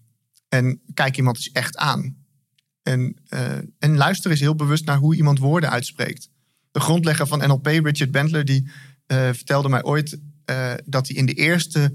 En 0.48 0.80
kijk 0.94 1.16
iemand 1.16 1.36
eens 1.36 1.50
echt 1.52 1.76
aan. 1.76 2.16
En, 2.82 3.16
en 3.78 3.96
luister 3.96 4.30
eens 4.30 4.40
heel 4.40 4.54
bewust 4.54 4.84
naar 4.84 4.96
hoe 4.98 5.16
iemand 5.16 5.38
woorden 5.38 5.70
uitspreekt. 5.70 6.28
De 6.70 6.80
grondlegger 6.80 7.26
van 7.26 7.38
NLP, 7.38 7.66
Richard 7.66 8.10
Bentler, 8.10 8.44
die 8.44 8.68
vertelde 9.06 9.68
mij 9.68 9.82
ooit 9.84 10.18
eh, 10.46 10.74
dat 10.84 11.06
hij 11.08 11.16
in 11.16 11.26
de 11.26 11.32
eerste 11.34 11.94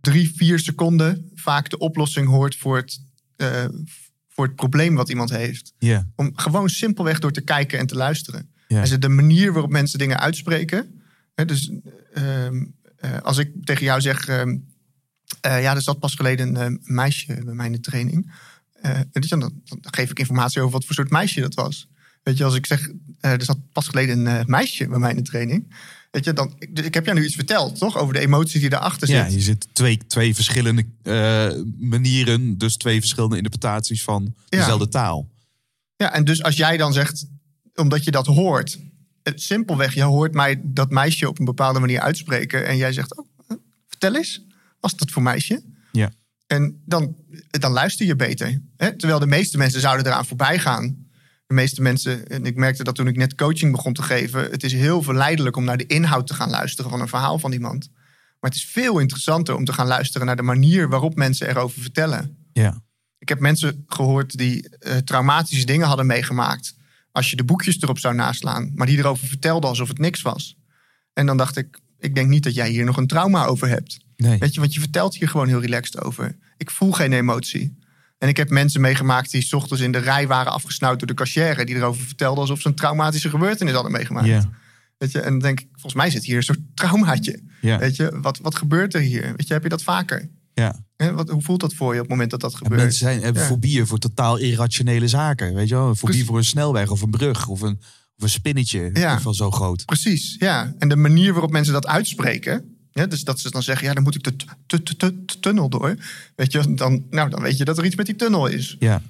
drie, 0.00 0.32
vier 0.36 0.58
seconden 0.58 1.30
vaak 1.34 1.70
de 1.70 1.78
oplossing 1.78 2.26
hoort 2.28 2.56
voor 2.56 2.76
het, 2.76 3.00
eh, 3.36 3.64
voor 4.28 4.44
het 4.46 4.54
probleem 4.56 4.94
wat 4.94 5.08
iemand 5.08 5.30
heeft. 5.30 5.72
Om 6.16 6.30
gewoon 6.34 6.68
simpelweg 6.68 7.18
door 7.18 7.32
te 7.32 7.40
kijken 7.40 7.78
en 7.78 7.86
te 7.86 7.94
luisteren. 7.96 8.48
En 8.80 8.86
ze- 8.86 8.98
de 8.98 9.08
manier 9.08 9.52
waarop 9.52 9.70
mensen 9.70 9.98
dingen 9.98 10.20
uitspreken. 10.20 11.00
Hè, 11.34 11.44
dus 11.44 11.70
ehm, 12.12 12.64
eh, 12.96 13.18
als 13.20 13.38
ik 13.38 13.50
tegen 13.64 13.84
jou 13.84 14.00
zeg. 14.00 14.26
ehm, 14.26 14.56
eh, 15.40 15.62
ja, 15.62 15.74
er 15.74 15.82
zat 15.82 15.98
pas 15.98 16.14
geleden 16.14 16.56
een 16.56 16.80
meisje 16.82 17.40
bij 17.44 17.54
mij 17.54 17.66
in 17.66 17.72
de 17.72 17.80
training. 17.80 18.32
Dan, 19.28 19.40
dan 19.40 19.54
geef 19.80 20.10
ik 20.10 20.18
informatie 20.18 20.60
over 20.60 20.72
wat 20.72 20.84
voor 20.84 20.94
soort 20.94 21.10
meisje 21.10 21.40
dat 21.40 21.54
was. 21.54 21.88
Weet 22.22 22.36
je, 22.36 22.44
als 22.44 22.54
ik 22.54 22.66
zeg. 22.66 22.90
er 23.20 23.44
zat 23.44 23.58
pas 23.72 23.88
geleden 23.88 24.26
een 24.26 24.44
meisje 24.46 24.88
bij 24.88 24.98
mij 24.98 25.10
in 25.10 25.16
de 25.16 25.22
training. 25.22 25.74
Weet 26.14 26.24
je, 26.24 26.32
dan, 26.32 26.54
ik, 26.58 26.94
heb 26.94 27.04
jou 27.04 27.18
nu 27.18 27.24
iets 27.24 27.34
verteld, 27.34 27.78
toch? 27.78 27.98
Over 27.98 28.14
de 28.14 28.20
emotie 28.20 28.60
die 28.60 28.68
daarachter 28.68 29.08
Ja, 29.08 29.24
zit. 29.24 29.34
je 29.34 29.40
zit 29.40 29.66
twee, 29.72 29.96
twee 30.06 30.34
verschillende 30.34 30.86
eh, 31.02 31.50
manieren, 31.78 32.58
dus 32.58 32.76
twee 32.76 33.00
verschillende 33.00 33.36
interpretaties 33.36 34.02
van 34.02 34.34
Ja. 34.48 34.58
dezelfde 34.58 34.88
taal. 34.88 35.28
Ja, 35.96 36.12
en 36.12 36.24
dus 36.24 36.42
als 36.42 36.56
jij 36.56 36.76
dan 36.76 36.92
zegt, 36.92 37.26
omdat 37.74 38.04
je 38.04 38.10
dat 38.10 38.26
hoort, 38.26 38.78
het, 39.22 39.42
simpelweg, 39.42 39.94
je 39.94 40.02
hoort 40.02 40.34
mij 40.34 40.60
dat 40.64 40.90
meisje 40.90 41.28
op 41.28 41.38
een 41.38 41.44
bepaalde 41.44 41.80
manier 41.80 42.00
uitspreken. 42.00 42.66
En 42.66 42.76
jij 42.76 42.92
zegt, 42.92 43.16
oh, 43.16 43.26
vertel 43.88 44.14
eens, 44.16 44.42
was 44.80 44.96
dat 44.96 45.10
voor 45.10 45.22
meisje? 45.22 45.62
Ja. 45.92 46.12
En 46.46 46.82
dan, 46.84 47.16
dan 47.50 47.72
luister 47.72 48.06
je 48.06 48.16
beter. 48.16 48.60
Hè? 48.76 48.96
Terwijl 48.96 49.20
de 49.20 49.26
meeste 49.26 49.58
mensen 49.58 49.80
zouden 49.80 50.06
eraan 50.06 50.26
voorbij 50.26 50.58
gaan. 50.58 51.03
De 51.54 51.60
meeste 51.60 51.82
mensen, 51.82 52.26
en 52.26 52.46
ik 52.46 52.56
merkte 52.56 52.84
dat 52.84 52.94
toen 52.94 53.06
ik 53.06 53.16
net 53.16 53.34
coaching 53.34 53.72
begon 53.72 53.92
te 53.92 54.02
geven, 54.02 54.50
het 54.50 54.62
is 54.64 54.72
heel 54.72 55.02
verleidelijk 55.02 55.56
om 55.56 55.64
naar 55.64 55.76
de 55.76 55.86
inhoud 55.86 56.26
te 56.26 56.34
gaan 56.34 56.50
luisteren 56.50 56.90
van 56.90 57.00
een 57.00 57.08
verhaal 57.08 57.38
van 57.38 57.52
iemand. 57.52 57.90
Maar 58.40 58.50
het 58.50 58.54
is 58.54 58.66
veel 58.66 58.98
interessanter 58.98 59.56
om 59.56 59.64
te 59.64 59.72
gaan 59.72 59.86
luisteren 59.86 60.26
naar 60.26 60.36
de 60.36 60.42
manier 60.42 60.88
waarop 60.88 61.14
mensen 61.14 61.48
erover 61.48 61.82
vertellen. 61.82 62.36
Ja. 62.52 62.82
Ik 63.18 63.28
heb 63.28 63.40
mensen 63.40 63.84
gehoord 63.86 64.38
die 64.38 64.68
eh, 64.68 64.96
traumatische 64.96 65.66
dingen 65.66 65.86
hadden 65.86 66.06
meegemaakt. 66.06 66.74
Als 67.12 67.30
je 67.30 67.36
de 67.36 67.44
boekjes 67.44 67.82
erop 67.82 67.98
zou 67.98 68.14
naslaan. 68.14 68.72
Maar 68.74 68.86
die 68.86 68.98
erover 68.98 69.26
vertelden 69.26 69.68
alsof 69.70 69.88
het 69.88 69.98
niks 69.98 70.22
was. 70.22 70.56
En 71.12 71.26
dan 71.26 71.36
dacht 71.36 71.56
ik, 71.56 71.78
ik 71.98 72.14
denk 72.14 72.28
niet 72.28 72.42
dat 72.42 72.54
jij 72.54 72.68
hier 72.68 72.84
nog 72.84 72.96
een 72.96 73.06
trauma 73.06 73.44
over 73.44 73.68
hebt. 73.68 73.98
Nee. 74.16 74.38
Weet 74.38 74.54
je, 74.54 74.60
want 74.60 74.74
je 74.74 74.80
vertelt 74.80 75.14
hier 75.14 75.28
gewoon 75.28 75.48
heel 75.48 75.60
relaxed 75.60 76.00
over. 76.00 76.36
Ik 76.56 76.70
voel 76.70 76.92
geen 76.92 77.12
emotie. 77.12 77.82
En 78.18 78.28
ik 78.28 78.36
heb 78.36 78.50
mensen 78.50 78.80
meegemaakt 78.80 79.30
die 79.30 79.42
's 79.42 79.52
ochtends 79.52 79.82
in 79.82 79.92
de 79.92 79.98
rij 79.98 80.26
waren 80.26 80.52
afgesnauwd 80.52 80.98
door 80.98 81.08
de 81.08 81.14
cashier. 81.14 81.66
Die 81.66 81.74
erover 81.74 82.04
vertelden 82.04 82.40
alsof 82.40 82.60
ze 82.60 82.68
een 82.68 82.74
traumatische 82.74 83.30
gebeurtenis 83.30 83.72
hadden 83.74 83.92
meegemaakt. 83.92 84.46
Weet 84.98 85.12
je, 85.12 85.20
en 85.20 85.30
dan 85.30 85.38
denk 85.38 85.60
ik, 85.60 85.66
volgens 85.72 85.94
mij 85.94 86.10
zit 86.10 86.24
hier 86.24 86.36
een 86.36 86.42
soort 86.42 86.60
traumaatje. 86.74 87.42
Weet 87.60 87.96
je, 87.96 88.18
wat, 88.20 88.38
wat 88.38 88.54
gebeurt 88.54 88.94
er 88.94 89.00
hier? 89.00 89.32
Weet 89.36 89.46
je, 89.46 89.52
heb 89.52 89.62
je 89.62 89.68
dat 89.68 89.82
vaker? 89.82 90.30
Ja. 90.54 90.84
Hè, 90.96 91.12
wat, 91.12 91.28
hoe 91.30 91.42
voelt 91.42 91.60
dat 91.60 91.74
voor 91.74 91.88
je 91.94 91.94
op 92.00 92.04
het 92.04 92.10
moment 92.10 92.30
dat 92.30 92.40
dat 92.40 92.52
En 92.52 92.58
gebeurt? 92.58 92.80
mensen 92.80 92.98
zijn, 92.98 93.22
hebben 93.22 93.42
Ja. 93.42 93.48
fobieën 93.48 93.86
voor 93.86 93.98
totaal 93.98 94.36
irrationele 94.38 95.08
zaken. 95.08 95.54
Weet 95.54 95.68
je 95.68 95.74
wel? 95.74 95.88
Een 95.88 95.94
fobie 95.96 96.08
Precies. 96.08 96.26
voor 96.26 96.36
een 96.38 96.44
snelweg 96.44 96.90
of 96.90 97.02
een 97.02 97.10
brug 97.10 97.48
of 97.48 97.60
een, 97.60 97.78
of 98.16 98.22
een 98.22 98.28
spinnetje. 98.28 98.90
Ja. 98.92 99.20
Van 99.20 99.34
zo 99.34 99.50
groot. 99.50 99.84
Precies, 99.84 100.36
ja. 100.38 100.74
En 100.78 100.88
de 100.88 100.96
manier 100.96 101.32
waarop 101.32 101.50
mensen 101.50 101.72
dat 101.72 101.86
uitspreken. 101.86 102.73
Ja, 102.94 103.06
dus 103.06 103.24
dat 103.24 103.40
ze 103.40 103.50
dan 103.50 103.62
zeggen, 103.62 103.86
ja, 103.86 103.94
dan 103.94 104.02
moet 104.02 104.14
ik 104.14 104.22
de 104.22 104.36
t- 104.36 104.46
t- 104.66 104.98
t- 104.98 104.98
t- 105.26 105.42
tunnel 105.42 105.68
door. 105.68 105.96
Weet 106.36 106.52
je, 106.52 106.74
dan, 106.74 107.04
nou, 107.10 107.30
dan 107.30 107.42
weet 107.42 107.56
je 107.58 107.64
dat 107.64 107.78
er 107.78 107.84
iets 107.84 107.96
met 107.96 108.06
die 108.06 108.16
tunnel 108.16 108.46
is. 108.46 108.76
Ja. 108.78 109.02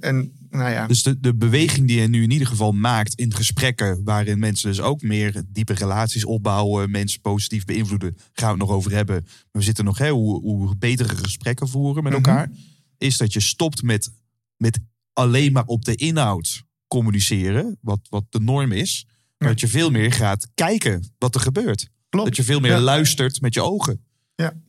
En 0.00 0.32
nou 0.50 0.70
ja, 0.70 0.86
Dus 0.86 1.02
de, 1.02 1.20
de 1.20 1.34
beweging 1.34 1.86
die 1.88 2.00
je 2.00 2.08
nu 2.08 2.22
in 2.22 2.30
ieder 2.30 2.46
geval 2.46 2.72
maakt 2.72 3.14
in 3.14 3.34
gesprekken, 3.34 4.04
waarin 4.04 4.38
mensen 4.38 4.68
dus 4.68 4.80
ook 4.80 5.02
meer 5.02 5.42
diepe 5.48 5.72
relaties 5.74 6.24
opbouwen, 6.24 6.90
mensen 6.90 7.20
positief 7.20 7.64
beïnvloeden, 7.64 8.16
gaan 8.32 8.52
we 8.52 8.58
het 8.58 8.68
nog 8.68 8.70
over 8.76 8.92
hebben. 8.92 9.22
Maar 9.24 9.34
we 9.52 9.62
zitten 9.62 9.84
nog, 9.84 9.98
hè, 9.98 10.10
hoe, 10.10 10.40
hoe 10.40 10.76
betere 10.76 11.16
gesprekken 11.16 11.68
voeren 11.68 12.02
met 12.02 12.12
Mhm. 12.12 12.22
elkaar, 12.24 12.50
is 12.98 13.16
dat 13.16 13.32
je 13.32 13.40
stopt 13.40 13.82
met, 13.82 14.10
met 14.56 14.78
alleen 15.12 15.52
maar 15.52 15.66
op 15.66 15.84
de 15.84 15.94
inhoud 15.94 16.62
communiceren, 16.88 17.78
wat, 17.80 18.00
wat 18.08 18.24
de 18.28 18.40
norm 18.40 18.72
is. 18.72 19.04
Maar 19.06 19.48
Ja. 19.48 19.54
dat 19.54 19.60
je 19.60 19.68
veel 19.68 19.90
meer 19.90 20.12
gaat 20.12 20.48
kijken 20.54 21.12
wat 21.18 21.34
er 21.34 21.40
gebeurt. 21.40 21.88
Klopt. 22.14 22.28
Dat 22.28 22.36
je 22.36 22.52
veel 22.52 22.60
meer 22.60 22.70
Ja. 22.70 22.80
luistert 22.80 23.40
met 23.40 23.54
je 23.54 23.62
ogen. 23.62 24.04
Ja. 24.34 24.62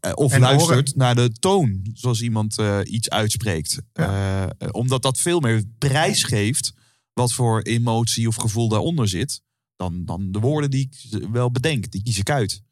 Eh, 0.00 0.12
Of 0.14 0.32
En 0.32 0.40
luistert 0.40 0.96
naar 0.96 1.14
de 1.14 1.32
toon 1.32 1.90
zoals 1.92 2.22
iemand 2.22 2.58
eh, 2.58 2.80
iets 2.84 3.10
uitspreekt. 3.10 3.82
Eh, 3.92 4.46
omdat 4.70 5.02
dat 5.02 5.18
veel 5.18 5.40
meer 5.40 5.64
prijs 5.78 6.22
geeft 6.22 6.72
wat 7.12 7.32
voor 7.32 7.62
emotie 7.62 8.28
of 8.28 8.36
gevoel 8.36 8.68
daaronder 8.68 9.08
zit. 9.08 9.42
Dan, 9.76 10.04
dan 10.04 10.32
de 10.32 10.38
woorden 10.38 10.70
die 10.70 10.90
ik 10.90 11.18
wel 11.32 11.50
bedenk. 11.50 11.90
Die 11.90 12.02
kies 12.02 12.18
ik 12.18 12.30
uit. 12.30 12.64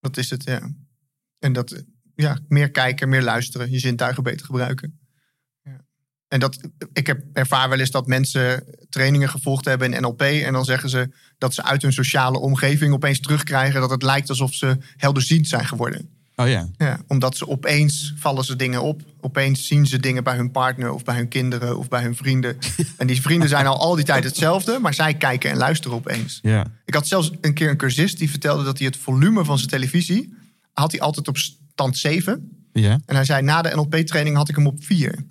Dat 0.00 0.16
is 0.16 0.30
het, 0.30 0.44
ja. 0.44 0.70
En 1.38 1.52
dat, 1.52 1.84
ja, 2.14 2.38
meer 2.48 2.70
kijken, 2.70 3.08
meer 3.08 3.22
luisteren, 3.22 3.70
je 3.70 3.78
zintuigen 3.78 4.22
beter 4.22 4.46
gebruiken. 4.46 4.99
En 6.30 6.40
dat, 6.40 6.58
ik 6.92 7.06
heb 7.06 7.22
ervaar 7.32 7.68
wel 7.68 7.78
eens 7.78 7.90
dat 7.90 8.06
mensen 8.06 8.64
trainingen 8.88 9.28
gevolgd 9.28 9.64
hebben 9.64 9.92
in 9.92 10.02
NLP. 10.02 10.22
En 10.22 10.52
dan 10.52 10.64
zeggen 10.64 10.88
ze 10.88 11.10
dat 11.38 11.54
ze 11.54 11.64
uit 11.64 11.82
hun 11.82 11.92
sociale 11.92 12.38
omgeving 12.38 12.92
opeens 12.92 13.20
terugkrijgen 13.20 13.80
dat 13.80 13.90
het 13.90 14.02
lijkt 14.02 14.28
alsof 14.28 14.54
ze 14.54 14.76
helderziend 14.96 15.48
zijn 15.48 15.66
geworden. 15.66 16.08
Oh 16.36 16.48
ja. 16.48 16.68
Ja, 16.76 17.00
omdat 17.06 17.36
ze 17.36 17.48
opeens 17.48 18.14
vallen 18.16 18.44
ze 18.44 18.56
dingen 18.56 18.82
op. 18.82 19.02
Opeens 19.20 19.66
zien 19.66 19.86
ze 19.86 19.98
dingen 19.98 20.24
bij 20.24 20.36
hun 20.36 20.50
partner 20.50 20.92
of 20.92 21.04
bij 21.04 21.16
hun 21.16 21.28
kinderen 21.28 21.78
of 21.78 21.88
bij 21.88 22.02
hun 22.02 22.16
vrienden. 22.16 22.56
En 22.96 23.06
die 23.06 23.20
vrienden 23.20 23.48
zijn 23.48 23.66
al 23.66 23.78
al 23.78 23.94
die 23.94 24.04
tijd 24.04 24.24
hetzelfde, 24.24 24.78
maar 24.78 24.94
zij 24.94 25.14
kijken 25.14 25.50
en 25.50 25.56
luisteren 25.56 25.96
opeens. 25.96 26.38
ja. 26.42 26.66
Ik 26.84 26.94
had 26.94 27.06
zelfs 27.06 27.30
een 27.40 27.54
keer 27.54 27.70
een 27.70 27.76
cursist 27.76 28.18
die 28.18 28.30
vertelde 28.30 28.64
dat 28.64 28.78
hij 28.78 28.86
het 28.86 28.96
volume 28.96 29.44
van 29.44 29.58
zijn 29.58 29.70
televisie 29.70 30.34
had 30.72 30.90
hij 30.90 31.00
altijd 31.00 31.28
op 31.28 31.36
stand 31.38 31.98
7. 31.98 32.68
Ja. 32.72 33.00
En 33.06 33.14
hij 33.14 33.24
zei 33.24 33.42
na 33.42 33.62
de 33.62 33.74
NLP-training 33.74 34.36
had 34.36 34.48
ik 34.48 34.56
hem 34.56 34.66
op 34.66 34.84
4. 34.84 35.24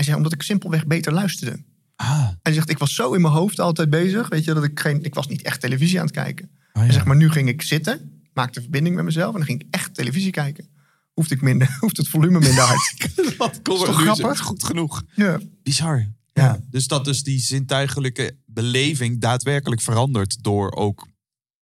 Hij 0.00 0.08
zei 0.08 0.20
omdat 0.20 0.38
ik 0.38 0.42
simpelweg 0.42 0.86
beter 0.86 1.12
luisterde. 1.12 1.62
Ah. 1.96 2.28
Hij 2.42 2.52
zegt 2.52 2.70
ik 2.70 2.78
was 2.78 2.94
zo 2.94 3.12
in 3.12 3.20
mijn 3.20 3.34
hoofd 3.34 3.60
altijd 3.60 3.90
bezig, 3.90 4.28
weet 4.28 4.44
je, 4.44 4.54
dat 4.54 4.64
ik 4.64 4.80
geen 4.80 5.02
ik 5.02 5.14
was 5.14 5.28
niet 5.28 5.42
echt 5.42 5.60
televisie 5.60 5.98
aan 5.98 6.04
het 6.04 6.14
kijken. 6.14 6.50
Oh, 6.72 6.86
ja. 6.86 6.92
zegt 6.92 7.04
maar 7.04 7.16
nu 7.16 7.30
ging 7.30 7.48
ik 7.48 7.62
zitten, 7.62 8.22
maakte 8.32 8.60
verbinding 8.60 8.96
met 8.96 9.04
mezelf 9.04 9.32
en 9.32 9.36
dan 9.36 9.46
ging 9.46 9.60
ik 9.60 9.66
echt 9.70 9.94
televisie 9.94 10.30
kijken. 10.30 10.68
Hoefde 11.12 11.34
ik 11.34 11.40
minder, 11.42 11.76
hoeft 11.80 11.96
het 11.96 12.08
volume 12.08 12.38
minder 12.38 12.62
hard. 12.62 12.96
Wat 13.38 13.54
Is 13.54 13.60
toch 13.62 14.00
grappig? 14.00 14.40
Goed 14.40 14.64
genoeg. 14.64 15.02
ja. 15.14 15.40
Bizar. 15.62 15.98
Ja. 16.32 16.44
Ja. 16.44 16.60
Dus 16.70 16.86
dat 16.86 17.04
dus 17.04 17.22
die 17.22 17.38
zintuigelijke 17.38 18.36
beleving 18.46 19.20
daadwerkelijk 19.20 19.80
verandert 19.80 20.42
door 20.42 20.72
ook 20.72 21.08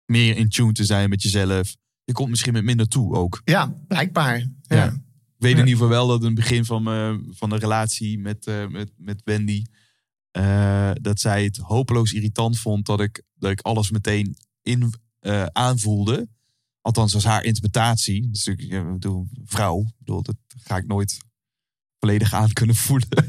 meer 0.05 0.37
in 0.37 0.49
tune 0.49 0.71
te 0.71 0.85
zijn 0.85 1.09
met 1.09 1.21
jezelf. 1.21 1.75
Je 2.03 2.13
komt 2.13 2.29
misschien 2.29 2.53
met 2.53 2.63
minder 2.63 2.87
toe 2.87 3.15
ook. 3.15 3.41
ja, 3.43 3.73
blijkbaar. 3.87 4.37
Ja. 4.61 4.75
Ja. 4.75 5.05
Ik 5.37 5.43
weet 5.43 5.51
in 5.51 5.67
ieder 5.67 5.73
geval 5.73 5.89
wel 5.89 6.07
dat 6.07 6.19
in 6.19 6.25
het 6.25 6.35
begin 6.35 6.65
van, 6.65 6.83
mijn 6.83 7.25
van 7.29 7.49
de 7.49 7.57
relatie 7.57 8.19
met, 8.19 8.45
eh, 8.45 8.67
met, 8.67 8.91
met 8.97 9.21
Wendy... 9.23 9.65
eh, 10.31 10.91
dat 11.01 11.19
zij 11.19 11.43
het 11.43 11.57
hopeloos 11.57 12.13
irritant 12.13 12.59
vond 12.59 12.85
dat 12.85 13.01
ik, 13.01 13.23
dat 13.35 13.51
ik 13.51 13.61
alles 13.61 13.91
meteen 13.91 14.37
in, 14.61 14.93
eh, 15.19 15.45
aanvoelde. 15.45 16.27
Althans, 16.81 17.13
als 17.13 17.23
haar 17.23 17.43
interpretatie. 17.43 18.29
Dus 18.29 18.47
ik 18.47 18.61
ja, 18.61 18.91
bedoel, 18.91 19.27
vrouw, 19.43 19.85
bedoel, 19.97 20.21
dat 20.21 20.35
ga 20.63 20.77
ik 20.77 20.87
nooit 20.87 21.17
volledig 21.99 22.33
aan 22.33 22.53
kunnen 22.53 22.75
voelen. 22.75 23.07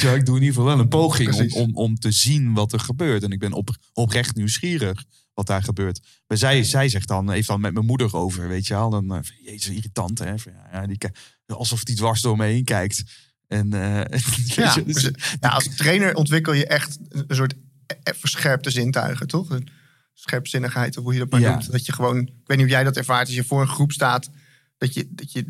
Ja, 0.00 0.12
ik 0.12 0.26
doe 0.26 0.36
in 0.36 0.42
ieder 0.42 0.54
geval 0.54 0.64
wel 0.64 0.78
een 0.78 0.88
poging 0.88 1.34
om, 1.34 1.52
om, 1.52 1.74
om 1.74 1.94
te 1.98 2.12
zien 2.12 2.54
wat 2.54 2.72
er 2.72 2.80
gebeurt. 2.80 3.22
En 3.22 3.30
ik 3.30 3.38
ben 3.38 3.52
op, 3.52 3.76
oprecht 3.92 4.36
nieuwsgierig 4.36 5.04
wat 5.36 5.46
daar 5.46 5.62
gebeurt. 5.62 6.00
Maar 6.26 6.38
zij, 6.38 6.62
zij 6.64 6.88
zegt 6.88 7.08
dan, 7.08 7.30
heeft 7.30 7.48
dan 7.48 7.60
met 7.60 7.72
mijn 7.72 7.86
moeder 7.86 8.14
over, 8.14 8.48
weet 8.48 8.66
je 8.66 8.74
wel. 8.74 8.90
Dan, 8.90 9.06
van, 9.06 9.22
jezus, 9.42 9.74
irritant 9.74 10.18
hè. 10.18 10.38
Van, 10.38 10.52
ja, 10.72 10.86
die, 10.86 10.98
alsof 11.46 11.84
die 11.84 11.96
dwars 11.96 12.20
door 12.20 12.36
me 12.36 12.44
heen 12.44 12.64
kijkt. 12.64 13.02
En, 13.46 13.72
eh, 13.72 14.20
Ja, 14.56 14.74
je, 14.74 14.84
dus- 14.84 15.10
ja, 15.40 15.48
als 15.48 15.74
trainer 15.76 16.14
ontwikkel 16.14 16.52
je 16.52 16.66
echt 16.66 16.98
een 17.08 17.36
soort 17.36 17.54
e- 17.86 18.12
verscherpte 18.14 18.70
zintuigen, 18.70 19.26
toch? 19.26 19.50
Een 19.50 19.68
scherpzinnigheid, 20.14 20.96
of 20.96 21.04
hoe 21.04 21.12
je 21.12 21.18
dat 21.18 21.30
maar 21.30 21.40
Ja. 21.40 21.50
noemt. 21.50 21.72
Dat 21.72 21.86
je 21.86 21.92
gewoon, 21.92 22.18
ik 22.18 22.26
weet 22.44 22.56
niet 22.56 22.66
hoe 22.66 22.74
jij 22.74 22.84
dat 22.84 22.96
ervaart, 22.96 23.26
als 23.26 23.36
je 23.36 23.44
voor 23.44 23.60
een 23.60 23.68
groep 23.68 23.92
staat, 23.92 24.30
dat 24.78 24.94
je, 24.94 25.08
dat 25.10 25.32
je 25.32 25.46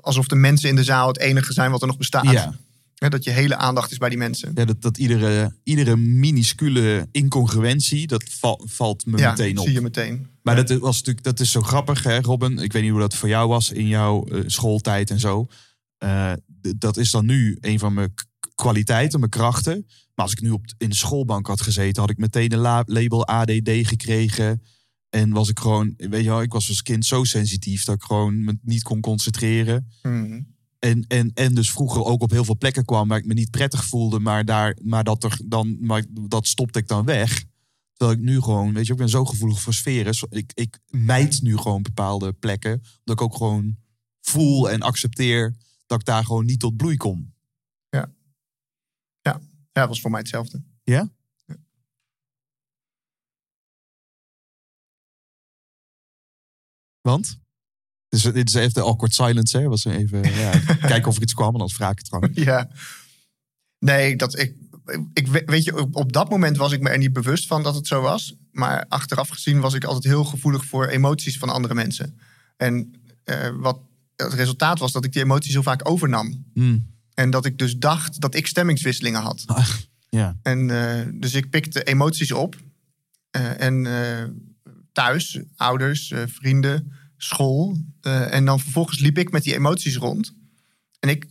alsof 0.00 0.26
de 0.26 0.36
mensen 0.36 0.68
in 0.68 0.76
de 0.76 0.84
zaal 0.84 1.08
het 1.08 1.18
enige 1.18 1.52
zijn 1.52 1.70
wat 1.70 1.80
er 1.80 1.86
nog 1.86 1.96
bestaat. 1.96 2.30
ja. 2.30 2.54
Hè, 2.98 3.08
dat 3.08 3.24
je 3.24 3.30
hele 3.30 3.56
aandacht 3.56 3.90
is 3.90 3.98
bij 3.98 4.08
die 4.08 4.18
mensen. 4.18 4.50
Ja, 4.54 4.64
dat, 4.64 4.82
dat 4.82 4.98
iedere, 4.98 5.54
iedere 5.62 5.96
minuscule 5.96 7.08
incongruentie, 7.12 8.06
dat 8.06 8.24
val- 8.24 8.62
valt 8.64 9.06
me 9.06 9.18
Ja, 9.18 9.30
meteen 9.30 9.58
op. 9.58 9.64
zie 9.64 9.74
je 9.74 9.80
meteen. 9.80 10.26
Maar 10.42 10.56
dat 10.66 10.78
was 10.78 10.96
natuurlijk, 10.96 11.24
dat 11.24 11.40
is 11.40 11.50
zo 11.50 11.62
grappig, 11.62 12.02
hè, 12.02 12.20
Robin. 12.20 12.58
Ik 12.58 12.72
weet 12.72 12.82
niet 12.82 12.90
hoe 12.90 13.00
dat 13.00 13.14
voor 13.14 13.28
jou 13.28 13.48
was 13.48 13.70
in 13.72 13.86
jouw 13.86 14.24
eh, 14.24 14.40
schooltijd 14.46 15.10
en 15.10 15.20
zo. 15.20 15.46
Eh, 15.98 16.32
dat 16.76 16.96
is 16.96 17.10
dan 17.10 17.26
nu 17.26 17.56
een 17.60 17.78
van 17.78 17.94
mijn 17.94 18.14
kwaliteiten, 18.54 19.18
mijn 19.18 19.30
krachten. 19.30 19.86
Maar 20.14 20.24
als 20.26 20.32
ik 20.32 20.40
nu 20.40 20.50
op, 20.50 20.64
in 20.78 20.88
de 20.88 20.94
schoolbank 20.96 21.46
had 21.46 21.60
gezeten, 21.60 22.00
had 22.02 22.10
ik 22.10 22.18
meteen 22.18 22.52
een 22.52 22.58
la- 22.58 22.82
label 22.86 23.26
ADD 23.26 23.70
gekregen. 23.82 24.62
En 25.10 25.30
was 25.30 25.48
ik 25.48 25.58
gewoon, 25.58 25.94
weet 25.96 26.22
je 26.22 26.28
wel, 26.28 26.42
ik 26.42 26.52
was 26.52 26.68
als 26.68 26.82
kind 26.82 27.06
zo 27.06 27.24
sensitief 27.24 27.84
dat 27.84 27.94
ik 27.94 28.02
gewoon 28.02 28.44
me 28.44 28.58
niet 28.62 28.82
kon 28.82 29.00
concentreren. 29.00 29.88
Mhm. 30.02 30.40
En, 30.78 31.04
en, 31.06 31.30
en 31.34 31.54
dus 31.54 31.70
vroeger 31.70 32.04
ook 32.04 32.22
op 32.22 32.30
heel 32.30 32.44
veel 32.44 32.56
plekken 32.56 32.84
kwam 32.84 33.08
waar 33.08 33.18
ik 33.18 33.26
me 33.26 33.34
niet 33.34 33.50
prettig 33.50 33.84
voelde, 33.84 34.18
maar, 34.18 34.44
daar, 34.44 34.76
maar, 34.82 35.04
dat, 35.04 35.24
er 35.24 35.40
dan, 35.44 35.86
maar 35.86 36.04
dat 36.10 36.46
stopte 36.46 36.78
ik 36.78 36.88
dan 36.88 37.04
weg. 37.04 37.44
Terwijl 37.92 38.18
ik 38.18 38.24
nu 38.24 38.40
gewoon, 38.40 38.74
weet 38.74 38.86
je, 38.86 38.92
ik 38.92 38.98
ben 38.98 39.08
zo 39.08 39.24
gevoelig 39.24 39.60
voor 39.60 39.74
sferen. 39.74 40.14
Ik, 40.28 40.52
ik 40.54 40.78
mijd 40.86 41.42
nu 41.42 41.56
gewoon 41.56 41.82
bepaalde 41.82 42.32
plekken. 42.32 42.72
Omdat 42.72 43.20
ik 43.20 43.22
ook 43.22 43.36
gewoon 43.36 43.76
voel 44.20 44.70
en 44.70 44.80
accepteer 44.80 45.56
dat 45.86 46.00
ik 46.00 46.06
daar 46.06 46.24
gewoon 46.24 46.44
niet 46.44 46.60
tot 46.60 46.76
bloei 46.76 46.96
kom. 46.96 47.34
Ja. 47.88 48.12
Ja, 49.20 49.40
ja 49.72 49.80
dat 49.80 49.88
was 49.88 50.00
voor 50.00 50.10
mij 50.10 50.20
hetzelfde. 50.20 50.62
Ja. 50.84 51.12
Want? 57.00 57.38
Dus 58.08 58.22
dit 58.22 58.48
is 58.48 58.54
even 58.54 58.72
de 58.72 58.82
awkward 58.82 59.14
silence, 59.14 59.58
hè? 59.58 59.68
Was 59.68 59.84
even 59.84 60.34
ja, 60.34 60.50
kijken 60.92 61.06
of 61.06 61.16
ik 61.16 61.22
iets 61.22 61.34
kwam 61.34 61.52
en 61.52 61.58
dan 61.58 61.70
vraag 61.70 61.90
ik 61.90 61.98
het 61.98 62.08
gewoon. 62.08 62.30
Ja. 62.32 62.70
Nee, 63.78 64.16
dat 64.16 64.38
ik, 64.38 64.54
ik 65.12 65.26
weet 65.26 65.64
je, 65.64 65.80
op, 65.80 65.96
op 65.96 66.12
dat 66.12 66.30
moment 66.30 66.56
was 66.56 66.72
ik 66.72 66.80
me 66.80 66.88
er 66.88 66.98
niet 66.98 67.12
bewust 67.12 67.46
van 67.46 67.62
dat 67.62 67.74
het 67.74 67.86
zo 67.86 68.00
was. 68.00 68.34
Maar 68.52 68.84
achteraf 68.88 69.28
gezien 69.28 69.60
was 69.60 69.74
ik 69.74 69.84
altijd 69.84 70.04
heel 70.04 70.24
gevoelig 70.24 70.64
voor 70.64 70.86
emoties 70.86 71.38
van 71.38 71.48
andere 71.48 71.74
mensen. 71.74 72.18
En 72.56 72.94
eh, 73.24 73.48
wat 73.56 73.78
het 74.16 74.32
resultaat 74.32 74.78
was 74.78 74.92
dat 74.92 75.04
ik 75.04 75.12
die 75.12 75.22
emoties 75.22 75.52
heel 75.52 75.62
vaak 75.62 75.88
overnam. 75.88 76.44
Hmm. 76.54 76.86
En 77.14 77.30
dat 77.30 77.44
ik 77.44 77.58
dus 77.58 77.76
dacht 77.76 78.20
dat 78.20 78.34
ik 78.34 78.46
stemmingswisselingen 78.46 79.22
had. 79.22 79.42
Ach, 79.46 79.80
ja. 80.08 80.36
En 80.42 80.70
eh, 80.70 81.06
dus 81.14 81.34
ik 81.34 81.50
pikte 81.50 81.82
emoties 81.82 82.32
op. 82.32 82.56
Eh, 83.30 83.60
en 83.60 83.86
eh, 83.86 84.24
thuis, 84.92 85.40
ouders, 85.56 86.10
eh, 86.10 86.22
vrienden, 86.26 86.92
school. 87.18 87.76
Eh, 88.00 88.34
en 88.34 88.44
dan 88.44 88.60
vervolgens 88.60 88.98
liep 88.98 89.18
ik 89.18 89.30
met 89.30 89.42
die 89.42 89.54
emoties 89.54 89.96
rond. 89.96 90.34
En 91.00 91.08
ik, 91.08 91.26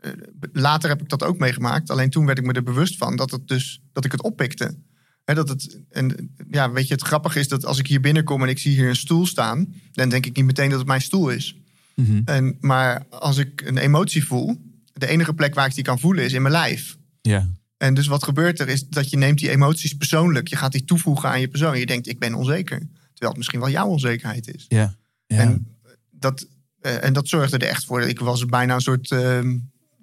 eh, 0.00 0.10
later 0.52 0.88
heb 0.88 1.02
ik 1.02 1.08
dat 1.08 1.22
ook 1.22 1.38
meegemaakt. 1.38 1.90
Alleen 1.90 2.10
toen 2.10 2.26
werd 2.26 2.38
ik 2.38 2.44
me 2.44 2.52
er 2.52 2.62
bewust 2.62 2.96
van 2.96 3.16
dat, 3.16 3.30
het 3.30 3.48
dus, 3.48 3.80
dat 3.92 4.04
ik 4.04 4.12
het 4.12 4.22
oppikte. 4.22 4.76
Hè, 5.24 5.34
dat 5.34 5.48
het, 5.48 5.80
en 5.90 6.34
ja, 6.50 6.70
weet 6.72 6.88
je, 6.88 6.94
het 6.94 7.02
grappige 7.02 7.38
is 7.38 7.48
dat 7.48 7.64
als 7.64 7.78
ik 7.78 7.86
hier 7.86 8.00
binnenkom 8.00 8.42
en 8.42 8.48
ik 8.48 8.58
zie 8.58 8.74
hier 8.74 8.88
een 8.88 8.96
stoel 8.96 9.26
staan, 9.26 9.74
dan 9.92 10.08
denk 10.08 10.26
ik 10.26 10.36
niet 10.36 10.44
meteen 10.44 10.68
dat 10.68 10.78
het 10.78 10.88
mijn 10.88 11.00
stoel 11.00 11.28
is. 11.28 11.56
Mhm. 11.94 12.20
En, 12.24 12.56
maar 12.60 13.06
als 13.10 13.36
ik 13.36 13.62
een 13.64 13.78
emotie 13.78 14.24
voel, 14.24 14.60
de 14.92 15.06
enige 15.06 15.34
plek 15.34 15.54
waar 15.54 15.66
ik 15.66 15.74
die 15.74 15.84
kan 15.84 15.98
voelen 15.98 16.24
is 16.24 16.32
in 16.32 16.42
mijn 16.42 16.54
lijf. 16.54 16.96
Ja. 17.20 17.48
En 17.76 17.94
dus 17.94 18.06
wat 18.06 18.24
gebeurt 18.24 18.60
er 18.60 18.68
is 18.68 18.88
dat 18.88 19.10
je 19.10 19.16
neemt 19.16 19.38
die 19.38 19.50
emoties 19.50 19.94
persoonlijk. 19.94 20.48
Je 20.48 20.56
gaat 20.56 20.72
die 20.72 20.84
toevoegen 20.84 21.28
aan 21.28 21.40
je 21.40 21.48
persoon. 21.48 21.78
Je 21.78 21.86
denkt, 21.86 22.08
ik 22.08 22.18
ben 22.18 22.34
onzeker. 22.34 22.78
Terwijl 22.78 23.28
het 23.30 23.36
misschien 23.36 23.60
wel 23.60 23.70
jouw 23.70 23.86
onzekerheid 23.86 24.54
is. 24.54 24.64
Ja. 24.68 24.96
Ja. 25.34 25.40
En, 25.40 25.76
dat, 26.10 26.46
eh, 26.80 27.04
en 27.04 27.12
dat 27.12 27.28
zorgde 27.28 27.58
er 27.58 27.68
echt 27.68 27.84
voor. 27.84 28.02
Ik 28.02 28.20
was 28.20 28.46
bijna 28.46 28.74
een 28.74 28.80
soort... 28.80 29.10
eh, 29.10 29.42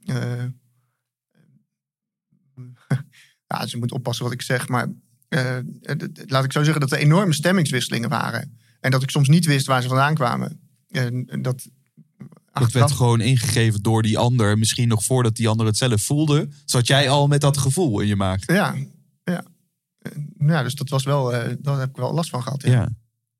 ja, 3.47 3.59
dus 3.59 3.73
ik 3.73 3.79
moet 3.79 3.91
oppassen 3.91 4.23
wat 4.23 4.33
ik 4.33 4.41
zeg. 4.41 4.67
Maar 4.67 4.87
eh, 5.27 5.57
laat 6.25 6.43
ik 6.43 6.51
zo 6.51 6.63
zeggen 6.63 6.81
dat 6.81 6.91
er 6.91 6.97
enorme 6.97 7.33
stemmingswisselingen 7.33 8.09
waren. 8.09 8.57
En 8.79 8.91
dat 8.91 9.03
ik 9.03 9.09
soms 9.09 9.27
niet 9.27 9.45
wist 9.45 9.65
waar 9.65 9.81
ze 9.81 9.87
vandaan 9.87 10.15
kwamen. 10.15 10.59
En 10.87 11.41
dat, 11.41 11.67
werd 12.71 12.91
gewoon 12.91 13.21
ingegeven 13.21 13.81
door 13.81 14.01
die 14.01 14.17
ander. 14.17 14.57
Misschien 14.57 14.87
nog 14.87 15.03
voordat 15.03 15.35
die 15.35 15.47
ander 15.47 15.65
het 15.65 15.77
zelf 15.77 16.01
voelde. 16.01 16.49
Zat 16.65 16.87
jij 16.87 17.09
al 17.09 17.27
met 17.27 17.41
dat 17.41 17.57
gevoel 17.57 17.99
in 17.99 18.07
je 18.07 18.15
maag. 18.15 18.45
Ja, 18.45 18.75
ja. 19.23 19.43
Eh, 19.97 20.11
Ja, 20.37 20.63
dus 20.63 20.75
dat 20.75 20.89
was 20.89 21.03
wel, 21.03 21.33
eh, 21.33 21.55
daar 21.59 21.79
heb 21.79 21.89
ik 21.89 21.95
wel 21.95 22.13
last 22.13 22.29
van 22.29 22.43
gehad. 22.43 22.63
Ja. 22.63 22.71
Ja. 22.71 22.89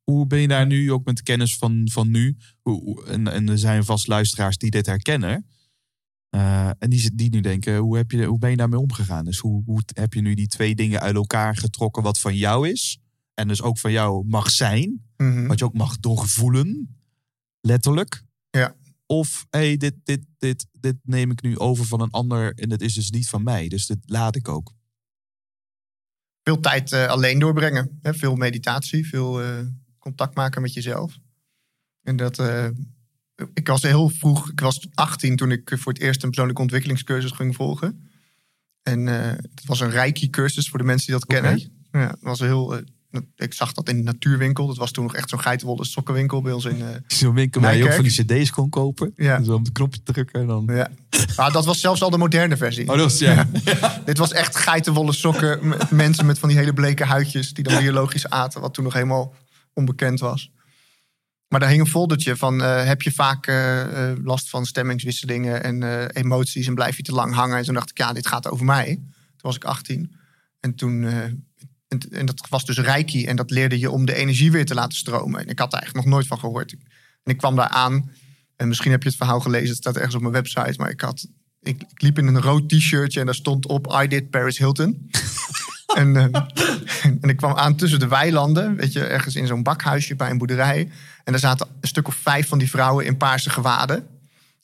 Hoe 0.04 0.28
ben 0.28 0.40
je 0.40 0.48
daar 0.48 0.68
nu, 0.68 0.92
ook 0.92 1.06
met 1.06 1.16
de 1.16 1.24
kennis 1.24 1.58
van, 1.58 1.90
van 1.92 2.12
nu? 2.12 2.38
Hoe, 2.62 3.06
en, 3.06 3.28
en 3.28 3.50
er 3.50 3.58
zijn 3.58 3.84
vast 3.84 4.08
luisteraars 4.08 4.58
die 4.58 4.72
dit 4.72 4.86
herkennen. 4.86 5.46
Eh, 6.30 6.70
en 6.80 6.90
die, 6.90 7.16
die 7.16 7.30
nu 7.30 7.42
denken, 7.42 7.78
hoe, 7.78 7.98
heb 7.98 8.12
je, 8.12 8.26
hoe 8.26 8.40
ben 8.40 8.50
je 8.50 8.56
daarmee 8.56 8.80
omgegaan? 8.80 9.26
Dus 9.26 9.38
hoe, 9.38 9.64
hoe 9.66 9.82
heb 9.94 10.14
je 10.14 10.22
nu 10.22 10.34
die 10.34 10.48
twee 10.48 10.76
dingen 10.76 11.00
uit 11.00 11.16
elkaar 11.16 11.58
getrokken 11.58 12.04
wat 12.04 12.20
van 12.20 12.36
jou 12.36 12.70
is? 12.70 13.00
En 13.34 13.48
dus 13.48 13.62
ook 13.62 13.80
van 13.80 13.92
jou 13.92 14.28
mag 14.28 14.50
zijn. 14.50 15.06
Mhm. 15.18 15.48
Wat 15.48 15.60
je 15.60 15.66
ook 15.66 15.74
mag 15.74 16.00
doorvoelen. 16.00 17.00
Letterlijk. 17.62 18.24
Ja. 18.50 18.76
Of, 19.06 19.46
hé, 19.50 19.60
hey, 19.60 19.78
dit, 19.78 19.96
dit, 20.04 20.26
dit, 20.38 20.68
dit 20.72 20.96
neem 21.04 21.32
ik 21.32 21.42
nu 21.42 21.58
over 21.58 21.86
van 21.86 22.02
een 22.02 22.12
ander 22.12 22.54
en 22.54 22.72
het 22.72 22.82
is 22.82 22.94
dus 22.94 23.10
niet 23.10 23.30
van 23.30 23.44
mij. 23.44 23.68
Dus 23.68 23.86
dit 23.86 23.98
laat 24.06 24.36
ik 24.36 24.48
ook. 24.48 24.74
Veel 26.44 26.60
tijd 26.60 26.92
eh, 26.92 27.08
alleen 27.08 27.40
doorbrengen. 27.40 28.00
Hè? 28.02 28.14
Veel 28.14 28.36
meditatie, 28.36 29.08
veel 29.08 29.42
eh, 29.42 29.60
contact 30.02 30.36
maken 30.36 30.62
met 30.62 30.74
jezelf. 30.74 31.20
En 32.04 32.16
dat, 32.16 32.40
eh, 32.40 32.68
ik 33.54 33.68
was 33.68 33.82
heel 33.82 34.10
vroeg, 34.10 34.52
ik 34.52 34.60
was 34.60 34.88
18 34.94 35.36
toen 35.36 35.52
ik 35.52 35.72
voor 35.76 35.94
het 35.94 36.02
eerst 36.02 36.24
een 36.24 36.30
persoonlijke 36.30 36.62
ontwikkelingscursus 36.62 37.32
ging 37.32 37.56
volgen. 37.56 38.10
En 38.84 39.08
eh, 39.08 39.30
het 39.38 39.66
was 39.66 39.80
een 39.80 39.90
Reiki-cursus 39.90 40.70
voor 40.70 40.80
de 40.80 40.86
mensen 40.86 41.12
die 41.12 41.20
dat 41.20 41.26
kennen. 41.26 41.72
Ja, 41.92 42.10
het 42.10 42.22
was 42.22 42.40
heel, 42.40 42.76
eh, 42.76 42.82
ik 43.36 43.54
zag 43.54 43.74
dat 43.74 43.90
in 43.90 43.98
de 43.98 44.04
natuurwinkel. 44.04 44.68
Dat 44.68 44.78
was 44.78 44.92
toen 44.92 45.04
nog 45.04 45.16
echt 45.16 45.30
zo'n 45.30 45.40
geitenwolle 45.40 45.86
sokkenwinkel 45.86 46.42
bij 46.42 46.52
ons 46.52 46.66
in, 46.66 46.84
Zo'n 47.08 47.34
winkel 47.34 47.62
waar 47.62 47.76
je 47.76 47.84
ook 47.84 47.94
van 47.94 48.04
die 48.04 48.24
cd's 48.24 48.50
kon 48.50 48.70
kopen. 48.70 49.14
Ja. 49.16 49.44
Zo 49.44 49.54
op 49.54 49.66
de 49.66 49.72
knopje 49.72 50.04
drukken 50.04 50.42
en 50.42 50.48
dan... 50.48 50.70
Ja. 50.72 50.90
Maar 51.36 51.52
dat 51.52 51.66
was 51.66 51.80
zelfs 51.80 52.02
al 52.02 52.10
de 52.10 52.18
moderne 52.18 52.58
versie. 52.58 52.90
Oh, 52.90 52.98
dat 52.98 53.20
ja. 53.20 53.48
Dit 54.06 54.18
was 54.18 54.32
echt 54.32 54.56
geitenwolle 54.56 55.14
sokken. 55.14 55.76
Mensen 55.90 56.26
met 56.26 56.40
van 56.40 56.50
die 56.50 56.58
hele 56.58 56.74
bleke 56.74 57.06
huidjes. 57.06 57.54
Die 57.54 57.64
dan 57.64 57.82
biologisch 57.82 58.30
aten. 58.30 58.62
Wat 58.62 58.74
toen 58.74 58.84
nog 58.84 58.94
helemaal 58.94 59.34
onbekend 59.74 60.20
was. 60.20 60.52
Maar 61.52 61.60
daar 61.60 61.70
hing 61.70 61.82
een 61.82 61.88
foldertje 61.88 62.36
van. 62.36 62.64
eh, 62.64 62.86
heb 62.86 63.02
je 63.02 63.12
vaak 63.12 63.48
eh, 63.48 64.10
eh, 64.10 64.18
last 64.24 64.50
van 64.50 64.66
stemmingswisselingen 64.66 65.64
en 65.64 66.08
emoties. 66.08 66.68
En 66.68 66.76
blijf 66.76 66.98
je 66.98 67.04
te 67.04 67.12
lang 67.12 67.34
hangen. 67.34 67.58
En 67.58 67.64
toen 67.64 67.74
dacht 67.74 67.90
ik, 67.90 67.98
ja, 67.98 68.14
dit 68.14 68.28
gaat 68.28 68.48
over 68.48 68.66
mij. 68.66 68.86
Toen 68.86 69.38
was 69.42 69.56
ik 69.56 69.64
18. 69.64 70.16
En 70.60 70.76
toen. 70.76 71.04
en, 71.88 72.00
en 72.12 72.26
dat 72.26 72.48
was 72.50 72.66
dus 72.66 72.78
reiki. 72.78 73.26
En 73.26 73.36
dat 73.36 73.50
leerde 73.50 73.80
je 73.80 73.92
om 73.92 74.06
de 74.06 74.16
energie 74.16 74.52
weer 74.52 74.66
te 74.66 74.74
laten 74.74 74.98
stromen. 74.98 75.42
En 75.42 75.48
ik 75.48 75.60
had 75.60 75.72
daar 75.72 75.82
eigenlijk 75.82 76.06
nog 76.06 76.16
nooit 76.16 76.28
van 76.28 76.40
gehoord. 76.40 76.72
En 77.24 77.32
ik 77.32 77.38
kwam 77.38 77.56
daar 77.56 77.68
aan. 77.68 78.12
En 78.56 78.68
misschien 78.68 78.92
heb 78.92 79.04
je 79.04 79.10
het 79.10 79.18
verhaal 79.18 79.40
gelezen. 79.40 79.68
Het 79.68 79.78
staat 79.78 79.96
ergens 79.96 80.16
op 80.16 80.22
mijn 80.22 80.34
website. 80.34 80.74
Maar 80.78 80.90
ik 80.90 81.02
had 81.02 81.28
ik, 81.62 81.82
ik 81.82 82.02
liep 82.02 82.18
in 82.18 82.28
een 82.28 82.42
rood 82.42 82.70
t-shirtje 82.70 83.20
en 83.20 83.26
daar 83.26 83.36
stond 83.36 83.68
op 83.68 84.02
I 84.04 84.08
did 84.08 84.30
Paris 84.30 84.58
Hilton. 84.58 85.10
en, 86.02 86.32
en 87.22 87.30
ik 87.30 87.38
kwam 87.38 87.56
aan 87.56 87.76
tussen 87.76 88.00
de 88.00 88.08
weilanden, 88.08 88.76
weet 88.76 88.94
je, 88.94 89.06
ergens 89.06 89.36
in 89.36 89.48
zo'n 89.48 89.64
bakhuisje 89.64 90.16
bij 90.16 90.30
een 90.30 90.38
boerderij. 90.38 90.90
En 91.24 91.32
daar 91.32 91.40
zaten 91.40 91.68
een 91.82 91.88
stuk 91.88 92.08
of 92.08 92.16
vijf 92.16 92.48
van 92.48 92.58
die 92.58 92.70
vrouwen 92.70 93.06
in 93.06 93.18
paarse 93.18 93.50
gewaden. 93.50 94.08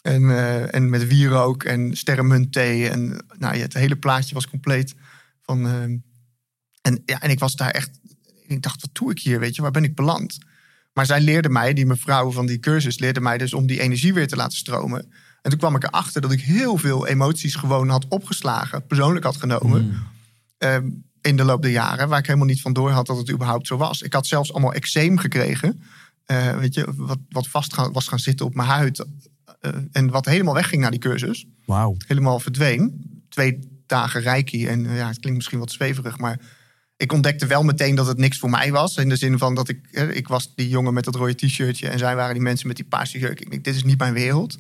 En, 0.01 0.29
eh, 0.29 0.73
en 0.75 0.89
met 0.89 1.07
wierook 1.07 1.63
en 1.63 1.97
sterrenmuntthee. 1.97 2.89
En 2.89 3.25
nou, 3.37 3.55
ja, 3.55 3.61
het 3.61 3.73
hele 3.73 3.95
plaatje 3.95 4.33
was 4.33 4.47
compleet. 4.47 4.95
Van, 5.41 5.65
eh, 5.65 5.81
en, 6.81 7.01
ja, 7.05 7.21
en 7.21 7.29
ik 7.29 7.39
was 7.39 7.55
daar 7.55 7.71
echt. 7.71 7.99
Ik 8.47 8.61
dacht, 8.61 8.81
wat 8.81 8.89
doe 8.93 9.11
ik 9.11 9.19
hier? 9.19 9.39
Weet 9.39 9.55
je, 9.55 9.61
waar 9.61 9.71
ben 9.71 9.83
ik 9.83 9.95
beland? 9.95 10.37
Maar 10.93 11.05
zij 11.05 11.21
leerde 11.21 11.49
mij, 11.49 11.73
die 11.73 11.85
mevrouw 11.85 12.31
van 12.31 12.45
die 12.45 12.59
cursus, 12.59 12.99
leerde 12.99 13.21
mij 13.21 13.37
dus 13.37 13.53
om 13.53 13.67
die 13.67 13.81
energie 13.81 14.13
weer 14.13 14.27
te 14.27 14.35
laten 14.35 14.57
stromen. 14.57 15.11
En 15.41 15.49
toen 15.49 15.59
kwam 15.59 15.75
ik 15.75 15.83
erachter 15.83 16.21
dat 16.21 16.31
ik 16.31 16.41
heel 16.41 16.77
veel 16.77 17.07
emoties 17.07 17.55
gewoon 17.55 17.89
had 17.89 18.07
opgeslagen, 18.07 18.85
persoonlijk 18.85 19.25
had 19.25 19.37
genomen. 19.37 19.85
Mm. 19.85 19.97
ehm, 20.57 20.89
in 21.27 21.35
de 21.37 21.43
loop 21.43 21.61
der 21.61 21.71
jaren, 21.71 22.09
waar 22.09 22.19
ik 22.19 22.25
helemaal 22.25 22.47
niet 22.47 22.61
van 22.61 22.73
door 22.73 22.89
had 22.91 23.05
dat 23.05 23.17
het 23.17 23.31
überhaupt 23.31 23.67
zo 23.67 23.77
was. 23.77 24.01
Ik 24.01 24.13
had 24.13 24.27
zelfs 24.27 24.51
allemaal 24.51 24.73
eczeem 24.73 25.17
gekregen. 25.17 25.81
eh, 26.25 26.57
weet 26.57 26.73
je, 26.73 26.87
wat, 26.95 27.19
wat 27.29 27.47
vast 27.47 27.73
gaan, 27.73 27.91
was 27.91 28.07
gaan 28.07 28.19
zitten 28.19 28.45
op 28.45 28.55
mijn 28.55 28.67
huid. 28.67 29.05
eh, 29.61 29.71
en 29.91 30.09
wat 30.09 30.25
helemaal 30.25 30.53
wegging 30.53 30.81
na 30.81 30.89
die 30.89 30.99
cursus. 30.99 31.45
Wauw. 31.65 31.95
Helemaal 32.07 32.39
verdween. 32.39 33.01
Twee 33.29 33.59
dagen 33.85 34.21
reiki. 34.21 34.67
En 34.67 34.85
eh, 34.85 34.97
ja, 34.97 35.07
het 35.07 35.19
klinkt 35.19 35.37
misschien 35.37 35.59
wat 35.59 35.71
zweverig, 35.71 36.17
maar 36.17 36.39
ik 36.97 37.11
ontdekte 37.11 37.45
wel 37.45 37.63
meteen 37.63 37.95
dat 37.95 38.07
het 38.07 38.17
niks 38.17 38.37
voor 38.39 38.49
mij 38.49 38.71
was. 38.71 38.97
In 38.97 39.09
de 39.09 39.15
zin 39.15 39.37
van 39.37 39.55
dat 39.55 39.69
ik, 39.69 39.87
ik 40.11 40.27
was 40.27 40.55
die 40.55 40.69
jongen 40.69 40.93
met 40.93 41.03
dat 41.03 41.15
rode 41.15 41.35
t-shirtje. 41.35 41.89
En 41.89 41.99
zij 41.99 42.15
waren 42.15 42.33
die 42.33 42.43
mensen 42.43 42.67
met 42.67 42.75
die 42.75 42.85
paarse 42.85 43.19
jurk. 43.19 43.39
Ik 43.39 43.49
denk, 43.49 43.63
dit 43.63 43.75
is 43.75 43.83
niet 43.83 43.97
mijn 43.99 44.13
wereld. 44.13 44.55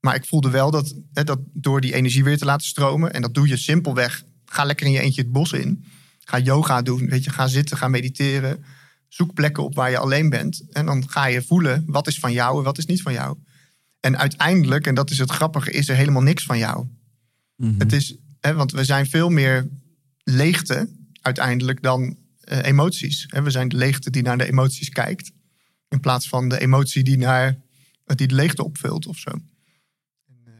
Maar 0.00 0.14
ik 0.14 0.24
voelde 0.24 0.50
wel 0.50 0.70
dat, 0.70 0.94
dat 1.12 1.38
door 1.52 1.80
die 1.80 1.94
energie 1.94 2.24
weer 2.24 2.38
te 2.38 2.44
laten 2.44 2.66
stromen. 2.66 3.12
En 3.12 3.22
dat 3.22 3.34
doe 3.34 3.48
je 3.48 3.56
simpelweg. 3.56 4.22
Ga 4.44 4.64
lekker 4.64 4.86
in 4.86 4.92
je 4.92 5.00
eentje 5.00 5.22
het 5.22 5.32
bos 5.32 5.52
in. 5.52 5.84
Ga 6.30 6.38
yoga 6.38 6.82
doen. 6.82 7.08
Weet 7.08 7.24
je, 7.24 7.30
ga 7.30 7.46
zitten, 7.46 7.76
ga 7.76 7.88
mediteren. 7.88 8.64
Zoek 9.08 9.34
plekken 9.34 9.62
op 9.62 9.74
waar 9.74 9.90
je 9.90 9.98
alleen 9.98 10.28
bent. 10.28 10.62
En 10.72 10.86
dan 10.86 11.10
ga 11.10 11.26
je 11.26 11.42
voelen 11.42 11.84
wat 11.86 12.06
is 12.06 12.18
van 12.18 12.32
jou 12.32 12.58
en 12.58 12.64
wat 12.64 12.78
is 12.78 12.86
niet 12.86 13.02
van 13.02 13.12
jou. 13.12 13.36
En 14.00 14.18
uiteindelijk, 14.18 14.86
en 14.86 14.94
dat 14.94 15.10
is 15.10 15.18
het 15.18 15.30
grappige, 15.30 15.70
is 15.70 15.88
er 15.88 15.96
helemaal 15.96 16.22
niks 16.22 16.44
van 16.44 16.58
jou. 16.58 16.86
Mhm. 17.56 17.78
Het 17.78 17.92
is, 17.92 18.16
hè, 18.40 18.54
want 18.54 18.72
we 18.72 18.84
zijn 18.84 19.06
veel 19.06 19.28
meer 19.28 19.68
leegte 20.22 20.88
uiteindelijk 21.20 21.82
dan 21.82 22.16
eh, 22.40 22.64
emoties. 22.64 23.24
Hè, 23.28 23.42
we 23.42 23.50
zijn 23.50 23.68
de 23.68 23.76
leegte 23.76 24.10
die 24.10 24.22
naar 24.22 24.38
de 24.38 24.46
emoties 24.46 24.88
kijkt. 24.88 25.32
In 25.88 26.00
plaats 26.00 26.28
van 26.28 26.48
de 26.48 26.60
emotie 26.60 27.02
die, 27.02 27.18
naar, 27.18 27.56
die 28.04 28.26
de 28.26 28.34
leegte 28.34 28.64
opvult 28.64 29.06
of 29.06 29.18
zo. 29.18 29.30
Eh, 29.30 30.52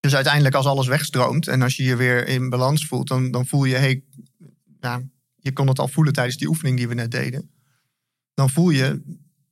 dus 0.00 0.14
uiteindelijk 0.14 0.54
als 0.54 0.66
alles 0.66 0.86
wegstroomt 0.86 1.48
en 1.48 1.62
als 1.62 1.76
je 1.76 1.82
je 1.82 1.96
weer 1.96 2.26
in 2.28 2.48
balans 2.48 2.86
voelt, 2.86 3.08
dan, 3.08 3.30
dan 3.30 3.46
voel 3.46 3.64
je, 3.64 3.76
hey, 3.76 4.02
ja, 4.80 5.02
je 5.36 5.52
kon 5.52 5.68
het 5.68 5.78
al 5.78 5.88
voelen 5.88 6.12
tijdens 6.12 6.36
die 6.36 6.48
oefening 6.48 6.76
die 6.76 6.88
we 6.88 6.94
net 6.94 7.10
deden. 7.10 7.50
Dan 8.34 8.50
voel 8.50 8.70
je, 8.70 9.02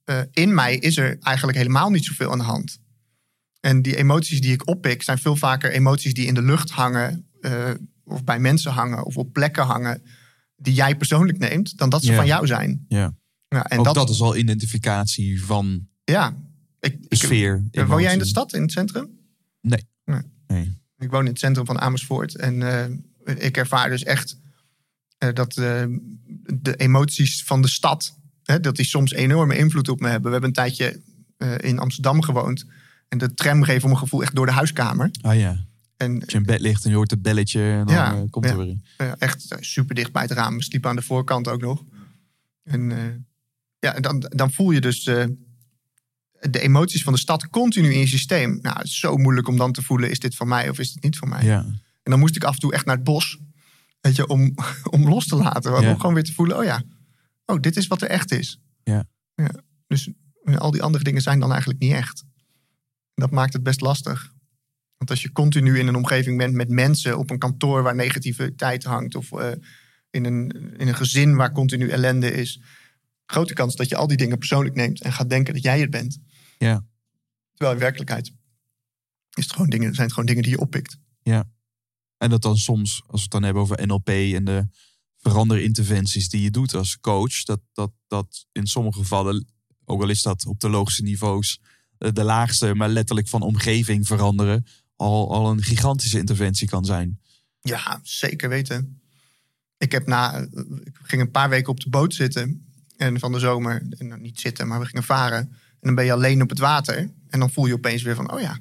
eh, 0.04 0.20
in 0.30 0.54
mij 0.54 0.76
is 0.76 0.96
er 0.96 1.18
eigenlijk 1.18 1.58
helemaal 1.58 1.90
niet 1.90 2.04
zoveel 2.04 2.32
aan 2.32 2.38
de 2.38 2.44
hand. 2.44 2.78
En 3.60 3.82
die 3.82 3.96
emoties 3.96 4.40
die 4.40 4.52
ik 4.52 4.68
oppik, 4.68 5.02
zijn 5.02 5.18
veel 5.18 5.36
vaker 5.36 5.72
emoties 5.72 6.14
die 6.14 6.26
in 6.26 6.34
de 6.34 6.42
lucht 6.42 6.70
hangen, 6.70 7.28
eh, 7.40 7.70
of 8.04 8.24
bij 8.24 8.38
mensen 8.38 8.72
hangen, 8.72 9.04
of 9.04 9.16
op 9.16 9.32
plekken 9.32 9.64
hangen, 9.64 10.02
die 10.56 10.74
jij 10.74 10.96
persoonlijk 10.96 11.38
neemt, 11.38 11.78
dan 11.78 11.88
dat 11.88 12.02
ze 12.02 12.14
van 12.14 12.26
jou 12.26 12.46
zijn. 12.46 12.84
Ja. 12.88 13.16
Ja, 13.48 13.64
en 13.64 13.78
ook 13.78 13.84
dat, 13.84 13.94
dat, 13.94 14.10
is 14.10 14.20
al 14.20 14.36
identificatie 14.36 15.44
van 15.44 15.88
ja. 16.04 16.36
Ik, 16.80 16.96
ik, 17.08 17.18
sfeer. 17.18 17.64
woon 17.86 18.02
jij 18.02 18.12
in 18.12 18.18
de 18.18 18.26
stad, 18.26 18.52
in 18.52 18.62
het 18.62 18.72
centrum? 18.72 19.18
Nee. 19.60 19.88
Nee. 20.04 20.22
Nee. 20.46 20.78
Ik 20.98 21.10
woon 21.10 21.24
in 21.24 21.30
het 21.30 21.38
centrum 21.38 21.66
van 21.66 21.80
Amersfoort. 21.80 22.36
En 22.36 22.62
eh, 22.62 23.44
ik 23.46 23.56
ervaar 23.56 23.88
dus 23.88 24.02
echt 24.02 24.38
dat 25.18 25.56
eh, 25.56 25.84
de 26.54 26.76
emoties 26.76 27.44
van 27.44 27.62
de 27.62 27.68
stad 27.68 28.16
Hè, 28.44 28.60
dat 28.60 28.76
die 28.76 28.84
soms 28.84 29.12
enorme 29.12 29.56
invloed 29.56 29.88
op 29.88 30.00
me 30.00 30.06
hebben. 30.08 30.24
We 30.24 30.30
hebben 30.30 30.48
een 30.48 30.54
tijdje 30.54 31.00
eh, 31.36 31.58
in 31.58 31.78
Amsterdam 31.78 32.22
gewoond. 32.22 32.64
En 33.08 33.18
de 33.18 33.34
tram 33.34 33.62
geeft 33.62 33.84
om 33.84 33.90
een 33.90 33.98
gevoel 33.98 34.22
echt 34.22 34.34
door 34.34 34.46
de 34.46 34.52
huiskamer. 34.52 35.10
Ah 35.20 35.38
ja. 35.38 35.64
En 35.96 36.20
Als 36.20 36.30
je 36.30 36.36
in 36.36 36.42
bed 36.42 36.60
ligt 36.60 36.84
en 36.84 36.90
je 36.90 36.96
hoort 36.96 37.10
het 37.10 37.22
belletje 37.22 37.60
en 37.62 37.86
dan 37.86 37.94
Ja, 37.94 38.14
eh, 38.14 38.20
komt 38.30 38.44
ja. 38.44 38.50
er 38.50 38.56
weer. 38.56 38.76
eh, 38.96 39.12
echt 39.18 39.50
eh, 39.52 39.58
super 39.60 39.94
dicht 39.94 40.12
bij 40.12 40.22
het 40.22 40.30
raam. 40.30 40.56
We 40.56 40.62
sliepen 40.62 40.90
aan 40.90 40.96
de 40.96 41.02
voorkant 41.02 41.48
ook 41.48 41.60
nog. 41.60 41.84
En 42.64 42.90
eh, 42.92 43.04
ja, 43.78 44.00
dan, 44.00 44.26
dan 44.28 44.52
voel 44.52 44.70
je 44.70 44.80
dus 44.80 45.06
eh, 45.06 45.24
de 46.50 46.60
emoties 46.60 47.02
van 47.02 47.12
de 47.12 47.18
stad 47.18 47.48
continu 47.48 47.92
in 47.92 47.98
je 48.00 48.06
systeem. 48.06 48.58
Nou, 48.62 48.76
het 48.76 48.86
is 48.86 48.98
zo 48.98 49.16
moeilijk 49.16 49.48
om 49.48 49.56
dan 49.56 49.72
te 49.72 49.82
voelen, 49.82 50.10
is 50.10 50.18
dit 50.18 50.34
van 50.34 50.48
mij 50.48 50.68
of 50.68 50.78
is 50.78 50.92
dit 50.92 51.02
niet 51.02 51.18
van 51.18 51.28
mij? 51.28 51.44
Ja. 51.44 51.58
En 52.02 52.10
dan 52.10 52.18
moest 52.18 52.36
ik 52.36 52.44
af 52.44 52.54
en 52.54 52.60
toe 52.60 52.72
echt 52.72 52.84
naar 52.84 52.94
het 52.94 53.04
bos. 53.04 53.38
Weet 54.00 54.16
je, 54.16 54.26
om, 54.26 54.54
om 54.96 55.08
los 55.08 55.26
te 55.26 55.36
laten. 55.36 55.76
Om 55.76 55.82
Ja. 55.82 55.94
gewoon 55.94 56.14
weer 56.14 56.24
te 56.24 56.32
voelen, 56.34 56.58
oh 56.58 56.64
ja, 56.64 56.82
oh, 57.44 57.60
dit 57.60 57.76
is 57.76 57.86
wat 57.86 58.02
er 58.02 58.08
echt 58.08 58.32
is. 58.32 58.60
Ja. 58.84 59.04
ja. 59.34 59.50
Dus 59.86 60.10
eh, 60.42 60.56
al 60.56 60.70
die 60.70 60.82
andere 60.82 61.04
dingen 61.04 61.22
zijn 61.22 61.40
dan 61.40 61.50
eigenlijk 61.50 61.80
niet 61.80 61.92
echt. 61.92 62.24
Dat 63.14 63.30
maakt 63.30 63.52
het 63.52 63.62
best 63.62 63.80
lastig. 63.80 64.32
Want 64.96 65.10
als 65.10 65.22
je 65.22 65.32
continu 65.32 65.78
in 65.78 65.86
een 65.86 65.96
omgeving 65.96 66.38
bent 66.38 66.54
met 66.54 66.68
mensen 66.68 67.18
op 67.18 67.30
een 67.30 67.38
kantoor 67.38 67.82
waar 67.82 67.94
negativiteit 67.94 68.84
hangt, 68.84 69.14
of 69.14 69.32
eh, 69.32 69.50
in, 70.10 70.24
een, 70.24 70.50
in 70.76 70.88
een 70.88 70.94
gezin 70.94 71.36
waar 71.36 71.52
continu 71.52 71.88
ellende 71.88 72.32
is, 72.32 72.60
grote 73.26 73.54
kans 73.54 73.76
dat 73.76 73.88
je 73.88 73.96
al 73.96 74.06
die 74.06 74.16
dingen 74.16 74.38
persoonlijk 74.38 74.74
neemt 74.74 75.00
en 75.02 75.12
gaat 75.12 75.30
denken 75.30 75.54
dat 75.54 75.62
jij 75.62 75.80
het 75.80 75.90
bent. 75.90 76.18
Ja. 76.58 76.84
Terwijl 77.54 77.72
in 77.76 77.82
werkelijkheid 77.82 78.32
is 79.34 79.44
het 79.44 79.52
gewoon 79.52 79.70
dingen, 79.70 79.90
zijn 79.90 80.02
het 80.06 80.12
gewoon 80.12 80.26
dingen 80.28 80.42
die 80.42 80.52
je 80.52 80.60
oppikt. 80.60 80.98
En 82.18 82.30
dat 82.30 82.42
dan 82.42 82.56
soms, 82.56 83.02
als 83.06 83.16
we 83.16 83.22
het 83.22 83.30
dan 83.30 83.42
hebben 83.42 83.62
over 83.62 83.86
NLP 83.86 84.08
en 84.08 84.44
de 84.44 84.68
veranderinterventies 85.18 86.28
die 86.28 86.42
je 86.42 86.50
doet 86.50 86.74
als 86.74 87.00
coach, 87.00 87.42
dat, 87.42 87.60
dat, 87.72 87.92
dat 88.06 88.46
in 88.52 88.66
sommige 88.66 88.98
gevallen, 88.98 89.46
ook 89.84 90.02
al 90.02 90.08
is 90.08 90.22
dat 90.22 90.46
op 90.46 90.60
de 90.60 90.68
logische 90.68 91.02
niveaus, 91.02 91.60
eh, 91.98 92.12
de 92.12 92.24
laagste, 92.24 92.74
maar 92.74 92.88
letterlijk 92.88 93.28
van 93.28 93.42
omgeving 93.42 94.06
veranderen, 94.06 94.66
al, 94.96 95.32
al 95.32 95.50
een 95.50 95.62
gigantische 95.62 96.18
interventie 96.18 96.68
kan 96.68 96.84
zijn. 96.84 97.20
Ja, 97.60 98.00
zeker 98.02 98.48
weten. 98.48 99.00
Ik, 99.78 99.92
heb 99.92 100.06
na, 100.06 100.38
ik 100.84 100.98
ging 101.02 101.22
een 101.22 101.30
paar 101.30 101.48
weken 101.48 101.70
op 101.70 101.80
de 101.80 101.90
boot 101.90 102.14
zitten 102.14 102.72
en 102.96 103.18
van 103.18 103.32
de 103.32 103.38
zomer. 103.38 103.86
Nou, 103.98 104.20
niet 104.20 104.40
zitten, 104.40 104.68
maar 104.68 104.80
we 104.80 104.86
gingen 104.86 105.04
varen. 105.04 105.38
En 105.38 105.78
dan 105.80 105.94
ben 105.94 106.04
je 106.04 106.12
alleen 106.12 106.42
op 106.42 106.48
het 106.48 106.58
water. 106.58 107.10
En 107.28 107.38
dan 107.38 107.50
voel 107.50 107.66
je 107.66 107.74
opeens 107.74 108.02
weer 108.02 108.14
van, 108.14 108.32
oh 108.32 108.40
ja. 108.40 108.58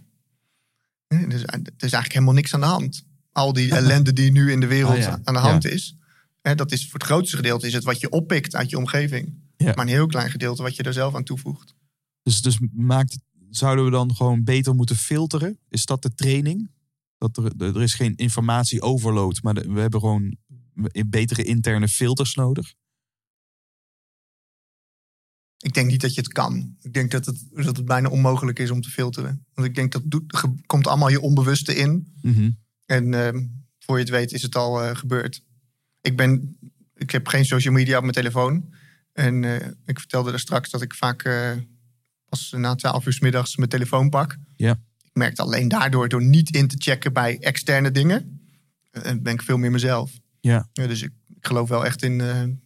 Er 1.07 1.33
is, 1.33 1.41
er 1.41 1.61
is 1.61 1.79
eigenlijk 1.79 2.13
helemaal 2.13 2.33
niks 2.33 2.53
aan 2.53 2.59
de 2.59 2.65
hand. 2.65 3.05
Al 3.37 3.53
die 3.53 3.71
ellende 3.71 4.13
die 4.13 4.31
nu 4.31 4.51
in 4.51 4.59
de 4.59 4.67
wereld 4.67 4.97
ja. 4.97 5.19
aan 5.23 5.33
de 5.33 5.39
hand 5.39 5.65
is. 5.65 5.95
Hè, 6.41 6.55
dat 6.55 6.71
is 6.71 6.83
voor 6.89 6.99
het 6.99 7.03
grootste 7.03 7.35
gedeelte 7.35 7.67
is 7.67 7.73
het 7.73 7.83
wat 7.83 7.99
je 7.99 8.09
oppikt 8.09 8.55
uit 8.55 8.69
je 8.69 8.77
omgeving. 8.77 9.33
Ja. 9.57 9.65
Maar 9.65 9.79
een 9.85 9.91
heel 9.91 10.07
klein 10.07 10.29
gedeelte 10.31 10.61
wat 10.61 10.75
je 10.75 10.83
er 10.83 10.93
zelf 10.93 11.15
aan 11.15 11.23
toevoegt. 11.23 11.75
Dus, 12.23 12.41
dus 12.41 12.59
maakt, 12.71 13.17
zouden 13.49 13.85
we 13.85 13.91
dan 13.91 14.15
gewoon 14.15 14.43
beter 14.43 14.75
moeten 14.75 14.95
filteren? 14.95 15.59
Is 15.69 15.85
dat 15.85 16.01
de 16.01 16.13
training? 16.13 16.71
Dat 17.17 17.37
er, 17.37 17.51
er 17.57 17.81
is 17.81 17.93
geen 17.93 18.15
informatie 18.15 18.81
overload, 18.81 19.41
maar 19.41 19.53
we 19.53 19.79
hebben 19.79 19.99
gewoon 19.99 20.37
betere 21.07 21.43
interne 21.43 21.87
filters 21.87 22.35
nodig. 22.35 22.73
Ik 25.57 25.73
denk 25.73 25.87
niet 25.89 26.01
dat 26.01 26.13
je 26.13 26.21
het 26.21 26.31
kan. 26.33 26.75
Ik 26.81 26.93
denk 26.93 27.11
dat 27.11 27.25
het, 27.25 27.47
dat 27.51 27.77
het 27.77 27.85
bijna 27.85 28.09
onmogelijk 28.09 28.59
is 28.59 28.69
om 28.69 28.81
te 28.81 28.89
filteren. 28.89 29.45
Want 29.53 29.67
ik 29.67 29.75
denk 29.75 29.91
dat 29.91 30.01
doet, 30.05 30.37
ge- 30.37 30.55
komt 30.65 30.87
allemaal 30.87 31.09
je 31.09 31.21
onbewuste 31.21 31.75
in. 31.75 32.13
Mhm. 32.21 32.49
En 32.87 33.13
ehm, 33.13 33.45
voor 33.79 33.95
je 33.95 34.03
het 34.03 34.11
weet 34.11 34.31
is 34.31 34.41
het 34.41 34.55
al 34.55 34.83
eh, 34.83 34.95
gebeurd. 34.95 35.41
Ik, 36.01 36.17
ben, 36.17 36.57
ik 36.95 37.11
heb 37.11 37.27
geen 37.27 37.45
social 37.45 37.73
media 37.73 37.95
op 37.95 38.01
mijn 38.01 38.13
telefoon. 38.13 38.73
En 39.13 39.43
eh, 39.43 39.67
ik 39.85 39.99
vertelde 39.99 40.31
er 40.31 40.39
straks 40.39 40.69
dat 40.69 40.81
ik 40.81 40.93
vaak 40.93 41.23
eh, 41.23 41.51
pas 42.29 42.53
na 42.57 42.75
twaalf 42.75 43.05
uur 43.05 43.13
's 43.13 43.19
middags 43.19 43.55
mijn 43.55 43.69
telefoon 43.69 44.09
pak. 44.09 44.37
Ja. 44.55 44.71
Ik 45.01 45.13
merkte 45.13 45.41
alleen 45.41 45.67
daardoor, 45.67 46.09
door 46.09 46.23
niet 46.23 46.55
in 46.55 46.67
te 46.67 46.75
checken 46.79 47.13
bij 47.13 47.39
externe 47.39 47.91
dingen, 47.91 48.41
ben 48.91 49.33
ik 49.33 49.41
veel 49.41 49.57
meer 49.57 49.71
mezelf. 49.71 50.11
Ja. 50.39 50.69
dus 50.73 51.01
ik, 51.01 51.11
ik 51.35 51.47
geloof 51.47 51.69
wel 51.69 51.85
echt 51.85 52.03
in 52.03 52.17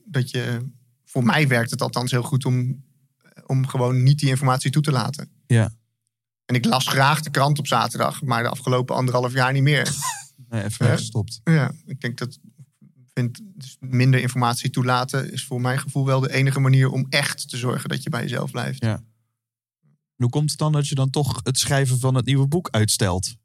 dat 0.06 0.30
je... 0.30 0.70
Voor 1.06 1.24
mij 1.24 1.48
werkt 1.48 1.72
het 1.72 1.82
althans 1.82 2.12
heel 2.12 2.24
goed 2.24 2.46
om, 2.46 2.84
om 3.46 3.68
gewoon 3.68 4.04
niet 4.04 4.20
die 4.20 4.30
informatie 4.30 4.72
toe 4.72 4.82
te 4.82 4.92
laten. 4.92 5.30
Ja. 5.48 5.72
En 6.52 6.58
ik 6.58 6.66
las 6.66 6.88
graag 6.88 7.22
de 7.22 7.30
krant 7.30 7.60
op 7.60 7.68
zaterdag, 7.68 8.22
maar 8.22 8.44
de 8.44 8.50
afgelopen 8.50 8.96
anderhalf 8.96 9.34
jaar 9.34 9.54
niet 9.54 9.64
meer. 9.64 9.90
Nee, 10.50 10.64
even 10.64 10.86
Ja. 10.86 10.92
weggestopt. 10.92 11.42
Ja, 11.44 11.72
ik 11.86 12.02
denk 12.02 12.18
dat 12.18 12.40
vind, 13.14 13.42
dus 13.44 13.78
minder 13.80 14.20
informatie 14.22 14.70
toelaten 14.70 15.32
is 15.32 15.46
voor 15.46 15.62
mijn 15.62 15.80
gevoel 15.80 16.06
wel 16.06 16.20
de 16.20 16.32
enige 16.32 16.60
manier 16.60 16.90
om 16.90 17.06
echt 17.10 17.50
te 17.50 17.58
zorgen 17.58 17.90
dat 17.90 18.04
je 18.04 18.10
bij 18.10 18.22
jezelf 18.22 18.52
blijft. 18.52 18.84
Ja. 18.84 19.04
Hoe 20.16 20.30
komt 20.30 20.50
het 20.50 20.60
dan 20.60 20.72
dat 20.72 20.88
je 20.88 20.96
dan 20.96 21.10
toch 21.10 21.40
het 21.44 21.58
schrijven 21.60 22.00
van 22.00 22.16
het 22.16 22.26
nieuwe 22.26 22.48
boek 22.48 22.70
uitstelt? 22.70 23.36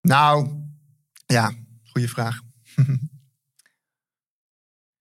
Nou, 0.00 0.50
ja, 1.26 1.52
goede 1.84 2.08
vraag. 2.08 2.40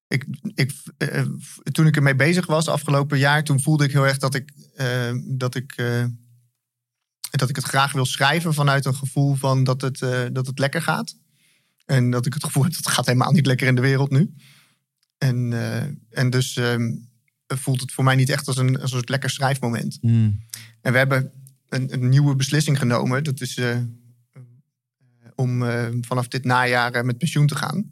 ik, 0.08 0.26
ik, 0.54 0.74
eh, 0.98 1.26
toen 1.72 1.88
ik 1.88 1.96
ermee 1.96 2.16
bezig 2.16 2.46
was 2.46 2.68
afgelopen 2.68 3.18
jaar, 3.18 3.44
toen 3.44 3.62
voelde 3.62 3.84
ik 3.84 3.92
heel 3.92 4.08
erg 4.08 4.18
dat 4.18 4.36
ik, 4.36 4.52
eh, 4.76 5.14
dat 5.24 5.56
ik, 5.56 5.72
eh, 5.76 6.06
dat 7.40 7.50
ik 7.50 7.56
het 7.56 7.66
graag 7.66 7.92
wil 7.92 8.06
schrijven 8.06 8.54
vanuit 8.54 8.86
een 8.86 8.96
gevoel 8.96 9.36
van 9.36 9.64
dat 9.64 9.82
het, 9.82 10.02
eh, 10.02 10.24
dat 10.32 10.48
het 10.48 10.60
lekker 10.60 10.82
gaat. 10.82 11.16
En 11.86 12.12
dat 12.12 12.26
ik 12.26 12.34
het 12.34 12.44
gevoel 12.44 12.64
heb 12.64 12.72
dat 12.74 12.84
het 12.84 12.94
gaat 12.94 13.06
helemaal 13.06 13.32
niet 13.32 13.46
lekker 13.46 13.68
in 13.68 13.76
de 13.76 13.82
wereld 13.82 14.12
nu. 14.12 14.34
En, 15.18 15.54
eh, 15.54 15.84
en 16.20 16.30
dus 16.30 16.56
ehm, 16.56 16.92
voelt 17.48 17.82
het 17.82 17.92
voor 17.92 18.04
mij 18.04 18.16
niet 18.16 18.30
echt 18.30 18.48
als 18.48 18.58
een, 18.58 18.74
als 18.74 18.82
een 18.82 18.98
soort 18.98 19.10
lekker 19.10 19.30
schrijfmoment. 19.30 19.98
Hmm. 20.02 20.40
En 20.82 20.92
we 20.92 20.98
hebben 20.98 21.32
een, 21.70 21.94
een 21.94 22.10
nieuwe 22.10 22.36
beslissing 22.36 22.78
genomen. 22.78 23.24
Dat 23.24 23.42
is 23.42 23.58
eh, 23.58 23.78
om 25.36 25.64
vanaf 26.04 26.28
dit 26.28 26.44
najaar 26.44 27.06
met 27.06 27.18
pensioen 27.18 27.48
te 27.48 27.56
gaan. 27.56 27.92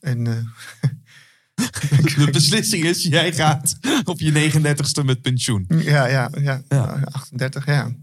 En 0.00 0.24
De 2.16 2.28
beslissing 2.32 2.84
is, 2.84 3.02
jij 3.02 3.32
gaat 3.32 3.78
op 4.04 4.20
je 4.20 4.50
39ste 4.52 5.04
met 5.04 5.22
pensioen. 5.22 5.66
ja, 5.68 6.06
ja, 6.06 6.30
ja, 6.40 6.62
Ja. 6.68 7.00
38, 7.10 7.66
ja. 7.66 7.94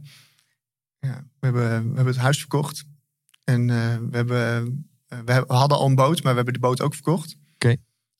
Ja 0.99 1.23
we, 1.39 1.45
hebben, 1.45 1.63
we 1.69 1.95
hebben 1.95 2.05
het 2.13 2.15
huis 2.17 2.39
verkocht. 2.39 2.83
En 3.43 3.69
eh, 3.69 3.97
we, 4.09 4.15
hebben, 4.17 4.37
eh, 5.07 5.19
we 5.23 5.31
hebben- 5.31 5.47
we 5.47 5.53
hadden 5.53 5.77
al 5.77 5.85
een 5.85 5.95
boot, 5.95 6.23
maar 6.23 6.31
we 6.31 6.35
hebben 6.35 6.53
de 6.53 6.59
boot 6.59 6.81
ook 6.81 6.93
verkocht. 6.93 7.35
Oké. 7.53 7.67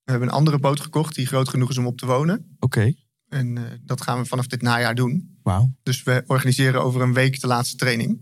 We 0.03 0.11
hebben 0.11 0.28
een 0.30 0.34
andere 0.36 0.59
boot 0.59 0.80
gekocht 0.80 1.15
die 1.15 1.25
groot 1.25 1.49
genoeg 1.49 1.69
is 1.69 1.78
om 1.78 1.86
op 1.88 1.97
te 1.97 2.05
wonen. 2.05 2.56
Oké, 2.60 2.93
En 3.30 3.57
eh, 3.57 3.64
dat 3.85 4.01
gaan 4.01 4.19
we 4.19 4.26
vanaf 4.26 4.47
dit 4.47 4.61
najaar 4.61 4.95
doen. 4.95 5.38
wauw. 5.43 5.76
Dus 5.84 6.03
we 6.03 6.23
organiseren 6.27 6.84
over 6.84 7.01
een 7.01 7.14
week 7.14 7.39
de 7.41 7.47
laatste 7.47 7.76
training. 7.77 8.22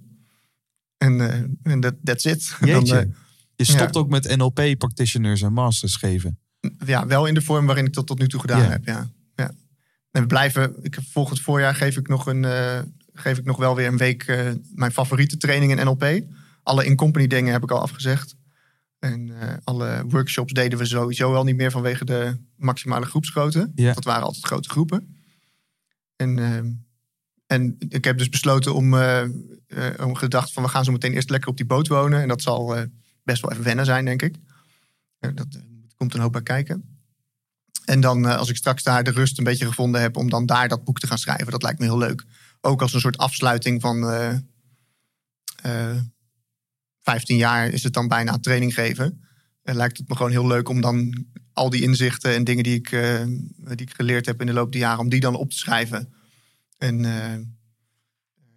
En 0.98 1.20
en 1.64 1.80
dat 1.80 1.96
that's 2.04 2.26
it. 2.26 2.56
Dan, 2.60 3.14
Je 3.56 3.64
stopt 3.64 3.96
ook 3.96 4.10
met 4.10 4.36
NLP 4.38 4.76
practitioners 4.78 5.42
en 5.42 5.54
masters 5.54 5.96
geven. 5.96 6.40
ja, 6.86 7.08
wel 7.08 7.26
in 7.26 7.34
de 7.34 7.42
vorm 7.42 7.66
waarin 7.66 7.86
ik 7.86 7.94
dat 7.94 8.08
tot 8.08 8.20
nu 8.20 8.28
toe 8.28 8.40
gedaan 8.40 8.72
heb. 8.72 8.86
Ja. 8.86 9.10
Ja. 9.36 9.52
En 10.12 10.22
we 10.22 10.28
blijven. 10.28 10.76
Ik, 10.84 10.98
volgend 11.12 11.40
voorjaar 11.42 11.76
geef 11.76 11.98
ik 11.98 12.08
nog 12.08 12.26
een. 12.28 12.46
Geef 13.16 13.38
ik 13.38 13.46
nog 13.46 13.58
wel 13.58 13.76
weer 13.76 13.88
een 13.88 13.98
week 13.98 14.24
eh, 14.24 14.52
mijn 14.74 14.92
favoriete 14.92 15.38
training 15.38 15.80
in 15.80 15.86
NLP. 15.86 16.24
Alle 16.64 16.86
in-company 16.86 17.28
dingen 17.28 17.52
heb 17.52 17.64
ik 17.64 17.72
al 17.72 17.82
afgezegd. 17.82 18.36
En 19.06 19.40
eh, 19.40 19.54
alle 19.64 20.04
workshops 20.08 20.54
deden 20.54 20.78
we 20.80 20.86
sowieso 20.86 21.32
wel 21.32 21.44
niet 21.44 21.56
meer 21.56 21.72
vanwege 21.72 22.06
de 22.06 22.38
maximale 22.56 23.06
groepsgrootte. 23.06 23.72
Ja. 23.76 23.94
Dat 23.94 24.04
waren 24.04 24.24
altijd 24.24 24.46
grote 24.46 24.70
groepen. 24.70 25.16
En, 26.16 26.40
eh, 26.40 26.58
en 27.48 27.76
ik 27.90 28.04
heb 28.04 28.18
dus 28.18 28.30
besloten 28.30 28.74
om, 28.74 28.94
eh, 28.98 29.24
om 30.02 30.16
gedacht 30.16 30.54
van 30.54 30.64
we 30.64 30.70
gaan 30.70 30.84
zo 30.84 30.92
meteen 30.92 31.14
eerst 31.14 31.30
lekker 31.30 31.50
op 31.50 31.58
die 31.58 31.66
boot 31.66 31.88
wonen. 31.88 32.22
En 32.22 32.28
dat 32.28 32.42
zal 32.42 32.76
best 33.24 33.42
wel 33.42 33.52
even 33.52 33.64
wennen 33.64 33.86
zijn, 33.86 34.06
denk 34.06 34.22
ik. 34.22 34.36
Dat 35.20 35.48
komt 35.96 36.14
een 36.14 36.20
hoop 36.20 36.32
bij 36.32 36.42
kijken. 36.42 37.00
En 37.86 38.00
dan 38.00 38.26
als 38.26 38.50
ik 38.50 38.56
straks 38.56 38.84
daar 38.84 39.04
de 39.04 39.12
rust 39.12 39.38
een 39.38 39.44
beetje 39.44 39.66
gevonden 39.66 40.02
heb 40.02 40.18
om 40.18 40.30
dan 40.30 40.46
daar 40.46 40.68
dat 40.68 40.84
boek 40.84 41.00
te 41.00 41.08
gaan 41.08 41.18
schrijven, 41.18 41.52
dat 41.52 41.64
lijkt 41.64 41.80
me 41.80 41.86
heel 41.86 41.98
leuk. 41.98 42.24
Ook 42.66 42.82
als 42.82 42.94
een 42.94 43.00
soort 43.00 43.18
afsluiting 43.18 43.82
van 43.82 44.10
eh 44.10 44.36
eh, 45.66 45.98
15 47.02 47.38
jaar 47.38 47.68
is 47.68 47.84
het 47.84 47.94
dan 47.94 48.08
bijna 48.08 48.40
training 48.40 48.74
geven. 48.74 49.26
En 49.64 49.76
lijkt 49.76 49.98
het 49.98 50.08
me 50.10 50.16
gewoon 50.16 50.32
heel 50.32 50.48
leuk 50.48 50.70
om 50.70 50.82
dan 50.82 51.26
al 51.54 51.70
die 51.70 51.82
inzichten 51.82 52.34
en 52.34 52.44
dingen 52.44 52.64
die 52.64 52.76
ik, 52.76 52.92
eh, 52.92 53.24
die 53.58 53.88
ik 53.88 53.94
geleerd 53.94 54.26
heb 54.26 54.40
in 54.40 54.46
de 54.46 54.54
loop 54.54 54.72
der 54.72 54.82
jaren, 54.82 55.00
om 55.00 55.10
die 55.10 55.20
dan 55.20 55.36
op 55.36 55.50
te 55.50 55.58
schrijven. 55.58 56.14
En, 56.78 57.06
eh, 57.06 57.32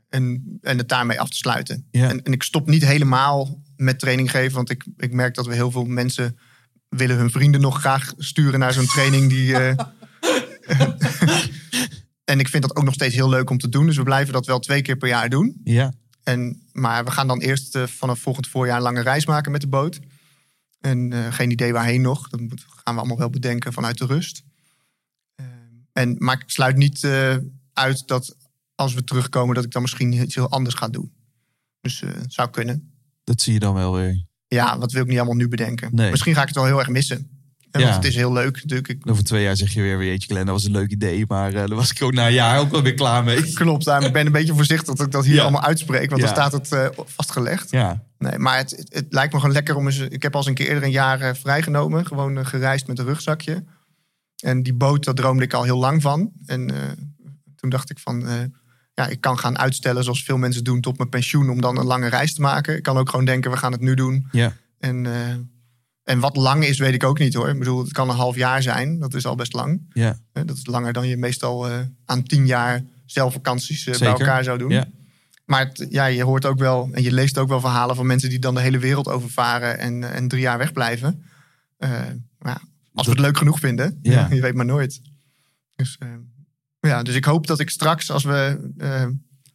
en, 0.09 0.59
en 0.61 0.79
het 0.79 0.89
daarmee 0.89 1.21
af 1.21 1.29
te 1.29 1.37
sluiten. 1.37 1.87
En, 1.91 2.23
en 2.23 2.33
ik 2.33 2.43
stop 2.43 2.67
niet 2.67 2.85
helemaal 2.85 3.63
met 3.77 3.99
training 3.99 4.31
geven, 4.31 4.57
want 4.57 4.71
ik, 4.71 4.87
ik 4.97 5.13
merk 5.13 5.35
dat 5.35 5.47
we 5.47 5.55
heel 5.55 5.71
veel 5.71 5.85
mensen 5.85 6.39
willen 6.89 7.17
hun 7.17 7.31
vrienden 7.31 7.61
nog 7.61 7.81
graag 7.81 8.13
sturen 8.17 8.61
naar 8.61 8.73
zo'n 8.73 8.87
training 8.87 9.29
die. 9.29 9.57
eh, 9.57 9.87
en 12.29 12.39
ik 12.41 12.49
vind 12.49 12.63
dat 12.63 12.77
ook 12.77 12.85
nog 12.85 12.95
steeds 12.95 13.15
heel 13.15 13.29
leuk 13.29 13.51
om 13.51 13.59
te 13.59 13.69
doen. 13.69 13.87
Dus 13.87 13.97
we 13.97 14.03
blijven 14.03 14.33
dat 14.33 14.47
wel 14.47 14.59
twee 14.59 14.83
keer 14.83 14.97
per 14.97 15.09
jaar 15.09 15.29
doen. 15.29 15.61
Ja, 15.65 15.93
En, 16.23 16.63
maar 16.73 17.05
we 17.05 17.11
gaan 17.11 17.27
dan 17.27 17.41
eerst 17.41 17.75
eh, 17.77 17.87
vanaf 17.87 18.19
volgend 18.19 18.47
voorjaar 18.49 18.77
een 18.77 18.83
lange 18.83 19.01
reis 19.03 19.27
maken 19.27 19.53
met 19.53 19.61
de 19.61 19.67
boot. 19.69 19.99
En 20.81 21.13
eh, 21.13 21.33
geen 21.33 21.51
idee 21.51 21.73
waarheen 21.73 22.01
nog. 22.01 22.29
Dat 22.29 22.41
moet- 22.41 22.65
gaan 22.85 22.95
we 22.95 23.01
allemaal 23.01 23.19
wel 23.19 23.31
bedenken 23.31 23.73
vanuit 23.73 23.99
de 23.99 24.07
rust. 24.07 24.43
En, 25.93 26.15
maar 26.19 26.35
ik 26.41 26.51
sluit 26.51 26.77
niet 26.77 27.05
eh, 27.05 27.37
uit 27.73 28.07
dat 28.07 28.37
als 28.75 28.95
we 28.95 29.05
terugkomen, 29.05 29.55
dat 29.55 29.65
ik 29.65 29.71
dan 29.71 29.83
misschien 29.83 30.13
iets 30.13 30.35
heel 30.35 30.51
anders 30.51 30.75
ga 30.75 30.89
doen. 30.89 31.13
Dus 31.81 32.03
eh, 32.03 32.11
zou 32.27 32.51
kunnen. 32.51 32.93
Dat 33.25 33.41
zie 33.41 33.53
je 33.53 33.59
dan 33.59 33.75
wel 33.75 33.95
weer. 33.95 34.27
Ja, 34.49 34.79
wat 34.79 34.93
wil 34.93 35.03
ik 35.03 35.09
niet 35.09 35.17
allemaal 35.19 35.37
nu 35.37 35.49
bedenken. 35.49 35.95
Nee. 35.95 36.11
Misschien 36.11 36.35
ga 36.35 36.41
ik 36.41 36.47
het 36.47 36.57
wel 36.57 36.65
heel 36.67 36.79
erg 36.79 36.89
missen. 36.89 37.38
En 37.71 37.81
Ja. 37.81 37.87
Want 37.87 37.97
het 37.97 38.13
is 38.13 38.15
heel 38.19 38.33
leuk 38.33 38.55
natuurlijk. 38.55 38.89
Ik, 38.89 39.11
Over 39.11 39.25
twee 39.25 39.43
jaar 39.43 39.57
zeg 39.57 39.73
je 39.73 39.81
weer, 39.81 40.05
jeetje 40.05 40.27
Glenn, 40.29 40.47
dat 40.47 40.55
was 40.55 40.65
een 40.65 40.71
leuk 40.71 40.91
idee. 40.91 41.25
Maar 41.29 41.49
eh, 41.49 41.55
daar 41.55 41.75
was 41.75 41.91
ik 41.91 42.03
ook 42.03 42.13
na 42.13 42.27
een 42.27 42.33
jaar 42.33 42.59
ook 42.59 42.71
wel 42.71 42.83
weer 42.83 42.95
klaar 42.95 43.25
mee. 43.25 43.53
klopt, 43.53 43.85
daarom 43.85 44.07
ik 44.07 44.13
ben 44.13 44.27
een 44.27 44.33
beetje 44.33 44.55
voorzichtig 44.55 44.95
dat 44.95 45.07
ik 45.07 45.13
dat 45.13 45.25
hier 45.25 45.35
Ja. 45.35 45.43
allemaal 45.43 45.63
uitspreek. 45.63 46.11
Want 46.11 46.21
Ja. 46.23 46.27
dan 46.27 46.37
staat 46.37 46.53
het 46.53 46.73
eh, 46.73 47.05
vastgelegd. 47.05 47.71
Ja, 47.71 48.03
Nee, 48.19 48.39
maar 48.39 48.57
het, 48.57 48.71
het, 48.71 48.95
het 48.95 49.07
lijkt 49.11 49.33
me 49.33 49.39
gewoon 49.39 49.55
lekker 49.55 49.77
om 49.77 49.87
eens... 49.87 49.99
Ik 49.99 50.23
heb 50.23 50.33
al 50.33 50.39
eens 50.41 50.49
een 50.49 50.55
keer 50.55 50.67
eerder 50.69 50.83
een 50.85 50.91
jaar 50.91 51.21
eh, 51.21 51.35
vrijgenomen. 51.35 52.07
Gewoon 52.07 52.47
gereisd 52.47 52.87
met 52.87 52.99
een 52.99 53.05
rugzakje. 53.05 53.65
En 54.43 54.63
die 54.63 54.75
boot, 54.75 55.05
daar 55.05 55.15
droomde 55.15 55.45
ik 55.45 55.53
al 55.55 55.63
heel 55.63 55.79
lang 55.79 56.03
van. 56.03 56.31
En 56.47 56.71
toen 57.57 57.71
dacht 57.71 57.91
ik 57.91 57.99
van... 57.99 58.27
ja, 58.95 59.07
ik 59.07 59.21
kan 59.21 59.39
gaan 59.39 59.59
uitstellen 59.59 60.05
zoals 60.05 60.25
veel 60.25 60.37
mensen 60.37 60.65
doen 60.65 60.81
tot 60.81 60.99
mijn 60.99 61.09
pensioen... 61.09 61.51
om 61.51 61.61
dan 61.61 61.79
een 61.79 61.87
lange 61.87 62.09
reis 62.09 62.35
te 62.35 62.41
maken. 62.41 62.77
Ik 62.77 62.83
kan 62.83 62.97
ook 62.97 63.11
gewoon 63.11 63.25
denken, 63.25 63.51
we 63.51 63.57
gaan 63.57 63.73
het 63.73 63.81
nu 63.81 63.95
doen. 63.95 64.29
ja. 64.33 64.53
En, 64.79 65.07
en 66.09 66.21
wat 66.21 66.37
lang 66.37 66.65
is, 66.65 66.79
weet 66.79 66.95
ik 66.95 67.05
ook 67.05 67.19
niet 67.19 67.35
hoor. 67.35 67.49
Ik 67.49 67.59
bedoel, 67.59 67.79
het 67.79 67.93
kan 67.93 68.09
een 68.09 68.17
half 68.17 68.37
jaar 68.37 68.63
zijn. 68.63 68.99
Dat 68.99 69.15
is 69.15 69.27
al 69.27 69.35
best 69.35 69.53
lang. 69.53 69.81
ja. 69.93 70.19
Dat 70.33 70.57
is 70.57 70.67
langer 70.67 70.93
dan 70.93 71.09
je 71.09 71.17
meestal 71.17 71.69
eh, 71.69 71.81
aan 72.05 72.23
tien 72.23 72.47
jaar 72.47 72.83
zelfvakanties 73.07 73.87
eh, 73.87 73.99
bij 73.99 74.09
elkaar 74.09 74.45
zou 74.45 74.59
doen. 74.59 74.71
Ja. 74.71 74.89
Maar 75.45 75.67
het, 75.67 75.87
ja, 75.91 76.07
je 76.07 76.23
hoort 76.23 76.45
ook 76.45 76.59
wel 76.59 76.89
en 76.93 77.03
je 77.03 77.13
leest 77.13 77.39
ook 77.39 77.49
wel 77.49 77.61
verhalen 77.61 77.97
van 77.97 78.07
mensen 78.07 78.29
die 78.29 78.39
dan 78.39 78.55
de 78.55 78.61
hele 78.61 78.79
wereld 78.79 79.09
overvaren 79.09 79.79
en, 79.79 80.13
en 80.13 80.29
drie 80.29 80.41
jaar 80.41 80.59
wegblijven. 80.59 81.23
Ja, 82.39 82.61
als 82.93 83.07
we 83.07 83.13
het 83.13 83.21
leuk 83.21 83.39
genoeg 83.39 83.59
vinden, 83.59 83.99
Ja. 84.03 84.29
je 84.35 84.41
weet 84.41 84.55
maar 84.55 84.65
nooit. 84.65 85.01
Dus, 85.77 85.99
ja, 86.81 87.03
dus 87.03 87.15
ik 87.15 87.25
hoop 87.25 87.47
dat 87.47 87.61
ik 87.61 87.71
straks, 87.71 88.11
als 88.11 88.25
we, 88.25 88.71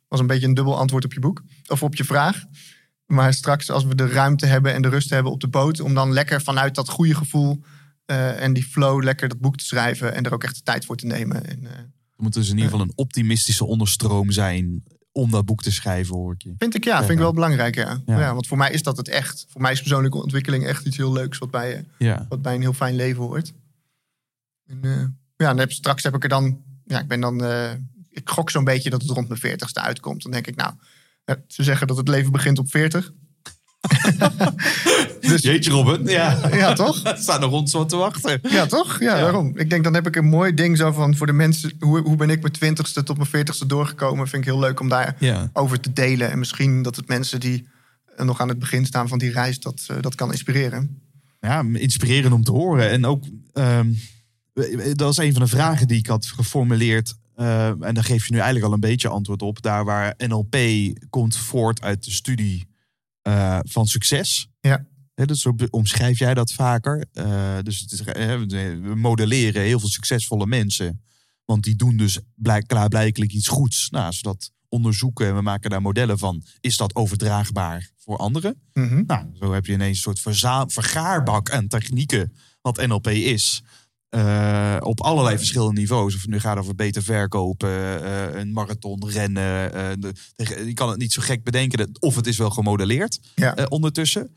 was 0.08 0.20
een 0.20 0.28
beetje 0.28 0.48
een 0.48 0.54
dubbel 0.54 0.78
antwoord 0.78 1.06
op 1.06 1.14
je 1.14 1.20
boek 1.20 1.44
of 1.68 1.84
op 1.84 1.96
je 1.96 2.04
vraag. 2.04 2.44
Maar 3.14 3.34
straks, 3.34 3.70
als 3.70 3.84
we 3.84 3.96
de 3.96 4.08
ruimte 4.08 4.46
hebben 4.46 4.74
en 4.74 4.82
de 4.82 4.90
rust 4.90 5.10
hebben 5.10 5.32
op 5.32 5.40
de 5.40 5.48
boot, 5.48 5.80
om 5.80 5.94
dan 5.94 6.14
lekker 6.14 6.42
vanuit 6.42 6.76
dat 6.76 6.90
goede 6.90 7.16
gevoel 7.16 7.62
eh, 8.06 8.42
en 8.42 8.54
die 8.54 8.64
flow 8.64 9.04
lekker 9.04 9.30
dat 9.30 9.40
boek 9.40 9.58
te 9.58 9.66
schrijven 9.66 10.14
en 10.14 10.24
er 10.24 10.34
ook 10.34 10.44
echt 10.44 10.56
de 10.56 10.62
tijd 10.64 10.86
voor 10.86 10.96
te 10.96 11.06
nemen. 11.06 11.46
En, 11.46 11.66
eh, 11.68 11.80
moet 12.16 12.34
dus 12.34 12.50
in 12.50 12.56
ieder 12.56 12.72
geval 12.72 12.86
een 12.86 12.92
optimistische 12.96 13.66
onderstroom 13.66 14.32
zijn 14.32 14.84
om 15.12 15.32
dat 15.32 15.46
boek 15.46 15.62
te 15.62 15.72
schrijven, 15.72 16.16
hoor 16.16 16.34
ik 16.34 16.42
je. 16.42 16.54
Vind 16.58 16.76
ik 16.76 16.84
ja, 16.84 16.98
vind 17.00 17.12
ik 17.12 17.18
wel 17.18 17.34
belangrijk, 17.34 17.76
ja. 17.76 18.02
Ja. 18.06 18.20
ja. 18.20 18.34
Want 18.34 18.48
voor 18.48 18.58
mij 18.58 18.72
is 18.72 18.84
dat 18.84 18.98
het 18.98 19.08
echt. 19.08 19.46
Voor 19.50 19.62
mij 19.62 19.72
is 19.72 19.80
persoonlijke 19.80 20.22
ontwikkeling 20.22 20.66
echt 20.66 20.86
iets 20.86 20.98
heel 20.98 21.12
leuks 21.14 21.38
wat 21.38 21.52
bij, 21.52 21.76
eh, 21.76 21.84
Ja, 21.98 22.26
wat 22.30 22.42
bij 22.42 22.56
een 22.56 22.62
heel 22.62 22.74
fijn 22.74 22.96
leven 22.96 23.24
hoort. 23.24 23.54
En, 24.66 24.80
eh, 24.82 24.92
ja, 25.38 25.48
dan 25.48 25.58
heb, 25.58 25.72
straks 25.72 26.04
heb 26.04 26.16
ik 26.16 26.24
er 26.24 26.30
dan. 26.30 26.62
Ja, 26.86 27.00
ik 27.00 27.08
ben 27.08 27.20
dan. 27.22 27.44
eh, 27.44 27.72
ik 28.10 28.30
gok 28.30 28.50
zo'n 28.50 28.64
beetje 28.64 28.90
dat 28.90 29.02
het 29.02 29.12
rond 29.12 29.28
mijn 29.28 29.40
veertigste 29.40 29.80
uitkomt. 29.80 30.22
Dan 30.24 30.32
denk 30.32 30.48
ik, 30.48 30.56
nou, 30.56 30.72
eh, 30.72 30.78
ze 31.48 31.64
zeggen 31.64 31.88
dat 31.88 31.98
het 31.98 32.08
leven 32.08 32.32
begint 32.32 32.60
op 32.60 32.70
40. 32.70 33.12
dus 35.22 35.42
Jeetje 35.42 35.72
Robin, 35.72 36.06
ja. 36.06 36.48
ja, 36.52 36.74
toch? 36.74 37.04
Het 37.04 37.20
staat 37.24 37.40
nog 37.40 37.52
ons 37.52 37.72
wat 37.74 37.90
te 37.90 37.96
wachten. 37.96 38.40
Ja, 38.50 38.66
toch? 38.66 39.00
Ja, 39.00 39.16
Ja. 39.16 39.22
daarom. 39.22 39.58
Ik 39.58 39.70
denk, 39.70 39.84
dan 39.84 39.94
heb 39.94 40.08
ik 40.08 40.16
een 40.16 40.26
mooi 40.26 40.54
ding 40.54 40.78
zo 40.78 40.92
van 40.92 41.16
voor 41.16 41.28
de 41.28 41.34
mensen. 41.34 41.74
Hoe, 41.80 42.02
hoe 42.02 42.16
ben 42.16 42.30
ik 42.30 42.42
mijn 42.42 42.54
twintigste 42.54 43.04
tot 43.04 43.18
mijn 43.18 43.30
veertigste 43.30 43.66
doorgekomen? 43.66 44.28
Vind 44.28 44.46
ik 44.46 44.52
heel 44.52 44.60
leuk 44.60 44.80
om 44.80 44.90
daar 44.90 45.16
Ja, 45.20 45.50
over 45.54 45.80
te 45.80 45.94
delen. 45.94 46.32
En 46.32 46.40
misschien 46.40 46.82
dat 46.82 46.96
het 46.96 47.08
mensen 47.08 47.40
die 47.40 47.68
nog 48.18 48.42
aan 48.42 48.50
het 48.50 48.60
begin 48.60 48.86
staan 48.86 49.08
van 49.08 49.18
die 49.18 49.32
reis, 49.32 49.60
dat, 49.60 49.84
eh, 49.88 49.96
dat 50.02 50.16
kan 50.16 50.32
inspireren. 50.32 51.02
ja 51.40 51.64
inspirerend 51.74 52.34
om 52.34 52.44
te 52.44 52.52
horen. 52.52 52.90
En 52.90 53.06
ook, 53.06 53.24
ehm, 53.54 53.88
dat 54.94 55.00
was 55.00 55.18
een 55.18 55.34
van 55.34 55.42
de 55.42 55.48
vragen 55.48 55.88
die 55.88 55.98
ik 55.98 56.08
had 56.08 56.26
geformuleerd. 56.26 57.16
Eh, 57.36 57.68
en 57.68 57.94
daar 57.94 58.04
geef 58.04 58.26
je 58.26 58.32
nu 58.34 58.38
eigenlijk 58.38 58.68
al 58.68 58.74
een 58.74 58.80
beetje 58.80 59.08
antwoord 59.08 59.42
op. 59.42 59.62
Daar 59.62 59.86
waar 59.86 60.14
NLP 60.18 60.58
komt 61.10 61.38
voort 61.38 61.82
uit 61.82 62.04
de 62.04 62.12
studie 62.12 62.68
eh, 63.22 63.60
van 63.64 63.86
succes. 63.86 64.48
Ja. 64.60 64.86
Hè, 65.16 65.26
dus 65.26 65.46
omschrijf 65.70 66.20
jij 66.20 66.34
dat 66.34 66.52
vaker. 66.52 67.06
Eh, 67.14 67.58
dus 67.62 67.80
het 67.80 67.92
is, 67.92 68.02
we 68.04 68.94
modelleren 68.96 69.62
heel 69.62 69.80
veel 69.80 69.90
succesvolle 69.90 70.46
mensen. 70.46 71.02
Want 71.46 71.64
die 71.64 71.76
doen 71.76 71.98
dus 71.98 72.20
blijk, 72.36 72.68
klaarblijkelijk 72.68 73.32
iets 73.32 73.48
goeds. 73.48 73.90
Nou, 73.90 74.06
als 74.06 74.16
we 74.16 74.24
dat 74.24 74.52
onderzoeken 74.70 75.28
en 75.28 75.36
we 75.36 75.42
maken 75.42 75.70
daar 75.70 75.82
modellen 75.82 76.18
van. 76.18 76.44
Is 76.60 76.78
dat 76.78 76.96
overdraagbaar 76.96 77.92
voor 77.98 78.18
anderen? 78.18 78.62
Mhm. 78.74 79.04
Nou, 79.08 79.26
zo 79.34 79.54
heb 79.54 79.66
je 79.66 79.74
ineens 79.74 80.06
een 80.06 80.16
soort 80.16 80.72
vergaarbak 80.72 81.52
aan 81.52 81.68
technieken. 81.68 82.34
Wat 82.62 82.88
NLP 82.88 83.08
is. 83.08 83.64
Eh, 84.14 84.78
op 84.80 85.02
allerlei 85.02 85.38
verschillende 85.38 85.80
niveaus. 85.80 86.16
Of 86.16 86.22
het 86.22 86.30
nu 86.30 86.40
gaat 86.40 86.58
over 86.58 86.76
beter 86.76 87.04
verkopen, 87.04 88.04
eh, 88.04 88.40
een 88.40 88.52
marathon 88.52 89.10
rennen. 89.10 89.74
eh, 89.74 89.90
de- 90.00 90.14
je 90.66 90.74
kan 90.74 90.90
het 90.90 90.98
niet 91.00 91.14
zo 91.14 91.22
gek 91.22 91.44
bedenken. 91.44 91.78
dat- 91.78 92.02
Of 92.02 92.16
het 92.16 92.28
is 92.28 92.38
wel 92.38 92.50
gemodelleerd 92.50 93.20
Ja. 93.36 93.66
ondertussen. 93.70 94.36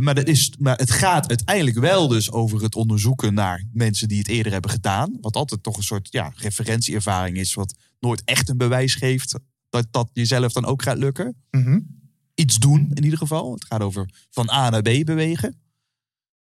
Maar, 0.00 0.14
dat 0.14 0.26
is, 0.28 0.52
maar 0.58 0.76
het 0.76 0.90
gaat 0.90 1.28
uiteindelijk 1.28 1.78
wel 1.78 2.08
dus 2.08 2.32
over 2.32 2.62
het 2.62 2.74
onderzoeken 2.74 3.34
naar 3.34 3.64
mensen 3.72 4.08
die 4.08 4.18
het 4.18 4.28
eerder 4.28 4.52
hebben 4.52 4.70
gedaan. 4.70 5.18
Wat 5.20 5.36
altijd 5.36 5.62
toch 5.62 5.76
een 5.76 5.82
soort 5.82 6.08
ja, 6.10 6.32
referentieervaring 6.36 7.36
is. 7.36 7.54
Wat 7.54 7.74
nooit 8.00 8.22
echt 8.24 8.48
een 8.48 8.56
bewijs 8.56 8.94
geeft 8.94 9.38
dat 9.68 9.86
dat 9.90 10.10
jezelf 10.12 10.52
dan 10.52 10.64
ook 10.64 10.82
gaat 10.82 10.96
lukken 10.98 11.36
Mhm. 11.50 11.78
iets 12.34 12.58
doen 12.58 12.90
in 12.94 13.04
ieder 13.04 13.18
geval. 13.18 13.52
Het 13.52 13.64
gaat 13.64 13.80
over 13.80 14.08
van 14.30 14.50
A 14.50 14.70
naar 14.70 14.82
B 14.82 15.04
bewegen. 15.04 15.60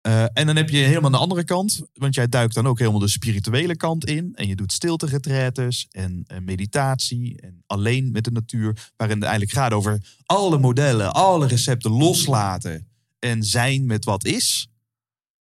Eh, 0.03 0.23
en 0.33 0.45
dan 0.45 0.55
heb 0.55 0.69
je 0.69 0.77
helemaal 0.77 1.11
de 1.11 1.17
andere 1.17 1.43
kant, 1.43 1.81
want 1.93 2.15
jij 2.15 2.27
duikt 2.27 2.53
dan 2.53 2.67
ook 2.67 2.79
helemaal 2.79 2.99
de 2.99 3.07
spirituele 3.07 3.75
kant 3.75 4.05
in. 4.05 4.35
En 4.35 4.47
je 4.47 4.55
doet 4.55 4.71
stilteretretes 4.71 5.87
en, 5.91 6.23
en 6.27 6.43
meditatie 6.43 7.41
en 7.41 7.63
alleen 7.65 8.11
met 8.11 8.23
de 8.23 8.31
natuur. 8.31 8.91
Waarin 8.95 9.17
het 9.17 9.25
eigenlijk 9.25 9.57
gaat 9.57 9.71
over 9.71 10.01
alle 10.25 10.57
modellen, 10.57 11.13
alle 11.13 11.47
recepten 11.47 11.91
loslaten 11.91 12.87
en 13.19 13.43
zijn 13.43 13.85
met 13.85 14.05
wat 14.05 14.25
is. 14.25 14.67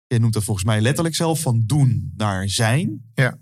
Je 0.07 0.19
noemt 0.19 0.33
dat 0.33 0.43
volgens 0.43 0.65
mij 0.65 0.81
letterlijk 0.81 1.15
zelf 1.15 1.41
van 1.41 1.63
doen 1.65 2.13
naar 2.15 2.49
zijn. 2.49 3.11
Ja. 3.13 3.37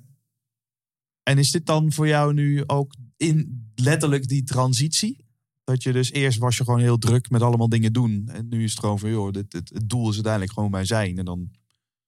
En 1.24 1.38
is 1.38 1.52
dit 1.52 1.66
dan 1.66 1.92
voor 1.92 2.08
jou 2.08 2.34
nu 2.34 2.64
ook 2.68 2.96
in 3.18 3.70
letterlijk 3.76 4.28
die 4.28 4.44
transitie? 4.44 5.27
Dat 5.68 5.84
je 5.84 5.92
dus 5.94 6.12
eerst 6.12 6.38
was 6.40 6.58
je 6.58 6.64
gewoon 6.64 6.80
heel 6.80 6.98
druk 6.98 7.30
met 7.30 7.42
allemaal 7.42 7.70
dingen 7.70 7.94
doen. 7.94 8.30
En 8.34 8.48
nu 8.50 8.64
is 8.64 8.72
het 8.72 8.80
gewoon 8.80 9.00
van, 9.00 9.10
joh, 9.10 9.32
dit, 9.32 9.52
dit- 9.52 9.70
het 9.74 9.90
doel 9.90 10.08
is 10.10 10.14
uiteindelijk 10.14 10.54
gewoon 10.54 10.70
mijn 10.72 10.86
zijn. 10.86 11.18
En 11.18 11.26
dan 11.26 11.52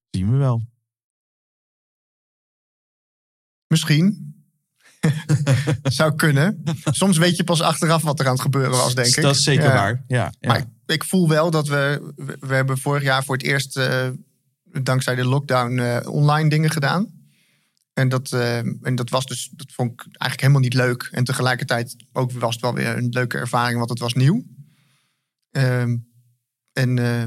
zien 0.10 0.32
we 0.32 0.38
wel. 0.38 0.62
Misschien. 3.68 4.34
Zou 5.84 6.16
kunnen. 6.16 6.64
Soms 6.84 7.18
weet 7.18 7.36
je 7.38 7.44
pas 7.44 7.62
achteraf 7.62 8.02
wat 8.02 8.20
er 8.20 8.26
aan 8.26 8.32
het 8.32 8.42
gebeuren 8.42 8.72
was, 8.72 8.96
denk 8.96 9.16
ik. 9.16 9.22
Dat 9.24 9.36
is 9.36 9.44
zeker 9.44 9.64
Ja. 9.64 9.74
waar. 9.74 10.04
Ja, 10.08 10.34
ja. 10.40 10.48
Maar 10.48 10.66
ik, 10.86 11.04
voel 11.04 11.28
wel 11.30 11.52
dat 11.52 11.68
we... 11.68 12.12
We, 12.16 12.38
we 12.40 12.54
hebben 12.54 12.78
vorig 12.78 13.04
jaar 13.04 13.24
voor 13.24 13.36
het 13.36 13.46
eerst, 13.46 13.78
eh, 13.78 14.10
dankzij 14.82 15.16
de 15.16 15.26
lockdown, 15.26 15.78
eh, 15.80 16.08
online 16.14 16.50
dingen 16.50 16.70
gedaan. 16.70 17.19
En 18.00 18.10
dat, 18.10 18.32
eh, 18.32 18.58
en 18.58 18.96
dat 18.96 19.10
was 19.10 19.26
dus, 19.26 19.50
dat 19.56 19.72
vond 19.72 19.92
ik 19.92 20.00
eigenlijk 20.02 20.42
helemaal 20.42 20.62
niet 20.62 20.74
leuk. 20.74 21.10
En 21.12 21.24
tegelijkertijd 21.24 21.96
ook 22.12 22.32
was 22.32 22.54
het 22.54 22.62
wel 22.64 22.74
weer 22.74 22.98
een 22.98 23.10
leuke 23.10 23.38
ervaring, 23.38 23.78
want 23.78 23.90
het 23.90 24.00
was 24.00 24.14
nieuw. 24.14 24.44
Ehm, 25.52 25.98
en, 26.74 27.00
eh, 27.00 27.24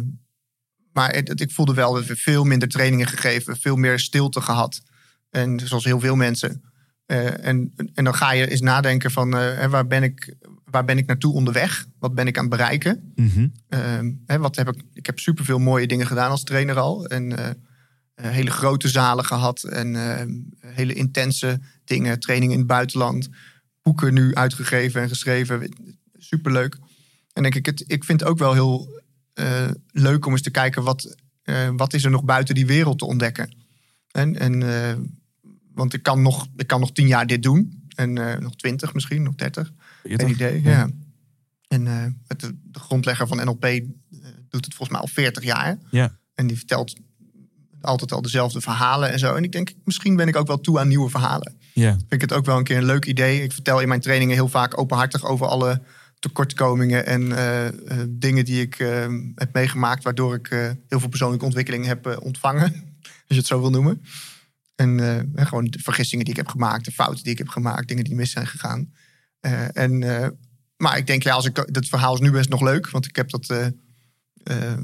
maar 0.93 1.15
het- 1.15 1.29
het- 1.29 1.41
ik 1.41 1.51
voelde 1.51 1.75
wel 1.75 1.93
dat 1.95 2.07
we 2.07 2.17
veel 2.17 2.45
minder 2.45 2.69
trainingen 2.69 3.07
gegeven, 3.07 3.57
veel 3.57 3.77
meer 3.77 3.99
stilte 3.99 4.41
gehad. 4.41 4.83
En 5.31 5.61
zoals 5.61 5.85
heel 5.85 6.01
veel 6.01 6.17
mensen. 6.17 6.63
Eh, 7.07 7.47
en, 7.47 7.73
en 7.95 8.05
dan 8.05 8.15
ga 8.15 8.33
je 8.33 8.51
eens 8.51 8.61
nadenken 8.61 9.11
van 9.11 9.31
waar, 9.71 9.87
ben 9.87 10.03
ik, 10.03 10.35
waar 10.65 10.85
ben 10.85 10.99
ik 10.99 11.07
naartoe 11.07 11.33
onderweg? 11.35 11.87
Wat 11.99 12.15
ben 12.15 12.27
ik 12.27 12.37
aan 12.37 12.45
het 12.45 12.53
bereiken? 12.57 13.13
Ehm, 13.69 14.13
hè, 14.27 14.39
wat 14.39 14.57
heb 14.57 14.69
ik, 14.69 14.83
ik 14.93 15.07
heb 15.07 15.19
superveel 15.19 15.59
mooie 15.59 15.87
dingen 15.87 16.07
gedaan 16.07 16.31
als 16.31 16.43
trainer 16.45 16.79
al. 16.79 17.07
En 17.07 17.33
hele 18.31 18.51
grote 18.51 18.89
zalen 18.89 19.25
gehad. 19.25 19.63
En 19.63 19.97
eh, 19.97 20.27
hele 20.75 20.93
intense 20.95 21.61
dingen. 21.85 22.21
Trainingen 22.21 22.53
in 22.55 22.59
het 22.61 22.69
buitenland. 22.69 23.29
Boeken 23.83 24.15
nu 24.15 24.35
uitgegeven 24.35 25.03
en 25.03 25.09
geschreven. 25.09 25.69
Superleuk. 26.19 26.79
En 27.33 27.43
denk 27.43 27.55
ik, 27.55 27.67
het, 27.67 27.85
ik 27.87 28.05
vind 28.05 28.21
het 28.21 28.29
ook 28.29 28.39
wel 28.39 28.53
heel 28.53 29.01
eh, 29.35 29.71
leuk 29.91 30.27
om 30.27 30.33
eens 30.33 30.43
te 30.43 30.51
kijken... 30.51 30.83
Wat, 30.83 31.17
eh, 31.43 31.69
wat 31.77 31.93
is 31.95 32.05
er 32.05 32.11
nog 32.11 32.25
buiten 32.25 32.55
die 32.55 32.67
wereld 32.67 32.99
te 32.99 33.05
ontdekken. 33.07 33.57
En, 34.11 34.39
en, 34.39 34.63
eh, 34.63 34.95
want 35.75 35.93
ik 35.95 36.03
kan, 36.03 36.23
nog, 36.23 36.47
ik 36.57 36.67
kan 36.67 36.81
nog 36.81 36.93
tien 36.93 37.07
jaar 37.07 37.27
dit 37.27 37.43
doen. 37.43 37.87
En 37.95 38.19
eh, 38.19 38.39
nog 38.39 38.57
twintig 38.57 38.95
misschien, 38.95 39.23
nog 39.23 39.35
dertig. 39.35 39.73
Geen 40.03 40.29
idee, 40.29 40.63
Ja. 40.63 40.71
ja. 40.71 40.91
En 41.69 41.87
eh, 41.87 42.07
het- 42.27 42.41
de, 42.41 42.57
de 42.63 42.79
grondlegger 42.79 43.27
van 43.27 43.37
NLP 43.45 43.65
eh, 43.65 43.81
doet 44.49 44.65
het 44.65 44.75
volgens 44.75 44.89
mij 44.91 45.01
al 45.01 45.07
40 45.07 45.43
jaar. 45.45 45.79
Ja. 45.91 46.19
En 46.35 46.47
die 46.47 46.57
vertelt 46.57 46.97
altijd 47.83 48.13
al 48.13 48.23
dezelfde 48.23 48.61
verhalen 48.61 49.11
en 49.11 49.19
zo. 49.19 49.35
En 49.35 49.45
ik 49.45 49.53
denk, 49.53 49.73
misschien 49.85 50.17
ben 50.17 50.29
ik 50.29 50.37
ook 50.37 50.47
wel 50.47 50.61
toe 50.61 50.79
aan 50.79 50.89
nieuwe 50.89 51.11
verhalen. 51.11 51.57
Ja. 51.73 51.91
Vind 51.91 52.13
ik 52.13 52.21
het 52.21 52.33
ook 52.33 52.45
wel 52.45 52.57
een 52.57 52.65
keer 52.65 52.77
een 52.77 52.85
leuk 52.85 53.05
idee. 53.05 53.43
Ik 53.43 53.53
vertel 53.53 53.81
in 53.81 53.89
mijn 53.89 54.01
trainingen 54.01 54.35
heel 54.35 54.49
vaak 54.49 54.79
openhartig 54.79 55.25
over 55.25 55.47
alle 55.47 55.83
tekortkomingen 56.23 57.07
en 57.07 57.33
eh, 57.33 57.67
eh, 57.67 57.75
dingen 58.09 58.45
die 58.45 58.61
ik 58.61 58.79
eh, 58.79 59.07
heb 59.35 59.53
meegemaakt, 59.53 60.05
waardoor 60.05 60.35
ik 60.35 60.49
heel 60.89 61.01
veel 61.01 61.09
persoonlijke 61.09 61.45
ontwikkeling 61.45 61.87
heb 61.87 62.19
ontvangen, 62.23 62.73
als 63.03 63.23
je 63.27 63.37
het 63.37 63.47
zo 63.47 63.61
wil 63.61 63.71
noemen. 63.71 64.03
En 64.75 65.31
gewoon 65.35 65.65
de 65.65 65.79
vergissingen 65.79 66.25
die 66.25 66.35
ik 66.35 66.41
heb 66.41 66.49
gemaakt, 66.49 66.85
de 66.85 66.93
fouten 66.93 67.23
die 67.23 67.33
ik 67.33 67.39
heb 67.39 67.49
gemaakt, 67.49 67.89
dingen 67.89 68.05
die 68.05 68.15
mis 68.15 68.31
zijn 68.31 68.47
gegaan. 68.47 68.93
En, 69.73 69.99
maar 70.77 70.97
ik 70.97 71.07
denk, 71.07 71.23
ja, 71.23 71.35
als 71.35 71.45
ik, 71.45 71.73
dat 71.75 71.87
verhaal 71.87 72.15
is 72.15 72.21
nu 72.21 72.31
best 72.31 72.49
nog 72.49 72.61
leuk, 72.61 72.91
want 72.91 73.07
ik 73.07 73.17
heb 73.17 73.31
dat, 73.31 73.47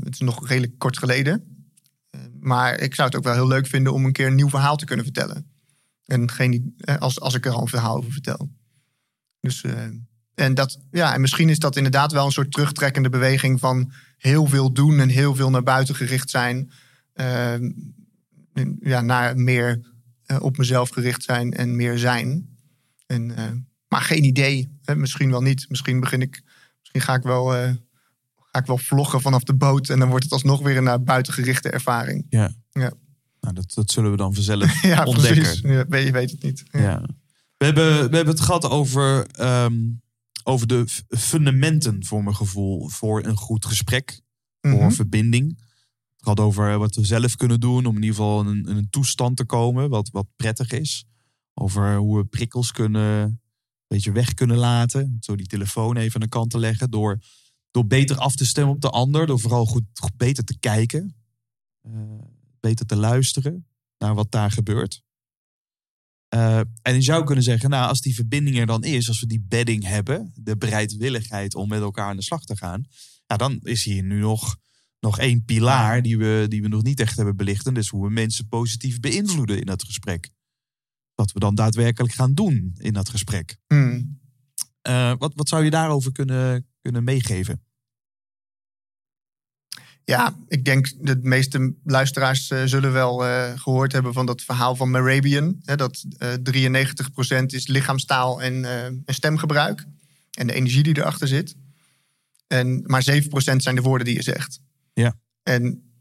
het 0.04 0.10
is 0.10 0.18
nog 0.18 0.48
redelijk 0.48 0.78
kort 0.78 0.98
geleden. 0.98 1.57
Maar 2.40 2.80
ik 2.80 2.94
zou 2.94 3.08
het 3.08 3.16
ook 3.16 3.24
wel 3.24 3.34
heel 3.34 3.46
leuk 3.46 3.66
vinden 3.66 3.92
om 3.92 4.04
een 4.04 4.12
keer 4.12 4.26
een 4.26 4.34
nieuw 4.34 4.48
verhaal 4.48 4.76
te 4.76 4.84
kunnen 4.84 5.04
vertellen. 5.04 5.50
En 6.04 6.30
geen, 6.30 6.74
als, 6.98 7.20
als 7.20 7.34
ik 7.34 7.46
er 7.46 7.52
al 7.52 7.60
een 7.60 7.68
verhaal 7.68 7.96
over 7.96 8.12
vertel. 8.12 8.50
Dus, 9.40 9.64
en, 10.34 10.54
dat, 10.54 10.78
ja, 10.90 11.14
en 11.14 11.20
misschien 11.20 11.48
is 11.48 11.58
dat 11.58 11.76
inderdaad 11.76 12.12
wel 12.12 12.26
een 12.26 12.32
soort 12.32 12.52
terugtrekkende 12.52 13.08
beweging 13.08 13.60
van 13.60 13.92
heel 14.16 14.46
veel 14.46 14.72
doen 14.72 15.00
en 15.00 15.08
heel 15.08 15.34
veel 15.34 15.50
naar 15.50 15.62
buiten 15.62 15.94
gericht 15.94 16.30
zijn. 16.30 16.72
Ehm, 17.12 17.70
ja, 18.80 19.00
naar 19.00 19.36
meer 19.36 19.80
uh, 20.26 20.42
op 20.42 20.56
mezelf 20.56 20.88
gericht 20.88 21.22
zijn 21.22 21.52
en 21.52 21.76
meer 21.76 21.98
zijn. 21.98 22.56
En, 23.06 23.30
uh, 23.30 23.44
maar 23.88 24.02
geen 24.02 24.24
idee. 24.24 24.78
Misschien 24.94 25.30
wel 25.30 25.42
niet. 25.42 25.68
Misschien 25.68 26.00
begin 26.00 26.22
ik. 26.22 26.42
Misschien 26.78 27.00
ga 27.00 27.14
ik 27.14 27.22
wel. 27.22 27.76
Ga 28.50 28.58
ik 28.58 28.66
wel 28.66 28.78
vloggen 28.78 29.20
vanaf 29.20 29.42
de 29.42 29.54
boot. 29.54 29.88
En 29.88 29.98
dan 29.98 30.08
wordt 30.08 30.24
het 30.24 30.32
alsnog 30.32 30.60
weer 30.60 30.76
een 30.76 30.84
naar 30.84 31.02
buiten 31.02 31.32
gerichte 31.32 31.70
ervaring. 31.70 32.26
Ja. 32.28 32.52
ja. 32.72 32.92
Nou, 33.40 33.54
dat, 33.54 33.72
dat 33.74 33.90
zullen 33.90 34.10
we 34.10 34.16
dan 34.16 34.34
vanzelf 34.34 34.82
ja, 34.82 35.04
ontdekken. 35.04 35.42
Precies. 35.42 35.60
Ja, 35.60 35.96
je 35.96 36.12
weet 36.12 36.30
het 36.30 36.42
niet. 36.42 36.62
Ja. 36.70 36.80
ja. 36.80 37.02
We, 37.56 37.64
hebben, 37.64 38.10
we 38.10 38.16
hebben 38.16 38.34
het 38.34 38.40
gehad 38.40 38.70
over, 38.70 39.26
um, 39.64 40.02
over 40.42 40.66
de 40.66 40.84
fundamenten, 41.08 42.04
voor 42.04 42.22
mijn 42.22 42.36
gevoel, 42.36 42.88
voor 42.88 43.24
een 43.24 43.36
goed 43.36 43.64
gesprek. 43.64 44.20
Voor 44.60 44.70
mm 44.70 44.80
-hmm. 44.80 44.92
verbinding. 44.92 45.66
Het 46.16 46.26
gaat 46.26 46.40
over 46.40 46.78
wat 46.78 46.94
we 46.94 47.04
zelf 47.04 47.36
kunnen 47.36 47.60
doen 47.60 47.86
om 47.86 47.96
in 47.96 48.02
ieder 48.02 48.16
geval 48.16 48.40
in 48.40 48.46
een, 48.46 48.76
een 48.76 48.90
toestand 48.90 49.36
te 49.36 49.44
komen 49.44 49.88
wat, 49.88 50.08
wat 50.10 50.26
prettig 50.36 50.70
is. 50.70 51.04
Over 51.54 51.96
hoe 51.96 52.18
we 52.18 52.24
prikkels 52.24 52.72
kunnen, 52.72 53.22
een 53.22 53.40
beetje 53.86 54.12
weg 54.12 54.34
kunnen 54.34 54.56
laten. 54.56 55.16
Zo 55.20 55.36
die 55.36 55.46
telefoon 55.46 55.96
even 55.96 56.14
aan 56.14 56.20
de 56.20 56.28
kant 56.28 56.50
te 56.50 56.58
leggen. 56.58 56.90
Door, 56.90 57.18
door 57.78 57.86
beter 57.86 58.16
af 58.16 58.36
te 58.36 58.46
stemmen 58.46 58.74
op 58.74 58.80
de 58.80 58.90
ander. 58.90 59.26
Door 59.26 59.40
vooral 59.40 59.66
goed, 59.66 59.84
goed 59.94 60.16
beter 60.16 60.44
te 60.44 60.58
kijken. 60.58 61.16
Uh, 61.82 61.92
beter 62.60 62.86
te 62.86 62.96
luisteren 62.96 63.66
naar 63.98 64.14
wat 64.14 64.30
daar 64.30 64.50
gebeurt. 64.50 65.02
Uh, 66.34 66.58
en 66.82 66.94
je 66.94 67.02
zou 67.02 67.24
kunnen 67.24 67.44
zeggen, 67.44 67.70
nou, 67.70 67.88
als 67.88 68.00
die 68.00 68.14
verbinding 68.14 68.58
er 68.58 68.66
dan 68.66 68.84
is, 68.84 69.08
als 69.08 69.20
we 69.20 69.26
die 69.26 69.44
bedding 69.48 69.84
hebben, 69.84 70.32
de 70.34 70.56
bereidwilligheid 70.56 71.54
om 71.54 71.68
met 71.68 71.80
elkaar 71.80 72.08
aan 72.08 72.16
de 72.16 72.22
slag 72.22 72.44
te 72.44 72.56
gaan, 72.56 72.86
ja, 73.26 73.36
dan 73.36 73.60
is 73.62 73.84
hier 73.84 74.02
nu 74.02 74.18
nog 74.20 74.56
nog 75.00 75.18
één 75.18 75.44
pilaar 75.44 76.02
die 76.02 76.18
we, 76.18 76.46
die 76.48 76.62
we 76.62 76.68
nog 76.68 76.82
niet 76.82 77.00
echt 77.00 77.16
hebben 77.16 77.36
belicht. 77.36 77.66
En 77.66 77.74
dat 77.74 77.82
is 77.82 77.88
hoe 77.88 78.04
we 78.04 78.10
mensen 78.10 78.48
positief 78.48 79.00
beïnvloeden 79.00 79.58
in 79.58 79.66
dat 79.66 79.84
gesprek. 79.84 80.30
Wat 81.14 81.32
we 81.32 81.38
dan 81.38 81.54
daadwerkelijk 81.54 82.14
gaan 82.14 82.34
doen 82.34 82.74
in 82.76 82.92
dat 82.92 83.08
gesprek. 83.08 83.56
Hmm. 83.66 84.20
Uh, 84.88 85.14
wat, 85.18 85.32
wat 85.34 85.48
zou 85.48 85.64
je 85.64 85.70
daarover 85.70 86.12
kunnen, 86.12 86.66
kunnen 86.80 87.04
meegeven? 87.04 87.62
Ja, 90.08 90.36
ik 90.46 90.64
denk 90.64 90.92
de 91.00 91.18
meeste 91.22 91.74
luisteraars 91.84 92.50
uh, 92.50 92.62
zullen 92.64 92.92
wel 92.92 93.26
uh, 93.26 93.58
gehoord 93.60 93.92
hebben 93.92 94.12
van 94.12 94.26
dat 94.26 94.42
verhaal 94.42 94.76
van 94.76 94.90
Marabian. 94.90 95.60
Hè, 95.64 95.76
dat 95.76 96.04
uh, 96.18 96.32
93% 97.42 97.44
is 97.46 97.66
lichaamstaal 97.66 98.42
en, 98.42 98.64
en, 98.64 99.14
stemgebruik. 99.14 99.86
En 100.30 100.46
de 100.46 100.52
energie 100.52 100.82
die 100.82 100.96
erachter 100.96 101.28
zit. 101.28 101.54
En 102.46 102.82
maar 102.86 103.06
7% 103.10 103.56
zijn 103.56 103.74
de 103.74 103.80
woorden 103.80 104.06
die 104.06 104.14
je 104.14 104.22
zegt. 104.22 104.60
Ja. 104.92 105.18
En 105.42 105.92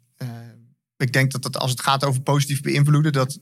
ik 0.98 1.14
denk 1.14 1.32
dat, 1.32 1.42
dat 1.42 1.58
als 1.58 1.72
het 1.72 1.82
gaat 1.82 2.04
over 2.04 2.22
positief 2.22 2.62
beïnvloeden, 2.62 3.12
dat. 3.12 3.40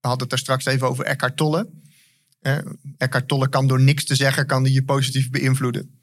We 0.00 0.08
hadden 0.08 0.20
het 0.20 0.30
daar 0.30 0.38
straks 0.38 0.64
even 0.64 0.88
over 0.88 1.04
Eckhart 1.04 1.36
Tolle. 1.36 1.68
Eckhart 2.96 3.28
Tolle 3.28 3.48
kan 3.48 3.66
door 3.66 3.80
niks 3.80 4.04
te 4.04 4.14
zeggen, 4.14 4.46
kan 4.46 4.62
die 4.62 4.72
je 4.72 4.84
positief 4.84 5.30
beïnvloeden. 5.30 5.97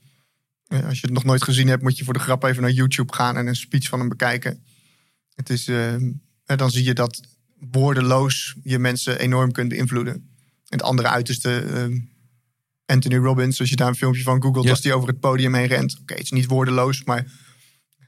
Uh, 0.68 0.86
als 0.86 1.00
je 1.00 1.06
het 1.06 1.16
nog 1.16 1.24
nooit 1.24 1.44
gezien 1.44 1.68
hebt, 1.68 1.82
moet 1.82 1.98
je 1.98 2.04
voor 2.04 2.14
de 2.14 2.20
grap 2.20 2.44
even 2.44 2.62
naar 2.62 2.72
YouTube 2.72 3.14
gaan 3.14 3.38
en 3.38 3.48
een 3.48 3.56
speech 3.56 3.88
van 3.88 4.00
hem 4.00 4.10
bekijken. 4.10 4.64
Het 5.36 5.50
is, 5.50 5.66
dan 6.46 6.72
zie 6.72 6.84
je 6.84 6.94
dat 6.94 7.22
woordeloos 7.72 8.56
je 8.64 8.80
mensen 8.80 9.20
enorm 9.20 9.52
kunt 9.52 9.70
beïnvloeden. 9.70 10.14
En 10.14 10.78
het 10.78 10.82
andere 10.82 11.08
uiterste, 11.08 11.64
Anthony 12.86 13.16
Robbins, 13.16 13.60
als 13.60 13.70
je 13.70 13.76
daar 13.76 13.88
een 13.88 13.96
filmpje 13.96 14.24
van 14.24 14.42
googelt, 14.42 14.70
als 14.70 14.82
die 14.82 14.94
over 14.94 15.08
het 15.10 15.20
podium 15.20 15.54
heen 15.54 15.68
rent. 15.68 15.98
Oké, 16.02 16.14
het 16.14 16.24
is 16.24 16.32
niet 16.32 16.46
woordeloos, 16.46 17.04
maar 17.04 17.26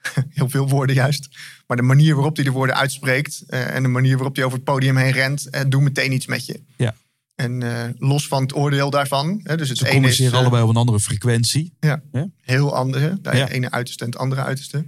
heel 0.30 0.50
veel 0.50 0.70
woorden 0.70 0.96
juist. 0.96 1.30
Maar 1.68 1.78
de 1.78 1.84
manier 1.84 2.16
waarop 2.16 2.36
hij 2.36 2.46
de 2.46 2.52
woorden 2.52 2.76
uitspreekt 2.76 3.44
uh, 3.50 3.76
en 3.76 3.84
de 3.84 3.90
manier 3.90 4.16
waarop 4.16 4.36
hij 4.36 4.46
over 4.46 4.58
het 4.58 4.68
podium 4.68 4.98
heen 4.98 5.12
rent, 5.12 5.72
doen 5.72 5.84
meteen 5.84 6.12
iets 6.12 6.26
met 6.26 6.46
je. 6.46 6.62
Ja. 6.76 6.96
En 7.38 7.62
uh, 7.62 7.84
los 7.98 8.28
van 8.28 8.42
het 8.42 8.56
oordeel 8.56 8.90
daarvan. 8.90 9.40
Hè, 9.44 9.58
dus 9.58 9.70
het 9.70 9.78
Ze 9.78 9.90
ene 9.90 10.08
is 10.08 10.34
allebei 10.34 10.64
op 10.64 10.70
een 10.70 10.76
andere 10.76 11.00
frequentie. 11.00 11.74
Ja, 11.80 12.02
ja? 12.12 12.28
heel 12.42 12.76
andere. 12.76 13.18
De 13.22 13.38
ja. 13.38 13.50
ene 13.50 13.72
uiterste 13.72 14.04
en 14.04 14.10
het 14.10 14.20
andere 14.20 14.42
uiterste. 14.44 14.88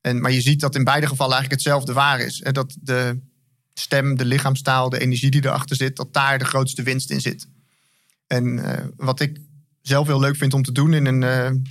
En, 0.00 0.20
maar 0.20 0.32
je 0.32 0.40
ziet 0.40 0.60
dat 0.60 0.74
in 0.74 0.84
beide 0.84 1.06
gevallen 1.06 1.34
eigenlijk 1.34 1.62
hetzelfde 1.62 1.92
waar 1.92 2.20
is. 2.20 2.40
Hè, 2.44 2.52
dat 2.52 2.76
de 2.80 3.20
stem, 3.72 4.16
de 4.16 4.24
lichaamstaal, 4.24 4.88
de 4.88 5.00
energie 5.00 5.30
die 5.30 5.44
erachter 5.44 5.76
zit, 5.76 5.96
dat 5.96 6.12
daar 6.12 6.38
de 6.38 6.44
grootste 6.44 6.82
winst 6.82 7.10
in 7.10 7.20
zit. 7.20 7.48
En 8.26 8.62
wat 8.96 9.20
ik 9.20 9.40
zelf 9.82 10.06
heel 10.06 10.20
leuk 10.20 10.36
vind 10.36 10.54
om 10.54 10.62
te 10.62 10.72
doen 10.72 10.94
in 10.94 11.06
een, 11.06 11.62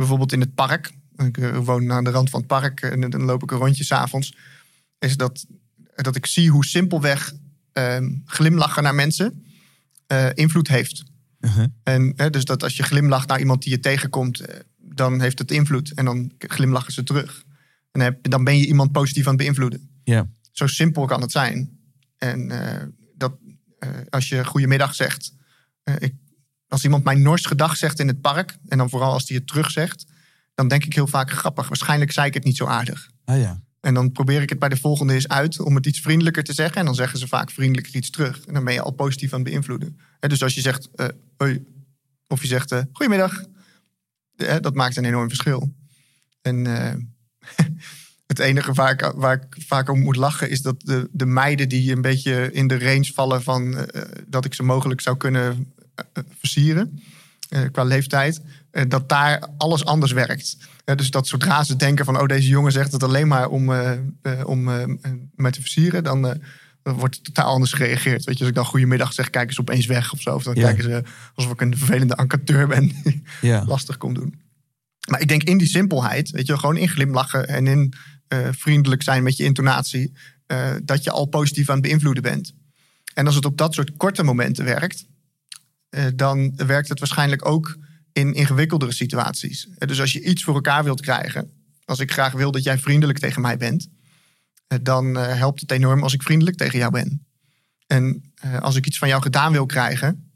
bijvoorbeeld 0.00 0.32
in 0.32 0.40
het 0.40 0.54
park. 0.54 0.92
Ik 1.16 1.38
eh, 1.38 1.58
woon 1.58 1.92
aan 1.92 2.04
de 2.04 2.10
rand 2.10 2.30
van 2.30 2.38
het 2.38 2.48
park 2.48 2.80
en 2.80 3.10
dan 3.10 3.22
loop 3.22 3.42
ik 3.42 3.50
een 3.50 3.58
rondje 3.58 3.84
s'avonds. 3.84 4.34
Is 4.98 5.16
dat, 5.16 5.46
dat 5.94 6.16
ik 6.16 6.26
zie 6.26 6.50
hoe 6.50 6.64
simpelweg 6.64 7.32
uh, 7.74 7.98
glimlachen 8.24 8.82
naar 8.82 8.94
mensen 8.94 9.44
uh, 10.12 10.28
invloed 10.34 10.68
heeft. 10.68 11.04
Uh-huh. 11.40 11.66
En 11.82 12.14
dus 12.30 12.44
dat 12.44 12.62
als 12.62 12.76
je 12.76 12.82
glimlacht 12.82 13.28
naar 13.28 13.38
iemand 13.38 13.62
die 13.62 13.72
je 13.72 13.80
tegenkomt, 13.80 14.40
eh, 14.40 14.60
dan 14.76 15.20
heeft 15.20 15.38
het 15.38 15.50
invloed. 15.50 15.94
En 15.94 16.04
dan 16.04 16.32
glimlachen 16.38 16.92
ze 16.92 17.02
terug. 17.02 17.44
En 17.90 18.00
heb, 18.00 18.30
dan 18.30 18.44
ben 18.44 18.58
je 18.58 18.66
iemand 18.66 18.92
positief 18.92 19.24
aan 19.24 19.32
het 19.32 19.42
beïnvloeden. 19.42 20.00
Yeah. 20.04 20.24
Zo 20.50 20.66
simpel 20.66 21.06
kan 21.06 21.20
het 21.20 21.30
zijn. 21.30 21.78
En 22.16 22.52
dat 23.14 23.32
als 24.10 24.28
je 24.28 24.44
goedemiddag 24.44 24.94
zegt. 24.94 25.32
Ik, 25.98 26.14
als 26.68 26.84
iemand 26.84 27.04
mijn 27.04 27.22
nors 27.22 27.46
gedag 27.46 27.76
zegt 27.76 27.98
in 27.98 28.08
het 28.08 28.20
park, 28.20 28.56
en 28.68 28.78
dan 28.78 28.90
vooral 28.90 29.12
als 29.12 29.28
hij 29.28 29.36
het 29.36 29.46
terug 29.46 29.70
zegt, 29.70 30.06
dan 30.54 30.68
denk 30.68 30.84
ik 30.84 30.94
heel 30.94 31.06
vaak 31.06 31.30
grappig. 31.30 31.68
Waarschijnlijk 31.68 32.12
zei 32.12 32.26
ik 32.26 32.34
het 32.34 32.44
niet 32.44 32.56
zo 32.56 32.66
aardig. 32.66 33.10
Ah, 33.24 33.40
ja. 33.40 33.62
En 33.80 33.94
dan 33.94 34.12
probeer 34.12 34.42
ik 34.42 34.48
het 34.48 34.58
bij 34.58 34.68
de 34.68 34.76
volgende 34.76 35.14
eens 35.14 35.28
uit 35.28 35.60
om 35.60 35.74
het 35.74 35.86
iets 35.86 36.00
vriendelijker 36.00 36.44
te 36.44 36.52
zeggen. 36.52 36.76
En 36.76 36.84
dan 36.84 36.94
zeggen 36.94 37.18
ze 37.18 37.28
vaak 37.28 37.50
vriendelijker 37.50 37.94
iets 37.94 38.10
terug. 38.10 38.46
En 38.46 38.54
dan 38.54 38.64
ben 38.64 38.74
je 38.74 38.82
al 38.82 38.90
positief 38.90 39.32
aan 39.32 39.40
het 39.40 39.48
beïnvloeden. 39.48 39.98
dus 40.20 40.42
als 40.42 40.54
je 40.54 40.60
zegt, 40.60 40.88
uh, 40.94 41.06
hoi, 41.36 41.64
of 42.28 42.42
je 42.42 42.46
zegt, 42.46 42.72
uh, 42.72 42.80
goedemiddag. 42.92 43.44
dat 44.36 44.74
maakt 44.74 44.96
een 44.96 45.04
enorm 45.04 45.28
verschil. 45.28 45.74
En 46.42 46.64
het 48.26 48.38
enige 48.38 48.72
waar 48.72 48.92
ik, 48.92 49.12
waar 49.14 49.34
ik 49.34 49.62
vaak 49.66 49.88
om 49.88 50.00
moet 50.00 50.16
lachen 50.16 50.50
is 50.50 50.62
dat 50.62 50.80
de, 50.80 51.08
de 51.12 51.26
meiden 51.26 51.68
die 51.68 51.92
een 51.92 52.02
beetje 52.02 52.52
in 52.52 52.66
de 52.66 52.78
range 52.78 53.12
vallen 53.14 53.42
van 53.42 53.90
dat 54.26 54.44
ik 54.44 54.54
ze 54.54 54.62
mogelijk 54.62 55.00
zou 55.00 55.16
kunnen 55.16 55.72
versieren 56.38 57.00
qua 57.72 57.84
leeftijd 57.84 58.38
eh, 58.38 58.44
dat 58.88 59.08
daar 59.08 59.48
alles 59.56 59.84
anders 59.84 60.12
werkt. 60.12 60.56
dus 60.84 61.10
dat 61.10 61.28
zodra 61.28 61.64
ze 61.64 61.76
denken 61.76 62.04
van, 62.04 62.20
oh, 62.20 62.26
deze 62.26 62.48
jongen 62.48 62.72
zegt 62.72 62.92
het 62.92 63.02
alleen 63.02 63.28
maar 63.28 63.48
om, 63.48 63.70
uh, 63.70 63.92
om 64.44 64.64
mij 65.34 65.50
te 65.50 65.60
versieren, 65.60 66.04
dan, 66.04 66.40
wordt 66.82 67.14
het 67.14 67.24
totaal 67.24 67.52
anders 67.52 67.72
gereageerd. 67.72 68.24
Weet 68.24 68.34
je, 68.34 68.40
als 68.40 68.48
ik 68.48 68.54
dan 68.54 68.64
goedemiddag 68.64 69.12
zeg, 69.12 69.30
kijken 69.30 69.54
ze 69.54 69.60
opeens 69.60 69.86
weg 69.86 70.12
of 70.12 70.20
zo. 70.20 70.34
Of 70.34 70.42
dan 70.42 70.54
kijken 70.54 70.84
ze 70.84 71.02
alsof 71.34 71.52
ik 71.52 71.60
een 71.60 71.76
vervelende 71.76 72.14
enquêteur 72.14 72.66
ben 72.66 72.92
die 73.02 73.22
ja. 73.40 73.64
lastig 73.64 73.96
komt 73.96 74.14
doen. 74.14 74.40
Maar 75.10 75.20
ik 75.20 75.28
denk 75.28 75.42
in 75.42 75.58
die 75.58 75.68
simpelheid, 75.68 76.30
weet 76.30 76.46
je, 76.46 76.58
gewoon 76.58 76.76
in 76.76 76.88
glimlachen 76.88 77.48
en 77.48 77.66
in 77.66 77.94
vriendelijk 78.50 79.02
zijn 79.02 79.22
met 79.22 79.36
je 79.36 79.44
intonatie, 79.44 80.12
dat 80.84 81.04
je 81.04 81.10
al 81.10 81.26
positief 81.26 81.68
aan 81.68 81.76
het 81.76 81.86
beïnvloeden 81.86 82.22
bent. 82.22 82.52
En 83.14 83.26
als 83.26 83.34
het 83.34 83.44
op 83.44 83.56
dat 83.56 83.74
soort 83.74 83.96
korte 83.96 84.22
momenten 84.22 84.64
werkt, 84.64 85.06
dan 86.14 86.52
werkt 86.56 86.88
het 86.88 86.98
waarschijnlijk 86.98 87.46
ook 87.46 87.76
in 88.12 88.34
ingewikkeldere 88.34 88.92
situaties. 88.92 89.68
Dus 89.78 90.00
als 90.00 90.12
je 90.12 90.22
iets 90.22 90.44
voor 90.44 90.54
elkaar 90.54 90.84
wilt 90.84 91.00
krijgen, 91.00 91.50
als 91.84 91.98
ik 91.98 92.12
graag 92.12 92.32
wil 92.32 92.50
dat 92.50 92.62
jij 92.62 92.78
vriendelijk 92.78 93.18
tegen 93.18 93.42
mij 93.42 93.56
bent, 93.56 93.88
eh, 94.66 94.78
dan 94.82 95.16
eh, 95.16 95.36
helpt 95.36 95.60
het 95.60 95.70
enorm 95.70 96.02
als 96.02 96.14
ik 96.14 96.22
vriendelijk 96.22 96.56
tegen 96.56 96.78
jou 96.78 96.92
ben. 96.92 97.26
En 97.86 98.32
eh, 98.34 98.58
als 98.58 98.76
ik 98.76 98.86
iets 98.86 98.98
van 98.98 99.08
jou 99.08 99.22
gedaan 99.22 99.52
wil 99.52 99.66
krijgen, 99.66 100.30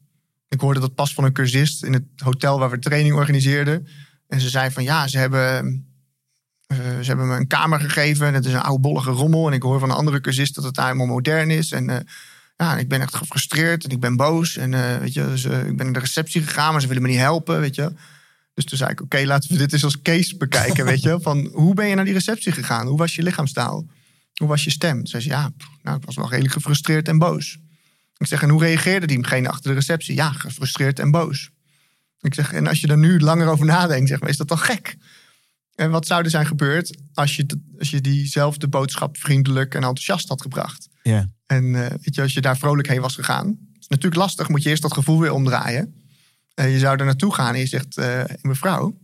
ik 0.48 0.60
hoorde 0.60 0.80
dat 0.80 0.94
pas 0.94 1.14
van 1.14 1.24
een 1.24 1.32
cursist 1.32 1.84
in 1.84 1.92
het 1.92 2.04
hotel 2.16 2.58
waar 2.58 2.70
we 2.70 2.78
training 2.78 3.14
organiseerden. 3.14 3.86
En 4.28 4.40
ze 4.40 4.48
zei 4.48 4.70
van 4.70 4.82
ja, 4.82 5.06
ze 5.08 5.18
hebben, 5.18 5.86
ze 6.68 7.04
hebben 7.04 7.28
me 7.28 7.36
een 7.36 7.46
kamer 7.46 7.80
gegeven. 7.80 8.26
En 8.26 8.34
het 8.34 8.44
is 8.44 8.52
een 8.52 8.60
oudbollige 8.60 9.10
rommel. 9.10 9.46
En 9.46 9.52
ik 9.52 9.62
hoor 9.62 9.78
van 9.78 9.90
een 9.90 9.96
andere 9.96 10.20
cursist 10.20 10.54
dat 10.54 10.64
het 10.64 10.74
daar 10.74 10.86
helemaal 10.86 11.06
modern 11.06 11.50
is. 11.50 11.72
En 11.72 12.06
ja, 12.56 12.78
ik 12.78 12.88
ben 12.88 13.00
echt 13.00 13.14
gefrustreerd 13.14 13.84
en 13.84 13.90
ik 13.90 14.00
ben 14.00 14.16
boos. 14.16 14.56
En 14.56 14.72
uh, 14.72 14.96
weet 14.96 15.14
je, 15.14 15.24
dus, 15.24 15.44
uh, 15.44 15.66
ik 15.66 15.76
ben 15.76 15.84
naar 15.84 15.94
de 15.94 15.98
receptie 15.98 16.42
gegaan, 16.42 16.72
maar 16.72 16.80
ze 16.80 16.86
willen 16.86 17.02
me 17.02 17.08
niet 17.08 17.18
helpen, 17.18 17.60
weet 17.60 17.74
je. 17.74 17.92
Dus 18.54 18.64
toen 18.64 18.78
zei 18.78 18.90
ik, 18.90 19.00
oké, 19.00 19.24
laten 19.24 19.52
we 19.52 19.58
dit 19.58 19.72
eens 19.72 19.84
als 19.84 20.02
case 20.02 20.36
bekijken, 20.36 20.84
weet 20.84 21.02
je. 21.02 21.18
Van 21.22 21.50
hoe 21.52 21.74
ben 21.74 21.86
je 21.86 21.94
naar 21.94 22.04
die 22.04 22.14
receptie 22.14 22.52
gegaan? 22.52 22.86
Hoe 22.86 22.98
was 22.98 23.14
je 23.14 23.22
lichaamstaal? 23.22 23.86
hoe 24.34 24.48
was 24.48 24.64
je 24.64 24.70
stem? 24.70 24.96
Toen 24.96 25.06
zei 25.06 25.22
ze, 25.22 25.28
ja, 25.28 25.48
pff, 25.56 25.68
nou, 25.82 25.96
ik 25.96 26.04
was 26.04 26.16
wel 26.16 26.28
redelijk 26.28 26.54
gefrustreerd 26.54 27.08
en 27.08 27.18
boos. 27.18 27.58
Ik 28.16 28.26
zeg, 28.26 28.42
en 28.42 28.48
hoe 28.48 28.60
reageerde 28.60 29.06
diegene 29.06 29.48
achter 29.48 29.70
de 29.70 29.76
receptie? 29.76 30.14
Ja, 30.14 30.32
gefrustreerd 30.32 30.98
en 30.98 31.10
boos. 31.10 31.50
Ik 32.20 32.34
zeg, 32.34 32.52
en 32.52 32.66
als 32.66 32.80
je 32.80 32.86
er 32.86 32.98
nu 32.98 33.20
langer 33.20 33.48
over 33.48 33.66
nadenkt, 33.66 34.08
zeg 34.08 34.20
maar, 34.20 34.28
is 34.28 34.36
dat 34.36 34.48
toch 34.48 34.66
gek? 34.66 34.96
En 35.74 35.90
wat 35.90 36.06
zou 36.06 36.24
er 36.24 36.30
zijn 36.30 36.46
gebeurd 36.46 36.96
als 37.14 37.36
je, 37.36 37.46
als 37.78 37.90
je 37.90 38.00
diezelfde 38.00 38.68
boodschap 38.68 39.16
vriendelijk 39.16 39.74
en 39.74 39.82
enthousiast 39.82 40.28
had 40.28 40.42
gebracht? 40.42 40.88
Ja. 41.08 41.28
En 41.46 41.74
eh, 41.74 41.90
weet 41.90 42.14
je, 42.14 42.22
als 42.22 42.32
je 42.32 42.40
daar 42.40 42.58
vrolijk 42.58 42.88
heen 42.88 43.00
was 43.00 43.14
gegaan. 43.14 43.46
Het 43.46 43.82
is 43.82 43.88
natuurlijk 43.88 44.20
lastig, 44.20 44.48
moet 44.48 44.62
je 44.62 44.68
eerst 44.68 44.82
dat 44.82 44.94
gevoel 44.94 45.20
weer 45.20 45.32
omdraaien. 45.32 45.94
Eh, 46.54 46.72
je 46.72 46.78
zou 46.78 46.98
er 46.98 47.04
naartoe 47.04 47.34
gaan 47.34 47.54
en 47.54 47.60
je 47.60 47.66
zegt, 47.66 47.96
eh, 47.96 48.24
mevrouw, 48.42 48.98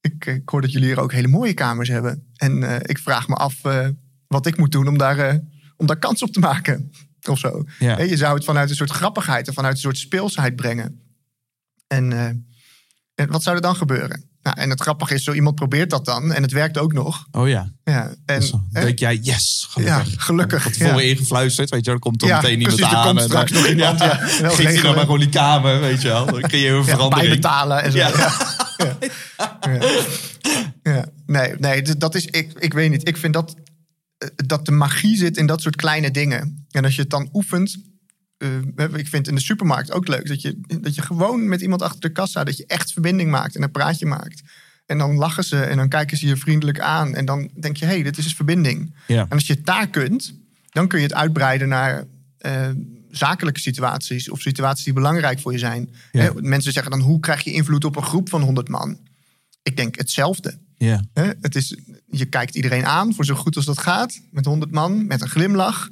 ik, 0.00 0.26
ik 0.26 0.48
hoor 0.48 0.60
dat 0.60 0.72
jullie 0.72 0.88
hier 0.88 1.00
ook 1.00 1.12
hele 1.12 1.28
mooie 1.28 1.54
kamers 1.54 1.88
hebben. 1.88 2.32
En 2.36 2.82
ik 2.88 2.98
vraag 2.98 3.28
me 3.28 3.34
af 3.34 3.60
wat 4.26 4.46
ik 4.46 4.56
moet 4.56 4.72
doen 4.72 4.88
om 4.88 4.98
daar, 4.98 5.40
om 5.76 5.86
daar 5.86 5.98
kans 5.98 6.22
op 6.22 6.32
te 6.32 6.40
maken. 6.40 6.90
Of 7.30 7.38
zo. 7.38 7.64
Ja. 7.78 8.00
Je 8.00 8.16
zou 8.16 8.34
het 8.34 8.44
vanuit 8.44 8.70
een 8.70 8.76
soort 8.76 8.90
grappigheid 8.90 9.48
en 9.48 9.54
vanuit 9.54 9.74
een 9.74 9.80
soort 9.80 9.98
speelsheid 9.98 10.56
brengen. 10.56 11.00
En, 11.86 12.12
en 13.14 13.28
wat 13.28 13.42
zou 13.42 13.56
er 13.56 13.62
dan 13.62 13.76
gebeuren? 13.76 14.33
Nou, 14.44 14.56
en 14.58 14.70
het 14.70 14.80
grappige 14.80 15.14
is, 15.14 15.24
zo 15.24 15.32
iemand 15.32 15.54
probeert 15.54 15.90
dat 15.90 16.04
dan 16.04 16.32
en 16.32 16.42
het 16.42 16.52
werkt 16.52 16.78
ook 16.78 16.92
nog. 16.92 17.26
Oh 17.30 17.48
ja. 17.48 17.72
Ja, 17.84 18.14
en, 18.26 18.40
Dus 18.40 18.50
dan 18.50 18.66
denk 18.72 18.98
jij, 18.98 19.16
yes, 19.16 19.66
gelukkig. 19.70 20.10
Ja, 20.14 20.20
gelukkig, 20.20 20.70
tevoren 20.70 21.04
ja. 21.04 21.10
ingefluisterd, 21.10 21.70
weet 21.70 21.78
je 21.80 21.86
wel. 21.86 21.94
Er 21.94 22.00
komt 22.00 22.22
Ja, 22.24 22.40
meteen 22.40 22.60
iemand 22.60 22.78
er 22.80 22.84
aan. 22.86 23.06
komt 23.06 23.18
en 23.18 23.24
straks 23.24 23.50
nog 23.52 23.66
iemand, 23.66 23.98
ja, 24.00 24.20
wel 24.40 24.50
Geef 24.50 24.74
je 24.74 24.82
dan 24.82 24.94
maar 24.94 25.04
gewoon 25.04 25.18
die 25.18 25.28
kamer, 25.28 25.80
weet 25.80 26.02
je 26.02 26.08
wel. 26.08 26.26
Dan 26.26 26.40
creëer 26.40 26.64
je 26.64 26.70
een 26.70 26.76
ja, 26.76 26.84
verandering. 26.84 27.28
bijbetalen 27.28 27.82
en 27.82 27.92
zo. 27.92 27.98
Ja. 27.98 28.08
Ja. 28.08 28.32
Ja. 28.76 28.96
Ja. 29.60 29.80
Ja. 30.82 31.06
Nee, 31.26 31.54
nee, 31.58 31.82
d- 31.82 32.00
dat 32.00 32.14
is, 32.14 32.24
ik, 32.26 32.52
ik 32.58 32.72
weet 32.72 32.90
niet. 32.90 33.08
Ik 33.08 33.16
vind 33.16 33.34
dat, 33.34 33.54
eh, 34.18 34.28
dat 34.36 34.64
de 34.66 34.72
magie 34.72 35.16
zit 35.16 35.36
in 35.36 35.46
dat 35.46 35.60
soort 35.62 35.76
kleine 35.76 36.10
dingen. 36.10 36.66
En 36.70 36.84
als 36.84 36.94
je 36.94 37.00
het 37.00 37.10
dan 37.10 37.28
oefent. 37.32 37.76
Eh, 38.36 38.94
ik 38.94 39.08
vind 39.08 39.28
in 39.28 39.34
de 39.34 39.40
supermarkt 39.40 39.92
ook 39.92 40.08
leuk 40.08 40.28
dat 40.28 40.42
je, 40.42 40.60
dat 40.80 40.94
je 40.94 41.02
gewoon 41.02 41.48
met 41.48 41.60
iemand 41.60 41.82
achter 41.82 42.00
de 42.00 42.12
kassa. 42.12 42.44
dat 42.44 42.56
je 42.56 42.66
echt 42.66 42.92
verbinding 42.92 43.30
maakt 43.30 43.56
en 43.56 43.62
een 43.62 43.70
praatje 43.70 44.06
maakt. 44.06 44.42
En 44.86 44.98
dan 44.98 45.16
lachen 45.16 45.44
ze 45.44 45.60
en 45.60 45.76
dan 45.76 45.88
kijken 45.88 46.16
ze 46.16 46.26
je 46.26 46.36
vriendelijk 46.36 46.80
aan. 46.80 47.14
En 47.14 47.24
dan 47.24 47.50
denk 47.60 47.76
je, 47.76 47.84
hé, 47.84 47.92
hey, 47.92 48.02
dit 48.02 48.18
is 48.18 48.24
een 48.24 48.34
verbinding. 48.34 48.94
Ja. 49.06 49.22
En 49.22 49.28
als 49.28 49.46
je 49.46 49.52
het 49.52 49.66
daar 49.66 49.88
kunt, 49.88 50.34
dan 50.70 50.88
kun 50.88 50.98
je 50.98 51.04
het 51.04 51.14
uitbreiden 51.14 51.68
naar 51.68 52.04
eh, 52.38 52.68
zakelijke 53.10 53.60
situaties 53.60 54.30
of 54.30 54.40
situaties 54.40 54.84
die 54.84 54.92
belangrijk 54.92 55.40
voor 55.40 55.52
je 55.52 55.58
zijn. 55.58 55.94
Ja. 56.12 56.20
Hè, 56.20 56.30
mensen 56.34 56.72
zeggen 56.72 56.90
dan, 56.90 57.00
hoe 57.00 57.20
krijg 57.20 57.44
je 57.44 57.52
invloed 57.52 57.84
op 57.84 57.96
een 57.96 58.02
groep 58.02 58.28
van 58.28 58.42
100 58.42 58.68
man? 58.68 58.98
Ik 59.62 59.76
denk 59.76 59.96
hetzelfde. 59.96 60.58
Ja. 60.76 61.04
Hè? 61.12 61.30
Het 61.40 61.54
is, 61.54 61.76
je 62.06 62.24
kijkt 62.24 62.54
iedereen 62.54 62.86
aan 62.86 63.14
voor 63.14 63.24
zo 63.24 63.34
goed 63.34 63.56
als 63.56 63.64
dat 63.64 63.78
gaat, 63.78 64.20
met 64.30 64.44
100 64.44 64.70
man, 64.70 65.06
met 65.06 65.20
een 65.20 65.28
glimlach. 65.28 65.90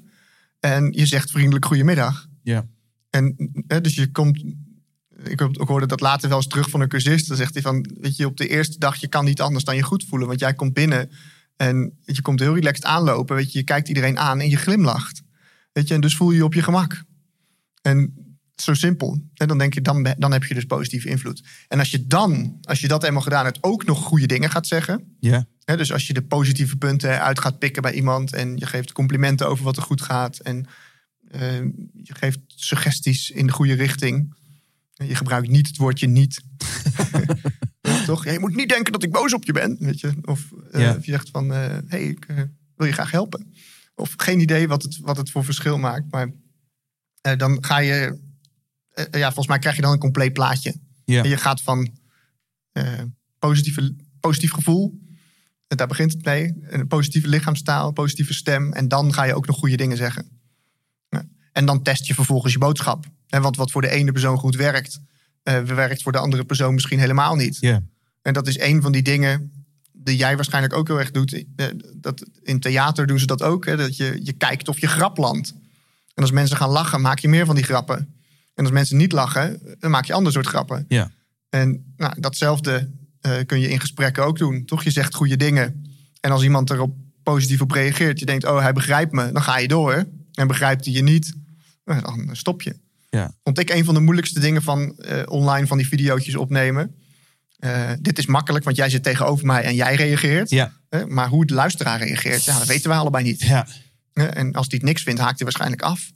En 0.60 0.92
je 0.92 1.06
zegt 1.06 1.30
vriendelijk 1.30 1.64
goedemiddag. 1.64 2.28
Ja. 2.42 2.66
En 3.10 3.50
hè, 3.66 3.80
dus 3.80 3.94
je 3.94 4.10
komt. 4.10 4.44
Ik, 5.24 5.38
heb- 5.38 5.60
ik 5.60 5.68
hoorde 5.68 5.86
dat 5.86 6.00
later 6.00 6.28
wel 6.28 6.38
eens 6.38 6.46
terug 6.46 6.70
van 6.70 6.80
een 6.80 6.88
cursist. 6.88 7.28
Dan 7.28 7.36
zegt 7.36 7.52
hij 7.52 7.62
van, 7.62 7.90
weet 8.00 8.16
je, 8.16 8.26
op 8.26 8.36
de 8.36 8.48
eerste 8.48 8.78
dag 8.78 8.96
je 8.96 9.08
kan 9.08 9.24
niet 9.24 9.40
anders 9.40 9.64
dan 9.64 9.76
je 9.76 9.82
goed 9.82 10.04
voelen, 10.04 10.28
want 10.28 10.40
jij 10.40 10.54
komt 10.54 10.72
binnen 10.72 11.10
en 11.56 11.98
je 12.04 12.22
komt 12.22 12.40
heel 12.40 12.54
relaxed 12.54 12.84
aanlopen. 12.84 13.36
Weet 13.36 13.52
je, 13.52 13.58
je 13.58 13.64
kijkt 13.64 13.88
iedereen 13.88 14.18
aan 14.18 14.40
en 14.40 14.48
je 14.48 14.56
glimlacht. 14.56 15.22
Weet 15.72 15.88
je, 15.88 15.94
en 15.94 16.00
dus 16.00 16.16
voel 16.16 16.30
je 16.30 16.36
je 16.36 16.44
op 16.44 16.54
je 16.54 16.62
gemak. 16.62 17.04
En 17.82 18.14
zo 18.56 18.74
simpel. 18.74 19.20
En 19.34 19.48
dan 19.48 19.58
denk 19.58 19.74
je, 19.74 19.80
dan, 19.80 20.14
dan 20.18 20.32
heb 20.32 20.44
je 20.44 20.54
dus 20.54 20.64
positieve 20.64 21.08
invloed. 21.08 21.42
En 21.68 21.78
als 21.78 21.90
je 21.90 22.06
dan, 22.06 22.58
als 22.62 22.80
je 22.80 22.88
dat 22.88 23.04
eenmaal 23.04 23.22
gedaan 23.22 23.44
hebt, 23.44 23.58
ook 23.60 23.84
nog 23.84 23.98
goede 23.98 24.26
dingen 24.26 24.50
gaat 24.50 24.66
zeggen. 24.66 25.16
Ja. 25.20 25.46
Hè, 25.64 25.76
dus 25.76 25.92
als 25.92 26.06
je 26.06 26.12
de 26.12 26.22
positieve 26.22 26.76
punten 26.76 27.22
uit 27.22 27.40
gaat 27.40 27.58
pikken 27.58 27.82
bij 27.82 27.92
iemand 27.92 28.32
en 28.32 28.56
je 28.56 28.66
geeft 28.66 28.92
complimenten 28.92 29.48
over 29.48 29.64
wat 29.64 29.76
er 29.76 29.82
goed 29.82 30.02
gaat 30.02 30.38
en 30.38 30.66
eh, 31.32 31.58
je 31.92 32.14
geeft 32.14 32.38
suggesties 32.46 33.30
in 33.30 33.46
de 33.46 33.52
goede 33.52 33.72
richting. 33.74 34.34
Je 34.92 35.14
gebruikt 35.14 35.48
niet 35.48 35.66
het 35.66 35.76
woordje 35.76 36.06
niet. 36.06 36.42
Toch? 38.06 38.24
Ja, 38.24 38.32
je 38.32 38.38
moet 38.38 38.56
niet 38.56 38.68
denken 38.68 38.92
dat 38.92 39.02
ik 39.02 39.12
boos 39.12 39.34
op 39.34 39.44
je 39.44 39.52
ben. 39.52 39.76
Weet 39.78 40.00
je? 40.00 40.12
Of, 40.22 40.52
eh, 40.70 40.80
Ja. 40.80 40.96
of 40.96 41.04
je 41.04 41.10
zegt 41.10 41.28
van, 41.30 41.50
hé, 41.50 41.80
hey, 41.86 42.02
ik 42.02 42.24
eh, 42.24 42.36
wil 42.76 42.86
je 42.86 42.92
graag 42.92 43.10
helpen. 43.10 43.52
Of 43.94 44.14
geen 44.16 44.40
idee 44.40 44.68
wat 44.68 44.82
het, 44.82 44.98
wat 44.98 45.16
het 45.16 45.30
voor 45.30 45.44
verschil 45.44 45.78
maakt. 45.78 46.10
Maar 46.10 46.32
eh, 47.20 47.36
dan 47.36 47.64
ga 47.64 47.78
je, 47.78 48.18
eh, 48.94 49.04
ja, 49.10 49.26
volgens 49.26 49.46
mij 49.46 49.58
krijg 49.58 49.76
je 49.76 49.82
dan 49.82 49.92
een 49.92 49.98
compleet 49.98 50.32
plaatje. 50.32 50.74
Ja. 51.04 51.22
En 51.22 51.28
je 51.28 51.36
gaat 51.36 51.60
van 51.62 51.90
eh, 52.72 53.00
positieve, 53.38 53.94
positief 54.20 54.52
gevoel. 54.52 55.00
En 55.68 55.76
daar 55.76 55.86
begint 55.86 56.12
het 56.12 56.24
mee. 56.24 56.54
Een 56.60 56.86
positieve 56.86 57.28
lichaamstaal, 57.28 57.92
positieve 57.92 58.34
stem. 58.34 58.72
En 58.72 58.88
dan 58.88 59.12
ga 59.14 59.24
je 59.24 59.34
ook 59.34 59.46
nog 59.46 59.56
goede 59.58 59.76
dingen 59.76 59.96
zeggen. 59.96 60.41
En 61.52 61.66
dan 61.66 61.82
test 61.82 62.06
je 62.06 62.14
vervolgens 62.14 62.52
je 62.52 62.58
boodschap. 62.58 63.04
Want 63.28 63.56
wat 63.56 63.70
voor 63.70 63.82
de 63.82 63.90
ene 63.90 64.12
persoon 64.12 64.38
goed 64.38 64.56
werkt, 64.56 65.00
eh, 65.42 65.60
werkt 65.60 66.02
voor 66.02 66.12
de 66.12 66.18
andere 66.18 66.44
persoon 66.44 66.74
misschien 66.74 66.98
helemaal 66.98 67.34
niet. 67.34 67.58
En 68.22 68.32
dat 68.32 68.46
is 68.46 68.58
een 68.58 68.82
van 68.82 68.92
die 68.92 69.02
dingen 69.02 69.52
die 69.92 70.16
jij 70.16 70.36
waarschijnlijk 70.36 70.74
ook 70.74 70.88
heel 70.88 70.98
erg 70.98 71.10
doet. 71.10 71.44
Eh, 71.56 71.66
Dat, 71.94 72.24
in 72.42 72.60
theater 72.60 73.06
doen 73.06 73.18
ze 73.18 73.26
dat 73.26 73.42
ook. 73.42 73.66
Hè, 73.66 73.76
dat 73.76 73.96
je, 73.96 74.20
je 74.22 74.32
kijkt 74.32 74.68
of 74.68 74.78
je 74.78 74.86
grap 74.86 75.16
landt. 75.16 75.54
En 76.14 76.22
als 76.22 76.30
mensen 76.30 76.56
gaan 76.56 76.70
lachen, 76.70 77.00
maak 77.00 77.18
je 77.18 77.28
meer 77.28 77.46
van 77.46 77.54
die 77.54 77.64
grappen. 77.64 78.14
En 78.54 78.64
als 78.64 78.72
mensen 78.72 78.96
niet 78.96 79.12
lachen, 79.12 79.60
dan 79.78 79.90
maak 79.90 80.04
je 80.04 80.12
ander 80.12 80.32
soort 80.32 80.46
grappen. 80.46 80.84
Ja. 80.88 81.10
En 81.48 81.94
nou, 81.96 82.20
datzelfde 82.20 82.90
eh, 83.20 83.32
kun 83.46 83.60
je 83.60 83.68
in 83.68 83.80
gesprekken 83.80 84.24
ook 84.24 84.38
doen. 84.38 84.64
Toch? 84.64 84.82
Je 84.82 84.90
zegt 84.90 85.14
goede 85.14 85.36
dingen. 85.36 85.86
En 86.20 86.30
als 86.30 86.42
iemand 86.42 86.70
erop 86.70 86.96
positief 87.22 87.60
op 87.60 87.70
reageert, 87.70 88.18
je 88.18 88.26
denkt, 88.26 88.44
oh, 88.44 88.60
hij 88.60 88.72
begrijpt 88.72 89.12
me, 89.12 89.32
dan 89.32 89.42
ga 89.42 89.58
je 89.58 89.68
door. 89.68 90.04
En 90.32 90.46
begrijpt 90.46 90.84
hij 90.84 90.94
je 90.94 91.02
niet, 91.02 91.34
dan 91.84 92.28
stop 92.32 92.62
je. 92.62 92.76
Ja. 93.10 93.34
Vond 93.42 93.58
ik 93.58 93.70
een 93.70 93.84
van 93.84 93.94
de 93.94 94.00
moeilijkste 94.00 94.40
dingen 94.40 94.62
van 94.62 94.96
eh, 94.98 95.22
online 95.26 95.66
van 95.66 95.76
die 95.78 95.88
videootjes 95.88 96.36
opnemen. 96.36 96.94
Eh, 97.56 97.90
dit 98.00 98.18
is 98.18 98.26
makkelijk, 98.26 98.64
want 98.64 98.76
jij 98.76 98.90
zit 98.90 99.02
tegenover 99.02 99.46
mij 99.46 99.62
en 99.62 99.74
jij 99.74 99.94
reageert. 99.94 100.50
Ja. 100.50 100.72
Eh, 100.88 101.04
maar 101.04 101.28
hoe 101.28 101.46
de 101.46 101.54
luisteraar 101.54 101.98
reageert, 101.98 102.44
ja, 102.44 102.58
dat 102.58 102.66
weten 102.66 102.90
we 102.90 102.96
allebei 102.96 103.24
niet. 103.24 103.40
Ja. 103.42 103.66
Eh, 104.12 104.36
en 104.36 104.52
als 104.52 104.66
hij 104.66 104.76
het 104.78 104.86
niks 104.86 105.02
vindt, 105.02 105.20
haakt 105.20 105.34
hij 105.36 105.44
waarschijnlijk 105.44 105.82
af. 105.82 106.10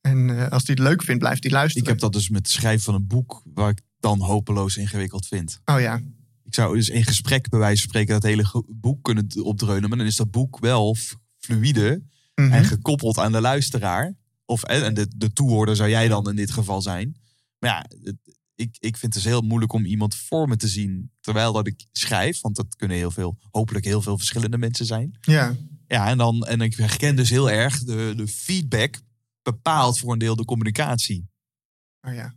En 0.00 0.30
eh, 0.30 0.48
als 0.48 0.62
hij 0.66 0.74
het 0.78 0.78
leuk 0.78 1.02
vindt, 1.02 1.20
blijft 1.20 1.42
hij 1.42 1.52
luisteren. 1.52 1.82
Ik 1.82 1.88
heb 1.88 1.98
dat 1.98 2.12
dus 2.12 2.28
met 2.28 2.38
het 2.46 2.50
schrijven 2.50 2.82
van 2.84 2.94
een 2.94 3.06
boek, 3.06 3.42
waar 3.54 3.70
ik 3.70 3.80
dan 4.00 4.20
hopeloos 4.20 4.76
ingewikkeld 4.76 5.26
vind. 5.26 5.60
Oh 5.64 5.80
ja, 5.80 6.00
Ik 6.44 6.54
zou 6.54 6.76
dus 6.76 6.88
in 6.88 7.04
gesprek 7.04 7.48
bij 7.48 7.58
wijze 7.58 7.80
van 7.80 7.88
spreken 7.90 8.14
dat 8.14 8.22
hele 8.22 8.64
boek 8.68 9.02
kunnen 9.04 9.26
opdreunen. 9.42 9.88
Maar 9.88 9.98
dan 9.98 10.06
is 10.06 10.16
dat 10.16 10.30
boek 10.30 10.58
wel 10.58 10.94
f- 10.94 11.14
fluïde 11.38 12.02
Mhm. 12.34 12.52
en 12.52 12.64
gekoppeld 12.64 13.18
aan 13.18 13.32
de 13.32 13.40
luisteraar. 13.40 14.14
Of 14.54 14.62
en 14.62 14.94
de, 14.94 15.08
de 15.16 15.32
toehoorder 15.32 15.76
zou 15.76 15.88
jij 15.90 16.08
dan 16.08 16.28
in 16.28 16.36
dit 16.36 16.50
geval 16.50 16.82
zijn. 16.82 17.16
Maar 17.58 17.70
ja, 17.70 17.86
het- 18.04 18.38
ik, 18.54 18.76
ik 18.78 18.96
vind 18.96 19.14
het 19.14 19.22
dus 19.22 19.32
heel 19.32 19.40
moeilijk 19.40 19.72
om 19.72 19.84
iemand 19.84 20.14
voor 20.14 20.48
me 20.48 20.56
te 20.56 20.68
zien 20.68 21.10
terwijl 21.20 21.52
dat 21.52 21.66
ik 21.66 21.86
schrijf. 21.92 22.40
Want 22.40 22.56
dat 22.56 22.76
kunnen 22.76 22.96
heel 22.96 23.10
veel, 23.10 23.38
hopelijk 23.50 23.84
heel 23.84 24.02
veel 24.02 24.16
verschillende 24.18 24.58
mensen 24.58 24.86
zijn. 24.86 25.18
ja. 25.20 25.56
Ja, 25.86 26.08
en, 26.08 26.18
dan, 26.18 26.46
en 26.46 26.60
ik 26.60 26.74
herken 26.74 27.16
dus 27.16 27.30
heel 27.30 27.50
erg 27.50 27.78
de, 27.84 28.12
de 28.16 28.28
feedback 28.28 29.00
bepaalt 29.42 29.98
voor 29.98 30.12
een 30.12 30.18
deel 30.18 30.36
de 30.36 30.44
communicatie. 30.44 31.28
Oh 32.00 32.14
ja. 32.14 32.34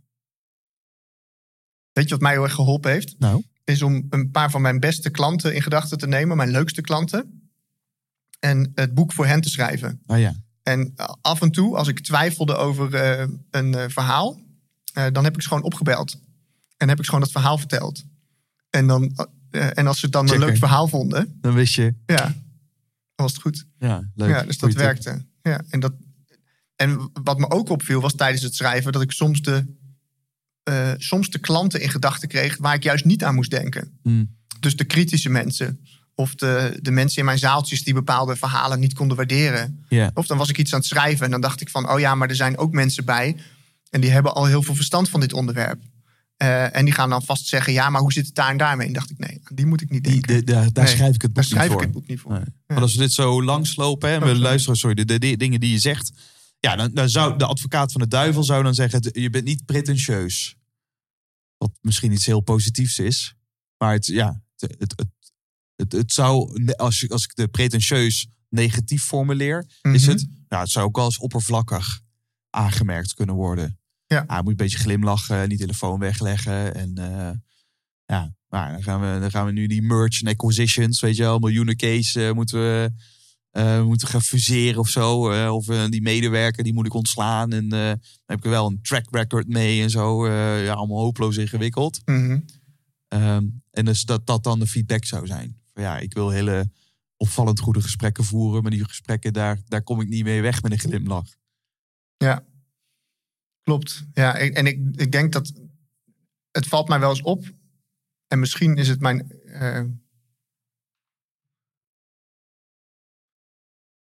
Weet 1.92 2.04
je 2.04 2.10
wat 2.10 2.20
mij 2.20 2.32
heel 2.32 2.42
erg 2.42 2.54
geholpen 2.54 2.90
heeft? 2.90 3.18
Nou? 3.18 3.44
Is 3.64 3.82
om 3.82 4.06
een 4.10 4.30
paar 4.30 4.50
van 4.50 4.60
mijn 4.62 4.80
beste 4.80 5.10
klanten 5.10 5.54
in 5.54 5.62
gedachten 5.62 5.98
te 5.98 6.06
nemen, 6.06 6.36
mijn 6.36 6.50
leukste 6.50 6.80
klanten. 6.80 7.50
En 8.38 8.72
het 8.74 8.94
boek 8.94 9.12
voor 9.12 9.26
hen 9.26 9.40
te 9.40 9.48
schrijven. 9.50 10.02
Oh 10.06 10.18
ja. 10.18 10.34
En 10.68 10.92
eh, 10.96 11.06
af 11.20 11.40
en 11.42 11.50
toe, 11.50 11.76
als 11.76 11.88
ik 11.88 12.00
twijfelde 12.00 12.56
over 12.56 12.94
eh, 12.94 13.26
een 13.50 13.74
eh, 13.74 13.84
verhaal, 13.88 14.40
dan 15.12 15.24
heb 15.24 15.34
ik 15.34 15.42
ze 15.42 15.48
gewoon 15.48 15.62
opgebeld. 15.62 16.20
En 16.76 16.88
heb 16.88 16.98
ik 16.98 17.04
ze 17.04 17.10
gewoon 17.10 17.24
dat 17.24 17.32
verhaal 17.32 17.58
verteld. 17.58 18.04
En, 18.70 18.86
dan, 18.86 19.28
en 19.50 19.86
als 19.86 19.98
ze 19.98 20.04
het 20.04 20.14
dan 20.14 20.30
een 20.30 20.38
leuk 20.38 20.56
verhaal 20.56 20.88
vonden, 20.88 21.38
Dan 21.40 21.54
wist 21.54 21.74
je, 21.74 21.94
ja, 22.06 22.22
dan 22.24 22.34
was 23.14 23.32
het 23.32 23.40
goed. 23.40 23.66
ja, 23.78 24.10
leuk. 24.14 24.28
Ja, 24.28 24.42
dus 24.42 24.58
dat 24.58 24.70
tip. 24.70 24.78
werkte. 24.78 25.26
Ja, 25.42 25.62
en, 25.68 25.80
dat, 25.80 25.92
en 26.76 27.10
wat 27.22 27.38
me 27.38 27.50
ook 27.50 27.68
opviel 27.68 28.00
was 28.00 28.14
tijdens 28.14 28.42
het 28.42 28.54
schrijven 28.54 28.92
dat 28.92 29.02
ik 29.02 29.12
soms 29.12 29.42
de, 29.42 29.64
soms 30.96 31.30
de 31.30 31.38
klanten 31.38 31.80
in 31.80 31.90
gedachten 31.90 32.28
kreeg 32.28 32.56
waar 32.56 32.74
ik 32.74 32.82
juist 32.82 33.04
niet 33.04 33.24
aan 33.24 33.34
moest 33.34 33.50
denken. 33.50 33.98
Hmm. 34.02 34.36
Dus 34.60 34.76
de 34.76 34.84
kritische 34.84 35.30
mensen. 35.30 35.80
Of 36.18 36.34
de, 36.34 36.78
de 36.82 36.90
mensen 36.90 37.18
in 37.18 37.24
mijn 37.24 37.38
zaaltjes 37.38 37.82
die 37.82 37.94
bepaalde 37.94 38.36
verhalen 38.36 38.80
niet 38.80 38.94
konden 38.94 39.16
waarderen. 39.16 39.84
Of 40.14 40.26
dan 40.26 40.38
was 40.38 40.48
ik 40.48 40.58
iets 40.58 40.72
aan 40.72 40.78
het 40.78 40.88
schrijven 40.88 41.24
en 41.24 41.30
dan 41.30 41.40
dacht 41.40 41.60
ik 41.60 41.68
van, 41.68 41.90
oh 41.90 41.98
ja, 42.00 42.14
maar 42.14 42.28
er 42.28 42.34
zijn 42.34 42.58
ook 42.58 42.72
mensen 42.72 43.04
bij. 43.04 43.36
En 43.90 44.00
die 44.00 44.10
hebben 44.10 44.34
al 44.34 44.44
heel 44.46 44.62
veel 44.62 44.74
verstand 44.74 45.08
van 45.08 45.20
dit 45.20 45.32
onderwerp. 45.32 45.80
Eh, 46.36 46.76
en 46.76 46.84
die 46.84 46.94
gaan 46.94 47.10
dan 47.10 47.22
vast 47.22 47.46
zeggen, 47.46 47.72
ja, 47.72 47.90
maar 47.90 48.00
hoe 48.00 48.12
zit 48.12 48.26
het 48.26 48.34
daar 48.34 48.50
en 48.50 48.56
daarmee? 48.56 48.86
En 48.86 48.92
dacht 48.92 49.10
ik, 49.10 49.18
nee, 49.18 49.40
die 49.54 49.66
moet 49.66 49.80
ik 49.80 49.90
niet 49.90 50.04
Die, 50.04 50.12
denken. 50.12 50.46
de, 50.46 50.52
de- 50.64 50.72
daar 50.72 50.84
Nee, 50.84 50.94
schrijf 50.94 51.14
ik 51.14 51.22
het 51.22 51.32
boek 51.32 51.34
Daar 51.34 51.44
niet 51.44 51.52
schrijf 51.52 51.70
voor. 51.70 51.80
ik 51.80 51.86
het 51.86 51.92
boek 51.96 52.06
niet 52.06 52.20
voor. 52.20 52.32
Nee. 52.32 52.42
Maar 52.66 52.80
als 52.80 52.94
we 52.94 53.00
dit 53.00 53.12
zo 53.12 53.42
langslopen 53.42 54.08
en 54.08 54.14
we 54.18 54.20
Oh, 54.24 54.26
sorry. 54.30 54.42
luisteren, 54.42 54.76
sorry, 54.78 55.04
de, 55.04 55.18
de, 55.18 55.36
dingen 55.36 55.60
die 55.60 55.70
je 55.72 55.78
zegt. 55.78 56.12
Ja, 56.60 56.76
dan, 56.76 56.90
dan 56.94 57.08
zou 57.08 57.38
de 57.38 57.46
advocaat 57.46 57.92
van 57.92 58.00
de 58.00 58.08
duivel 58.08 58.42
zou 58.44 58.62
dan 58.62 58.74
zeggen: 58.74 59.00
je 59.12 59.30
bent 59.30 59.44
niet 59.44 59.64
pretentieus. 59.66 60.56
Wat 61.56 61.70
misschien 61.80 62.12
iets 62.12 62.26
heel 62.26 62.40
positiefs 62.40 62.98
is. 62.98 63.34
Maar 63.78 63.92
het, 63.92 64.06
ja, 64.06 64.42
het, 64.58 64.74
het, 64.78 64.92
het, 64.96 65.06
het, 65.78 65.92
het 65.92 66.12
zou, 66.12 66.64
als, 66.76 67.00
je, 67.00 67.08
als 67.08 67.24
ik 67.24 67.34
de 67.34 67.48
pretentieus 67.48 68.26
negatief 68.48 69.02
formuleer, 69.04 69.66
is 69.82 70.02
Mhm. 70.06 70.10
het, 70.10 70.26
nou, 70.48 70.62
het 70.62 70.70
zou 70.72 70.86
ook 70.86 70.96
wel 70.96 71.04
eens 71.04 71.18
oppervlakkig 71.18 72.00
aangemerkt 72.50 73.14
kunnen 73.14 73.34
worden. 73.34 73.78
Ja. 74.06 74.24
Ah, 74.26 74.40
moet 74.40 74.50
een 74.50 74.56
beetje 74.56 74.78
glimlachen, 74.78 75.48
niet 75.48 75.58
telefoon 75.58 75.98
wegleggen. 75.98 76.74
En 76.74 76.92
eh, 76.98 77.30
ja, 78.06 78.34
maar 78.48 78.72
dan 78.72 78.82
gaan, 78.82 79.00
we, 79.00 79.20
dan 79.20 79.30
gaan 79.30 79.46
we 79.46 79.52
nu 79.52 79.66
die 79.66 79.82
merch 79.82 80.20
en 80.22 80.28
acquisitions, 80.28 81.00
weet 81.00 81.16
je 81.16 81.22
wel, 81.22 81.38
miljoenen 81.38 81.76
case 81.76 82.26
eh, 82.26 82.32
moeten 82.34 82.58
we 82.60 82.90
eh, 83.50 83.82
moeten 83.82 84.08
gaan 84.08 84.22
fuseren 84.22 84.80
of 84.80 84.88
zo. 84.88 85.20
of 85.54 85.64
die 85.66 86.02
medewerker, 86.02 86.62
die 86.64 86.72
moet 86.74 86.86
ik 86.86 86.94
ontslaan. 86.94 87.52
En 87.52 87.68
dan 87.68 87.78
heb 88.26 88.38
ik 88.38 88.44
er 88.44 88.50
wel 88.50 88.66
een 88.66 88.82
track 88.82 89.06
record 89.10 89.48
mee 89.48 89.82
en 89.82 89.90
zo. 89.90 90.28
ja, 90.28 90.72
allemaal 90.72 90.98
hopeloos 91.00 91.36
ingewikkeld. 91.36 92.00
Mhm. 92.04 92.38
Ehm, 93.08 93.46
en 93.70 93.84
dus 93.84 94.02
dat 94.04 94.26
dat 94.26 94.44
dan 94.44 94.58
de 94.58 94.66
feedback 94.66 95.04
zou 95.04 95.26
zijn. 95.26 95.56
Ja, 95.78 95.98
ik 95.98 96.12
wil 96.14 96.30
hele 96.30 96.70
opvallend 97.16 97.60
goede 97.60 97.82
gesprekken 97.82 98.24
voeren. 98.24 98.62
Maar 98.62 98.70
die 98.70 98.84
gesprekken, 98.84 99.32
daar, 99.32 99.60
daar 99.66 99.82
kom 99.82 100.00
ik 100.00 100.08
niet 100.08 100.24
mee 100.24 100.42
weg 100.42 100.62
met 100.62 100.72
een 100.72 100.78
glimlach. 100.78 101.36
Klopt. 103.62 104.04
Ja, 104.12 104.36
en 104.36 104.66
ik, 104.66 104.78
ik 104.94 105.12
denk 105.12 105.32
dat 105.32 105.52
het 106.50 106.66
valt 106.66 106.88
mij 106.88 107.00
wel 107.00 107.10
eens 107.10 107.22
op. 107.22 107.52
En 108.26 108.38
misschien 108.38 108.76
is 108.76 108.88
het 108.88 109.00
mijn. 109.00 109.30
eh, 109.44 109.84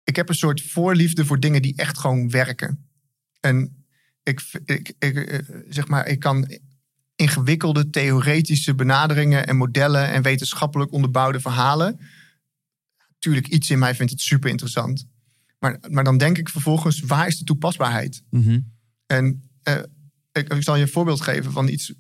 ik 0.04 0.16
heb 0.16 0.30
een 0.30 0.36
soort 0.36 0.62
voorliefde 0.62 1.26
voor 1.26 1.40
dingen 1.40 1.62
die 1.62 1.76
echt 1.76 1.98
gewoon 1.98 2.30
werken. 2.30 2.90
En 3.40 3.86
ik, 4.24 4.42
ik, 4.66 4.94
ik, 5.00 5.16
eh, 5.16 5.60
zeg 5.70 5.88
maar, 5.88 6.08
ik 6.08 6.20
kan 6.20 6.60
ingewikkelde 7.18 7.90
theoretische 7.90 8.76
benaderingen 8.76 9.48
en 9.48 9.56
modellen 9.56 10.08
en 10.08 10.22
wetenschappelijk 10.22 10.92
onderbouwde 10.92 11.40
verhalen. 11.40 12.00
Tuurlijk, 13.20 13.48
iets 13.48 13.70
in 13.70 13.80
mij 13.80 13.96
vindt 13.96 14.12
het 14.12 14.22
super 14.22 14.50
interessant. 14.50 15.08
Maar, 15.60 15.80
maar 15.90 16.04
dan 16.04 16.18
denk 16.18 16.38
ik 16.38 16.50
vervolgens, 16.50 17.00
waar 17.00 17.28
is 17.28 17.38
de 17.38 17.44
toepasbaarheid? 17.44 18.24
En 19.06 19.50
eh, 19.64 19.80
ik, 20.32 20.54
ik 20.54 20.64
zal 20.64 20.76
je 20.76 20.82
een 20.82 20.90
voorbeeld 20.90 21.22
geven 21.22 21.52
van 21.52 21.68
iets. 21.68 21.94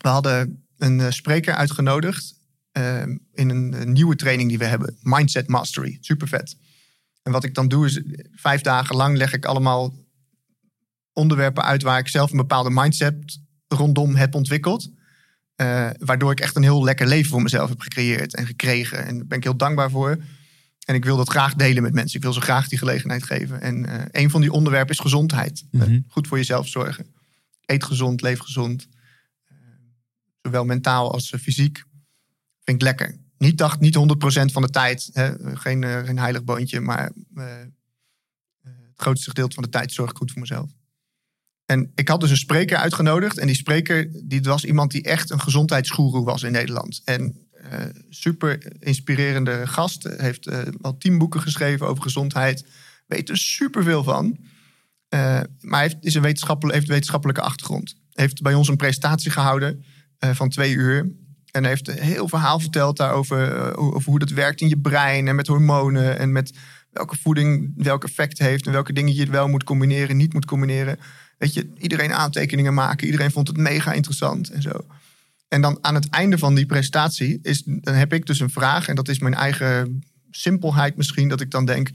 We 0.00 0.08
hadden 0.08 0.64
een 0.76 1.00
eh, 1.00 1.10
spreker 1.10 1.54
uitgenodigd 1.54 2.34
eh, 2.72 3.02
in 3.32 3.48
een, 3.48 3.74
eh, 3.74 3.86
nieuwe 3.86 4.16
training 4.16 4.48
die 4.48 4.58
we 4.58 4.64
hebben. 4.64 4.96
Mindset 5.00 5.48
Mastery. 5.48 5.98
Super 6.00 6.28
vet. 6.28 6.56
En 7.22 7.32
wat 7.32 7.44
ik 7.44 7.54
dan 7.54 7.68
doe 7.68 7.86
is 7.86 8.02
vijf 8.32 8.60
dagen 8.60 8.96
lang 8.96 9.16
leg 9.16 9.32
ik 9.32 9.44
allemaal 9.44 9.94
onderwerpen 11.12 11.64
uit 11.64 11.82
waar 11.82 11.98
ik 11.98 12.08
zelf 12.08 12.30
een 12.30 12.36
bepaalde 12.36 12.70
mindset 12.70 13.40
rondom 13.74 14.14
heb 14.14 14.34
ontwikkeld. 14.34 14.90
Eh, 15.54 15.90
waardoor 15.98 16.32
ik 16.32 16.40
echt 16.40 16.56
een 16.56 16.62
heel 16.62 16.84
lekker 16.84 17.06
leven 17.06 17.30
voor 17.30 17.42
mezelf 17.42 17.68
heb 17.68 17.80
gecreëerd 17.80 18.34
en 18.34 18.46
gekregen. 18.46 19.06
En 19.06 19.16
daar 19.16 19.26
ben 19.26 19.38
ik 19.38 19.44
heel 19.44 19.56
dankbaar 19.56 19.90
voor. 19.90 20.22
En 20.84 20.94
ik 20.94 21.04
wil 21.04 21.16
dat 21.16 21.28
graag 21.30 21.54
delen 21.54 21.82
met 21.82 21.92
mensen. 21.94 22.16
Ik 22.16 22.22
wil 22.22 22.32
ze 22.32 22.40
graag 22.40 22.68
die 22.68 22.78
gelegenheid 22.78 23.22
geven. 23.22 23.60
En 23.60 23.86
eh, 23.86 24.22
een 24.22 24.30
van 24.30 24.40
die 24.40 24.52
onderwerpen 24.52 24.94
is 24.94 25.00
gezondheid. 25.00 25.64
Eh, 25.70 25.80
Mhm. 25.80 26.00
goed 26.08 26.26
voor 26.28 26.36
jezelf 26.36 26.68
zorgen. 26.68 27.06
Eet 27.64 27.84
gezond, 27.84 28.20
leef 28.22 28.38
gezond. 28.38 28.88
Zowel 30.42 30.64
mentaal 30.64 31.12
als 31.12 31.34
fysiek. 31.40 31.76
Vind 32.64 32.76
ik 32.76 32.82
lekker. 32.82 33.18
Niet, 33.38 33.58
dacht, 33.58 33.80
niet 33.80 33.94
100% 33.94 34.52
van 34.52 34.62
de 34.62 34.70
tijd. 34.70 35.10
Hè? 35.12 35.56
Geen, 35.56 35.84
geen 35.84 36.18
heilig 36.18 36.44
boontje. 36.44 36.80
Maar 36.80 37.12
het 38.64 39.08
grootste 39.08 39.28
gedeelte 39.28 39.54
van 39.54 39.62
de 39.62 39.68
tijd 39.68 39.92
zorg 39.92 40.10
ik 40.10 40.16
goed 40.16 40.30
voor 40.30 40.40
mezelf. 40.40 40.70
En 41.70 41.92
ik 41.94 42.08
had 42.08 42.20
dus 42.20 42.30
een 42.30 42.36
spreker 42.36 42.76
uitgenodigd. 42.76 43.38
En 43.38 43.46
die 43.46 43.56
spreker 43.56 44.10
die 44.24 44.40
was 44.40 44.64
iemand 44.64 44.90
die 44.90 45.02
echt 45.02 45.30
een 45.30 45.40
gezondheidsgoeroe 45.40 46.24
was 46.24 46.42
in 46.42 46.52
Nederland. 46.52 47.02
En 47.04 47.48
eh, 47.52 47.78
super 48.08 48.72
inspirerende 48.78 49.66
gast. 49.66 50.08
Heeft 50.16 50.46
eh, 50.46 50.58
al 50.80 50.96
tien 50.98 51.18
boeken 51.18 51.40
geschreven 51.40 51.86
over 51.86 52.02
gezondheid. 52.02 52.66
Weet 53.06 53.28
er 53.28 53.36
superveel 53.36 54.04
van. 54.04 54.38
Eh, 55.08 55.40
maar 55.60 55.80
heeft, 55.80 55.96
is 56.00 56.14
een 56.14 56.22
wetenschappelijke, 56.22 56.78
heeft 56.78 56.90
wetenschappelijke 56.90 57.42
achtergrond. 57.42 57.94
Heeft 58.12 58.42
bij 58.42 58.54
ons 58.54 58.68
een 58.68 58.76
presentatie 58.76 59.30
gehouden 59.30 59.84
eh, 60.18 60.30
van 60.30 60.48
twee 60.48 60.72
uur. 60.72 61.12
En 61.50 61.64
heeft 61.64 61.88
een 61.88 61.98
heel 61.98 62.28
verhaal 62.28 62.60
verteld 62.60 62.96
daarover 62.96 63.76
over 63.76 64.10
hoe 64.10 64.18
dat 64.18 64.30
werkt 64.30 64.60
in 64.60 64.68
je 64.68 64.80
brein. 64.80 65.28
En 65.28 65.34
met 65.34 65.46
hormonen. 65.46 66.18
En 66.18 66.32
met 66.32 66.52
welke 66.90 67.16
voeding 67.16 67.72
welk 67.76 68.04
effect 68.04 68.38
heeft. 68.38 68.66
En 68.66 68.72
welke 68.72 68.92
dingen 68.92 69.14
je 69.14 69.26
wel 69.26 69.48
moet 69.48 69.64
combineren, 69.64 70.16
niet 70.16 70.32
moet 70.32 70.44
combineren. 70.44 70.98
Weet 71.40 71.54
je, 71.54 71.72
iedereen 71.78 72.12
aantekeningen 72.12 72.74
maken. 72.74 73.06
Iedereen 73.06 73.30
vond 73.30 73.48
het 73.48 73.56
mega 73.56 73.92
interessant 73.92 74.50
en 74.50 74.62
zo. 74.62 74.86
En 75.48 75.60
dan 75.60 75.78
aan 75.80 75.94
het 75.94 76.08
einde 76.08 76.38
van 76.38 76.54
die 76.54 76.66
presentatie 76.66 77.38
is, 77.42 77.62
dan 77.64 77.94
heb 77.94 78.12
ik 78.12 78.26
dus 78.26 78.40
een 78.40 78.50
vraag. 78.50 78.88
En 78.88 78.94
dat 78.94 79.08
is 79.08 79.18
mijn 79.18 79.34
eigen 79.34 80.04
simpelheid 80.30 80.96
misschien. 80.96 81.28
Dat 81.28 81.40
ik 81.40 81.50
dan 81.50 81.64
denk, 81.64 81.90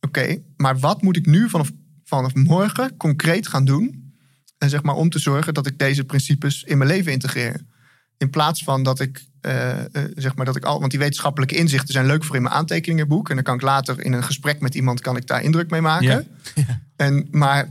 oké, 0.00 0.38
maar 0.56 0.78
wat 0.78 1.02
moet 1.02 1.16
ik 1.16 1.26
nu 1.26 1.48
vanaf, 1.48 1.70
vanaf 2.04 2.34
morgen 2.34 2.96
concreet 2.96 3.48
gaan 3.48 3.64
doen? 3.64 4.12
En 4.58 4.70
zeg 4.70 4.82
maar 4.82 4.94
om 4.94 5.10
te 5.10 5.18
zorgen 5.18 5.54
dat 5.54 5.66
ik 5.66 5.78
deze 5.78 6.04
principes 6.04 6.62
in 6.62 6.78
mijn 6.78 6.90
leven 6.90 7.12
integreer. 7.12 7.60
In 8.18 8.30
plaats 8.30 8.64
van 8.64 8.82
dat 8.82 9.00
ik, 9.00 9.24
eh, 9.40 9.80
eh, 9.80 9.86
zeg 10.14 10.34
maar 10.34 10.46
dat 10.46 10.56
ik 10.56 10.64
al, 10.64 10.78
want 10.78 10.90
die 10.90 11.00
wetenschappelijke 11.00 11.56
inzichten 11.56 11.92
zijn 11.92 12.06
leuk 12.06 12.24
voor 12.24 12.36
in 12.36 12.42
mijn 12.42 12.54
aantekeningenboek. 12.54 13.28
En 13.28 13.34
dan 13.34 13.44
kan 13.44 13.54
ik 13.54 13.62
later 13.62 14.04
in 14.04 14.12
een 14.12 14.24
gesprek 14.24 14.60
met 14.60 14.74
iemand, 14.74 15.00
kan 15.00 15.16
ik 15.16 15.26
daar 15.26 15.42
indruk 15.42 15.70
mee 15.70 15.80
maken. 15.80 16.26
Ja. 16.54 16.82
En, 16.96 17.28
maar 17.30 17.68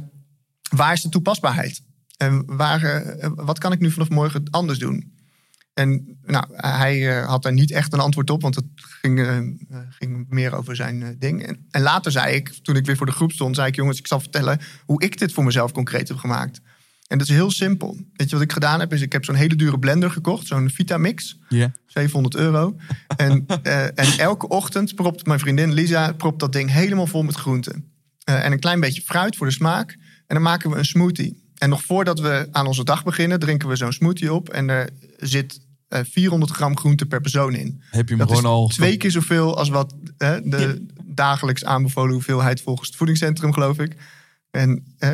waar 0.75 0.93
is 0.93 1.01
de 1.01 1.09
toepasbaarheid? 1.09 1.81
En 2.17 2.43
waar, 2.45 2.83
eh, 2.83 3.29
wat 3.35 3.59
kan 3.59 3.71
ik 3.71 3.79
nu 3.79 3.91
vanaf 3.91 4.09
morgen 4.09 4.43
anders 4.49 4.79
doen? 4.79 5.11
En 5.73 6.17
nou, 6.25 6.45
hij 6.51 7.17
eh, 7.17 7.27
had 7.27 7.43
daar 7.43 7.53
niet 7.53 7.71
echt 7.71 7.93
een 7.93 7.99
antwoord 7.99 8.29
op, 8.29 8.41
want 8.41 8.55
het 8.55 8.65
ging, 8.75 9.19
eh, 9.19 9.39
ging 9.89 10.25
meer 10.29 10.55
over 10.55 10.75
zijn 10.75 11.15
ding. 11.19 11.45
En, 11.45 11.65
en 11.71 11.81
later 11.81 12.11
zei 12.11 12.35
ik, 12.35 12.49
toen 12.49 12.75
ik 12.75 12.85
weer 12.85 12.97
voor 12.97 13.05
de 13.05 13.11
groep 13.11 13.31
stond, 13.31 13.55
zei 13.55 13.67
ik: 13.67 13.75
Jongens, 13.75 13.99
ik 13.99 14.07
zal 14.07 14.19
vertellen 14.19 14.59
hoe 14.85 15.01
ik 15.01 15.19
dit 15.19 15.33
voor 15.33 15.43
mezelf 15.43 15.71
concreet 15.71 16.07
heb 16.07 16.17
gemaakt. 16.17 16.61
En 17.07 17.17
dat 17.17 17.27
is 17.27 17.33
heel 17.33 17.51
simpel. 17.51 17.97
Weet 18.13 18.29
je 18.29 18.35
wat 18.35 18.45
ik 18.45 18.51
gedaan 18.51 18.79
heb? 18.79 18.93
Is 18.93 19.01
ik 19.01 19.11
heb 19.11 19.25
zo'n 19.25 19.35
hele 19.35 19.55
dure 19.55 19.79
blender 19.79 20.11
gekocht, 20.11 20.47
zo'n 20.47 20.69
Vitamix. 20.69 21.39
Ja. 21.49 21.71
700 21.85 22.35
euro. 22.35 22.75
En, 23.15 23.45
en 23.95 24.17
elke 24.17 24.47
ochtend 24.47 24.95
propt 24.95 25.25
mijn 25.25 25.39
vriendin 25.39 25.73
Lisa 25.73 26.13
propt 26.13 26.39
dat 26.39 26.53
ding 26.53 26.71
helemaal 26.71 27.07
vol 27.07 27.23
met 27.23 27.35
groenten. 27.35 27.91
En 28.23 28.51
een 28.51 28.59
klein 28.59 28.79
beetje 28.79 29.01
fruit 29.01 29.35
voor 29.35 29.47
de 29.47 29.53
smaak. 29.53 29.97
En 30.33 30.39
dan 30.41 30.51
maken 30.51 30.69
we 30.69 30.77
een 30.77 30.85
smoothie. 30.85 31.43
En 31.57 31.69
nog 31.69 31.83
voordat 31.83 32.19
we 32.19 32.47
aan 32.51 32.67
onze 32.67 32.83
dag 32.83 33.03
beginnen, 33.03 33.39
drinken 33.39 33.69
we 33.69 33.75
zo'n 33.75 33.91
smoothie 33.93 34.33
op. 34.33 34.49
En 34.49 34.69
er 34.69 34.89
zit 35.17 35.59
eh, 35.87 35.99
400 36.09 36.51
gram 36.51 36.77
groente 36.77 37.05
per 37.05 37.21
persoon 37.21 37.55
in. 37.55 37.81
Heb 37.89 38.09
je 38.09 38.15
me 38.15 38.19
Dat 38.21 38.31
is 38.31 38.37
gewoon 38.37 38.51
al... 38.53 38.67
twee 38.67 38.97
keer 38.97 39.11
zoveel 39.11 39.57
als 39.57 39.69
wat 39.69 39.95
eh, 40.17 40.35
de 40.43 40.85
dagelijks 41.05 41.63
aanbevolen 41.65 42.13
hoeveelheid 42.13 42.61
volgens 42.61 42.87
het 42.87 42.97
voedingscentrum, 42.97 43.53
geloof 43.53 43.79
ik. 43.79 43.95
En, 44.51 44.95
eh, 44.97 45.09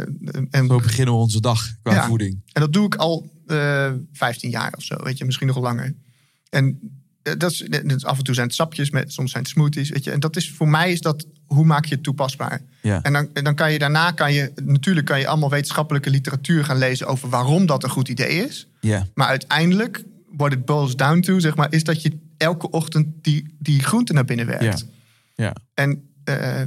en, 0.49 0.67
Zo 0.67 0.77
beginnen 0.79 1.13
we 1.13 1.19
onze 1.19 1.41
dag 1.41 1.67
qua 1.81 1.93
Ja. 1.93 2.07
voeding. 2.07 2.41
en 2.53 2.61
dat 2.61 2.73
doe 2.73 2.85
ik 2.85 2.95
al 2.95 3.31
eh 3.45 3.91
15 4.13 4.49
jaar 4.49 4.73
of 4.77 4.83
zo, 4.83 4.95
weet 5.03 5.17
je, 5.17 5.25
misschien 5.25 5.47
nog 5.47 5.57
langer. 5.59 5.95
En 6.49 6.79
eh, 7.21 7.33
dat 7.37 7.51
is, 7.51 7.57
dat 7.69 7.83
is- 7.91 8.05
af 8.05 8.17
en 8.17 8.23
toe 8.23 8.33
zijn 8.33 8.47
het 8.47 8.55
sapjes, 8.55 8.89
met, 8.89 9.13
soms 9.13 9.31
zijn 9.31 9.43
het 9.43 9.51
smoothies, 9.51 9.89
weet 9.89 10.03
je. 10.03 10.11
En 10.11 10.19
dat 10.19 10.35
is 10.35 10.51
voor 10.51 10.67
mij 10.67 10.91
is 10.91 11.01
dat, 11.01 11.25
hoe 11.49 11.65
maak 11.65 11.85
je 11.85 11.95
het 11.95 12.03
toepasbaar? 12.03 12.61
Ja. 12.81 13.01
En 13.01 13.13
dan, 13.13 13.29
en 13.33 13.43
dan 13.43 13.55
kan 13.55 13.71
je 13.71 13.79
daarna, 13.79 14.11
kan 14.11 14.33
je, 14.33 14.51
natuurlijk 14.63 15.05
kan 15.05 15.19
je 15.19 15.27
allemaal 15.27 15.49
wetenschappelijke 15.49 16.09
literatuur 16.09 16.65
gaan 16.65 16.77
lezen 16.77 17.07
over 17.07 17.29
waarom 17.29 17.65
dat 17.65 17.83
een 17.83 17.89
goed 17.89 18.09
idee 18.09 18.45
is. 18.47 18.67
Ja. 18.79 19.07
Maar 19.13 19.27
uiteindelijk, 19.27 20.03
what 20.31 20.51
it 20.51 20.65
boils 20.65 20.95
down 20.95 21.19
to, 21.19 21.39
zeg 21.39 21.55
maar, 21.55 21.73
is 21.73 21.83
dat 21.83 22.01
je 22.01 22.17
elke 22.37 22.69
ochtend 22.69 23.07
die, 23.21 23.55
die 23.59 23.83
groente 23.83 24.13
naar 24.13 24.25
binnen 24.25 24.45
werkt. 24.45 24.85
Ja. 25.35 25.45
Ja. 25.45 25.55
En, 25.73 26.09
eh, 26.23 26.63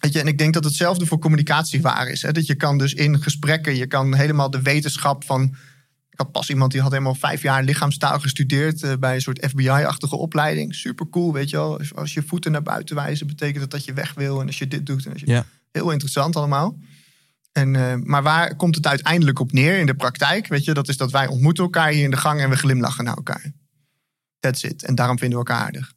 weet 0.00 0.12
je, 0.12 0.20
en 0.20 0.26
ik 0.26 0.38
denk 0.38 0.54
dat 0.54 0.64
hetzelfde 0.64 1.06
voor 1.06 1.18
communicatie 1.18 1.80
waar 1.80 2.08
is. 2.08 2.22
Hè? 2.22 2.32
Dat 2.32 2.46
je 2.46 2.54
kan 2.54 2.78
dus 2.78 2.94
in 2.94 3.22
gesprekken, 3.22 3.76
je 3.76 3.86
kan 3.86 4.14
helemaal 4.14 4.50
de 4.50 4.62
wetenschap 4.62 5.24
van. 5.24 5.54
Ik 6.12 6.18
had 6.18 6.32
pas 6.32 6.50
iemand 6.50 6.72
die 6.72 6.80
had 6.80 6.90
helemaal 6.90 7.14
vijf 7.14 7.42
jaar 7.42 7.62
lichaamstaal 7.62 8.20
gestudeerd 8.20 8.82
eh, 8.82 8.92
bij 8.98 9.14
een 9.14 9.20
soort 9.20 9.46
FBI-achtige 9.48 10.16
opleiding. 10.16 10.74
Super 10.74 11.08
cool, 11.08 11.32
weet 11.32 11.50
je 11.50 11.56
wel. 11.56 11.78
Als- 11.78 11.94
Als 11.94 12.14
je 12.14 12.22
voeten 12.22 12.52
naar 12.52 12.62
buiten 12.62 12.96
wijzen, 12.96 13.26
betekent 13.26 13.60
dat 13.60 13.70
dat 13.70 13.84
je 13.84 13.92
weg 13.92 14.14
wil. 14.14 14.40
En 14.40 14.46
als 14.46 14.58
je 14.58 14.68
dit 14.68 14.86
doet, 14.86 15.06
en 15.06 15.12
als 15.12 15.20
je... 15.20 15.26
Ja. 15.26 15.44
heel 15.70 15.90
interessant 15.90 16.36
allemaal. 16.36 16.78
En, 17.52 17.76
eh, 17.76 17.94
maar 17.94 18.22
waar 18.22 18.56
komt 18.56 18.74
het 18.74 18.86
uiteindelijk 18.86 19.38
op 19.38 19.52
neer 19.52 19.78
in 19.78 19.86
de 19.86 19.94
praktijk? 19.94 20.46
Weet 20.46 20.64
je, 20.64 20.74
dat 20.74 20.88
is 20.88 20.96
dat 20.96 21.10
wij 21.10 21.26
ontmoeten 21.26 21.64
elkaar 21.64 21.88
hier 21.90 22.04
in 22.04 22.10
de 22.10 22.16
gang 22.16 22.40
en 22.40 22.50
we 22.50 22.56
glimlachen 22.56 23.04
naar 23.04 23.16
elkaar. 23.16 23.52
That's 24.40 24.62
it. 24.62 24.84
En 24.84 24.94
daarom 24.94 25.18
vinden 25.18 25.38
we 25.38 25.44
elkaar 25.44 25.64
aardig. 25.64 25.92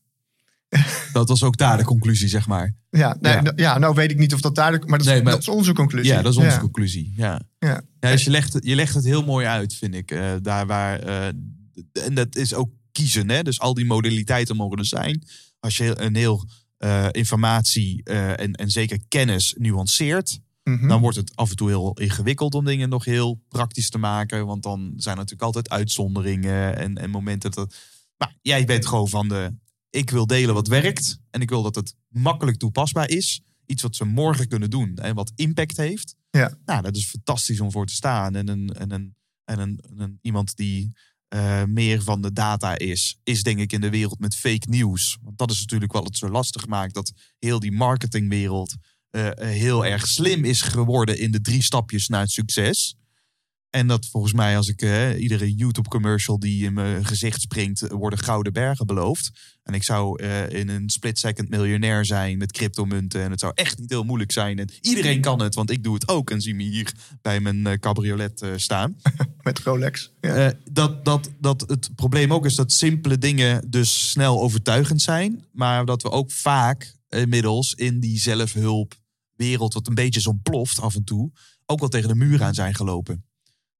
Dat 1.14 1.30
was 1.30 1.44
ook 1.44 1.58
daar 1.58 1.78
de 1.78 1.84
conclusie, 1.84 2.28
zeg 2.28 2.48
maar. 2.48 2.76
Ja, 2.90 3.18
nee, 3.20 3.38
Ja. 3.56 3.78
nou 3.78 3.96
weet 3.96 4.12
ik 4.12 4.18
niet 4.18 4.34
of 4.34 4.42
dat 4.42 4.56
duidelijk 4.56 4.88
maar 4.90 4.98
dat, 4.98 5.08
is, 5.08 5.14
Nee, 5.14 5.24
maar- 5.24 5.32
dat 5.32 5.42
is 5.42 5.48
onze 5.48 5.74
conclusie. 5.74 6.12
Ja, 6.14 6.22
dat 6.22 6.32
is 6.32 6.38
onze 6.38 6.50
Ja. 6.50 6.60
conclusie. 6.60 7.14
Ja. 7.18 7.42
Ja. 7.60 7.82
Ja, 8.00 8.12
dus 8.12 8.24
je 8.24 8.30
legt, 8.30 8.54
het, 8.54 8.66
je 8.66 8.76
legt 8.76 8.94
het 8.96 9.04
heel 9.06 9.24
mooi 9.24 9.46
uit, 9.46 9.74
vind 9.74 9.94
ik. 9.96 10.12
eh, 10.12 10.32
daar 10.42 10.66
waar, 10.68 11.00
eh, 11.00 11.26
en 12.06 12.14
dat 12.14 12.36
is 12.36 12.54
ook 12.54 12.70
kiezen. 12.92 13.30
Hè? 13.30 13.42
Dus 13.44 13.60
al 13.60 13.74
die 13.74 13.86
modaliteiten 13.86 14.56
mogen 14.56 14.78
er 14.78 14.86
zijn. 14.86 15.24
Als 15.60 15.78
je 15.78 16.02
een 16.02 16.16
heel 16.16 16.48
eh, 16.78 17.08
informatie 17.12 18.04
en, 18.04 18.54
en 18.54 18.70
zeker 18.72 19.00
kennis 19.08 19.56
nuanceert, 19.58 20.40
Mhm. 20.64 20.88
dan 20.88 21.02
wordt 21.02 21.18
het 21.18 21.32
af 21.36 21.50
en 21.50 21.56
toe 21.56 21.68
heel 21.68 21.94
ingewikkeld 21.94 22.54
om 22.56 22.66
dingen 22.66 22.90
nog 22.90 23.06
heel 23.06 23.42
praktisch 23.50 23.90
te 23.90 23.98
maken. 23.98 24.46
Want 24.46 24.64
dan 24.64 24.80
zijn 24.96 25.16
er 25.16 25.22
natuurlijk 25.22 25.42
altijd 25.42 25.70
uitzonderingen 25.70 26.78
en, 26.78 26.98
en 26.98 27.10
momenten 27.10 27.52
dat. 27.52 27.76
Maar 28.18 28.36
jij 28.42 28.66
bent 28.66 28.86
gewoon 28.88 29.10
van 29.10 29.28
de. 29.28 29.54
Ik 29.96 30.10
wil 30.10 30.28
delen 30.28 30.54
wat 30.54 30.68
werkt. 30.68 31.20
En 31.30 31.42
ik 31.42 31.50
wil 31.50 31.62
dat 31.62 31.76
het 31.76 31.96
makkelijk 32.08 32.58
toepasbaar 32.58 33.10
is. 33.10 33.42
Iets 33.66 33.82
wat 33.82 33.96
ze 33.96 34.06
morgen 34.06 34.48
kunnen 34.48 34.70
doen 34.70 34.98
en 34.98 35.16
wat 35.16 35.32
impact 35.36 35.78
heeft. 35.78 36.16
Ja. 36.30 36.58
Nou, 36.66 36.82
dat 36.82 36.96
is 36.96 37.06
fantastisch 37.06 37.60
om 37.60 37.72
voor 37.72 37.86
te 37.86 37.94
staan. 37.94 38.36
En, 38.36 38.48
een, 38.48 38.70
en, 38.70 38.92
een, 38.92 39.16
en 39.44 39.60
een, 39.60 39.80
een, 39.98 40.20
iemand 40.22 40.56
die 40.56 40.92
eh, 41.28 41.64
meer 41.64 42.02
van 42.02 42.22
de 42.22 42.34
data 42.34 42.78
is, 42.78 43.20
is 43.24 43.44
denk 43.44 43.60
ik 43.60 43.72
in 43.72 43.82
de 43.82 43.90
wereld 43.90 44.20
met 44.20 44.36
fake 44.36 44.70
news. 44.70 45.18
Want 45.22 45.38
dat 45.38 45.52
is 45.52 45.60
natuurlijk 45.60 45.92
wat 45.92 46.06
het 46.06 46.18
zo 46.18 46.30
lastig 46.30 46.68
maakt. 46.68 46.94
Dat 46.94 47.12
heel 47.40 47.60
die 47.60 47.72
marketingwereld 47.72 48.76
uh, 49.12 49.30
heel 49.36 49.86
erg 49.86 50.08
slim 50.08 50.46
is 50.46 50.62
geworden 50.62 51.20
in 51.20 51.32
de 51.32 51.42
drie 51.42 51.64
stapjes 51.64 52.08
naar 52.08 52.22
het 52.22 52.32
succes. 52.32 52.96
En 53.76 53.88
dat 53.88 54.06
volgens 54.06 54.34
mij, 54.34 54.58
als 54.58 54.68
ik 54.68 54.82
uh, 54.82 55.22
iedere 55.22 55.56
YouTube-commercial 55.56 56.40
die 56.40 56.66
in 56.66 56.74
mijn 56.74 57.06
gezicht 57.06 57.42
springt, 57.42 57.88
worden 57.88 58.20
gouden 58.20 58.54
bergen 58.54 58.86
beloofd. 58.86 59.32
En 59.64 59.74
ik 59.74 59.84
zou 59.84 60.24
uh, 60.24 60.50
in 60.50 60.70
een 60.70 60.90
split 60.90 61.20
second 61.20 61.50
miljonair 61.50 62.06
zijn 62.06 62.38
met 62.38 62.52
cryptomunten. 62.52 63.22
En 63.22 63.32
het 63.32 63.40
zou 63.40 63.52
echt 63.56 63.80
niet 63.80 63.90
heel 63.90 64.04
moeilijk 64.04 64.32
zijn. 64.32 64.60
En 64.60 64.70
iedereen 64.82 65.22
kan 65.22 65.42
het, 65.42 65.56
want 65.56 65.70
ik 65.70 65.84
doe 65.84 65.94
het 65.94 66.08
ook. 66.08 66.30
En 66.32 66.42
zie 66.42 66.56
me 66.56 66.64
hier 66.64 66.94
bij 67.22 67.40
mijn 67.40 67.58
uh, 67.58 67.74
cabriolet 67.74 68.46
staan. 68.56 68.96
met 69.44 69.60
Rolex. 69.60 70.12
Ja. 70.22 70.54
dat, 70.72 71.06
dat, 71.06 71.30
dat 71.40 71.62
het 71.68 71.96
probleem 71.96 72.34
ook 72.34 72.46
is 72.46 72.56
dat 72.56 72.72
simpele 72.72 73.18
dingen 73.18 73.70
dus 73.70 74.10
snel 74.10 74.42
overtuigend 74.42 75.02
zijn. 75.02 75.46
Maar 75.52 75.86
dat 75.86 76.02
we 76.02 76.12
ook 76.12 76.32
vaak 76.32 76.96
inmiddels 77.10 77.74
in 77.74 78.00
die 78.00 78.20
zelfhulpwereld, 78.20 79.74
wat 79.74 79.88
een 79.88 79.96
beetje 79.96 80.22
zo 80.22 80.40
ploft 80.44 80.80
af 80.80 80.96
en 80.96 81.04
toe, 81.04 81.32
ook 81.66 81.80
wel 81.80 81.90
tegen 81.90 82.10
de 82.10 82.16
muur 82.16 82.44
aan 82.44 82.54
zijn 82.54 82.76
gelopen 82.76 83.25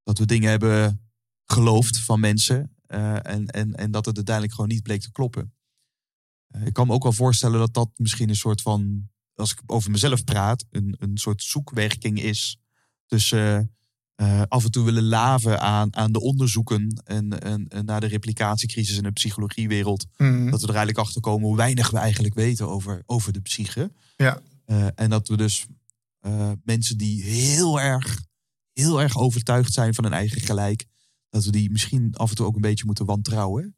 dat 0.06 0.18
we 0.18 0.26
dingen 0.26 0.50
hebben 0.50 1.02
geloofd 1.46 2.00
van 2.00 2.20
mensen. 2.20 2.76
Uh, 2.88 3.14
en, 3.14 3.48
en, 3.48 3.76
en 3.76 3.92
dat 3.92 4.06
het 4.06 4.16
uiteindelijk 4.16 4.56
gewoon 4.56 4.70
niet 4.70 4.84
bleek 4.84 5.02
te 5.02 5.12
kloppen. 5.12 5.54
Uh, 6.56 6.66
ik 6.66 6.74
kan 6.74 6.88
me 6.88 6.94
ook 6.94 7.04
wel 7.04 7.12
voorstellen 7.12 7.60
dat 7.60 7.74
dat 7.74 7.90
misschien 7.96 8.30
een 8.30 8.36
soort 8.36 8.62
van, 8.62 9.10
als 9.36 9.52
ik 9.52 9.62
over 9.66 9.92
mezelf 9.92 10.24
praat, 10.24 10.66
een, 10.70 10.96
een 11.00 11.18
soort 11.18 11.44
zoekwerking 11.44 12.22
is. 12.22 12.60
Tussen 13.06 13.76
uh, 14.22 14.42
af 14.48 14.64
en 14.64 14.72
toe 14.72 14.86
willen 14.86 15.04
laven 15.04 15.60
aan, 15.60 15.96
aan 15.96 16.12
de 16.12 16.22
onderzoeken 16.22 17.02
en, 17.06 17.40
en, 17.40 17.68
en 17.68 17.86
naar 17.86 18.00
de 18.00 18.08
replicatiecrisis 18.08 18.98
in 18.98 19.04
de 19.04 19.12
psychologiewereld. 19.12 20.06
Mhm. 20.18 20.50
Dat 20.50 20.62
we 20.62 20.68
er 20.68 20.76
eigenlijk 20.76 21.06
achter 21.06 21.22
komen 21.22 21.48
hoe 21.48 21.58
weinig 21.58 21.90
we 21.90 21.98
eigenlijk 21.98 22.34
weten 22.34 22.68
over, 22.68 23.04
over 23.06 23.34
de 23.34 23.42
psyche. 23.42 23.92
Ja. 24.18 24.42
en 24.96 25.10
dat 25.10 25.28
we 25.28 25.38
dus 25.38 25.66
mensen 26.64 26.98
die 26.98 27.24
heel 27.24 27.82
erg 27.82 28.26
heel 28.84 29.02
erg 29.02 29.18
overtuigd 29.18 29.74
zijn 29.74 29.94
van 29.94 30.04
hun 30.04 30.14
eigen 30.14 30.42
gelijk, 30.42 30.86
dat 31.30 31.46
we 31.46 31.52
die 31.52 31.72
misschien 31.72 32.14
af 32.16 32.30
en 32.30 32.36
toe 32.36 32.46
ook 32.46 32.56
een 32.56 32.62
beetje 32.62 32.86
moeten 32.86 33.06
wantrouwen. 33.06 33.76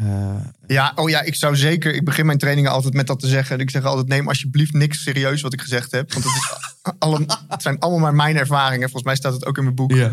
Uh, 0.00 0.46
ja, 0.66 0.92
oh 0.94 1.10
ja, 1.10 1.20
ik 1.20 1.34
zou 1.34 1.56
zeker. 1.56 1.94
Ik 1.94 2.04
begin 2.04 2.26
mijn 2.26 2.38
trainingen 2.38 2.70
altijd 2.70 2.94
met 2.94 3.06
dat 3.06 3.20
te 3.20 3.28
zeggen. 3.28 3.58
Ik 3.58 3.70
zeg 3.70 3.84
altijd: 3.84 4.08
neem 4.08 4.28
alsjeblieft 4.28 4.72
niks 4.72 5.02
serieus 5.02 5.40
wat 5.40 5.52
ik 5.52 5.60
gezegd 5.60 5.90
heb. 5.90 6.12
Want 6.12 6.24
het, 6.24 7.28
is 7.28 7.36
het 7.48 7.62
zijn 7.62 7.78
allemaal 7.78 8.00
maar 8.00 8.14
mijn 8.14 8.36
ervaringen. 8.36 8.90
Volgens 8.90 9.04
mij 9.04 9.16
staat 9.16 9.32
het 9.32 9.46
ook 9.46 9.56
in 9.56 9.62
mijn 9.62 9.74
boek. 9.74 9.92
Ja. 9.92 10.12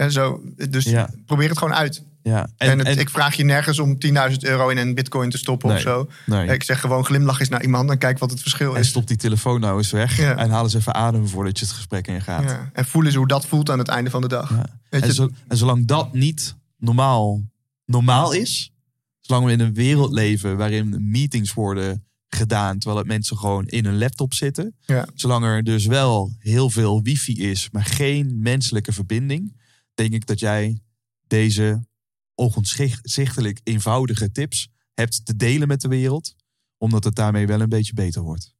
En 0.00 0.12
zo, 0.12 0.40
dus 0.70 0.84
Ja. 0.84 1.10
probeer 1.26 1.48
het 1.48 1.58
gewoon 1.58 1.74
uit. 1.74 2.02
Ja. 2.22 2.48
En, 2.56 2.86
het- 2.86 2.98
ik 2.98 3.10
vraag 3.10 3.34
je 3.34 3.44
nergens 3.44 3.78
om 3.78 3.98
10.000 3.98 4.44
euro 4.44 4.68
in 4.68 4.76
een 4.78 4.94
bitcoin 4.94 5.30
te 5.30 5.38
stoppen 5.38 5.68
Nee. 5.68 5.76
of 5.76 5.82
zo. 5.82 6.08
nee. 6.26 6.48
Ik 6.48 6.62
zeg 6.62 6.80
gewoon 6.80 7.04
glimlach 7.04 7.40
eens 7.40 7.48
naar 7.48 7.62
iemand 7.62 7.90
en 7.90 7.98
kijk 7.98 8.18
wat 8.18 8.30
het 8.30 8.40
verschil 8.40 8.74
En 8.74 8.80
is. 8.80 8.88
stop 8.88 9.06
die 9.06 9.16
telefoon 9.16 9.60
nou 9.60 9.76
eens 9.78 9.90
weg. 9.90 10.16
Ja. 10.16 10.36
En 10.36 10.50
haal 10.50 10.62
eens 10.62 10.74
even 10.74 10.94
adem 10.94 11.28
voordat 11.28 11.58
je 11.58 11.64
het 11.64 11.74
gesprek 11.74 12.06
ingaat. 12.06 12.42
Ja. 12.50 12.70
En 12.72 12.84
voel 12.84 13.04
eens 13.04 13.14
hoe 13.14 13.26
dat 13.28 13.46
voelt 13.46 13.70
aan 13.70 13.78
het 13.78 13.88
einde 13.88 14.10
van 14.10 14.20
de 14.20 14.28
dag. 14.28 14.50
Ja. 14.50 14.66
Weet 14.90 15.02
En, 15.02 15.12
zo- 15.14 15.30
en 15.48 15.56
zolang 15.56 15.86
dat 15.86 16.12
niet 16.12 16.54
normaal, 16.78 17.42
normaal 17.84 18.32
is, 18.32 18.72
zolang 19.20 19.46
we 19.46 19.52
in 19.52 19.60
een 19.60 19.74
wereld 19.74 20.12
leven 20.12 20.56
waarin 20.56 20.96
meetings 21.10 21.52
worden 21.54 22.04
gedaan 22.28 22.78
terwijl 22.78 22.98
het 23.00 23.08
mensen 23.10 23.36
gewoon 23.38 23.66
in 23.66 23.84
een 23.86 23.98
laptop 23.98 24.34
zitten, 24.34 24.74
zolang 25.14 25.44
er 25.44 25.64
dus 25.64 25.86
wel 25.86 26.32
heel 26.38 26.70
veel 26.70 27.02
wifi 27.02 27.32
is, 27.50 27.68
maar 27.72 27.84
geen 27.84 28.38
menselijke 28.38 28.92
verbinding, 28.92 29.59
denk 30.00 30.12
ik 30.12 30.26
dat 30.26 30.38
jij 30.38 30.80
deze 31.26 31.86
ogenzichtelijk 32.34 33.60
eenvoudige 33.62 34.32
tips 34.32 34.68
hebt 34.94 35.24
te 35.24 35.36
delen 35.36 35.68
met 35.68 35.80
de 35.80 35.88
wereld, 35.88 36.34
omdat 36.78 37.04
het 37.04 37.14
daarmee 37.14 37.46
wel 37.46 37.60
een 37.60 37.68
beetje 37.68 37.94
beter 37.94 38.22
wordt. 38.22 38.54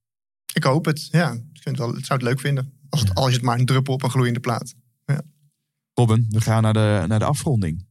Ik 0.55 0.65
hoop 0.65 0.85
het. 0.85 1.09
Ja, 1.11 1.33
ik, 1.33 1.63
vind 1.63 1.79
het 1.79 1.79
wel, 1.79 1.97
ik 1.97 2.05
zou 2.05 2.19
het 2.19 2.29
leuk 2.29 2.41
vinden. 2.41 2.73
Als 2.89 3.01
het, 3.01 3.15
als 3.15 3.29
je 3.29 3.35
het 3.35 3.43
maar 3.43 3.59
een 3.59 3.67
druppel 3.67 3.95
op 3.95 4.03
een 4.03 4.11
gloeiende 4.11 4.41
plaat. 4.41 4.75
Robin, 5.95 6.27
we 6.29 6.41
gaan 6.41 6.63
naar 6.63 6.73
de, 6.73 7.05
naar 7.07 7.19
de 7.19 7.25
afronding. 7.25 7.87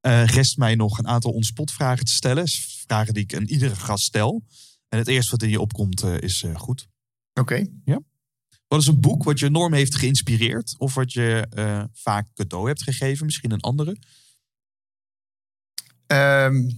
Eh 0.00 0.24
rest 0.24 0.56
mij 0.56 0.74
nog 0.74 0.98
een 0.98 1.06
aantal 1.06 1.32
onspotvragen 1.32 2.04
te 2.04 2.12
stellen. 2.12 2.48
Vragen 2.86 3.14
die 3.14 3.22
ik 3.22 3.34
aan 3.34 3.44
iedere 3.44 3.76
gast 3.76 4.04
stel. 4.04 4.44
En 4.88 4.98
het 4.98 5.08
eerste 5.08 5.30
wat 5.30 5.42
in 5.42 5.48
je 5.48 5.60
opkomt 5.60 6.02
eh, 6.02 6.18
is 6.18 6.42
eh, 6.42 6.56
goed. 6.56 6.88
Oké. 7.40 7.66
Wat 8.68 8.80
is 8.80 8.86
een 8.86 9.00
boek 9.00 9.22
wat 9.22 9.38
je 9.38 9.46
enorm 9.46 9.72
heeft 9.72 9.94
geïnspireerd? 9.94 10.74
Of 10.78 10.94
wat 10.94 11.12
je 11.12 11.46
eh, 11.50 11.84
vaak 11.92 12.28
cadeau 12.34 12.66
hebt 12.66 12.82
gegeven? 12.82 13.24
Misschien 13.24 13.50
een 13.50 13.60
andere? 13.60 13.96
Ehm, 16.06 16.70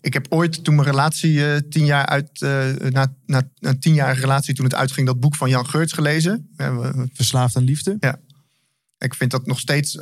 ik 0.00 0.12
heb 0.12 0.26
ooit, 0.28 0.64
toen 0.64 0.74
mijn 0.74 0.86
relatie 0.86 1.52
eh, 1.52 1.60
tien 1.68 1.84
jaar 1.84 2.06
uit, 2.06 2.42
eh, 2.42 2.74
na, 2.74 3.14
na 3.26 3.50
een 3.58 3.80
tienjarige 3.80 4.20
relatie, 4.20 4.54
toen 4.54 4.64
het 4.64 4.74
uitging, 4.74 5.06
dat 5.06 5.20
boek 5.20 5.36
van 5.36 5.48
Jan 5.48 5.68
Geurts 5.68 5.92
gelezen. 5.92 6.50
Ja, 6.56 6.92
Verslaafd 7.12 7.56
aan 7.56 7.64
liefde? 7.64 7.96
ik 8.98 9.14
vind 9.14 9.30
dat 9.30 9.46
nog 9.46 9.60
steeds, 9.60 9.98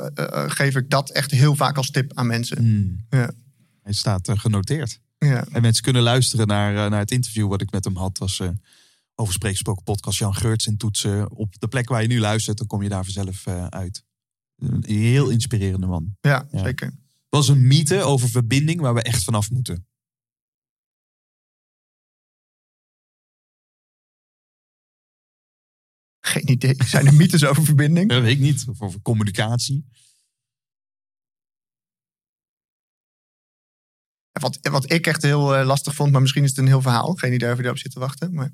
geef 0.47 0.75
ik 0.75 0.89
dat 0.89 1.09
echt 1.09 1.31
heel 1.31 1.55
vaak 1.55 1.77
als 1.77 1.91
tip 1.91 2.11
aan 2.13 2.27
mensen. 2.27 2.57
Hmm. 2.57 3.05
Ja. 3.09 3.31
Hij 3.81 3.93
staat 3.93 4.31
genoteerd. 4.33 4.99
Ja. 5.17 5.45
En 5.51 5.61
mensen 5.61 5.83
kunnen 5.83 6.01
luisteren 6.01 6.47
naar, 6.47 6.75
eh, 6.85 6.89
naar 6.89 6.99
het 6.99 7.11
interview 7.11 7.47
wat 7.47 7.61
ik 7.61 7.71
met 7.71 7.83
hem 7.83 7.95
had. 7.95 8.17
Was 8.17 8.39
eh 8.39 8.49
over 9.19 9.33
Spreeksproken 9.33 9.83
podcast 9.83 10.19
Jan 10.19 10.35
Geurts 10.35 10.67
in 10.67 10.77
toetsen. 10.77 11.31
Op 11.31 11.59
de 11.59 11.67
plek 11.67 11.89
waar 11.89 12.01
je 12.01 12.07
nu 12.07 12.19
luistert, 12.19 12.57
dan 12.57 12.67
kom 12.67 12.83
je 12.83 12.89
daar 12.89 13.03
vanzelf 13.03 13.45
eh, 13.45 13.67
uit. 13.67 14.03
Een 14.57 14.83
heel 14.85 15.29
inspirerende 15.29 15.87
man. 15.87 16.15
Ja, 16.21 16.47
Ja. 16.51 16.63
zeker. 16.63 16.93
Dat 17.29 17.43
is 17.43 17.49
een 17.49 17.67
mythe 17.67 18.03
over 18.03 18.29
verbinding 18.29 18.79
waar 18.81 18.93
we 18.93 19.01
echt 19.01 19.23
vanaf 19.23 19.51
moeten. 19.51 19.85
Geen 26.19 26.51
idee. 26.51 26.75
Zijn 26.85 27.05
er 27.07 27.13
mythes 27.13 27.45
over 27.45 27.63
verbinding? 27.63 28.09
Dat 28.11 28.21
weet 28.21 28.35
ik 28.35 28.39
niet. 28.39 28.65
Of 28.69 28.81
over 28.81 29.01
communicatie. 29.01 29.85
Wat, 34.39 34.57
wat 34.61 34.91
ik 34.91 35.07
echt 35.07 35.21
heel 35.21 35.55
eh, 35.55 35.65
lastig 35.65 35.95
vond, 35.95 36.11
maar 36.11 36.21
misschien 36.21 36.43
is 36.43 36.49
het 36.49 36.59
een 36.59 36.67
heel 36.67 36.81
verhaal. 36.81 37.13
Geen 37.13 37.33
idee 37.33 37.49
of 37.49 37.55
je 37.55 37.61
daarop 37.61 37.81
zit 37.81 37.91
te 37.91 37.99
wachten. 37.99 38.33
Maar 38.33 38.51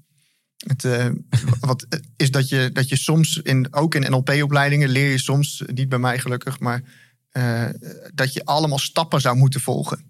het, 0.57 0.85
eh, 0.85 1.09
wat, 1.59 1.85
eh, 1.89 1.99
is 2.17 2.31
dat 2.31 2.49
je, 2.49 2.69
dat 2.73 2.89
je 2.89 2.97
soms, 2.97 3.37
in, 3.37 3.73
ook 3.73 3.95
in 3.95 4.11
NLP-opleidingen, 4.11 4.89
leer 4.89 5.11
je 5.11 5.17
soms, 5.19 5.63
niet 5.73 5.89
bij 5.89 5.99
mij 5.99 6.19
gelukkig, 6.19 6.59
maar 6.59 6.83
dat 8.13 8.33
je 8.33 8.45
allemaal 8.45 8.77
stappen 8.79 9.21
zou 9.21 9.35
moeten 9.35 9.61
volgen. 9.61 10.05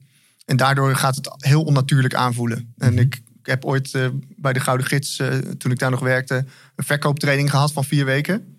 En 0.45 0.57
daardoor 0.57 0.95
gaat 0.95 1.15
het 1.15 1.29
heel 1.37 1.63
onnatuurlijk 1.63 2.13
aanvoelen. 2.13 2.73
En 2.77 2.93
Mhm. 2.93 3.01
ik, 3.01 3.21
heb 3.43 3.65
ooit 3.65 3.91
bij 4.37 4.53
de 4.53 4.59
Gouden 4.59 4.87
Gids, 4.87 5.21
toen 5.57 5.71
ik 5.71 5.79
daar 5.79 5.91
nog 5.91 5.99
werkte, 5.99 6.45
een 6.75 6.83
verkooptraining 6.83 7.49
gehad 7.49 7.71
van 7.71 7.83
vier 7.83 8.05
weken. 8.05 8.53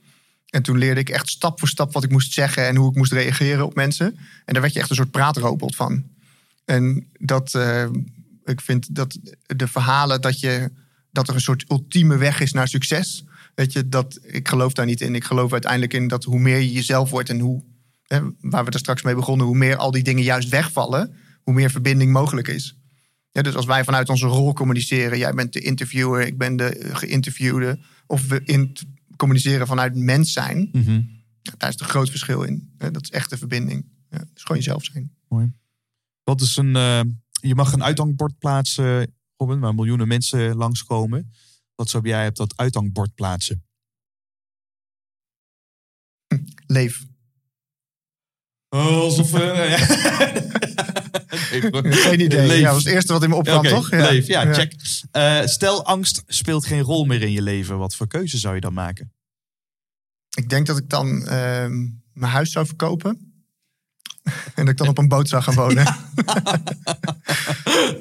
En 0.55 0.63
toen 0.63 0.79
leerde 0.79 1.01
ik 1.01 1.09
echt 1.09 1.29
stap 1.29 1.59
voor 1.59 1.69
stap 1.69 1.93
wat 1.93 2.05
ik 2.05 2.11
moest 2.11 2.33
zeggen 2.33 2.67
en 2.67 2.77
hoe 2.77 2.91
ik 2.91 2.97
moest 2.97 3.13
reageren 3.13 3.67
op 3.67 3.75
mensen. 3.75 4.19
En 4.45 4.53
daar 4.53 4.63
werd 4.63 4.75
je 4.75 4.81
echt 4.81 4.91
een 4.91 4.97
soort 4.97 5.11
praatrobot 5.11 5.77
van. 5.77 6.05
En 6.65 7.11
dat, 7.13 7.55
eh, 7.55 7.87
ik 8.45 8.61
vind 8.61 8.95
dat 8.95 9.19
de 9.47 9.69
verhalen 9.69 10.21
dat, 10.21 10.41
je, 10.41 10.71
dat 11.11 11.29
er 11.29 11.35
een 11.35 11.41
soort 11.41 11.71
ultieme 11.71 12.17
weg 12.17 12.41
is 12.41 12.53
naar 12.53 12.69
succes. 12.69 13.25
Weet 13.55 13.73
je, 13.73 13.89
dat, 13.89 14.19
ik 14.23 14.49
geloof 14.49 14.73
daar 14.73 14.87
niet 14.87 15.01
in. 15.01 15.15
Ik 15.15 15.25
geloof 15.25 15.53
uiteindelijk 15.53 15.93
in 15.93 16.09
dat 16.09 16.25
hoe 16.25 16.39
meer 16.39 16.59
je 16.59 16.73
jezelf 16.73 17.11
wordt 17.11 17.29
en 17.29 17.39
hoe, 17.39 17.65
hè, 18.03 18.21
waar 18.41 18.65
we 18.65 18.71
er 18.71 18.79
straks 18.79 19.03
mee 19.03 19.15
begonnen, 19.15 19.47
hoe 19.47 19.57
meer 19.57 19.77
al 19.77 19.91
die 19.91 20.03
dingen 20.03 20.23
juist 20.23 20.49
wegvallen, 20.49 21.15
hoe 21.43 21.55
meer 21.55 21.71
verbinding 21.71 22.13
mogelijk 22.13 22.49
is. 22.49 22.79
Ja, 23.31 23.43
dus 23.43 23.55
als 23.55 23.67
wij 23.67 23.85
vanuit 23.85 24.09
onze 24.09 24.27
rol 24.27 24.53
communiceren, 24.53 25.19
jij 25.19 25.33
bent 25.33 25.53
de 25.53 25.61
interviewer, 25.61 26.27
ik 26.27 26.39
ben 26.39 26.57
de 26.57 26.69
eh, 26.69 26.97
geïnterviewde, 26.97 27.79
of 28.07 28.27
we 28.27 28.41
in 28.45 28.77
communiceren 29.17 29.67
vanuit 29.67 29.95
mens 29.95 30.33
zijn, 30.33 30.69
ja, 31.43 31.55
daar 31.57 31.69
is 31.69 31.81
een 31.81 31.87
groot 31.87 32.11
verschil 32.11 32.43
in. 32.43 32.75
Dat 32.77 33.03
is 33.03 33.11
echte 33.11 33.39
verbinding. 33.39 33.87
Ja, 34.11 34.19
dus 34.33 34.43
gewoon 34.43 34.57
jezelf 34.63 34.85
zijn. 34.85 35.13
Wat 36.25 36.41
is 36.41 36.57
een. 36.57 36.77
eh, 36.77 37.01
je 37.41 37.55
mag 37.55 37.73
een 37.73 37.83
uithangbord 37.85 38.39
plaatsen, 38.39 39.15
Robin, 39.37 39.61
waar 39.61 39.75
miljoenen 39.75 40.09
mensen 40.09 40.57
langskomen. 40.57 41.33
Wat 41.75 41.91
zou 41.91 42.09
jij 42.09 42.29
op 42.29 42.37
dat 42.37 42.57
uithangbord 42.57 43.15
plaatsen? 43.15 43.65
Leef. 46.67 47.05
Alsof. 48.69 49.31
Geen 51.31 52.21
idee. 52.21 52.47
Leef. 52.47 52.59
Ja, 52.59 52.65
dat 52.65 52.75
was 52.75 52.85
het 52.85 52.93
eerste 52.93 53.13
wat 53.13 53.23
in 53.23 53.29
me 53.29 53.35
opkwam, 53.35 53.63
toch? 53.63 53.91
Leef, 53.91 54.27
ja, 54.27 54.53
check. 54.55 54.75
Eh, 55.11 55.45
stel, 55.47 55.85
angst 55.85 56.23
speelt 56.27 56.67
geen 56.67 56.81
rol 56.81 57.05
meer 57.05 57.23
in 57.23 57.33
je 57.33 57.43
leven. 57.43 57.79
Wat 57.79 57.95
voor 57.95 58.07
keuze 58.07 58.39
zou 58.39 58.55
je 58.55 58.61
dan 58.61 58.73
maken? 58.73 59.13
Ik 60.37 60.49
denk 60.49 60.67
dat 60.67 60.79
ik 60.79 60.91
dan 60.91 61.27
ehm, 61.27 61.73
mijn 62.13 62.33
huis 62.33 62.51
zou 62.53 62.67
verkopen. 62.67 63.34
En 64.55 64.65
dat 64.65 64.69
ik 64.69 64.77
dan 64.77 64.89
op 64.89 64.99
een 64.99 65.09
boot 65.09 65.29
zou 65.29 65.43
gaan 65.43 65.55
wonen. 65.55 65.87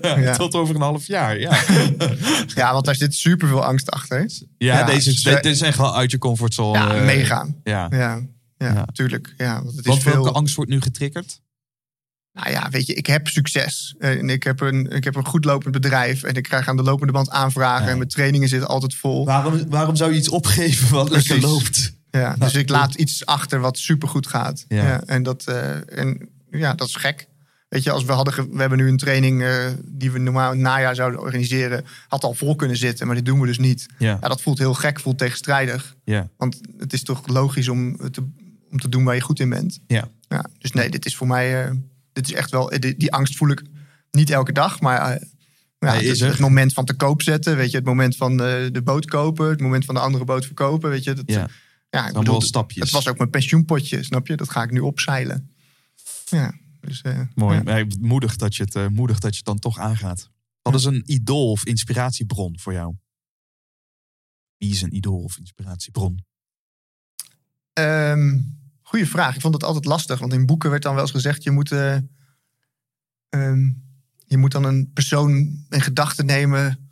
Ja. 0.02 0.36
Tot 0.36 0.56
over 0.56 0.76
een 0.76 0.82
half 0.82 1.08
jaar, 1.08 1.40
ja. 1.40 1.60
ja, 2.56 2.74
want 2.74 2.86
daar 2.86 2.96
zit 2.96 3.16
superveel 3.16 3.66
angst 3.66 3.92
achter. 3.92 4.20
Ja, 4.58 4.80
Ja, 4.80 4.84
deze, 4.86 5.10
dus, 5.12 5.24
dit 5.24 5.46
eh, 5.46 5.52
is 5.52 5.62
echt 5.62 5.78
wel 5.78 5.96
uit 5.96 6.12
je 6.12 6.18
comfortzone. 6.18 6.78
Ja, 6.78 6.96
eh, 6.96 7.06
meegaan. 7.06 7.56
Ja. 7.64 7.88
Ja, 7.90 8.22
ja, 8.58 8.74
Ja. 8.74 8.86
tuurlijk. 8.94 9.34
Ja, 9.38 9.54
want 9.54 9.76
het 9.76 9.80
is 9.80 9.86
Want 9.86 10.02
veel... 10.02 10.14
welke 10.14 10.32
angst 10.32 10.56
wordt 10.56 10.72
nu 10.72 10.82
getriggerd? 10.82 11.42
Nou 12.34 12.50
ja, 12.52 12.70
weet 12.70 12.88
je, 12.88 12.94
ik 12.94 13.06
heb 13.06 13.28
succes. 13.28 13.96
En 14.00 14.30
ik 14.30 14.44
heb, 14.44 14.60
een, 14.60 14.88
ik 14.92 15.04
heb 15.04 15.16
een 15.16 15.26
goed 15.26 15.46
lopend 15.46 15.74
bedrijf. 15.74 16.24
En 16.24 16.36
ik 16.36 16.44
krijg 16.44 16.68
aan 16.68 16.78
de 16.78 16.84
lopende 16.84 17.14
band 17.14 17.30
aanvragen. 17.30 17.88
En 17.88 17.98
mijn 17.98 18.10
trainingen 18.10 18.50
zitten 18.50 18.70
altijd 18.70 18.96
vol. 18.96 19.26
Waarom, 19.26 19.70
waarom 19.70 19.96
zou 19.96 20.12
je 20.12 20.18
iets 20.18 20.30
opgeven 20.30 20.90
wat 20.90 21.10
lekker 21.10 21.40
loopt? 21.40 21.94
Ja, 22.20 22.36
dus 22.36 22.54
ik 22.54 22.70
laat 22.70 22.96
iets 22.96 23.26
achter 23.26 23.60
wat 23.60 23.78
supergoed 23.78 24.28
gaat. 24.28 24.66
Ja. 24.68 24.84
Ja. 24.88 25.04
en, 25.06 25.24
dat, 25.24 25.44
eh, 25.48 25.98
en 26.00 26.30
ja, 26.52 26.74
dat 26.74 26.88
is 26.88 26.96
gek. 26.96 27.28
Weet 27.70 27.84
je, 27.84 27.92
als 27.92 28.04
we 28.04 28.12
hadden, 28.12 28.52
we 28.52 28.60
hebben 28.60 28.78
nu 28.78 28.88
een 28.88 28.98
training 28.98 29.44
eh, 29.44 29.66
die 29.86 30.12
we 30.12 30.20
normaal 30.20 30.50
het 30.50 30.60
najaar 30.60 30.96
zouden 30.96 31.20
organiseren, 31.20 31.86
had 32.08 32.24
al 32.24 32.34
vol 32.34 32.56
kunnen 32.56 32.78
zitten, 32.78 33.08
maar 33.08 33.16
dit 33.16 33.26
doen 33.26 33.40
we 33.40 33.48
dus 33.48 33.58
niet. 33.58 33.86
Ja, 33.98 34.18
Ja, 34.22 34.28
dat 34.28 34.42
voelt 34.42 34.58
heel 34.58 34.74
gek, 34.74 35.00
voelt 35.00 35.18
tegenstrijdig. 35.18 35.96
ja, 36.04 36.30
Want 36.38 36.60
het 36.78 36.94
is 36.94 37.04
toch 37.04 37.28
logisch 37.28 37.68
om 37.68 37.98
te, 38.12 38.22
om 38.72 38.80
te 38.80 38.90
doen 38.90 39.04
waar 39.04 39.16
je 39.16 39.22
goed 39.22 39.40
in 39.40 39.50
bent. 39.50 39.80
ja. 39.88 40.08
Ja, 40.28 40.46
dus 40.60 40.72
nee, 40.72 40.90
dit 40.90 41.06
is 41.06 41.16
voor 41.16 41.28
mij, 41.28 41.64
eh, 41.66 41.72
dit 42.14 42.28
is 42.28 42.34
echt 42.34 42.52
wel, 42.52 42.72
eh, 42.72 42.80
die, 42.80 42.98
die 42.98 43.14
angst 43.14 43.38
voel 43.38 43.50
ik 43.50 43.62
niet 44.12 44.30
elke 44.30 44.52
dag, 44.52 44.80
maar 44.82 45.12
eh, 45.12 45.22
ja, 45.80 45.94
het, 45.94 46.04
is 46.04 46.20
het 46.20 46.40
moment 46.40 46.74
van 46.74 46.86
te 46.86 46.94
koop 46.94 47.22
zetten, 47.22 47.56
weet 47.56 47.72
je, 47.72 47.78
het 47.78 47.86
moment 47.86 48.16
van 48.16 48.32
eh, 48.32 48.54
de 48.72 48.82
boot 48.84 49.06
kopen, 49.06 49.50
het 49.50 49.62
moment 49.62 49.86
van 49.86 49.96
de 49.96 50.02
andere 50.02 50.26
boot 50.26 50.46
verkopen, 50.46 50.90
weet 50.90 51.04
je. 51.04 51.14
Dat, 51.14 51.24
ja. 51.26 51.48
Ja, 51.94 52.08
ik 52.08 52.14
bedoel, 52.14 52.42
stapjes. 52.42 52.84
het 52.84 52.92
was 52.92 53.08
ook 53.08 53.18
mijn 53.18 53.30
pensioenpotje, 53.30 54.04
snap 54.04 54.28
je? 54.28 54.36
Dat 54.36 54.50
ga 54.50 54.64
ik 54.64 54.72
nu 54.72 54.80
opzeilen. 54.80 55.56
Ja, 56.26 56.54
dus, 56.80 57.02
eh, 57.02 57.22
Mooi. 57.36 57.62
ja. 57.66 57.86
Moedig, 58.00 58.36
dat 58.36 58.56
je 58.56 58.64
het, 58.64 58.76
eh, 58.76 58.88
moedig 58.88 59.20
dat 59.20 59.32
je 59.32 59.38
het 59.38 59.46
dan 59.46 59.60
toch 59.60 59.80
aangaat. 59.80 60.30
Wat 60.62 60.76
is 60.76 60.84
een 60.84 61.04
idool 61.06 61.52
of 61.52 61.66
inspiratiebron 61.66 62.60
voor 62.60 62.74
jou? 62.74 62.96
Wie 64.58 64.72
is 64.72 64.82
een 64.82 64.96
idool 64.96 65.24
of 65.24 65.38
inspiratiebron? 65.38 66.26
Ehm, 67.74 68.40
goeie 68.82 69.08
vraag. 69.08 69.36
Ik 69.36 69.42
vond 69.42 69.54
het 69.54 69.64
altijd 69.64 69.86
lastig, 69.86 70.20
want 70.20 70.34
in 70.34 70.46
boeken 70.46 70.70
werd 70.70 70.84
dan 70.84 70.94
wel 70.94 71.02
eens 71.02 71.12
gezegd: 71.12 71.44
je 71.44 71.52
moet, 71.52 71.72
eh, 71.72 71.98
ehm, 73.30 73.72
je 74.26 74.38
moet 74.38 74.52
dan 74.52 74.64
een 74.64 74.92
persoon 74.94 75.32
in 75.70 75.82
gedachten 75.82 76.26
nemen 76.26 76.83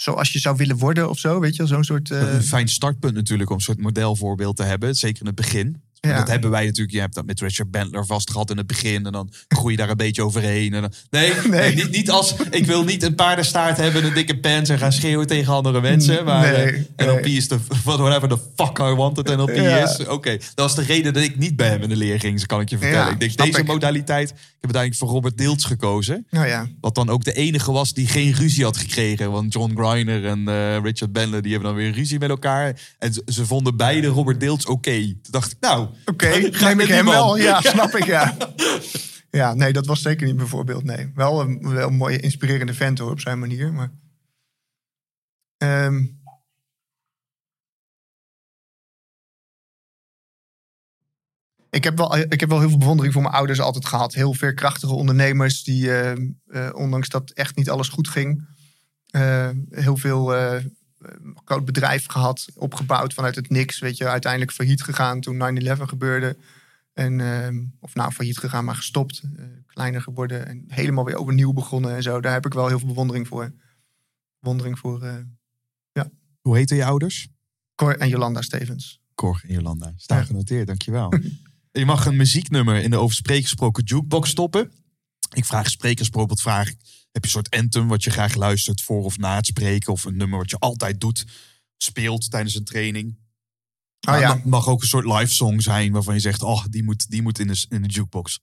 zoals 0.00 0.32
je 0.32 0.38
zou 0.38 0.56
willen 0.56 0.76
worden 0.76 1.08
of 1.08 1.18
zo, 1.18 1.40
weet 1.40 1.52
je, 1.52 1.58
wel, 1.58 1.66
zo'n 1.66 1.84
soort. 1.84 2.10
eh, 2.10 2.34
een 2.34 2.42
fijn 2.42 2.68
startpunt 2.68 3.14
natuurlijk 3.14 3.50
om 3.50 3.56
een 3.56 3.62
soort 3.62 3.78
modelvoorbeeld 3.80 4.56
te 4.56 4.62
hebben. 4.62 4.94
Zeker 4.94 5.20
in 5.20 5.26
het 5.26 5.34
begin. 5.34 5.82
Ja. 6.00 6.16
Dat 6.18 6.28
hebben 6.28 6.50
wij 6.50 6.64
natuurlijk. 6.64 6.90
Je 6.94 7.00
hebt 7.00 7.14
dat 7.14 7.26
met 7.26 7.40
Richard 7.40 7.70
Bentler 7.70 8.06
vast 8.06 8.30
gehad 8.30 8.50
in 8.50 8.56
het 8.56 8.66
begin. 8.66 9.06
En 9.06 9.12
dan 9.12 9.32
groei 9.48 9.70
je 9.72 9.76
daar 9.78 9.90
een 9.90 9.96
beetje 9.96 10.22
overheen. 10.24 10.74
En 10.74 10.80
dan, 10.80 10.92
nee, 11.10 11.32
nee. 11.34 11.48
Nee. 11.50 11.74
niet, 11.74 11.90
niet 11.90 12.10
als. 12.10 12.34
Ik 12.50 12.66
wil 12.66 12.84
niet 12.84 13.02
een 13.02 13.14
paardenstaart 13.14 13.76
hebben, 13.76 14.04
een 14.04 14.14
dikke 14.14 14.38
pants 14.38 14.70
en 14.70 14.78
gaan 14.78 14.92
schreeuwen 14.92 15.26
tegen 15.26 15.52
andere 15.52 15.80
mensen. 15.80 16.24
Maar 16.24 16.52
Nee, 16.52 16.86
eh, 16.96 17.06
NLP 17.06 17.26
is 17.26 17.48
de. 17.48 17.58
Whatever 17.84 18.28
the 18.28 18.38
fuck 18.56 18.78
I 18.78 18.82
want 18.94 19.16
het 19.16 19.26
NLP 19.36 19.54
Ja. 19.54 19.76
is. 19.88 20.06
Oké, 20.06 20.30
dat 20.30 20.40
was 20.54 20.74
de 20.74 20.82
reden 20.82 21.12
dat 21.12 21.22
ik 21.22 21.38
niet 21.38 21.56
bij 21.56 21.68
hem 21.68 21.82
in 21.82 21.88
de 21.88 21.96
leer 21.96 22.20
ging. 22.20 22.46
Kan 22.46 22.60
ik 22.60 22.68
je 22.70 22.78
vertellen. 22.78 23.06
Ja, 23.06 23.12
ik 23.12 23.20
denk 23.20 23.36
deze 23.36 23.58
ik. 23.58 23.66
modaliteit. 23.66 24.30
Ik 24.30 24.36
heb 24.66 24.74
uiteindelijk 24.74 24.96
voor 24.96 25.08
Robert 25.08 25.38
Deeltz 25.38 25.66
gekozen. 25.66 26.26
Nou 26.30 26.46
ja, 26.46 26.68
Wat 26.80 26.94
dan 26.94 27.08
ook 27.08 27.24
de 27.24 27.32
enige 27.32 27.72
was 27.72 27.92
die 27.92 28.06
geen 28.06 28.32
ruzie 28.32 28.64
had 28.64 28.76
gekregen. 28.76 29.30
Want 29.30 29.52
John 29.52 29.72
Griner 29.76 30.26
en 30.26 30.48
eh, 30.48 30.76
Richard 30.82 31.12
Bentler 31.12 31.42
die 31.42 31.52
hebben 31.52 31.70
dan 31.70 31.78
weer 31.78 31.92
ruzie 31.92 32.18
met 32.18 32.30
elkaar. 32.30 32.80
En 32.98 33.12
ze, 33.12 33.22
ze 33.26 33.46
vonden 33.46 33.76
beide 33.76 34.06
Robert 34.06 34.40
Deeltz 34.40 34.64
oké. 34.64 34.90
Toen 35.00 35.16
dacht 35.30 35.50
ik, 35.52 35.56
nou, 35.60 35.88
oké, 36.04 36.26
ga 36.52 36.66
neem 36.66 36.76
met 36.76 36.86
ik 36.86 36.92
hem 36.92 37.04
man. 37.04 37.14
wel. 37.14 37.38
Ja, 37.48 37.60
snap 37.60 37.94
ik, 37.94 38.04
ja. 38.04 38.36
Ja, 39.30 39.54
nee, 39.54 39.72
dat 39.72 39.86
was 39.86 40.02
zeker 40.02 40.26
niet 40.26 40.36
mijn 40.36 40.48
voorbeeld. 40.48 40.84
Nee, 40.84 41.12
wel 41.14 41.40
een, 41.40 41.74
wel 41.74 41.88
een 41.88 41.96
mooie, 41.96 42.20
inspirerende 42.20 42.74
vent 42.74 42.98
hoor, 42.98 43.10
op 43.10 43.20
zijn 43.20 43.38
manier. 43.38 43.72
Maar, 43.72 43.90
Ehm, 45.60 46.04
ik, 51.70 51.84
heb 51.84 51.96
wel, 51.96 52.16
ik 52.16 52.40
heb 52.40 52.48
wel 52.48 52.58
heel 52.60 52.68
veel 52.68 52.78
bewondering 52.78 53.12
voor 53.12 53.22
mijn 53.22 53.34
ouders 53.34 53.60
altijd 53.60 53.86
gehad. 53.86 54.14
Heel 54.14 54.34
veerkrachtige 54.34 54.94
ondernemers 54.94 55.64
die, 55.64 55.90
eh, 55.92 56.12
eh, 56.46 56.74
ondanks 56.74 57.08
dat 57.08 57.30
echt 57.30 57.56
niet 57.56 57.70
alles 57.70 57.88
goed 57.88 58.08
ging, 58.08 58.48
eh, 59.06 59.50
heel 59.70 59.96
veel 59.96 60.34
eh, 60.34 60.64
groot 61.44 61.64
bedrijf 61.64 62.06
gehad, 62.06 62.46
opgebouwd 62.54 63.14
vanuit 63.14 63.34
het 63.34 63.50
niks. 63.50 63.78
Weet 63.78 63.96
je, 63.96 64.06
uiteindelijk 64.08 64.52
failliet 64.52 64.82
gegaan 64.82 65.20
toen 65.20 65.36
9-11 65.36 65.88
gebeurde. 65.88 66.36
En, 66.92 67.20
ehm, 67.20 67.64
of 67.80 67.94
nou, 67.94 68.12
failliet 68.12 68.38
gegaan, 68.38 68.64
maar 68.64 68.74
gestopt. 68.76 69.22
eh, 69.36 69.44
kleiner 69.66 70.02
geworden 70.02 70.46
en 70.46 70.64
helemaal 70.66 71.04
weer 71.04 71.16
overnieuw 71.16 71.52
begonnen 71.52 71.94
en 71.96 72.02
zo. 72.02 72.20
Daar 72.20 72.32
heb 72.32 72.46
ik 72.46 72.52
wel 72.54 72.68
heel 72.68 72.78
veel 72.78 72.88
bewondering 72.88 73.28
voor. 73.28 73.52
Bewondering 74.40 74.78
voor 74.78 75.02
eh 75.02 75.14
hoe 76.40 76.56
heten 76.56 76.76
je 76.76 76.84
ouders? 76.84 77.28
Cor 77.74 77.96
en 77.98 78.08
Jolanda 78.08 78.42
Stevens. 78.42 79.00
Cor 79.14 79.40
en 79.46 79.54
Jolanda. 79.54 79.92
Staan 79.96 80.18
Ja. 80.18 80.24
genoteerd, 80.24 80.66
dankjewel. 80.66 81.12
je 81.72 81.84
mag 81.84 82.06
een 82.06 82.16
muzieknummer 82.16 82.82
in 82.82 82.90
de 82.90 82.96
over 82.96 83.16
gesproken 83.24 83.84
jukebox 83.84 84.30
stoppen. 84.30 84.72
Ik 85.34 85.44
vraag 85.44 85.70
sprekers 85.70 86.08
bijvoorbeeld, 86.08 86.40
vraag, 86.40 86.72
heb 87.12 87.24
je 87.24 87.28
een 87.28 87.28
soort 87.28 87.50
anthem 87.50 87.88
wat 87.88 88.04
je 88.04 88.10
graag 88.10 88.34
luistert 88.34 88.82
voor 88.82 89.04
of 89.04 89.18
na 89.18 89.36
het 89.36 89.46
spreken? 89.46 89.92
Of 89.92 90.04
een 90.04 90.16
nummer 90.16 90.38
wat 90.38 90.50
je 90.50 90.58
altijd 90.58 91.00
doet, 91.00 91.26
speelt 91.76 92.30
tijdens 92.30 92.54
een 92.54 92.64
training? 92.64 93.18
Maar 94.06 94.20
ja, 94.20 94.34
Het 94.34 94.44
mag 94.44 94.68
ook 94.68 94.80
een 94.80 94.88
soort 94.88 95.04
live 95.04 95.32
song 95.32 95.60
zijn 95.60 95.92
waarvan 95.92 96.14
je 96.14 96.20
zegt, 96.20 96.42
oh, 96.42 96.64
die 96.70 96.82
moet, 96.82 97.10
die 97.10 97.22
moet 97.22 97.38
in, 97.38 97.46
de, 97.46 97.66
in 97.68 97.82
de 97.82 97.88
jukebox. 97.88 98.40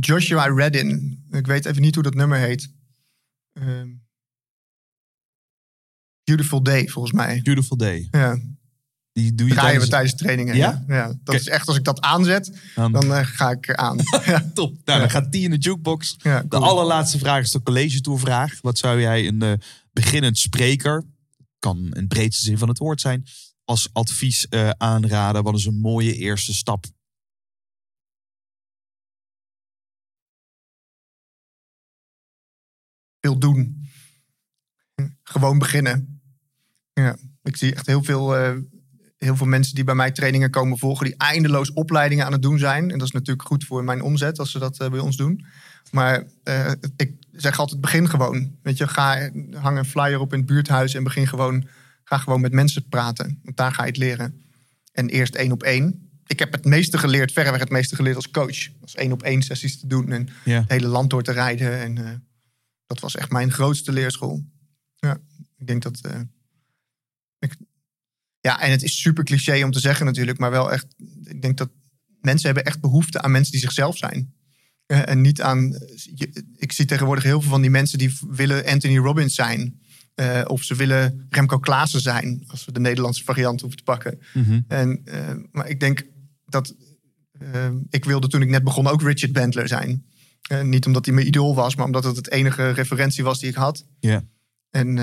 Joshua 0.00 0.46
Redden. 0.46 1.24
Ik 1.30 1.46
weet 1.46 1.64
even 1.64 1.82
niet 1.82 1.94
hoe 1.94 2.04
dat 2.04 2.14
nummer 2.14 2.38
heet. 2.38 2.72
Ehm, 3.52 3.88
Beautiful 6.24 6.62
Day, 6.62 6.88
volgens 6.88 7.14
mij. 7.14 7.40
Beautiful 7.42 7.76
Day. 7.76 8.08
Ja, 8.10 8.38
Die 9.16 9.34
doe 9.34 9.48
je 9.48 9.54
draaien 9.54 9.80
we 9.80 9.88
tijdens... 9.88 9.90
tijdens 9.90 10.14
trainingen. 10.14 10.56
Ja? 10.56 10.84
Ja, 10.86 10.94
ja 10.94 11.14
dat 11.24 11.34
is 11.34 11.48
echt, 11.48 11.68
als 11.68 11.76
ik 11.76 11.84
dat 11.84 12.00
aanzet, 12.00 12.52
Dan, 12.74 12.92
dan 12.92 13.14
eh, 13.14 13.26
ga 13.26 13.50
ik 13.50 13.74
aan. 13.74 13.98
ja, 14.24 14.50
top. 14.54 14.76
Nou, 14.84 15.00
dan 15.00 15.10
gaat 15.10 15.32
die 15.32 15.42
in 15.42 15.50
de 15.50 15.56
jukebox. 15.56 16.16
De 16.18 16.46
allerlaatste 16.48 17.18
vraag 17.18 17.42
is 17.42 17.50
de 17.50 17.62
college 17.62 18.00
toevraag. 18.00 18.60
Wat 18.60 18.78
zou 18.78 19.00
jij 19.00 19.26
een 19.26 19.42
eh, 19.42 19.52
beginnend 19.92 20.38
spreker, 20.38 21.04
kan 21.58 21.76
in 21.76 21.90
de 21.90 22.06
breedste 22.06 22.44
zin 22.44 22.58
van 22.58 22.68
het 22.68 22.78
woord 22.78 23.00
zijn, 23.00 23.26
als 23.64 23.88
advies 23.92 24.48
eh, 24.48 24.70
aanraden? 24.70 25.42
Wat 25.42 25.54
is 25.54 25.64
een 25.64 25.80
mooie 25.80 26.14
eerste 26.14 26.54
stap? 26.54 26.84
veel 33.20 33.38
doen. 33.38 33.88
Gewoon 35.22 35.58
beginnen. 35.58 36.20
Ja, 36.92 37.16
ik 37.42 37.56
zie 37.56 37.74
echt 37.74 37.86
heel 37.86 38.02
veel, 38.02 38.34
heel 39.16 39.36
veel 39.36 39.46
mensen 39.46 39.74
die 39.74 39.84
bij 39.84 39.94
mij 39.94 40.10
trainingen 40.10 40.50
komen 40.50 40.78
volgen, 40.78 41.06
die 41.06 41.16
eindeloos 41.16 41.72
opleidingen 41.72 42.24
aan 42.26 42.32
het 42.32 42.42
doen 42.42 42.58
zijn. 42.58 42.90
En 42.90 42.98
dat 42.98 43.06
is 43.06 43.12
natuurlijk 43.12 43.48
goed 43.48 43.64
voor 43.64 43.84
mijn 43.84 44.02
omzet 44.02 44.38
als 44.38 44.50
ze 44.50 44.58
dat 44.58 44.78
eh, 44.80 44.90
bij 44.90 44.98
ons 45.00 45.16
doen. 45.16 45.44
Maar 45.90 46.24
eh, 46.42 46.72
ik 46.96 47.12
zeg 47.32 47.58
altijd: 47.58 47.80
begin 47.80 48.08
gewoon. 48.08 48.56
Weet 48.62 48.78
je, 48.78 48.88
ga, 48.88 49.30
hang 49.52 49.78
een 49.78 49.84
flyer 49.84 50.20
op 50.20 50.32
in 50.32 50.38
het 50.38 50.48
buurthuis 50.48 50.94
en 50.94 51.04
begin 51.04 51.26
gewoon, 51.26 51.66
ga 52.04 52.18
gewoon 52.18 52.40
met 52.40 52.52
mensen 52.52 52.88
praten. 52.88 53.40
Want 53.42 53.56
daar 53.56 53.72
ga 53.72 53.82
je 53.82 53.88
het 53.88 53.98
leren. 53.98 54.42
En 54.92 55.08
eerst 55.08 55.34
één 55.34 55.52
op 55.52 55.62
één. 55.62 56.08
Ik 56.26 56.38
heb 56.38 56.52
het 56.52 56.64
meeste 56.64 56.98
geleerd, 56.98 57.32
verreweg 57.32 57.60
het 57.60 57.70
meeste 57.70 57.96
geleerd 57.96 58.16
als 58.16 58.30
coach. 58.30 58.68
Als 58.80 58.94
één 58.94 59.12
op 59.12 59.22
één 59.22 59.42
sessies 59.42 59.80
te 59.80 59.86
doen 59.86 60.12
en 60.12 60.28
Ja. 60.44 60.60
het 60.60 60.70
hele 60.70 60.86
land 60.86 61.10
door 61.10 61.22
te 61.22 61.32
rijden. 61.32 61.80
En 61.80 61.98
eh, 61.98 62.10
dat 62.86 63.00
was 63.00 63.16
echt 63.16 63.30
mijn 63.30 63.52
grootste 63.52 63.92
leerschool. 63.92 64.44
Ja, 64.96 65.18
ik 65.56 65.66
denk 65.66 65.82
dat. 65.82 66.00
Ja, 68.46 68.60
en 68.60 68.70
het 68.70 68.82
is 68.82 69.00
super 69.00 69.24
cliché 69.24 69.64
om 69.64 69.70
te 69.70 69.80
zeggen 69.80 70.06
natuurlijk, 70.06 70.38
maar 70.38 70.50
wel 70.50 70.72
echt. 70.72 70.86
Ik 71.24 71.42
denk 71.42 71.56
dat 71.56 71.70
mensen 72.20 72.46
hebben 72.46 72.64
echt 72.64 72.80
behoefte 72.80 73.20
aan 73.22 73.30
mensen 73.30 73.52
die 73.52 73.60
zichzelf 73.60 73.96
zijn. 73.96 74.34
Eh, 74.86 75.08
en 75.08 75.20
niet 75.20 75.42
aan. 75.42 75.78
ik 76.56 76.72
zie 76.72 76.84
tegenwoordig 76.84 77.24
heel 77.24 77.40
veel 77.40 77.50
van 77.50 77.60
die 77.60 77.70
mensen 77.70 77.98
die 77.98 78.18
willen 78.28 78.66
Anthony 78.66 78.96
Robbins 78.96 79.34
zijn. 79.34 79.80
Eh, 80.14 80.42
of 80.46 80.62
ze 80.62 80.74
willen 80.74 81.26
Remco 81.30 81.58
Klaassen 81.58 82.00
zijn, 82.00 82.44
als 82.46 82.64
we 82.64 82.72
de 82.72 82.80
Nederlandse 82.80 83.24
variant 83.24 83.60
hoeven 83.60 83.78
te 83.78 83.84
pakken. 83.84 84.18
Mhm. 84.34 84.60
En, 84.68 85.00
eh, 85.04 85.34
maar 85.50 85.68
ik 85.68 85.80
denk 85.80 86.06
dat. 86.44 86.74
ik 87.90 88.04
wilde 88.04 88.28
toen 88.28 88.42
ik 88.42 88.48
net 88.48 88.64
begon 88.64 88.86
ook 88.86 89.02
Richard 89.02 89.32
Bentler 89.32 89.68
zijn. 89.68 90.06
Niet 90.62 90.86
omdat 90.86 91.04
hij 91.04 91.14
mijn 91.14 91.26
idool 91.26 91.54
was, 91.54 91.74
maar 91.74 91.84
omdat 91.84 92.04
het 92.04 92.16
het 92.16 92.30
enige 92.30 92.70
referentie 92.70 93.24
was 93.24 93.40
die 93.40 93.48
ik 93.48 93.54
had. 93.54 93.86
Ja. 94.00 94.24
En 94.70 94.98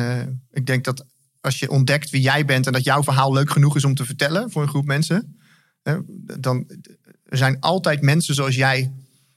ik 0.52 0.66
denk 0.66 0.84
dat 0.84 1.06
als 1.44 1.60
je 1.60 1.70
ontdekt 1.70 2.10
wie 2.10 2.22
jij 2.22 2.46
bent 2.46 2.66
en 2.66 2.74
dat 2.74 2.84
jouw 2.84 3.04
verhaal 3.04 3.34
leuk 3.34 3.50
genoeg 3.50 3.76
is 3.76 3.86
om 3.86 3.96
te 3.96 4.06
vertellen 4.06 4.52
voor 4.52 4.62
een 4.62 4.68
groep 4.68 4.86
mensen, 4.86 5.38
hè, 5.82 5.98
dan 6.40 6.66
er 7.26 7.38
zijn 7.38 7.60
altijd 7.60 8.02
mensen 8.02 8.36
zoals 8.36 8.56
jij 8.56 8.94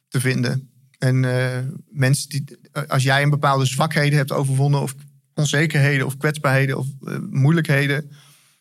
te 0.08 0.20
vinden. 0.20 0.70
En 0.98 1.24
eh, 1.24 1.62
mensen 1.88 2.28
die, 2.28 2.44
als 2.86 3.02
jij 3.02 3.22
een 3.22 3.30
bepaalde 3.30 3.64
zwakheden 3.64 4.18
hebt 4.18 4.32
overwonnen, 4.32 4.80
of 4.80 4.94
onzekerheden, 5.34 6.06
of 6.06 6.16
kwetsbaarheden, 6.16 6.78
of 6.78 6.86
eh, 7.06 7.18
moeilijkheden, 7.30 8.10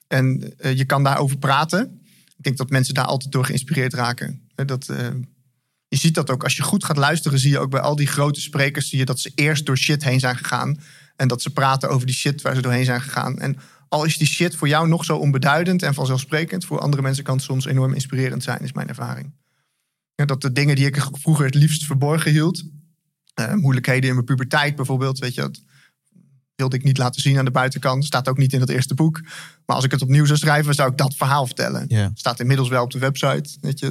en 0.07 0.57
eh, 0.57 0.77
je 0.77 0.85
kan 0.85 1.03
daarover 1.03 1.37
praten, 1.37 2.01
ik 2.37 2.43
denk 2.43 2.57
dat 2.57 2.69
mensen 2.69 2.93
daar 2.93 3.05
altijd 3.05 3.31
door 3.31 3.45
geïnspireerd 3.45 3.93
raken. 3.93 4.49
Dat, 4.55 4.85
je 5.87 5.97
ziet 5.97 6.15
dat 6.15 6.29
ook 6.29 6.43
als 6.43 6.55
je 6.55 6.63
goed 6.63 6.83
gaat 6.83 6.97
luisteren, 6.97 7.39
zie 7.39 7.51
je 7.51 7.59
ook 7.59 7.69
bij 7.69 7.79
al 7.79 7.95
die 7.95 8.07
grote 8.07 8.41
sprekers, 8.41 8.89
zie 8.89 8.97
je 8.97 9.05
dat 9.05 9.19
ze 9.19 9.31
eerst 9.35 9.65
door 9.65 9.77
shit 9.77 10.03
heen 10.03 10.19
zijn 10.19 10.37
gegaan. 10.37 10.79
En 11.15 11.27
dat 11.27 11.41
ze 11.41 11.49
praten 11.49 11.89
over 11.89 12.05
die 12.05 12.15
shit 12.15 12.41
waar 12.41 12.55
ze 12.55 12.61
doorheen 12.61 12.85
zijn 12.85 13.01
gegaan. 13.01 13.39
En 13.39 13.57
al 13.89 14.03
is 14.03 14.17
die 14.17 14.27
shit 14.27 14.55
voor 14.55 14.67
jou 14.67 14.87
nog 14.87 15.05
zo 15.05 15.17
onbeduidend 15.17 15.83
en 15.83 15.93
vanzelfsprekend, 15.93 16.65
voor 16.65 16.79
andere 16.79 17.01
mensen 17.01 17.23
kan 17.23 17.35
het 17.35 17.43
soms 17.43 17.65
enorm 17.65 17.93
inspirerend 17.93 18.43
zijn, 18.43 18.59
is 18.59 18.73
mijn 18.73 18.87
ervaring. 18.87 19.33
Ja, 20.15 20.25
dat 20.25 20.41
de 20.41 20.51
dingen 20.51 20.75
die 20.75 20.85
ik 20.85 21.07
vroeger 21.11 21.45
het 21.45 21.55
liefst 21.55 21.85
verborgen 21.85 22.31
hield, 22.31 22.63
uh, 23.39 23.53
moeilijkheden 23.53 24.07
in 24.09 24.13
mijn 24.13 24.25
puberteit 24.25 24.75
bijvoorbeeld, 24.75 25.19
weet 25.19 25.33
je, 25.33 25.41
dat 25.41 25.61
wilde 26.55 26.75
ik 26.75 26.83
niet 26.83 26.97
laten 26.97 27.21
zien 27.21 27.37
aan 27.37 27.45
de 27.45 27.51
buitenkant. 27.51 28.05
Staat 28.05 28.27
ook 28.27 28.37
niet 28.37 28.53
in 28.53 28.59
dat 28.59 28.69
eerste 28.69 28.93
boek. 28.93 29.21
Maar 29.65 29.75
als 29.75 29.85
ik 29.85 29.91
het 29.91 30.01
opnieuw 30.01 30.25
zou 30.25 30.37
schrijven, 30.37 30.73
zou 30.73 30.91
ik 30.91 30.97
dat 30.97 31.15
verhaal 31.15 31.45
vertellen. 31.45 32.11
Staat 32.13 32.39
inmiddels 32.39 32.69
wel 32.69 32.83
op 32.83 32.91
de 32.91 32.99
website. 32.99 33.57
Weet 33.61 33.79
je, 33.79 33.87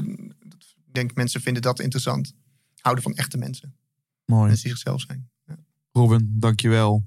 ik 0.86 0.92
denk 0.92 1.14
mensen 1.14 1.40
vinden 1.40 1.62
dat 1.62 1.80
interessant. 1.80 2.34
Houden 2.80 3.04
van 3.04 3.14
echte 3.14 3.36
mensen. 3.36 3.74
Mooi. 4.24 4.46
Mensen 4.46 4.62
die 4.62 4.72
zichzelf 4.72 5.00
zijn. 5.00 5.28
Ja. 5.46 5.56
Robin, 5.92 6.34
dankjewel 6.38 7.04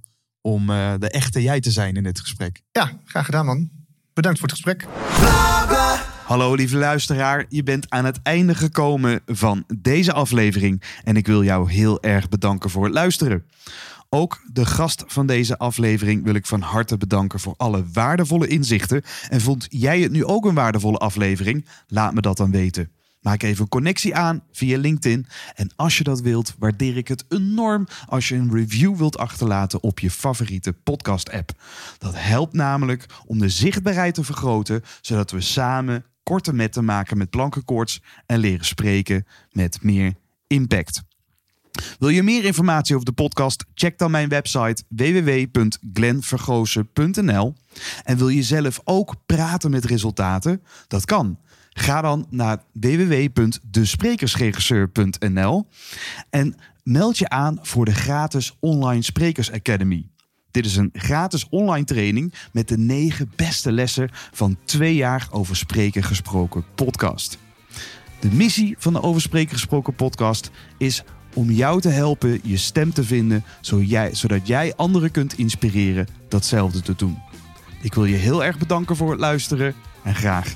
om 0.48 0.70
uh, 0.70 0.94
de 1.00 1.10
echte 1.10 1.42
jij 1.42 1.60
te 1.60 1.72
zijn 1.72 1.96
in 1.96 2.04
dit 2.04 2.20
gesprek. 2.20 2.62
Ja, 2.72 2.92
graag 3.06 3.26
gedaan 3.26 3.46
man. 3.46 3.70
Bedankt 4.14 4.40
voor 4.40 4.48
het 4.48 4.58
gesprek. 4.58 4.88
Hallo 6.26 6.54
lieve 6.54 6.78
luisteraar, 6.78 7.46
je 7.50 7.64
bent 7.64 7.90
aan 7.90 8.06
het 8.06 8.20
einde 8.24 8.56
gekomen 8.56 9.22
van 9.26 9.64
deze 9.78 10.14
aflevering 10.14 10.84
en 11.04 11.16
ik 11.16 11.28
wil 11.28 11.44
jou 11.44 11.72
heel 11.72 12.02
erg 12.02 12.30
bedanken 12.30 12.70
voor 12.70 12.84
het 12.84 12.94
luisteren. 12.94 13.46
Ook 14.10 14.42
de 14.54 14.66
gast 14.66 15.04
van 15.08 15.28
deze 15.28 15.58
aflevering 15.58 16.24
wil 16.24 16.34
ik 16.34 16.46
van 16.46 16.62
harte 16.62 16.98
bedanken 16.98 17.40
voor 17.40 17.54
alle 17.58 17.86
waardevolle 17.94 18.48
inzichten. 18.48 19.02
En 19.30 19.42
vond 19.42 19.68
jij 19.70 20.00
het 20.00 20.12
nu 20.12 20.26
ook 20.26 20.46
een 20.46 20.54
waardevolle 20.54 20.98
aflevering? 20.98 21.66
Laat 21.88 22.14
me 22.14 22.22
dat 22.22 22.38
dan 22.38 22.52
weten. 22.52 22.92
Maak 23.28 23.44
even 23.44 23.62
een 23.62 23.70
connectie 23.70 24.16
aan 24.16 24.44
via 24.52 24.78
LinkedIn. 24.78 25.28
En 25.56 25.72
als 25.76 25.98
je 25.98 26.04
dat 26.04 26.22
wilt, 26.22 26.56
waardeer 26.60 26.98
ik 26.98 27.08
het 27.08 27.26
enorm 27.30 27.88
als 28.06 28.28
je 28.28 28.36
een 28.36 28.54
review 28.54 28.98
wilt 28.98 29.18
achterlaten 29.18 29.84
op 29.84 30.00
je 30.00 30.12
favoriete 30.12 30.74
podcast-app. 30.74 31.52
Dat 31.98 32.14
helpt 32.16 32.54
namelijk 32.54 33.06
om 33.26 33.40
de 33.40 33.50
zichtbaarheid 33.50 34.14
te 34.14 34.24
vergroten, 34.24 34.84
zodat 35.02 35.32
we 35.32 35.42
samen 35.42 36.06
korte 36.24 36.54
metten 36.54 36.86
maken 36.86 37.18
met 37.18 37.30
plankenkoorts 37.30 38.02
en 38.26 38.40
leren 38.40 38.66
spreken 38.66 39.26
met 39.52 39.82
meer 39.82 40.14
impact. 40.48 41.04
Wil 42.00 42.10
je 42.10 42.24
meer 42.24 42.46
informatie 42.46 42.96
over 42.96 43.06
de 43.06 43.14
podcast? 43.14 43.66
Check 43.74 43.98
dan 43.98 44.12
mijn 44.12 44.30
website 44.30 44.84
www.glenvergozen.nl. 44.88 47.56
En 48.04 48.18
wil 48.18 48.30
je 48.30 48.44
zelf 48.44 48.80
ook 48.84 49.16
praten 49.26 49.72
met 49.72 49.86
resultaten? 49.86 50.62
Dat 50.88 51.06
kan. 51.06 51.38
Ga 51.80 52.02
dan 52.02 52.26
naar 52.30 52.64
www.desprekersregisseur.nl 52.72 55.68
en 56.30 56.56
meld 56.84 57.18
je 57.18 57.30
aan 57.30 57.60
voor 57.62 57.86
de 57.86 57.94
gratis 57.94 58.56
Online 58.60 59.02
Sprekers 59.02 59.52
Academy. 59.52 60.10
Dit 60.52 60.66
is 60.66 60.76
een 60.76 60.90
gratis 60.94 61.50
online 61.50 61.86
training 61.86 62.34
met 62.52 62.68
de 62.68 62.78
negen 62.78 63.32
beste 63.36 63.72
lessen 63.72 64.10
van 64.32 64.58
twee 64.66 64.96
jaar 64.96 65.28
over 65.32 65.56
spreken 65.56 66.04
gesproken 66.04 66.66
podcast. 66.76 67.38
De 68.20 68.32
missie 68.32 68.76
van 68.80 68.94
de 68.94 69.02
Over 69.02 69.22
Spreken 69.22 69.54
gesproken 69.54 69.96
podcast 69.96 70.52
is 70.78 71.04
om 71.34 71.52
jou 71.52 71.82
te 71.82 71.90
helpen 71.90 72.40
je 72.44 72.58
stem 72.58 72.94
te 72.94 73.04
vinden, 73.04 73.44
zodat 74.12 74.48
jij 74.48 74.74
anderen 74.76 75.12
kunt 75.12 75.38
inspireren 75.38 76.08
datzelfde 76.28 76.82
te 76.82 76.96
doen. 76.96 77.18
Ik 77.82 77.94
wil 77.94 78.06
je 78.06 78.16
heel 78.16 78.44
erg 78.44 78.58
bedanken 78.58 78.96
voor 78.96 79.12
het 79.12 79.20
luisteren 79.20 79.74
en 80.04 80.16
graag 80.16 80.56